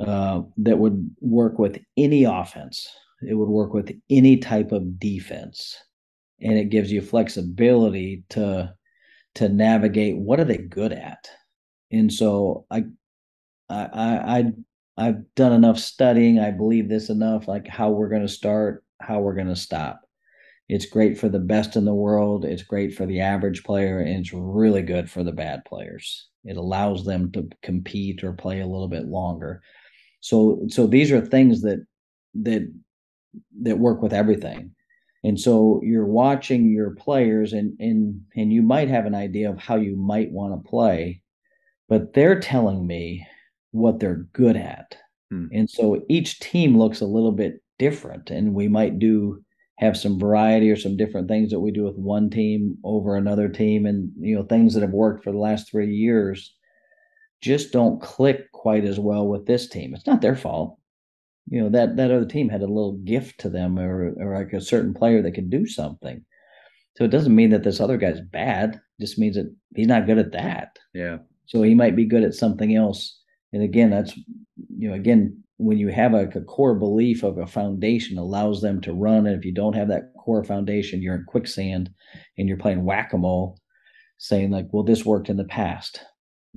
uh, 0.00 0.42
that 0.58 0.78
would 0.78 1.10
work 1.20 1.58
with 1.58 1.78
any 1.96 2.24
offense. 2.24 2.88
It 3.22 3.34
would 3.34 3.48
work 3.48 3.72
with 3.72 3.98
any 4.10 4.36
type 4.36 4.72
of 4.72 4.98
defense, 5.00 5.76
and 6.40 6.58
it 6.58 6.70
gives 6.70 6.92
you 6.92 7.00
flexibility 7.00 8.24
to 8.30 8.74
to 9.36 9.48
navigate 9.48 10.16
what 10.16 10.40
are 10.40 10.44
they 10.44 10.58
good 10.58 10.92
at. 10.92 11.28
And 11.90 12.12
so 12.12 12.66
I 12.70 12.84
I 13.68 13.88
I 13.92 14.52
I've 14.96 15.34
done 15.34 15.52
enough 15.52 15.78
studying. 15.78 16.38
I 16.38 16.50
believe 16.50 16.88
this 16.88 17.10
enough, 17.10 17.48
like 17.48 17.66
how 17.66 17.90
we're 17.90 18.08
going 18.08 18.22
to 18.22 18.28
start, 18.28 18.84
how 19.00 19.20
we're 19.20 19.34
going 19.34 19.48
to 19.48 19.56
stop. 19.56 20.00
It's 20.68 20.86
great 20.86 21.16
for 21.18 21.28
the 21.28 21.38
best 21.38 21.76
in 21.76 21.84
the 21.84 21.94
world. 21.94 22.44
It's 22.44 22.62
great 22.62 22.94
for 22.94 23.06
the 23.06 23.20
average 23.20 23.62
player, 23.62 24.00
and 24.00 24.20
it's 24.20 24.32
really 24.32 24.82
good 24.82 25.08
for 25.08 25.22
the 25.22 25.32
bad 25.32 25.64
players. 25.64 26.28
It 26.44 26.56
allows 26.56 27.04
them 27.04 27.30
to 27.32 27.48
compete 27.62 28.24
or 28.24 28.32
play 28.32 28.60
a 28.60 28.66
little 28.66 28.88
bit 28.88 29.06
longer. 29.06 29.62
So, 30.20 30.64
so 30.68 30.86
these 30.86 31.12
are 31.12 31.20
things 31.20 31.62
that 31.62 31.84
that 32.34 32.72
that 33.62 33.78
work 33.78 34.02
with 34.02 34.12
everything. 34.12 34.72
And 35.22 35.38
so 35.38 35.80
you're 35.84 36.06
watching 36.06 36.70
your 36.70 36.94
players, 36.94 37.52
and 37.52 37.76
and 37.78 38.20
and 38.36 38.52
you 38.52 38.62
might 38.62 38.88
have 38.88 39.06
an 39.06 39.14
idea 39.14 39.50
of 39.50 39.58
how 39.58 39.76
you 39.76 39.96
might 39.96 40.32
want 40.32 40.52
to 40.52 40.68
play, 40.68 41.22
but 41.88 42.12
they're 42.12 42.40
telling 42.40 42.86
me 42.86 43.26
what 43.70 44.00
they're 44.00 44.26
good 44.32 44.56
at. 44.56 44.96
Hmm. 45.30 45.46
And 45.52 45.70
so 45.70 46.04
each 46.08 46.40
team 46.40 46.76
looks 46.78 47.00
a 47.00 47.06
little 47.06 47.32
bit 47.32 47.62
different, 47.78 48.30
and 48.30 48.54
we 48.54 48.66
might 48.66 48.98
do 48.98 49.44
have 49.78 49.96
some 49.96 50.18
variety 50.18 50.70
or 50.70 50.76
some 50.76 50.96
different 50.96 51.28
things 51.28 51.50
that 51.50 51.60
we 51.60 51.70
do 51.70 51.84
with 51.84 51.96
one 51.96 52.30
team 52.30 52.78
over 52.82 53.16
another 53.16 53.48
team 53.48 53.86
and 53.86 54.10
you 54.18 54.34
know 54.34 54.42
things 54.42 54.74
that 54.74 54.80
have 54.80 54.90
worked 54.90 55.22
for 55.22 55.32
the 55.32 55.38
last 55.38 55.70
3 55.70 55.94
years 55.94 56.54
just 57.42 57.72
don't 57.72 58.00
click 58.00 58.50
quite 58.52 58.84
as 58.84 58.98
well 58.98 59.28
with 59.28 59.46
this 59.46 59.68
team. 59.68 59.94
It's 59.94 60.06
not 60.06 60.22
their 60.22 60.36
fault. 60.36 60.78
You 61.48 61.62
know 61.62 61.68
that 61.68 61.96
that 61.96 62.10
other 62.10 62.26
team 62.26 62.48
had 62.48 62.62
a 62.62 62.66
little 62.66 62.98
gift 63.04 63.38
to 63.40 63.50
them 63.50 63.78
or 63.78 64.14
or 64.18 64.36
like 64.36 64.52
a 64.52 64.60
certain 64.60 64.94
player 64.94 65.22
that 65.22 65.32
could 65.32 65.50
do 65.50 65.66
something. 65.66 66.24
So 66.96 67.04
it 67.04 67.10
doesn't 67.10 67.34
mean 67.34 67.50
that 67.50 67.62
this 67.62 67.80
other 67.80 67.98
guy's 67.98 68.20
bad. 68.20 68.80
It 68.98 69.02
just 69.02 69.18
means 69.18 69.36
that 69.36 69.54
he's 69.74 69.86
not 69.86 70.06
good 70.06 70.18
at 70.18 70.32
that. 70.32 70.78
Yeah. 70.94 71.18
So 71.44 71.62
he 71.62 71.74
might 71.74 71.94
be 71.94 72.06
good 72.06 72.24
at 72.24 72.34
something 72.34 72.74
else. 72.74 73.20
And 73.52 73.62
again 73.62 73.90
that's 73.90 74.16
you 74.76 74.88
know 74.88 74.94
again 74.94 75.44
when 75.58 75.78
you 75.78 75.88
have 75.88 76.12
a, 76.12 76.28
a, 76.34 76.40
core 76.42 76.74
belief 76.74 77.22
of 77.22 77.38
a 77.38 77.46
foundation 77.46 78.18
allows 78.18 78.60
them 78.60 78.80
to 78.80 78.92
run 78.92 79.26
and 79.26 79.38
if 79.38 79.44
you 79.44 79.52
don't 79.52 79.74
have 79.74 79.88
that 79.88 80.12
core 80.18 80.44
foundation 80.44 81.00
you're 81.00 81.14
in 81.14 81.24
quicksand 81.26 81.90
and 82.36 82.48
you're 82.48 82.58
playing 82.58 82.84
whack-a-mole 82.84 83.58
saying 84.18 84.50
like 84.50 84.66
well 84.72 84.82
this 84.82 85.04
worked 85.04 85.28
in 85.28 85.36
the 85.36 85.44
past. 85.44 86.00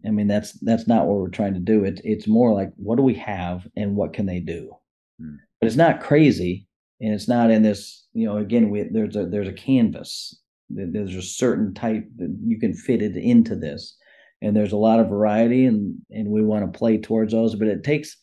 I 0.06 0.12
mean 0.12 0.28
that's 0.28 0.54
that's 0.62 0.88
not 0.88 1.06
what 1.06 1.18
we're 1.18 1.30
trying 1.30 1.54
to 1.56 1.60
do. 1.60 1.84
It's 1.84 2.02
it's 2.04 2.28
more 2.28 2.54
like 2.54 2.72
what 2.78 2.96
do 2.96 3.04
we 3.04 3.16
have 3.16 3.68
and 3.76 3.96
what 3.96 4.14
can 4.14 4.26
they 4.26 4.40
do? 4.40 4.72
Hmm. 5.20 5.36
but 5.60 5.68
it's 5.68 5.76
not 5.76 6.00
crazy 6.02 6.68
and 7.02 7.14
it's 7.14 7.28
not 7.28 7.52
in 7.52 7.62
this 7.62 8.08
you 8.14 8.26
know 8.26 8.38
again 8.38 8.70
we, 8.70 8.84
there's 8.84 9.16
a 9.16 9.26
there's 9.26 9.48
a 9.48 9.54
canvas. 9.54 10.40
There's 10.70 11.16
a 11.16 11.22
certain 11.24 11.74
type 11.74 12.06
that 12.18 12.38
you 12.46 12.60
can 12.60 12.76
fit 12.76 13.02
it 13.02 13.18
into 13.18 13.56
this 13.56 13.98
and 14.42 14.56
there's 14.56 14.72
a 14.72 14.78
lot 14.78 15.00
of 15.00 15.10
variety 15.10 15.66
and 15.66 15.96
and 16.12 16.30
we 16.30 16.44
want 16.44 16.72
to 16.72 16.78
play 16.78 17.00
towards 17.00 17.34
those 17.34 17.56
but 17.56 17.68
it 17.68 17.84
takes 17.84 18.16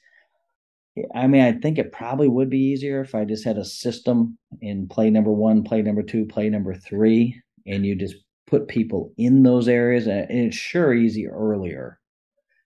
I 1.15 1.27
mean, 1.27 1.43
I 1.43 1.53
think 1.53 1.79
it 1.79 1.93
probably 1.93 2.29
would 2.29 2.49
be 2.49 2.59
easier 2.59 3.03
if 3.03 3.15
I 3.15 3.25
just 3.25 3.45
had 3.45 3.59
a 3.59 3.65
system 3.65 4.39
in 4.63 4.89
play 4.89 5.11
number 5.11 5.31
one, 5.31 5.63
play 5.63 5.83
number 5.83 6.03
two, 6.03 6.25
play 6.25 6.49
number 6.49 6.75
three, 6.75 7.41
and 7.67 7.85
you 7.85 7.95
just 7.95 8.17
put 8.47 8.69
people 8.69 9.13
in 9.19 9.43
those 9.43 9.69
areas. 9.69 10.07
And 10.07 10.27
it's 10.31 10.57
sure 10.57 10.95
easy 10.95 11.27
earlier 11.27 11.99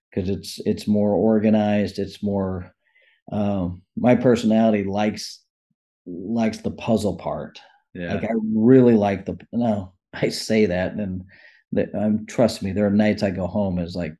because 0.09 0.29
it's 0.29 0.59
it's 0.65 0.87
more 0.87 1.13
organized. 1.13 1.99
It's 1.99 2.23
more. 2.23 2.73
Um, 3.31 3.81
my 3.97 4.15
personality 4.15 4.83
likes 4.83 5.41
likes 6.05 6.59
the 6.59 6.71
puzzle 6.71 7.17
part. 7.17 7.59
Yeah. 7.93 8.13
Like 8.13 8.23
I 8.23 8.33
really 8.53 8.95
like 8.95 9.25
the. 9.25 9.37
No, 9.51 9.93
I 10.13 10.29
say 10.29 10.65
that, 10.67 10.93
and 10.93 11.23
that 11.73 11.89
um, 11.93 12.25
trust 12.27 12.63
me, 12.63 12.71
there 12.71 12.85
are 12.85 12.91
nights 12.91 13.23
I 13.23 13.31
go 13.31 13.47
home 13.47 13.77
is 13.77 13.95
like 13.95 14.15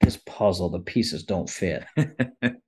this 0.00 0.18
puzzle, 0.26 0.70
the 0.70 0.78
pieces 0.78 1.24
don't 1.24 1.50
fit. 1.50 1.84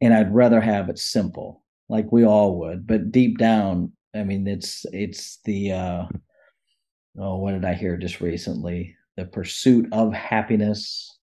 and 0.00 0.14
I'd 0.14 0.34
rather 0.34 0.60
have 0.60 0.88
it 0.88 0.98
simple, 0.98 1.62
like 1.88 2.10
we 2.12 2.24
all 2.24 2.58
would. 2.60 2.86
But 2.86 3.10
deep 3.10 3.38
down, 3.38 3.92
I 4.14 4.24
mean, 4.24 4.46
it's 4.46 4.86
it's 4.92 5.38
the 5.44 5.72
uh, 5.72 6.04
oh, 7.18 7.36
what 7.36 7.52
did 7.52 7.64
I 7.64 7.74
hear 7.74 7.96
just 7.96 8.20
recently? 8.20 8.94
The 9.16 9.26
pursuit 9.26 9.88
of 9.92 10.12
happiness 10.12 11.18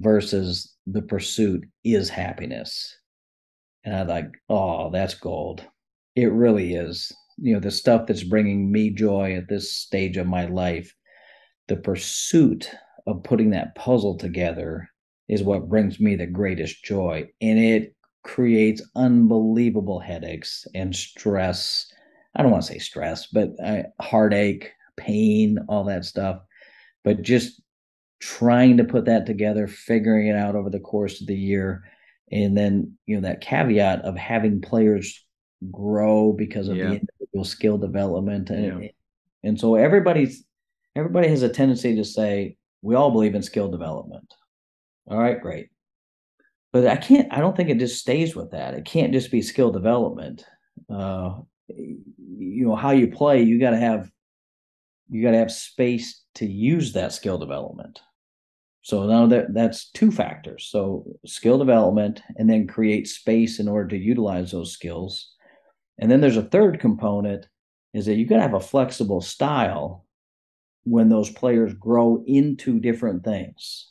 versus 0.00 0.74
the 0.86 1.02
pursuit 1.02 1.64
is 1.84 2.08
happiness. 2.08 2.94
And 3.84 3.94
I'm 3.94 4.08
like, 4.08 4.30
oh, 4.48 4.90
that's 4.90 5.14
gold. 5.14 5.64
It 6.14 6.32
really 6.32 6.74
is. 6.74 7.12
You 7.38 7.54
know, 7.54 7.60
the 7.60 7.70
stuff 7.70 8.06
that's 8.06 8.24
bringing 8.24 8.72
me 8.72 8.90
joy 8.90 9.34
at 9.36 9.48
this 9.48 9.72
stage 9.72 10.16
of 10.16 10.26
my 10.26 10.46
life, 10.46 10.94
the 11.68 11.76
pursuit 11.76 12.70
of 13.06 13.22
putting 13.22 13.50
that 13.50 13.74
puzzle 13.74 14.16
together 14.16 14.88
is 15.28 15.42
what 15.42 15.68
brings 15.68 16.00
me 16.00 16.16
the 16.16 16.26
greatest 16.26 16.84
joy. 16.84 17.28
And 17.40 17.58
it 17.58 17.95
creates 18.26 18.82
unbelievable 18.96 20.00
headaches 20.00 20.66
and 20.74 20.94
stress. 20.94 21.86
I 22.34 22.42
don't 22.42 22.50
want 22.50 22.64
to 22.64 22.72
say 22.72 22.78
stress, 22.78 23.28
but 23.28 23.50
uh, 23.64 23.84
heartache, 24.00 24.72
pain, 24.96 25.58
all 25.68 25.84
that 25.84 26.04
stuff. 26.04 26.40
But 27.04 27.22
just 27.22 27.62
trying 28.18 28.78
to 28.78 28.84
put 28.84 29.04
that 29.04 29.26
together, 29.26 29.68
figuring 29.68 30.26
it 30.26 30.34
out 30.34 30.56
over 30.56 30.70
the 30.70 30.80
course 30.80 31.20
of 31.20 31.28
the 31.28 31.36
year, 31.36 31.84
and 32.32 32.56
then 32.56 32.98
you 33.06 33.14
know 33.14 33.28
that 33.28 33.40
caveat 33.40 34.02
of 34.02 34.16
having 34.16 34.60
players 34.60 35.24
grow 35.70 36.32
because 36.32 36.66
of 36.66 36.76
yeah. 36.76 36.88
the 36.88 37.00
individual 37.00 37.44
skill 37.44 37.78
development, 37.78 38.50
and 38.50 38.82
yeah. 38.82 38.88
and 39.44 39.58
so 39.58 39.76
everybody's 39.76 40.44
everybody 40.96 41.28
has 41.28 41.44
a 41.44 41.48
tendency 41.48 41.94
to 41.94 42.04
say 42.04 42.56
we 42.82 42.96
all 42.96 43.12
believe 43.12 43.36
in 43.36 43.42
skill 43.42 43.70
development. 43.70 44.34
All 45.08 45.18
right, 45.18 45.40
great 45.40 45.68
but 46.72 46.86
I 46.86 46.96
can't. 46.96 47.32
I 47.32 47.40
don't 47.40 47.56
think 47.56 47.70
it 47.70 47.78
just 47.78 48.00
stays 48.00 48.34
with 48.36 48.50
that. 48.50 48.74
It 48.74 48.84
can't 48.84 49.12
just 49.12 49.30
be 49.30 49.42
skill 49.42 49.70
development. 49.70 50.44
Uh, 50.90 51.40
you 51.68 52.66
know 52.66 52.76
how 52.76 52.90
you 52.90 53.08
play. 53.08 53.42
You 53.42 53.58
got 53.58 53.70
to 53.70 53.78
have 53.78 54.10
you 55.08 55.22
got 55.22 55.32
to 55.32 55.38
have 55.38 55.52
space 55.52 56.22
to 56.34 56.46
use 56.46 56.92
that 56.92 57.12
skill 57.12 57.38
development. 57.38 58.00
So 58.82 59.06
now 59.06 59.26
that 59.26 59.54
that's 59.54 59.90
two 59.90 60.12
factors. 60.12 60.68
So 60.70 61.04
skill 61.24 61.58
development, 61.58 62.22
and 62.36 62.48
then 62.48 62.66
create 62.66 63.08
space 63.08 63.58
in 63.58 63.68
order 63.68 63.88
to 63.88 63.96
utilize 63.96 64.52
those 64.52 64.72
skills. 64.72 65.32
And 65.98 66.10
then 66.10 66.20
there's 66.20 66.36
a 66.36 66.42
third 66.42 66.78
component 66.78 67.48
is 67.94 68.06
that 68.06 68.16
you 68.16 68.26
got 68.26 68.36
to 68.36 68.42
have 68.42 68.54
a 68.54 68.60
flexible 68.60 69.22
style 69.22 70.04
when 70.84 71.08
those 71.08 71.30
players 71.30 71.72
grow 71.74 72.22
into 72.26 72.78
different 72.78 73.24
things. 73.24 73.90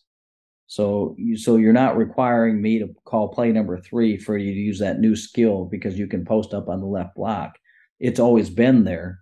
So 0.76 1.15
you 1.18 1.38
so 1.38 1.56
you're 1.56 1.72
not 1.72 1.95
requiring 1.95 2.61
me 2.61 2.80
to 2.80 2.93
call 3.06 3.30
play 3.30 3.49
number 3.53 3.80
three 3.80 4.18
for 4.18 4.38
you 4.38 4.53
to 4.53 4.60
use 4.60 4.80
that 4.80 4.99
new 4.99 5.15
skill 5.15 5.64
because 5.64 5.97
you 5.97 6.06
can 6.06 6.26
post 6.26 6.53
up 6.53 6.68
on 6.68 6.81
the 6.81 6.85
left 6.85 7.15
block. 7.15 7.57
It's 8.02 8.19
always 8.19 8.49
been 8.49 8.84
there, 8.84 9.22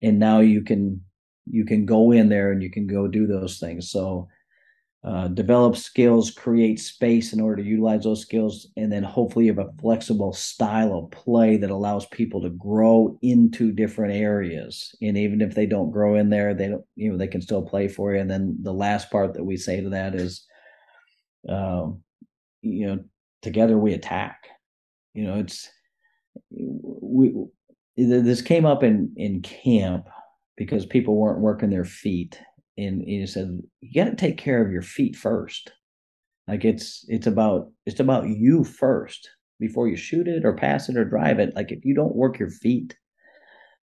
and 0.00 0.18
now 0.18 0.40
you 0.40 0.62
can 0.62 1.02
you 1.44 1.66
can 1.66 1.84
go 1.84 2.10
in 2.12 2.30
there 2.30 2.52
and 2.52 2.62
you 2.62 2.70
can 2.70 2.86
go 2.86 3.06
do 3.06 3.26
those 3.26 3.58
things. 3.58 3.90
So 3.90 4.28
uh, 5.04 5.28
develop 5.28 5.76
skills, 5.76 6.30
create 6.30 6.80
space 6.80 7.34
in 7.34 7.40
order 7.42 7.62
to 7.62 7.68
utilize 7.68 8.04
those 8.04 8.22
skills, 8.22 8.66
and 8.78 8.90
then 8.90 9.02
hopefully 9.02 9.44
you 9.44 9.54
have 9.54 9.66
a 9.66 9.72
flexible 9.82 10.32
style 10.32 10.94
of 10.94 11.10
play 11.10 11.58
that 11.58 11.70
allows 11.70 12.06
people 12.06 12.40
to 12.40 12.50
grow 12.50 13.18
into 13.20 13.72
different 13.72 14.14
areas. 14.14 14.94
And 15.02 15.18
even 15.18 15.42
if 15.42 15.54
they 15.54 15.66
don't 15.66 15.90
grow 15.90 16.14
in 16.14 16.30
there, 16.30 16.54
they 16.54 16.68
don't, 16.68 16.84
you 16.96 17.12
know, 17.12 17.18
they 17.18 17.28
can 17.28 17.42
still 17.42 17.62
play 17.62 17.88
for 17.88 18.14
you. 18.14 18.20
And 18.20 18.30
then 18.30 18.56
the 18.62 18.72
last 18.72 19.10
part 19.10 19.34
that 19.34 19.44
we 19.44 19.58
say 19.58 19.82
to 19.82 19.90
that 19.90 20.14
is 20.14 20.47
um, 21.48 22.02
you 22.62 22.86
know, 22.86 23.04
together 23.42 23.78
we 23.78 23.94
attack. 23.94 24.46
You 25.14 25.24
know, 25.24 25.38
it's 25.38 25.68
we 26.50 27.34
this 27.96 28.42
came 28.42 28.64
up 28.64 28.82
in 28.82 29.12
in 29.16 29.42
camp 29.42 30.06
because 30.56 30.86
people 30.86 31.16
weren't 31.16 31.40
working 31.40 31.70
their 31.70 31.84
feet, 31.84 32.40
and 32.76 33.06
you 33.06 33.26
said 33.26 33.60
you 33.80 34.04
got 34.04 34.10
to 34.10 34.16
take 34.16 34.38
care 34.38 34.64
of 34.64 34.72
your 34.72 34.82
feet 34.82 35.16
first. 35.16 35.72
Like 36.46 36.64
it's 36.64 37.04
it's 37.08 37.26
about 37.26 37.70
it's 37.86 38.00
about 38.00 38.28
you 38.28 38.64
first 38.64 39.30
before 39.60 39.88
you 39.88 39.96
shoot 39.96 40.28
it 40.28 40.44
or 40.44 40.52
pass 40.54 40.88
it 40.88 40.96
or 40.96 41.04
drive 41.04 41.38
it. 41.38 41.54
Like 41.54 41.72
if 41.72 41.84
you 41.84 41.94
don't 41.94 42.16
work 42.16 42.38
your 42.38 42.50
feet, 42.50 42.96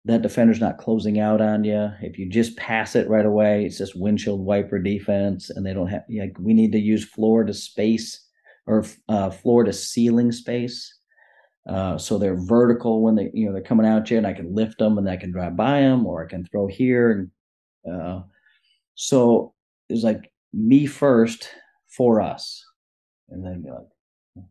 that 0.04 0.22
defender's 0.22 0.60
not 0.60 0.78
closing 0.78 1.20
out 1.20 1.40
on 1.40 1.64
you. 1.64 1.90
If 2.00 2.18
you 2.18 2.28
just 2.28 2.56
pass 2.56 2.96
it 2.96 3.08
right 3.08 3.24
away, 3.24 3.64
it's 3.64 3.78
just 3.78 3.98
windshield 3.98 4.40
wiper 4.40 4.78
defense, 4.78 5.50
and 5.50 5.64
they 5.64 5.72
don't 5.72 5.88
have 5.88 6.04
like 6.08 6.36
we 6.38 6.54
need 6.54 6.72
to 6.72 6.78
use 6.78 7.04
floor 7.04 7.44
to 7.44 7.54
space 7.54 8.26
or 8.66 8.84
uh, 9.08 9.30
floor 9.30 9.64
to 9.64 9.72
ceiling 9.72 10.32
space. 10.32 10.98
Uh, 11.68 11.96
so 11.96 12.18
they're 12.18 12.36
vertical 12.36 13.02
when 13.02 13.14
they 13.14 13.30
you 13.32 13.46
know 13.46 13.52
they're 13.52 13.62
coming 13.62 13.86
out 13.86 14.10
you, 14.10 14.18
and 14.18 14.26
I 14.26 14.32
can 14.32 14.54
lift 14.54 14.78
them 14.78 14.98
and 14.98 15.08
I 15.08 15.16
can 15.16 15.30
drive 15.30 15.56
by 15.56 15.80
them, 15.80 16.06
or 16.06 16.24
I 16.24 16.28
can 16.28 16.44
throw 16.46 16.66
here. 16.66 17.30
And 17.86 17.94
uh, 17.94 18.22
so 18.94 19.54
was 19.92 20.02
like 20.02 20.32
me 20.52 20.86
first 20.86 21.48
for 21.88 22.20
us. 22.20 22.64
And 23.28 23.44
then 23.44 23.64
like, 23.68 24.44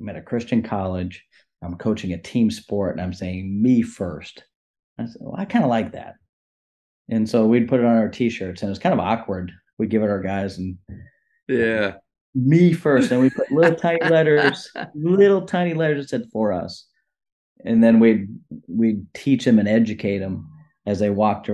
I'm 0.00 0.08
at 0.08 0.16
a 0.16 0.22
Christian 0.22 0.62
college. 0.62 1.24
I'm 1.62 1.76
coaching 1.76 2.12
a 2.12 2.18
team 2.18 2.50
sport 2.50 2.92
and 2.92 3.02
I'm 3.02 3.12
saying 3.12 3.60
me 3.60 3.82
first. 3.82 4.44
I 4.98 5.06
said, 5.06 5.16
well, 5.20 5.36
I 5.38 5.44
kind 5.44 5.64
of 5.64 5.70
like 5.70 5.92
that. 5.92 6.14
And 7.08 7.28
so 7.28 7.46
we'd 7.46 7.68
put 7.68 7.80
it 7.80 7.86
on 7.86 7.96
our 7.96 8.08
t-shirts 8.08 8.62
and 8.62 8.68
it 8.68 8.70
was 8.70 8.78
kind 8.78 8.92
of 8.92 9.00
awkward. 9.00 9.52
We'd 9.78 9.90
give 9.90 10.02
it 10.02 10.10
our 10.10 10.20
guys 10.20 10.58
and 10.58 10.76
yeah, 11.46 11.94
me 12.34 12.72
first. 12.72 13.10
And 13.10 13.20
we 13.20 13.30
put 13.30 13.50
little 13.50 13.74
tiny 13.76 14.04
letters, 14.04 14.70
little 14.94 15.42
tiny 15.42 15.74
letters 15.74 16.02
that 16.02 16.08
said 16.08 16.30
for 16.32 16.52
us. 16.52 16.86
And 17.64 17.82
then 17.82 17.98
we'd, 17.98 18.28
we'd 18.68 19.06
teach 19.14 19.44
them 19.44 19.58
and 19.58 19.68
educate 19.68 20.18
them 20.18 20.48
as 20.86 20.98
they 20.98 21.10
walked 21.10 21.50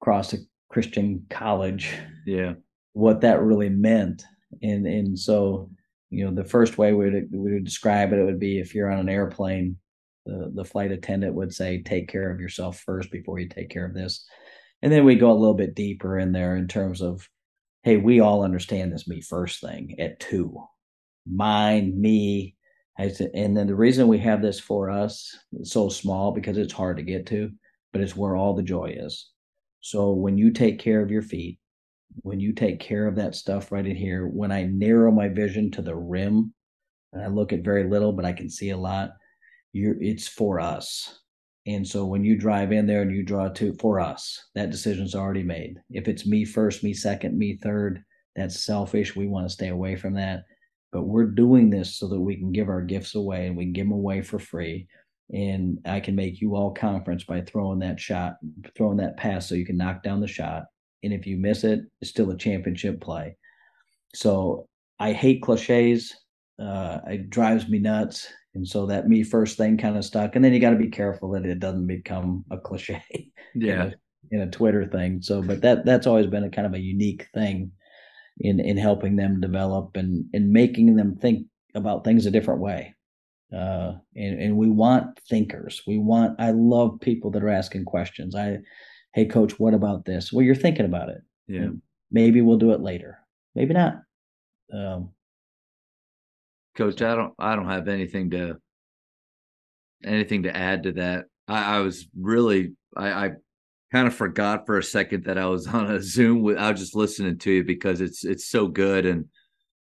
across 0.00 0.32
a 0.32 0.38
Christian 0.68 1.26
college. 1.30 1.94
Yeah. 2.26 2.54
What 2.92 3.22
that 3.22 3.42
really 3.42 3.68
meant. 3.68 4.24
And, 4.62 4.86
and 4.86 5.18
so, 5.18 5.70
you 6.10 6.24
know, 6.24 6.34
the 6.34 6.48
first 6.48 6.78
way 6.78 6.92
we 6.92 7.10
would, 7.10 7.28
we 7.32 7.54
would 7.54 7.64
describe 7.64 8.12
it, 8.12 8.18
it 8.18 8.24
would 8.24 8.40
be 8.40 8.58
if 8.58 8.74
you're 8.74 8.90
on 8.90 9.00
an 9.00 9.08
airplane, 9.08 9.76
the, 10.26 10.50
the 10.54 10.64
flight 10.64 10.92
attendant 10.92 11.34
would 11.34 11.52
say, 11.54 11.82
take 11.82 12.08
care 12.08 12.30
of 12.30 12.40
yourself 12.40 12.80
first 12.80 13.10
before 13.10 13.38
you 13.38 13.48
take 13.48 13.70
care 13.70 13.86
of 13.86 13.94
this. 13.94 14.24
And 14.82 14.92
then 14.92 15.04
we 15.04 15.14
go 15.14 15.30
a 15.30 15.38
little 15.38 15.54
bit 15.54 15.74
deeper 15.74 16.18
in 16.18 16.32
there 16.32 16.56
in 16.56 16.68
terms 16.68 17.02
of, 17.02 17.28
hey, 17.82 17.96
we 17.96 18.20
all 18.20 18.42
understand 18.42 18.92
this 18.92 19.08
me 19.08 19.20
first 19.20 19.60
thing 19.60 19.96
at 19.98 20.20
two. 20.20 20.56
Mine, 21.30 22.00
me. 22.00 22.56
And 22.98 23.56
then 23.56 23.66
the 23.66 23.74
reason 23.74 24.08
we 24.08 24.18
have 24.18 24.42
this 24.42 24.60
for 24.60 24.90
us 24.90 25.34
so 25.62 25.88
small 25.88 26.32
because 26.32 26.58
it's 26.58 26.72
hard 26.72 26.98
to 26.98 27.02
get 27.02 27.26
to, 27.26 27.50
but 27.92 28.02
it's 28.02 28.16
where 28.16 28.36
all 28.36 28.54
the 28.54 28.62
joy 28.62 28.94
is. 28.98 29.30
So 29.80 30.12
when 30.12 30.36
you 30.36 30.52
take 30.52 30.78
care 30.78 31.00
of 31.02 31.10
your 31.10 31.22
feet, 31.22 31.58
when 32.22 32.40
you 32.40 32.52
take 32.52 32.80
care 32.80 33.06
of 33.06 33.16
that 33.16 33.34
stuff 33.34 33.72
right 33.72 33.86
in 33.86 33.96
here, 33.96 34.26
when 34.26 34.52
I 34.52 34.64
narrow 34.64 35.10
my 35.10 35.28
vision 35.28 35.70
to 35.72 35.82
the 35.82 35.94
rim 35.94 36.52
and 37.12 37.22
I 37.22 37.28
look 37.28 37.52
at 37.52 37.64
very 37.64 37.88
little, 37.88 38.12
but 38.12 38.26
I 38.26 38.32
can 38.32 38.50
see 38.50 38.70
a 38.70 38.76
lot, 38.76 39.12
you're 39.72 40.00
it's 40.00 40.28
for 40.28 40.60
us. 40.60 41.20
And 41.66 41.86
so 41.86 42.04
when 42.06 42.24
you 42.24 42.36
drive 42.36 42.72
in 42.72 42.86
there 42.86 43.02
and 43.02 43.14
you 43.14 43.22
draw 43.22 43.48
to 43.48 43.74
for 43.74 44.00
us, 44.00 44.42
that 44.54 44.70
decision's 44.70 45.14
already 45.14 45.42
made. 45.42 45.76
If 45.90 46.08
it's 46.08 46.26
me 46.26 46.44
first, 46.44 46.82
me 46.82 46.94
second, 46.94 47.38
me 47.38 47.56
third, 47.56 48.02
that's 48.34 48.64
selfish. 48.64 49.14
We 49.14 49.26
want 49.26 49.46
to 49.46 49.52
stay 49.52 49.68
away 49.68 49.96
from 49.96 50.14
that. 50.14 50.44
But 50.92 51.02
we're 51.02 51.26
doing 51.26 51.70
this 51.70 51.98
so 51.98 52.08
that 52.08 52.20
we 52.20 52.36
can 52.36 52.50
give 52.50 52.68
our 52.68 52.82
gifts 52.82 53.14
away 53.14 53.46
and 53.46 53.56
we 53.56 53.64
can 53.64 53.72
give 53.72 53.86
them 53.86 53.92
away 53.92 54.22
for 54.22 54.38
free. 54.38 54.88
And 55.32 55.78
I 55.84 56.00
can 56.00 56.16
make 56.16 56.40
you 56.40 56.56
all 56.56 56.72
conference 56.72 57.22
by 57.22 57.42
throwing 57.42 57.78
that 57.80 58.00
shot, 58.00 58.36
throwing 58.76 58.96
that 58.96 59.16
pass 59.16 59.48
so 59.48 59.54
you 59.54 59.66
can 59.66 59.76
knock 59.76 60.02
down 60.02 60.20
the 60.20 60.26
shot. 60.26 60.64
And 61.04 61.12
if 61.12 61.26
you 61.26 61.36
miss 61.36 61.62
it, 61.62 61.80
it's 62.00 62.10
still 62.10 62.30
a 62.30 62.36
championship 62.36 63.00
play. 63.00 63.36
So 64.14 64.66
I 64.98 65.12
hate 65.12 65.42
cliches. 65.42 66.14
Uh, 66.60 67.00
it 67.06 67.30
drives 67.30 67.68
me 67.68 67.78
nuts. 67.78 68.28
And 68.54 68.66
so 68.66 68.86
that 68.86 69.08
me 69.08 69.22
first 69.22 69.56
thing 69.56 69.78
kind 69.78 69.96
of 69.96 70.04
stuck. 70.04 70.34
And 70.34 70.44
then 70.44 70.52
you 70.52 70.60
got 70.60 70.70
to 70.70 70.76
be 70.76 70.90
careful 70.90 71.30
that 71.32 71.46
it 71.46 71.60
doesn't 71.60 71.86
become 71.86 72.44
a 72.50 72.58
cliche 72.58 73.02
yeah. 73.54 73.72
in 73.72 73.80
a, 73.80 73.94
in 74.32 74.40
a, 74.42 74.50
twitter 74.50 74.86
thing. 74.86 75.22
So 75.22 75.40
but 75.42 75.60
that 75.62 75.84
that's 75.84 76.06
always 76.06 76.26
been 76.26 76.44
a 76.44 76.50
kind 76.50 76.66
of 76.66 76.74
a 76.74 76.80
unique 76.80 77.26
thing 77.32 77.72
in 78.40 78.60
in 78.60 78.76
helping 78.76 79.16
them 79.16 79.40
develop 79.40 79.96
and 79.96 80.24
and 80.32 80.50
making 80.50 80.96
them 80.96 81.16
think 81.16 81.46
about 81.74 82.04
things 82.04 82.26
a 82.26 82.30
different 82.30 82.60
way. 82.60 82.94
Uh 83.52 83.92
and 84.16 84.40
and 84.40 84.56
we 84.56 84.68
want 84.68 85.18
thinkers. 85.28 85.82
We 85.86 85.98
want 85.98 86.40
i 86.40 86.50
love 86.50 87.00
people 87.00 87.30
that 87.30 87.44
are 87.44 87.48
asking 87.48 87.84
questions. 87.84 88.34
I 88.34 88.58
hey 89.14 89.26
coach 89.26 89.58
what 89.60 89.74
about 89.74 90.04
this? 90.04 90.32
Well 90.32 90.44
you're 90.44 90.54
thinking 90.56 90.86
about 90.86 91.08
it. 91.08 91.22
Yeah. 91.46 91.68
Maybe 92.10 92.42
we'll 92.42 92.58
do 92.58 92.72
it 92.72 92.80
later. 92.80 93.18
Maybe 93.54 93.74
not. 93.74 93.94
Um 94.74 95.10
Coach, 96.76 97.02
I 97.02 97.14
don't 97.14 97.34
I 97.38 97.56
don't 97.56 97.68
have 97.68 97.88
anything 97.88 98.30
to 98.30 98.58
anything 100.04 100.44
to 100.44 100.56
add 100.56 100.84
to 100.84 100.92
that. 100.92 101.26
I, 101.48 101.76
I 101.76 101.80
was 101.80 102.06
really 102.18 102.72
I, 102.96 103.10
I 103.10 103.30
kind 103.92 104.06
of 104.06 104.14
forgot 104.14 104.66
for 104.66 104.78
a 104.78 104.82
second 104.82 105.24
that 105.24 105.38
I 105.38 105.46
was 105.46 105.66
on 105.68 105.90
a 105.90 106.02
Zoom 106.02 106.42
with 106.42 106.58
I 106.58 106.70
was 106.70 106.80
just 106.80 106.96
listening 106.96 107.38
to 107.38 107.50
you 107.50 107.64
because 107.64 108.00
it's 108.00 108.24
it's 108.24 108.46
so 108.46 108.68
good 108.68 109.06
and 109.06 109.26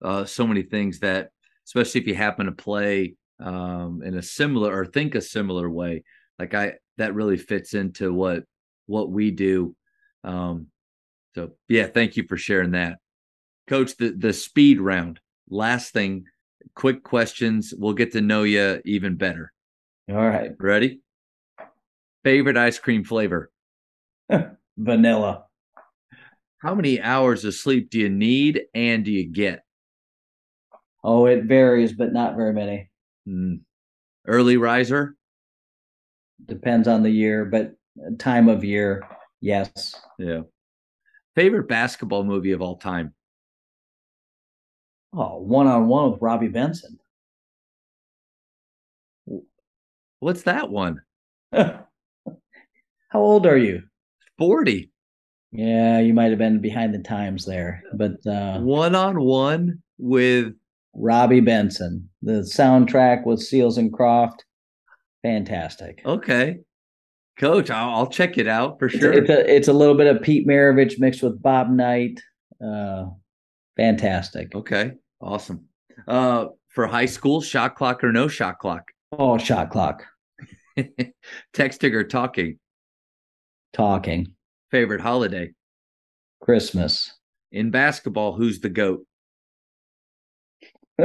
uh, 0.02 0.26
so 0.26 0.46
many 0.46 0.64
things 0.64 1.00
that 1.00 1.30
especially 1.66 2.02
if 2.02 2.08
you 2.08 2.16
happen 2.16 2.46
to 2.46 2.52
play 2.52 3.16
um, 3.40 4.02
in 4.04 4.16
a 4.16 4.22
similar 4.22 4.76
or 4.76 4.86
think 4.86 5.16
a 5.16 5.22
similar 5.22 5.70
way 5.70 6.04
like 6.40 6.54
I 6.54 6.74
that 6.98 7.14
really 7.14 7.38
fits 7.38 7.74
into 7.74 8.14
what 8.14 8.44
what 8.86 9.10
we 9.10 9.32
do 9.32 9.76
um, 10.24 10.68
so 11.36 11.52
yeah 11.68 11.88
thank 11.88 12.16
you 12.16 12.26
for 12.28 12.38
sharing 12.38 12.72
that 12.72 12.98
coach 13.68 13.98
the 13.98 14.12
the 14.12 14.34
speed 14.34 14.80
round 14.80 15.20
last 15.50 15.94
thing 15.94 16.26
quick 16.76 17.04
questions. 17.04 17.74
We'll 17.78 17.94
get 17.94 18.12
to 18.14 18.22
know 18.22 18.44
you 18.44 18.82
even 18.86 19.16
better. 19.16 19.52
All 20.10 20.16
right. 20.16 20.52
Ready? 20.60 21.02
Favorite 22.24 22.58
ice 22.58 22.80
cream 22.80 23.04
flavor? 23.04 23.52
Vanilla. 24.78 25.46
How 26.60 26.74
many 26.74 27.02
hours 27.02 27.46
of 27.46 27.54
sleep 27.54 27.90
do 27.90 28.00
you 28.00 28.10
need 28.10 28.64
and 28.74 29.06
do 29.06 29.12
you 29.12 29.32
get? 29.32 29.64
Oh, 31.04 31.26
it 31.26 31.44
varies, 31.44 31.94
but 31.94 32.14
not 32.14 32.36
very 32.36 32.54
many. 32.54 32.90
Mm. 33.28 33.62
Early 34.26 34.58
riser? 34.58 35.16
Depends 36.46 36.88
on 36.88 37.04
the 37.04 37.10
year, 37.10 37.46
but 37.46 37.74
time 38.18 38.50
of 38.50 38.64
year, 38.64 39.08
yes. 39.40 39.96
Yeah. 40.18 40.42
Favorite 41.36 41.68
basketball 41.68 42.24
movie 42.24 42.52
of 42.52 42.62
all 42.62 42.78
time? 42.78 43.14
Oh, 45.14 45.40
one 45.40 45.68
on 45.68 45.88
one 45.88 46.12
with 46.12 46.22
Robbie 46.22 46.48
Benson. 46.48 47.00
What's 50.20 50.44
that 50.44 50.70
one? 50.70 51.02
How 51.52 51.86
old 53.14 53.46
are 53.46 53.58
you? 53.58 53.84
40. 54.38 54.92
Yeah, 55.52 56.00
you 56.00 56.14
might 56.14 56.30
have 56.30 56.38
been 56.38 56.60
behind 56.60 56.94
the 56.94 57.00
times 57.00 57.46
there. 57.46 57.82
But 57.94 58.26
uh 58.26 58.60
one 58.60 58.96
on 58.96 59.20
one 59.22 59.82
with 59.98 60.54
Robbie 60.94 61.40
Benson. 61.40 62.10
The 62.22 62.42
soundtrack 62.42 63.26
with 63.26 63.42
Seals 63.42 63.78
and 63.78 63.94
Croft. 63.94 64.44
Fantastic. 65.24 66.02
Okay. 66.06 66.60
Coach, 67.38 67.70
I'll, 67.70 67.90
I'll 67.96 68.08
check 68.08 68.38
it 68.38 68.48
out 68.48 68.80
for 68.80 68.90
sure. 68.90 69.14
It's 69.14 69.30
a, 69.30 69.56
it's 69.56 69.68
a 69.68 69.74
little 69.74 69.96
bit 69.96 70.08
of 70.08 70.24
Pete 70.24 70.48
Maravich 70.48 71.00
mixed 71.00 71.22
with 71.22 71.42
Bob 71.42 71.70
Knight. 71.70 72.20
Uh, 72.60 73.08
Fantastic. 73.78 74.54
Okay. 74.54 74.94
Awesome. 75.22 75.66
Uh, 76.08 76.48
for 76.70 76.88
high 76.88 77.06
school, 77.06 77.42
shot 77.42 77.76
clock 77.76 78.04
or 78.04 78.12
no 78.12 78.28
shot 78.28 78.60
clock? 78.60 78.92
Oh, 79.12 79.38
shot 79.38 79.70
clock. 79.70 80.04
Texting 81.54 81.94
or 81.94 82.04
talking? 82.04 82.60
Talking. 83.74 84.34
Favorite 84.72 85.02
holiday? 85.02 85.52
Christmas. 86.42 87.14
In 87.52 87.72
basketball, 87.72 88.34
who's 88.34 88.60
the 88.60 88.70
GOAT? 88.70 89.06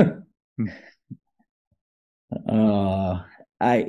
uh, 2.49 3.23
I, 3.61 3.89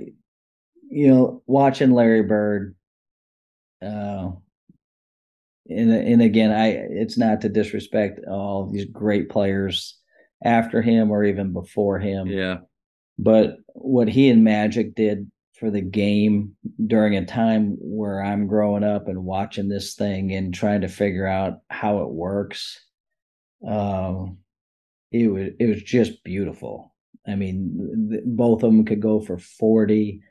you 0.89 1.07
know, 1.07 1.41
watching 1.47 1.91
Larry 1.91 2.23
Bird, 2.23 2.75
uh, 3.81 4.31
and 5.69 5.91
and 5.91 6.21
again, 6.21 6.51
I 6.51 6.67
it's 6.69 7.17
not 7.17 7.41
to 7.41 7.49
disrespect 7.49 8.19
all 8.27 8.69
these 8.69 8.85
great 8.85 9.29
players 9.29 9.97
after 10.43 10.81
him 10.81 11.11
or 11.11 11.23
even 11.23 11.53
before 11.53 11.99
him. 11.99 12.27
Yeah. 12.27 12.57
But 13.17 13.57
what 13.67 14.09
he 14.09 14.29
and 14.29 14.43
Magic 14.43 14.95
did 14.95 15.29
for 15.53 15.71
the 15.71 15.81
game 15.81 16.55
during 16.85 17.15
a 17.15 17.25
time 17.25 17.77
where 17.79 18.21
I'm 18.21 18.47
growing 18.47 18.83
up 18.83 19.07
and 19.07 19.23
watching 19.23 19.69
this 19.69 19.95
thing 19.95 20.33
and 20.33 20.53
trying 20.53 20.81
to 20.81 20.89
figure 20.89 21.27
out 21.27 21.59
how 21.69 21.99
it 21.99 22.09
works, 22.09 22.83
um, 23.65 24.39
it 25.11 25.27
was 25.27 25.49
it 25.59 25.67
was 25.67 25.81
just 25.81 26.23
beautiful. 26.23 26.93
I 27.25 27.35
mean, 27.35 28.09
th- 28.11 28.23
both 28.25 28.63
of 28.63 28.71
them 28.71 28.85
could 28.85 29.01
go 29.01 29.21
for 29.21 29.37
forty. 29.37 30.21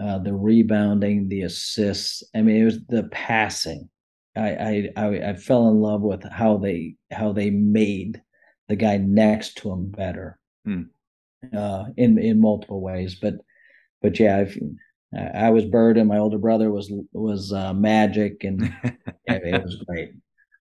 Uh, 0.00 0.16
the 0.16 0.32
rebounding, 0.32 1.28
the 1.28 1.42
assists. 1.42 2.22
I 2.32 2.40
mean, 2.40 2.62
it 2.62 2.64
was 2.64 2.78
the 2.86 3.08
passing 3.10 3.90
I, 4.38 4.90
I 4.96 5.30
I 5.30 5.34
fell 5.34 5.68
in 5.68 5.80
love 5.80 6.02
with 6.02 6.22
how 6.30 6.58
they 6.58 6.96
how 7.10 7.32
they 7.32 7.50
made 7.50 8.22
the 8.68 8.76
guy 8.76 8.98
next 8.98 9.56
to 9.58 9.72
him 9.72 9.90
better 9.90 10.38
hmm. 10.64 10.82
uh, 11.56 11.86
in 11.96 12.18
in 12.18 12.40
multiple 12.40 12.80
ways. 12.80 13.16
But 13.16 13.34
but 14.02 14.18
yeah, 14.18 14.38
I've, 14.38 14.58
I 15.34 15.50
was 15.50 15.64
Bird 15.64 15.96
and 15.96 16.08
my 16.08 16.18
older 16.18 16.38
brother 16.38 16.70
was 16.70 16.92
was 17.12 17.52
uh, 17.52 17.72
Magic, 17.74 18.44
and 18.44 18.62
yeah, 19.26 19.38
it 19.42 19.64
was 19.64 19.82
great. 19.86 20.12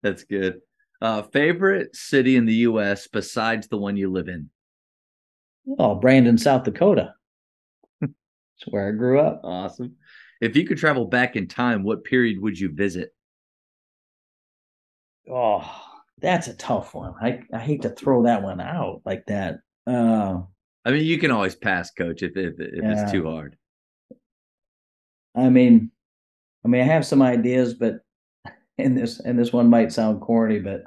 That's 0.02 0.24
good. 0.24 0.60
Uh, 1.00 1.22
favorite 1.22 1.94
city 1.96 2.36
in 2.36 2.46
the 2.46 2.54
U.S. 2.54 3.08
besides 3.08 3.68
the 3.68 3.76
one 3.76 3.96
you 3.96 4.10
live 4.10 4.28
in? 4.28 4.50
Oh, 5.78 5.94
Brandon, 5.94 6.38
South 6.38 6.64
Dakota. 6.64 7.14
That's 8.00 8.12
where 8.68 8.88
I 8.88 8.92
grew 8.92 9.20
up. 9.20 9.40
Awesome. 9.44 9.96
If 10.40 10.56
you 10.56 10.66
could 10.66 10.78
travel 10.78 11.06
back 11.06 11.36
in 11.36 11.48
time, 11.48 11.82
what 11.82 12.04
period 12.04 12.40
would 12.40 12.58
you 12.58 12.72
visit? 12.72 13.13
Oh, 15.30 15.64
that's 16.20 16.48
a 16.48 16.54
tough 16.54 16.94
one. 16.94 17.14
I 17.20 17.40
I 17.52 17.58
hate 17.58 17.82
to 17.82 17.90
throw 17.90 18.24
that 18.24 18.42
one 18.42 18.60
out 18.60 19.02
like 19.04 19.26
that. 19.26 19.58
Uh, 19.86 20.42
I 20.84 20.90
mean, 20.90 21.04
you 21.04 21.18
can 21.18 21.30
always 21.30 21.54
pass, 21.54 21.90
coach, 21.90 22.22
if 22.22 22.36
if, 22.36 22.54
if 22.58 22.82
yeah. 22.82 23.02
it's 23.02 23.12
too 23.12 23.24
hard. 23.24 23.56
I 25.34 25.48
mean, 25.48 25.90
I 26.64 26.68
mean, 26.68 26.82
I 26.82 26.84
have 26.84 27.06
some 27.06 27.22
ideas, 27.22 27.74
but 27.74 27.96
and 28.78 28.96
this 28.96 29.20
and 29.20 29.38
this 29.38 29.52
one 29.52 29.68
might 29.68 29.92
sound 29.92 30.20
corny, 30.20 30.60
but 30.60 30.82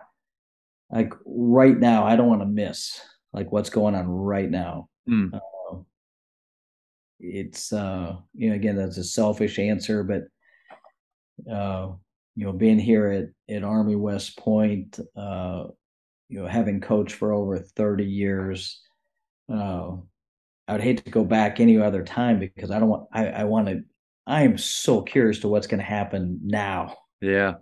like 0.92 1.14
right 1.26 1.78
now, 1.78 2.06
I 2.06 2.16
don't 2.16 2.30
want 2.30 2.42
to 2.42 2.48
miss 2.48 3.00
like 3.34 3.52
what's 3.52 3.70
going 3.70 3.96
on 3.96 4.08
right 4.08 4.50
now. 4.50 4.90
Mm. 5.10 5.34
Uh, 5.34 5.80
it's 7.20 7.74
uh, 7.74 8.16
you 8.36 8.50
know, 8.50 8.56
again, 8.56 8.76
that's 8.76 8.98
a 8.98 9.04
selfish 9.04 9.60
answer, 9.60 10.04
but 10.04 10.24
uh, 11.52 11.94
you 12.38 12.46
know, 12.46 12.54
being 12.54 12.78
here 12.78 13.08
at 13.10 13.54
at 13.54 13.64
Army 13.64 13.96
West 13.96 14.38
Point, 14.38 15.00
uh, 15.18 15.64
you 16.30 16.40
know, 16.40 16.46
having 16.48 16.80
coached 16.80 17.16
for 17.16 17.34
over 17.34 17.58
thirty 17.58 18.06
years, 18.06 18.80
uh, 19.52 19.94
I'd 20.68 20.82
hate 20.82 21.04
to 21.04 21.12
go 21.12 21.26
back 21.26 21.60
any 21.60 21.80
other 21.80 22.04
time 22.04 22.40
because 22.40 22.70
I 22.70 22.80
don't 22.80 22.90
want. 22.90 23.08
I 23.12 23.28
I 23.30 23.44
want 23.46 23.70
to. 23.70 23.82
I 24.28 24.44
am 24.44 24.56
so 24.60 25.02
curious 25.02 25.40
to 25.40 25.48
what's 25.48 25.66
going 25.66 25.80
to 25.80 25.86
happen 25.86 26.40
now. 26.44 26.98
Yeah. 27.22 27.56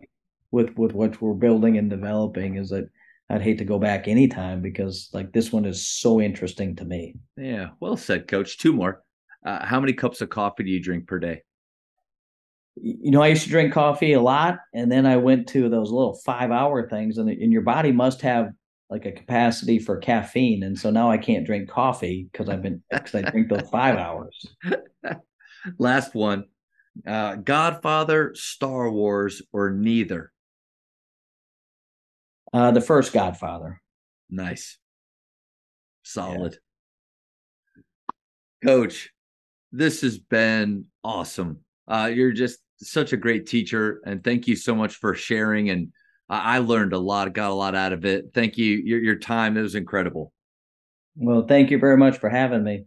With 0.51 0.77
with 0.77 0.91
what 0.91 1.21
we're 1.21 1.35
building 1.35 1.77
and 1.77 1.89
developing, 1.89 2.57
is 2.57 2.69
that 2.71 2.89
I'd 3.29 3.41
hate 3.41 3.59
to 3.59 3.65
go 3.65 3.79
back 3.79 4.09
anytime 4.09 4.61
because 4.61 5.09
like 5.13 5.31
this 5.31 5.53
one 5.53 5.63
is 5.63 5.87
so 5.87 6.19
interesting 6.19 6.75
to 6.75 6.83
me. 6.83 7.15
Yeah, 7.37 7.69
well 7.79 7.95
said, 7.95 8.27
Coach. 8.27 8.57
Two 8.57 8.73
more. 8.73 9.03
Uh, 9.45 9.65
how 9.65 9.79
many 9.79 9.93
cups 9.93 10.19
of 10.19 10.29
coffee 10.29 10.63
do 10.63 10.69
you 10.69 10.83
drink 10.83 11.07
per 11.07 11.19
day? 11.19 11.43
You 12.75 13.11
know, 13.11 13.21
I 13.21 13.27
used 13.27 13.43
to 13.43 13.49
drink 13.49 13.73
coffee 13.73 14.13
a 14.13 14.21
lot, 14.21 14.59
and 14.73 14.91
then 14.91 15.05
I 15.05 15.17
went 15.17 15.47
to 15.49 15.69
those 15.69 15.91
little 15.91 16.15
five-hour 16.25 16.89
things, 16.89 17.17
and, 17.17 17.29
and 17.29 17.51
your 17.51 17.61
body 17.61 17.91
must 17.91 18.21
have 18.21 18.51
like 18.89 19.05
a 19.05 19.11
capacity 19.11 19.79
for 19.79 19.97
caffeine, 19.97 20.63
and 20.63 20.77
so 20.77 20.91
now 20.91 21.09
I 21.09 21.17
can't 21.17 21.45
drink 21.45 21.69
coffee 21.69 22.27
because 22.31 22.49
I've 22.49 22.61
been 22.61 22.83
because 22.91 23.15
I 23.15 23.29
drink 23.29 23.49
those 23.49 23.69
five 23.69 23.97
hours. 23.97 24.45
Last 25.79 26.13
one, 26.13 26.45
uh, 27.07 27.35
Godfather, 27.35 28.33
Star 28.35 28.91
Wars, 28.91 29.41
or 29.51 29.71
neither. 29.71 30.31
Uh, 32.53 32.71
the 32.71 32.81
first 32.81 33.11
Godfather. 33.11 33.81
Nice. 34.29 34.77
Solid. 36.03 36.57
Yeah. 38.63 38.71
Coach, 38.71 39.11
this 39.71 40.01
has 40.01 40.17
been 40.17 40.85
awesome. 41.03 41.59
Uh, 41.87 42.09
you're 42.13 42.31
just 42.31 42.59
such 42.81 43.13
a 43.13 43.17
great 43.17 43.47
teacher, 43.47 44.01
and 44.05 44.23
thank 44.23 44.47
you 44.47 44.55
so 44.55 44.75
much 44.75 44.95
for 44.95 45.13
sharing. 45.13 45.69
And 45.69 45.91
I, 46.29 46.55
I 46.55 46.57
learned 46.59 46.93
a 46.93 46.99
lot, 46.99 47.33
got 47.33 47.51
a 47.51 47.53
lot 47.53 47.75
out 47.75 47.93
of 47.93 48.05
it. 48.05 48.31
Thank 48.33 48.57
you. 48.57 48.77
Your, 48.77 48.99
your 48.99 49.15
time 49.15 49.57
it 49.57 49.61
was 49.61 49.75
incredible. 49.75 50.31
Well, 51.15 51.45
thank 51.47 51.71
you 51.71 51.79
very 51.79 51.97
much 51.97 52.17
for 52.17 52.29
having 52.29 52.63
me. 52.63 52.85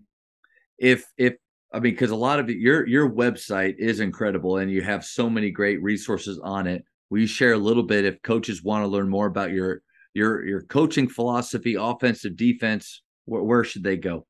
If 0.79 1.07
if 1.17 1.37
I 1.73 1.81
mean, 1.81 1.93
because 1.93 2.11
a 2.11 2.17
lot 2.17 2.41
of 2.41 2.51
it, 2.51 2.59
your 2.59 2.87
your 2.87 3.11
website 3.11 3.77
is 3.79 4.01
incredible, 4.01 4.59
and 4.59 4.71
you 4.71 4.83
have 4.83 5.05
so 5.05 5.31
many 5.31 5.51
great 5.51 5.83
resources 5.83 6.39
on 6.43 6.67
it. 6.67 6.85
Will 7.11 7.21
you 7.21 7.27
share 7.27 7.53
a 7.53 7.59
little 7.59 7.83
bit 7.83 8.05
if 8.05 8.21
coaches 8.23 8.63
want 8.63 8.85
to 8.85 8.89
learn 8.89 9.09
more 9.09 9.27
about 9.27 9.53
your 9.53 9.81
your 10.15 10.47
your 10.47 10.63
coaching 10.63 11.09
philosophy, 11.09 11.75
offensive, 11.75 12.37
defense? 12.37 13.03
Where, 13.25 13.43
where 13.43 13.65
should 13.65 13.83
they 13.83 13.97
go? 13.97 14.27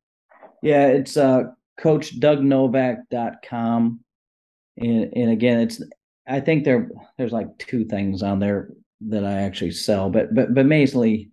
Yeah, 0.62 0.86
it's 0.88 1.16
uh, 1.16 1.42
coachdougnovak.com. 1.80 4.00
And 4.80 5.12
and 5.14 5.30
again, 5.30 5.60
it's 5.60 5.82
I 6.26 6.40
think 6.40 6.64
there 6.64 6.90
there's 7.16 7.32
like 7.32 7.56
two 7.58 7.84
things 7.84 8.22
on 8.22 8.38
there 8.38 8.70
that 9.02 9.24
I 9.24 9.42
actually 9.42 9.72
sell, 9.72 10.10
but 10.10 10.34
but 10.34 10.54
but 10.54 10.66
mainly 10.66 11.30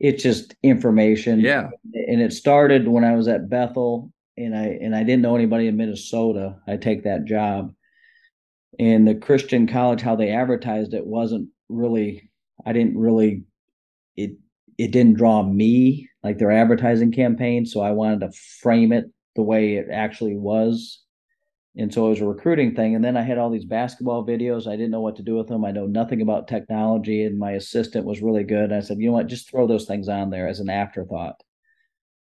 it's 0.00 0.22
just 0.22 0.54
information. 0.62 1.40
Yeah. 1.40 1.68
And 1.94 2.20
it 2.20 2.32
started 2.32 2.88
when 2.88 3.04
I 3.04 3.14
was 3.14 3.28
at 3.28 3.48
Bethel 3.48 4.12
and 4.36 4.56
I 4.56 4.78
and 4.80 4.94
I 4.94 5.02
didn't 5.02 5.22
know 5.22 5.36
anybody 5.36 5.68
in 5.68 5.76
Minnesota. 5.76 6.56
I 6.66 6.76
take 6.76 7.04
that 7.04 7.24
job 7.24 7.72
and 8.78 9.06
the 9.06 9.14
Christian 9.14 9.66
college 9.66 10.00
how 10.00 10.16
they 10.16 10.30
advertised 10.30 10.94
it 10.94 11.06
wasn't 11.06 11.48
really 11.68 12.30
I 12.66 12.72
didn't 12.72 12.98
really 12.98 13.44
it 14.16 14.32
it 14.78 14.90
didn't 14.90 15.16
draw 15.16 15.42
me 15.42 16.08
like 16.22 16.38
their 16.38 16.50
advertising 16.50 17.12
campaign 17.12 17.66
so 17.66 17.80
I 17.80 17.92
wanted 17.92 18.20
to 18.20 18.32
frame 18.60 18.92
it 18.92 19.06
the 19.36 19.42
way 19.42 19.76
it 19.76 19.88
actually 19.92 20.36
was 20.36 21.00
and 21.76 21.92
so 21.92 22.06
it 22.06 22.10
was 22.10 22.20
a 22.20 22.26
recruiting 22.26 22.74
thing. 22.74 22.94
And 22.94 23.04
then 23.04 23.16
I 23.16 23.22
had 23.22 23.36
all 23.36 23.50
these 23.50 23.64
basketball 23.64 24.24
videos. 24.24 24.68
I 24.68 24.76
didn't 24.76 24.92
know 24.92 25.00
what 25.00 25.16
to 25.16 25.22
do 25.22 25.34
with 25.34 25.48
them. 25.48 25.64
I 25.64 25.72
know 25.72 25.86
nothing 25.86 26.22
about 26.22 26.46
technology. 26.46 27.24
And 27.24 27.38
my 27.38 27.52
assistant 27.52 28.06
was 28.06 28.22
really 28.22 28.44
good. 28.44 28.72
I 28.72 28.80
said 28.80 28.98
you 28.98 29.06
know 29.06 29.14
what? 29.14 29.26
Just 29.26 29.50
throw 29.50 29.66
those 29.66 29.84
things 29.84 30.08
on 30.08 30.30
there 30.30 30.46
as 30.46 30.60
an 30.60 30.70
afterthought. 30.70 31.42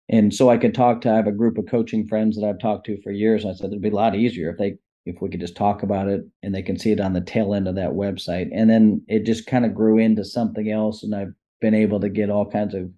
And 0.10 0.34
so 0.34 0.50
I 0.50 0.58
could 0.58 0.76
talk 0.76 1.02
to 1.02 1.12
I 1.12 1.16
have 1.16 1.28
a 1.28 1.32
group 1.32 1.58
of 1.58 1.66
coaching 1.68 2.08
friends 2.08 2.38
that 2.38 2.48
I've 2.48 2.60
talked 2.60 2.86
to 2.88 3.02
for 3.02 3.12
years. 3.12 3.44
And 3.44 3.52
I 3.52 3.56
said 3.56 3.68
it'd 3.68 3.82
be 3.82 3.90
a 3.90 3.96
lot 3.96 4.16
easier 4.16 4.52
if 4.52 4.58
they 4.58 4.78
if 5.08 5.20
we 5.20 5.30
could 5.30 5.40
just 5.40 5.56
talk 5.56 5.82
about 5.82 6.08
it 6.08 6.22
and 6.44 6.54
they 6.54 6.62
can 6.62 6.78
see 6.78 6.92
it 6.92 7.00
on 7.00 7.14
the 7.14 7.22
tail 7.22 7.56
end 7.56 7.68
of 7.68 7.76
that 7.76 7.92
website. 7.92 8.50
And 8.54 8.70
then 8.70 9.04
it 9.08 9.26
just 9.26 9.48
kind 9.48 9.66
of 9.66 9.74
grew 9.74 9.98
into 9.98 10.24
something 10.24 10.70
else. 10.70 11.02
And 11.02 11.16
I've 11.16 11.34
been 11.60 11.74
able 11.74 12.00
to 12.02 12.10
get 12.10 12.30
all 12.30 12.46
kinds 12.46 12.76
of 12.76 12.92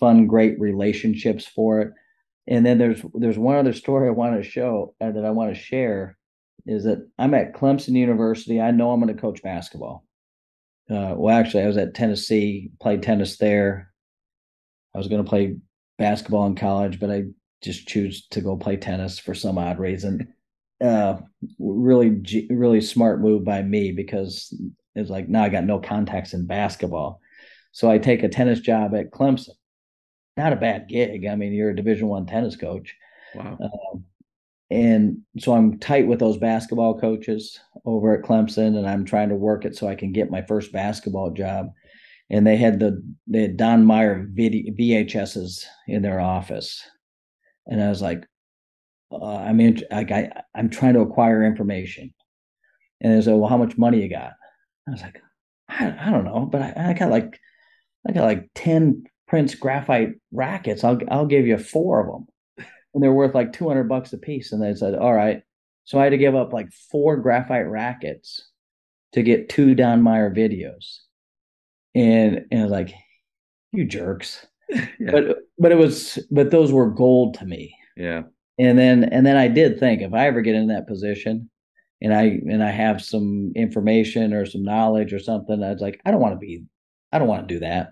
fun, 0.00 0.26
great 0.26 0.58
relationships 0.58 1.46
for 1.46 1.80
it. 1.80 1.92
And 2.46 2.66
then 2.66 2.78
there's 2.78 3.02
there's 3.14 3.38
one 3.38 3.56
other 3.56 3.72
story 3.72 4.08
I 4.08 4.12
want 4.12 4.36
to 4.36 4.48
show 4.48 4.94
uh, 5.00 5.12
that 5.12 5.24
I 5.24 5.30
want 5.30 5.54
to 5.54 5.60
share 5.60 6.18
is 6.66 6.84
that 6.84 7.08
I'm 7.18 7.34
at 7.34 7.54
Clemson 7.54 7.94
University. 7.94 8.60
I 8.60 8.70
know 8.70 8.92
I'm 8.92 9.00
going 9.00 9.14
to 9.14 9.20
coach 9.20 9.42
basketball. 9.42 10.04
Uh, 10.90 11.14
well, 11.16 11.36
actually, 11.36 11.62
I 11.62 11.68
was 11.68 11.76
at 11.76 11.94
Tennessee, 11.94 12.70
played 12.80 13.02
tennis 13.02 13.38
there. 13.38 13.92
I 14.94 14.98
was 14.98 15.08
going 15.08 15.22
to 15.24 15.28
play 15.28 15.56
basketball 15.98 16.46
in 16.46 16.56
college, 16.56 17.00
but 17.00 17.10
I 17.10 17.24
just 17.62 17.86
choose 17.86 18.26
to 18.28 18.40
go 18.40 18.56
play 18.56 18.76
tennis 18.76 19.18
for 19.18 19.34
some 19.34 19.56
odd 19.56 19.78
reason 19.78 20.34
uh, 20.82 21.16
really 21.58 22.46
really 22.50 22.80
smart 22.80 23.20
move 23.20 23.44
by 23.44 23.62
me 23.62 23.92
because 23.92 24.54
it's 24.94 25.10
like 25.10 25.28
now 25.28 25.44
I 25.44 25.48
got 25.48 25.64
no 25.64 25.78
contacts 25.78 26.34
in 26.34 26.46
basketball, 26.46 27.20
so 27.70 27.90
I 27.90 27.98
take 27.98 28.22
a 28.22 28.28
tennis 28.28 28.60
job 28.60 28.94
at 28.94 29.10
Clemson. 29.10 29.50
Not 30.36 30.52
a 30.52 30.56
bad 30.56 30.88
gig. 30.88 31.26
I 31.26 31.36
mean, 31.36 31.52
you're 31.52 31.70
a 31.70 31.76
Division 31.76 32.08
One 32.08 32.26
tennis 32.26 32.56
coach. 32.56 32.94
Wow. 33.34 33.58
Um, 33.62 34.04
and 34.70 35.18
so 35.38 35.52
I'm 35.52 35.78
tight 35.78 36.06
with 36.06 36.18
those 36.18 36.38
basketball 36.38 36.98
coaches 36.98 37.60
over 37.84 38.14
at 38.14 38.24
Clemson, 38.24 38.78
and 38.78 38.88
I'm 38.88 39.04
trying 39.04 39.28
to 39.28 39.34
work 39.34 39.66
it 39.66 39.76
so 39.76 39.86
I 39.86 39.94
can 39.94 40.12
get 40.12 40.30
my 40.30 40.42
first 40.42 40.72
basketball 40.72 41.30
job. 41.30 41.72
And 42.30 42.46
they 42.46 42.56
had 42.56 42.80
the 42.80 43.02
they 43.26 43.42
had 43.42 43.58
Don 43.58 43.84
Meyer 43.84 44.26
VHSs 44.34 45.64
in 45.88 46.00
their 46.00 46.20
office, 46.20 46.82
and 47.66 47.82
I 47.82 47.90
was 47.90 48.00
like, 48.00 48.24
uh, 49.12 49.36
I'm 49.36 49.60
in, 49.60 49.82
like 49.90 50.10
I, 50.10 50.30
I'm 50.54 50.70
trying 50.70 50.94
to 50.94 51.00
acquire 51.00 51.44
information. 51.44 52.14
And 53.02 53.12
they 53.12 53.22
said, 53.22 53.34
well, 53.34 53.50
how 53.50 53.58
much 53.58 53.76
money 53.76 54.00
you 54.00 54.08
got? 54.08 54.32
I 54.88 54.92
was 54.92 55.02
like, 55.02 55.20
I, 55.68 55.94
I 56.00 56.10
don't 56.10 56.24
know, 56.24 56.46
but 56.50 56.62
I, 56.62 56.90
I 56.90 56.92
got 56.94 57.10
like, 57.10 57.38
I 58.08 58.12
got 58.12 58.24
like 58.24 58.48
10 58.54 59.04
Prince 59.32 59.54
graphite 59.54 60.10
rackets. 60.30 60.84
I'll, 60.84 60.98
I'll 61.10 61.26
give 61.26 61.46
you 61.46 61.56
four 61.56 62.00
of 62.00 62.06
them. 62.06 62.66
And 62.92 63.02
they're 63.02 63.12
worth 63.12 63.34
like 63.34 63.54
200 63.54 63.84
bucks 63.84 64.12
a 64.12 64.18
piece. 64.18 64.52
And 64.52 64.62
they 64.62 64.74
said, 64.74 64.94
all 64.94 65.14
right. 65.14 65.42
So 65.84 65.98
I 65.98 66.04
had 66.04 66.10
to 66.10 66.18
give 66.18 66.34
up 66.34 66.52
like 66.52 66.70
four 66.90 67.16
graphite 67.16 67.66
rackets 67.66 68.46
to 69.14 69.22
get 69.22 69.48
two 69.48 69.74
Don 69.74 70.02
Meyer 70.02 70.30
videos. 70.30 70.98
And, 71.94 72.44
and 72.50 72.60
I 72.60 72.62
was 72.64 72.70
like, 72.70 72.92
you 73.72 73.86
jerks. 73.86 74.46
yeah. 74.68 74.86
But, 75.10 75.38
but 75.58 75.72
it 75.72 75.78
was, 75.78 76.18
but 76.30 76.50
those 76.50 76.70
were 76.70 76.90
gold 76.90 77.38
to 77.38 77.46
me. 77.46 77.74
Yeah 77.96 78.24
and 78.58 78.78
then 78.78 79.04
and 79.04 79.24
then 79.24 79.36
I 79.36 79.48
did 79.48 79.78
think 79.78 80.02
if 80.02 80.12
I 80.12 80.26
ever 80.26 80.42
get 80.42 80.54
in 80.54 80.68
that 80.68 80.86
position 80.86 81.50
and 82.00 82.12
I 82.14 82.40
and 82.48 82.62
I 82.62 82.70
have 82.70 83.02
some 83.02 83.52
information 83.56 84.32
or 84.32 84.44
some 84.46 84.62
knowledge 84.62 85.12
or 85.12 85.18
something, 85.18 85.62
I 85.62 85.72
was 85.72 85.80
like, 85.80 86.00
I 86.04 86.10
don't 86.10 86.20
want 86.20 86.34
to 86.34 86.38
be, 86.38 86.64
I 87.12 87.18
don't 87.18 87.28
want 87.28 87.48
to 87.48 87.54
do 87.54 87.60
that. 87.60 87.88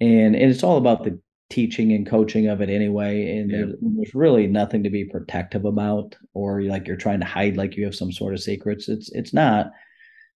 And, 0.00 0.36
and 0.36 0.50
it's 0.50 0.62
all 0.62 0.76
about 0.76 1.04
the 1.04 1.20
teaching 1.50 1.92
and 1.92 2.06
coaching 2.06 2.48
of 2.48 2.60
it 2.60 2.68
anyway. 2.68 3.36
And 3.36 3.50
yeah. 3.50 3.58
there's, 3.58 3.74
there's 3.80 4.14
really 4.14 4.46
nothing 4.46 4.82
to 4.84 4.90
be 4.90 5.04
protective 5.04 5.64
about 5.64 6.16
or 6.34 6.62
like 6.62 6.86
you're 6.86 6.96
trying 6.96 7.20
to 7.20 7.26
hide 7.26 7.56
like 7.56 7.76
you 7.76 7.84
have 7.84 7.94
some 7.94 8.12
sort 8.12 8.34
of 8.34 8.40
secrets. 8.40 8.88
It's 8.88 9.10
it's 9.12 9.32
not. 9.32 9.70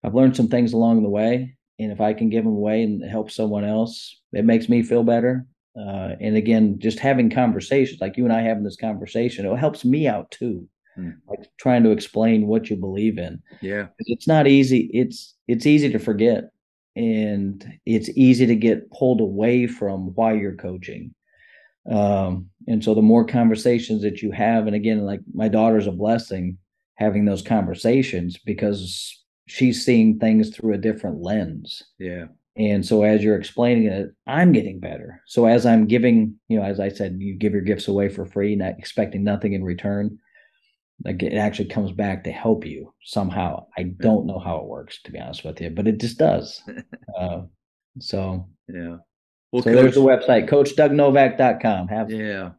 I've 0.03 0.15
learned 0.15 0.35
some 0.35 0.49
things 0.49 0.73
along 0.73 1.03
the 1.03 1.09
way. 1.09 1.55
And 1.79 1.91
if 1.91 2.01
I 2.01 2.13
can 2.13 2.29
give 2.29 2.43
them 2.43 2.53
away 2.53 2.83
and 2.83 3.03
help 3.03 3.31
someone 3.31 3.63
else, 3.63 4.19
it 4.31 4.45
makes 4.45 4.69
me 4.69 4.83
feel 4.83 5.03
better 5.03 5.47
uh, 5.75 6.15
and 6.21 6.35
again, 6.35 6.77
just 6.79 6.99
having 6.99 7.29
conversations 7.29 7.99
like 7.99 8.15
you 8.17 8.25
and 8.25 8.33
I 8.33 8.41
having 8.41 8.63
this 8.63 8.75
conversation, 8.75 9.45
it 9.45 9.57
helps 9.57 9.83
me 9.83 10.07
out 10.07 10.29
too. 10.29 10.67
Hmm. 10.95 11.11
Like 11.27 11.49
trying 11.57 11.83
to 11.83 11.89
explain 11.89 12.45
what 12.45 12.69
you 12.69 12.75
believe 12.75 13.17
in. 13.17 13.41
Yeah, 13.61 13.87
it's 13.99 14.27
not 14.27 14.45
easy. 14.45 14.91
It's 14.93 15.33
it's 15.47 15.65
easy 15.65 15.91
to 15.91 15.97
forget, 15.97 16.51
and 16.95 17.65
it's 17.85 18.09
easy 18.09 18.45
to 18.45 18.55
get 18.55 18.91
pulled 18.91 19.21
away 19.21 19.67
from 19.67 20.13
why 20.15 20.33
you're 20.33 20.55
coaching. 20.55 21.13
Um, 21.89 22.49
and 22.67 22.83
so 22.83 22.93
the 22.93 23.01
more 23.01 23.25
conversations 23.25 24.01
that 24.03 24.21
you 24.21 24.31
have, 24.31 24.67
and 24.67 24.75
again, 24.75 25.05
like 25.05 25.19
my 25.33 25.47
daughter's 25.47 25.87
a 25.87 25.91
blessing 25.91 26.57
having 26.95 27.25
those 27.25 27.41
conversations 27.41 28.37
because 28.45 29.23
she's 29.47 29.83
seeing 29.83 30.19
things 30.19 30.55
through 30.55 30.73
a 30.73 30.77
different 30.77 31.21
lens. 31.21 31.83
Yeah. 31.99 32.25
And 32.55 32.85
so 32.85 33.03
as 33.03 33.23
you're 33.23 33.37
explaining 33.37 33.87
it, 33.87 34.09
I'm 34.27 34.51
getting 34.51 34.79
better. 34.79 35.21
So 35.25 35.47
as 35.47 35.65
I'm 35.65 35.87
giving, 35.87 36.35
you 36.47 36.59
know, 36.59 36.63
as 36.63 36.79
I 36.79 36.89
said, 36.89 37.17
you 37.19 37.33
give 37.33 37.53
your 37.53 37.63
gifts 37.63 37.87
away 37.87 38.09
for 38.09 38.25
free, 38.25 38.55
not 38.55 38.77
expecting 38.77 39.23
nothing 39.23 39.53
in 39.53 39.63
return. 39.63 40.19
Like 41.03 41.21
it 41.23 41.33
actually 41.33 41.69
comes 41.69 41.91
back 41.91 42.23
to 42.23 42.31
help 42.31 42.65
you 42.65 42.93
somehow. 43.03 43.65
I 43.77 43.83
don't 43.83 44.25
know 44.25 44.39
how 44.39 44.57
it 44.57 44.65
works, 44.65 45.01
to 45.03 45.11
be 45.11 45.19
honest 45.19 45.43
with 45.43 45.59
you, 45.59 45.69
but 45.69 45.87
it 45.87 45.99
just 45.99 46.17
does. 46.17 46.61
uh, 47.19 47.41
so 47.99 48.47
yeah. 48.67 48.97
Well, 49.51 49.61
so 49.61 49.71
Coach, 49.71 49.75
there's 49.75 49.95
the 49.95 50.01
website, 50.01 50.49
CoachDougNovak.com. 50.49 51.87
Have 51.87 52.11
yeah. 52.11 52.51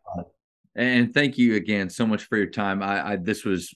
And 0.77 1.15
thank 1.15 1.39
you 1.39 1.55
again 1.55 1.89
so 1.89 2.07
much 2.07 2.25
for 2.25 2.37
your 2.37 2.51
time. 2.51 2.83
I, 2.83 3.13
I 3.13 3.17
this 3.17 3.45
was 3.45 3.75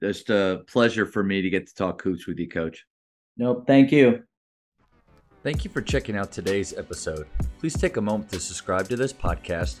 just 0.00 0.30
a 0.30 0.62
pleasure 0.66 1.06
for 1.06 1.22
me 1.22 1.42
to 1.42 1.50
get 1.50 1.66
to 1.66 1.74
talk 1.74 2.02
hoops 2.02 2.26
with 2.26 2.38
you, 2.38 2.48
Coach. 2.48 2.84
Nope. 3.36 3.64
Thank 3.66 3.92
you. 3.92 4.22
Thank 5.42 5.64
you 5.64 5.70
for 5.70 5.80
checking 5.80 6.16
out 6.16 6.32
today's 6.32 6.76
episode. 6.76 7.26
Please 7.60 7.78
take 7.78 7.96
a 7.96 8.00
moment 8.00 8.30
to 8.32 8.40
subscribe 8.40 8.88
to 8.88 8.96
this 8.96 9.12
podcast, 9.12 9.80